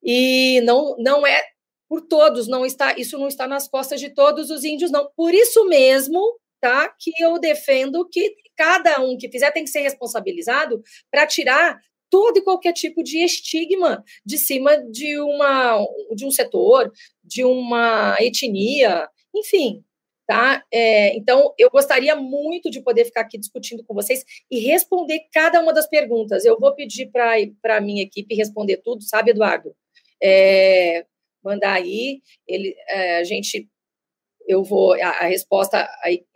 E 0.00 0.60
não, 0.60 0.96
não 0.98 1.26
é 1.26 1.42
por 1.88 2.02
todos, 2.02 2.46
não 2.46 2.64
está, 2.64 2.94
isso 2.96 3.18
não 3.18 3.26
está 3.26 3.48
nas 3.48 3.66
costas 3.66 3.98
de 3.98 4.10
todos 4.10 4.50
os 4.50 4.62
índios, 4.62 4.92
não. 4.92 5.10
Por 5.16 5.34
isso 5.34 5.66
mesmo, 5.66 6.38
tá? 6.60 6.94
Que 7.00 7.10
eu 7.20 7.40
defendo 7.40 8.08
que 8.08 8.36
cada 8.56 9.00
um 9.00 9.16
que 9.18 9.28
fizer 9.28 9.50
tem 9.50 9.64
que 9.64 9.70
ser 9.70 9.80
responsabilizado 9.80 10.80
para 11.10 11.26
tirar 11.26 11.76
todo 12.08 12.38
e 12.38 12.42
qualquer 12.42 12.72
tipo 12.72 13.02
de 13.02 13.18
estigma 13.18 14.04
de 14.24 14.38
cima 14.38 14.76
de 14.76 15.18
uma 15.18 15.84
de 16.14 16.24
um 16.24 16.30
setor, 16.30 16.92
de 17.24 17.44
uma 17.44 18.16
etnia, 18.20 19.08
enfim, 19.34 19.82
Tá? 20.30 20.64
É, 20.72 21.16
então, 21.16 21.52
eu 21.58 21.68
gostaria 21.68 22.14
muito 22.14 22.70
de 22.70 22.80
poder 22.80 23.04
ficar 23.04 23.22
aqui 23.22 23.36
discutindo 23.36 23.82
com 23.82 23.92
vocês 23.92 24.24
e 24.48 24.60
responder 24.60 25.26
cada 25.32 25.60
uma 25.60 25.72
das 25.72 25.88
perguntas. 25.88 26.44
Eu 26.44 26.56
vou 26.56 26.72
pedir 26.72 27.10
para 27.10 27.34
a 27.76 27.80
minha 27.80 28.04
equipe 28.04 28.36
responder 28.36 28.76
tudo, 28.76 29.02
sabe, 29.02 29.32
Eduardo? 29.32 29.74
É, 30.22 31.04
mandar 31.42 31.72
aí, 31.72 32.22
ele, 32.46 32.76
é, 32.88 33.16
a 33.16 33.24
gente, 33.24 33.68
eu 34.46 34.62
vou, 34.62 34.92
a, 34.92 35.08
a 35.08 35.26
resposta 35.26 35.84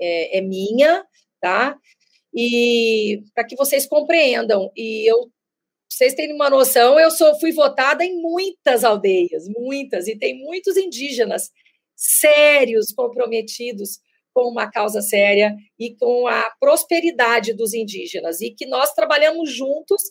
é, 0.00 0.38
é 0.38 0.40
minha, 0.40 1.06
tá? 1.40 1.78
E 2.34 3.22
para 3.32 3.44
que 3.44 3.54
vocês 3.54 3.86
compreendam, 3.86 4.72
e 4.76 5.08
eu 5.08 5.30
vocês 5.88 6.14
terem 6.14 6.34
uma 6.34 6.50
noção, 6.50 6.98
eu 6.98 7.12
sou, 7.12 7.38
fui 7.38 7.52
votada 7.52 8.04
em 8.04 8.20
muitas 8.20 8.82
aldeias, 8.82 9.48
muitas, 9.48 10.08
e 10.08 10.18
tem 10.18 10.36
muitos 10.36 10.76
indígenas 10.76 11.52
sérios, 12.04 12.92
comprometidos 12.92 13.98
com 14.32 14.48
uma 14.48 14.70
causa 14.70 15.00
séria 15.00 15.54
e 15.78 15.94
com 15.96 16.26
a 16.26 16.50
prosperidade 16.58 17.54
dos 17.54 17.72
indígenas 17.72 18.40
e 18.40 18.50
que 18.50 18.66
nós 18.66 18.92
trabalhamos 18.92 19.50
juntos. 19.50 20.02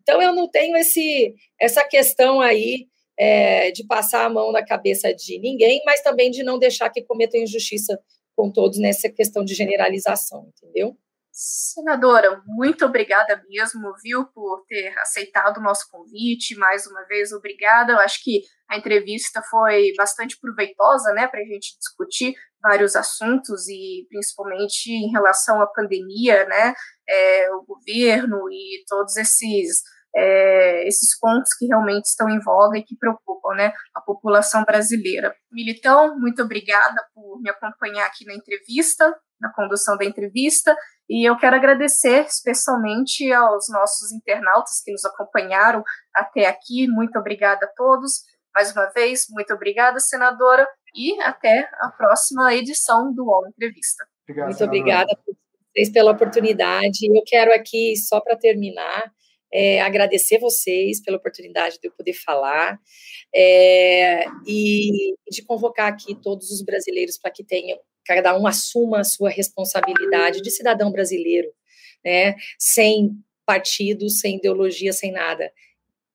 Então 0.00 0.22
eu 0.22 0.32
não 0.32 0.48
tenho 0.48 0.76
esse 0.76 1.34
essa 1.60 1.84
questão 1.84 2.40
aí 2.40 2.86
é, 3.18 3.70
de 3.72 3.84
passar 3.84 4.24
a 4.24 4.30
mão 4.30 4.52
na 4.52 4.64
cabeça 4.64 5.12
de 5.12 5.38
ninguém, 5.38 5.82
mas 5.84 6.00
também 6.02 6.30
de 6.30 6.42
não 6.42 6.58
deixar 6.58 6.90
que 6.90 7.02
cometam 7.02 7.40
injustiça 7.40 7.98
com 8.34 8.50
todos 8.50 8.78
nessa 8.78 9.10
questão 9.10 9.44
de 9.44 9.54
generalização, 9.54 10.48
entendeu? 10.56 10.96
Senadora, 11.32 12.42
muito 12.46 12.84
obrigada 12.84 13.42
mesmo, 13.48 13.90
viu, 14.02 14.26
por 14.34 14.66
ter 14.68 14.96
aceitado 14.98 15.56
o 15.56 15.62
nosso 15.62 15.90
convite. 15.90 16.54
Mais 16.56 16.86
uma 16.86 17.02
vez, 17.06 17.32
obrigada. 17.32 17.94
Eu 17.94 17.98
acho 18.00 18.22
que 18.22 18.42
a 18.70 18.76
entrevista 18.76 19.40
foi 19.50 19.94
bastante 19.96 20.38
proveitosa, 20.38 21.12
né, 21.14 21.26
para 21.26 21.40
a 21.40 21.44
gente 21.44 21.74
discutir 21.78 22.34
vários 22.62 22.94
assuntos 22.94 23.66
e 23.66 24.06
principalmente 24.10 24.90
em 24.92 25.10
relação 25.10 25.60
à 25.62 25.66
pandemia, 25.66 26.44
né, 26.44 26.74
é, 27.08 27.50
o 27.54 27.64
governo 27.64 28.50
e 28.50 28.84
todos 28.86 29.16
esses 29.16 29.82
é, 30.14 30.86
esses 30.86 31.18
pontos 31.18 31.54
que 31.54 31.66
realmente 31.66 32.04
estão 32.04 32.28
em 32.28 32.40
voga 32.40 32.78
e 32.78 32.84
que 32.84 32.96
preocupam 32.96 33.54
né, 33.56 33.72
a 33.94 34.00
população 34.00 34.62
brasileira. 34.64 35.34
Militão, 35.50 36.18
muito 36.18 36.42
obrigada 36.42 37.02
por 37.14 37.40
me 37.40 37.48
acompanhar 37.48 38.06
aqui 38.06 38.24
na 38.26 38.34
entrevista, 38.34 39.14
na 39.42 39.52
condução 39.52 39.98
da 39.98 40.04
entrevista, 40.04 40.74
e 41.10 41.28
eu 41.28 41.36
quero 41.36 41.56
agradecer 41.56 42.24
especialmente 42.24 43.30
aos 43.32 43.68
nossos 43.68 44.12
internautas 44.12 44.80
que 44.82 44.92
nos 44.92 45.04
acompanharam 45.04 45.82
até 46.14 46.46
aqui. 46.46 46.86
Muito 46.88 47.18
obrigada 47.18 47.66
a 47.66 47.68
todos. 47.76 48.22
Mais 48.54 48.72
uma 48.72 48.86
vez, 48.90 49.26
muito 49.30 49.52
obrigada, 49.52 49.98
senadora, 49.98 50.66
e 50.94 51.20
até 51.22 51.68
a 51.80 51.90
próxima 51.90 52.54
edição 52.54 53.12
do 53.12 53.24
UOL 53.24 53.48
Entrevista. 53.48 54.06
Obrigado, 54.24 54.46
muito 54.46 54.58
senadora. 54.58 54.78
obrigada 54.78 55.16
por 55.24 55.34
vocês 55.74 55.90
pela 55.90 56.12
oportunidade. 56.12 57.06
Eu 57.06 57.22
quero 57.26 57.52
aqui, 57.52 57.96
só 57.96 58.20
para 58.20 58.36
terminar, 58.36 59.10
é, 59.52 59.80
agradecer 59.80 60.38
vocês 60.38 61.02
pela 61.02 61.16
oportunidade 61.16 61.78
de 61.80 61.88
eu 61.88 61.92
poder 61.92 62.14
falar 62.14 62.78
é, 63.34 64.24
e 64.46 65.14
de 65.30 65.44
convocar 65.44 65.92
aqui 65.92 66.14
todos 66.14 66.50
os 66.50 66.62
brasileiros 66.62 67.18
para 67.18 67.30
que 67.30 67.44
tenham 67.44 67.78
cada 68.04 68.38
um 68.38 68.46
assuma 68.46 69.00
a 69.00 69.04
sua 69.04 69.30
responsabilidade 69.30 70.40
de 70.40 70.50
cidadão 70.50 70.90
brasileiro, 70.90 71.48
né, 72.04 72.34
sem 72.58 73.16
partido, 73.44 74.08
sem 74.08 74.36
ideologia, 74.36 74.92
sem 74.92 75.12
nada, 75.12 75.52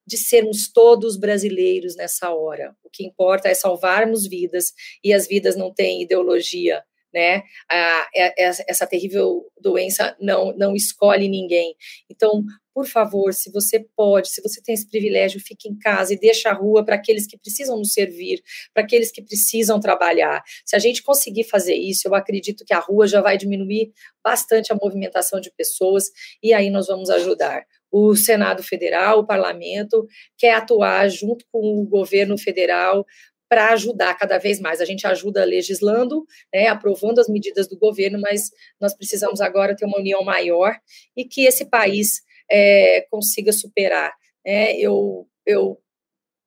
de 0.06 0.18
sermos 0.18 0.72
todos 0.72 1.18
brasileiros 1.18 1.96
nessa 1.96 2.34
hora. 2.34 2.76
O 2.84 2.90
que 2.90 3.06
importa 3.06 3.50
é 3.50 3.54
salvarmos 3.54 4.26
vidas 4.26 4.74
e 5.04 5.14
as 5.14 5.28
vidas 5.28 5.56
não 5.56 5.74
têm 5.74 6.02
ideologia, 6.02 6.84
né? 7.14 7.44
A, 7.70 8.08
é, 8.16 8.46
é, 8.46 8.52
essa 8.68 8.88
terrível 8.88 9.46
doença 9.60 10.16
não, 10.20 10.56
não 10.56 10.76
escolhe 10.76 11.28
ninguém. 11.28 11.76
Então, 12.10 12.44
por 12.78 12.86
favor, 12.86 13.34
se 13.34 13.52
você 13.52 13.84
pode, 13.96 14.30
se 14.30 14.40
você 14.40 14.62
tem 14.62 14.76
esse 14.76 14.88
privilégio, 14.88 15.42
fique 15.44 15.68
em 15.68 15.76
casa 15.76 16.14
e 16.14 16.20
deixe 16.20 16.48
a 16.48 16.54
rua 16.54 16.86
para 16.86 16.94
aqueles 16.96 17.26
que 17.26 17.36
precisam 17.36 17.76
nos 17.76 17.92
servir, 17.92 18.40
para 18.72 18.84
aqueles 18.84 19.12
que 19.12 19.20
precisam 19.20 19.80
trabalhar. 19.80 20.44
Se 20.64 20.76
a 20.76 20.80
gente 20.80 21.02
conseguir 21.02 21.46
fazer 21.46 21.74
isso, 21.74 22.08
eu 22.08 22.14
acredito 22.14 22.64
que 22.64 22.76
a 22.76 22.80
rua 22.80 23.08
já 23.08 23.20
vai 23.20 23.36
diminuir 23.36 23.92
bastante 24.24 24.72
a 24.72 24.78
movimentação 24.80 25.40
de 25.40 25.52
pessoas 25.52 26.06
e 26.44 26.54
aí 26.54 26.70
nós 26.70 26.86
vamos 26.86 27.10
ajudar. 27.10 27.64
O 27.90 28.16
Senado 28.16 28.62
Federal, 28.62 29.20
o 29.20 29.26
Parlamento, 29.26 30.06
quer 30.38 30.54
atuar 30.54 31.10
junto 31.10 31.46
com 31.52 31.82
o 31.82 31.88
governo 31.88 32.38
federal 32.38 33.06
para 33.50 33.72
ajudar 33.74 34.14
cada 34.16 34.38
vez 34.38 34.60
mais. 34.60 34.82
A 34.82 34.86
gente 34.86 35.08
ajuda 35.08 35.46
legislando, 35.46 36.26
né, 36.54 36.68
aprovando 36.68 37.20
as 37.20 37.28
medidas 37.28 37.68
do 37.68 37.78
governo, 37.78 38.20
mas 38.20 38.50
nós 38.80 38.94
precisamos 38.96 39.42
agora 39.42 39.76
ter 39.76 39.86
uma 39.86 40.00
união 40.00 40.24
maior 40.24 40.76
e 41.16 41.26
que 41.26 41.46
esse 41.46 41.66
país 41.66 42.22
é, 42.50 43.02
consiga 43.10 43.52
superar. 43.52 44.14
Né? 44.46 44.78
Eu, 44.78 45.28
eu 45.46 45.82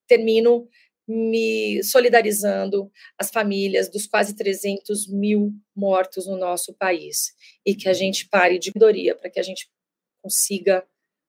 termino 0.07 0.69
me 1.09 1.83
solidarizando 1.83 2.91
as 3.19 3.31
famílias 3.31 3.91
dos 3.91 4.07
quase 4.07 4.37
300 4.37 5.09
mil 5.09 5.53
mortos 5.75 6.27
no 6.27 6.37
nosso 6.37 6.73
país 6.75 7.33
e 7.67 7.75
que 7.75 7.89
a 7.89 7.93
gente 7.93 8.29
pare 8.29 8.59
de 8.59 8.71
doria 8.71 9.17
para 9.17 9.29
que 9.29 9.41
a 9.41 9.43
gente 9.43 9.69
consiga 10.23 10.87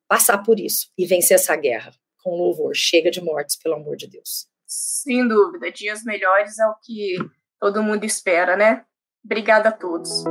passar 0.07 0.39
por 0.39 0.59
isso 0.59 0.91
e 0.97 1.05
vencer 1.05 1.35
essa 1.35 1.55
guerra 1.55 1.95
com 2.21 2.35
louvor. 2.35 2.75
Chega 2.75 3.09
de 3.09 3.21
mortes, 3.21 3.55
pelo 3.55 3.75
amor 3.75 3.95
de 3.95 4.07
Deus. 4.07 4.50
Sem 4.73 5.27
dúvida, 5.27 5.69
dias 5.69 6.01
melhores 6.05 6.57
é 6.57 6.65
o 6.65 6.73
que 6.81 7.17
todo 7.59 7.83
mundo 7.83 8.05
espera, 8.05 8.55
né? 8.55 8.85
Obrigada 9.25 9.67
a 9.67 9.71
todos. 9.71 10.23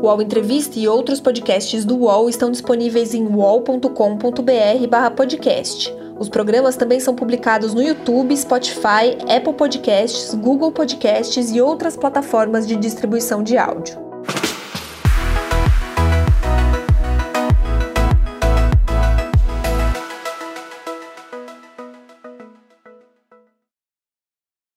O 0.00 0.06
UOL 0.06 0.22
Entrevista 0.22 0.78
e 0.78 0.88
outros 0.88 1.20
podcasts 1.20 1.84
do 1.84 1.98
UOL 1.98 2.30
estão 2.30 2.50
disponíveis 2.50 3.12
em 3.12 3.26
uol.com.br/podcast. 3.26 5.94
Os 6.18 6.30
programas 6.30 6.76
também 6.76 6.98
são 6.98 7.14
publicados 7.14 7.74
no 7.74 7.82
YouTube, 7.82 8.34
Spotify, 8.34 9.18
Apple 9.28 9.52
Podcasts, 9.52 10.32
Google 10.32 10.72
Podcasts 10.72 11.50
e 11.50 11.60
outras 11.60 11.98
plataformas 11.98 12.66
de 12.66 12.76
distribuição 12.76 13.42
de 13.42 13.58
áudio. 13.58 14.05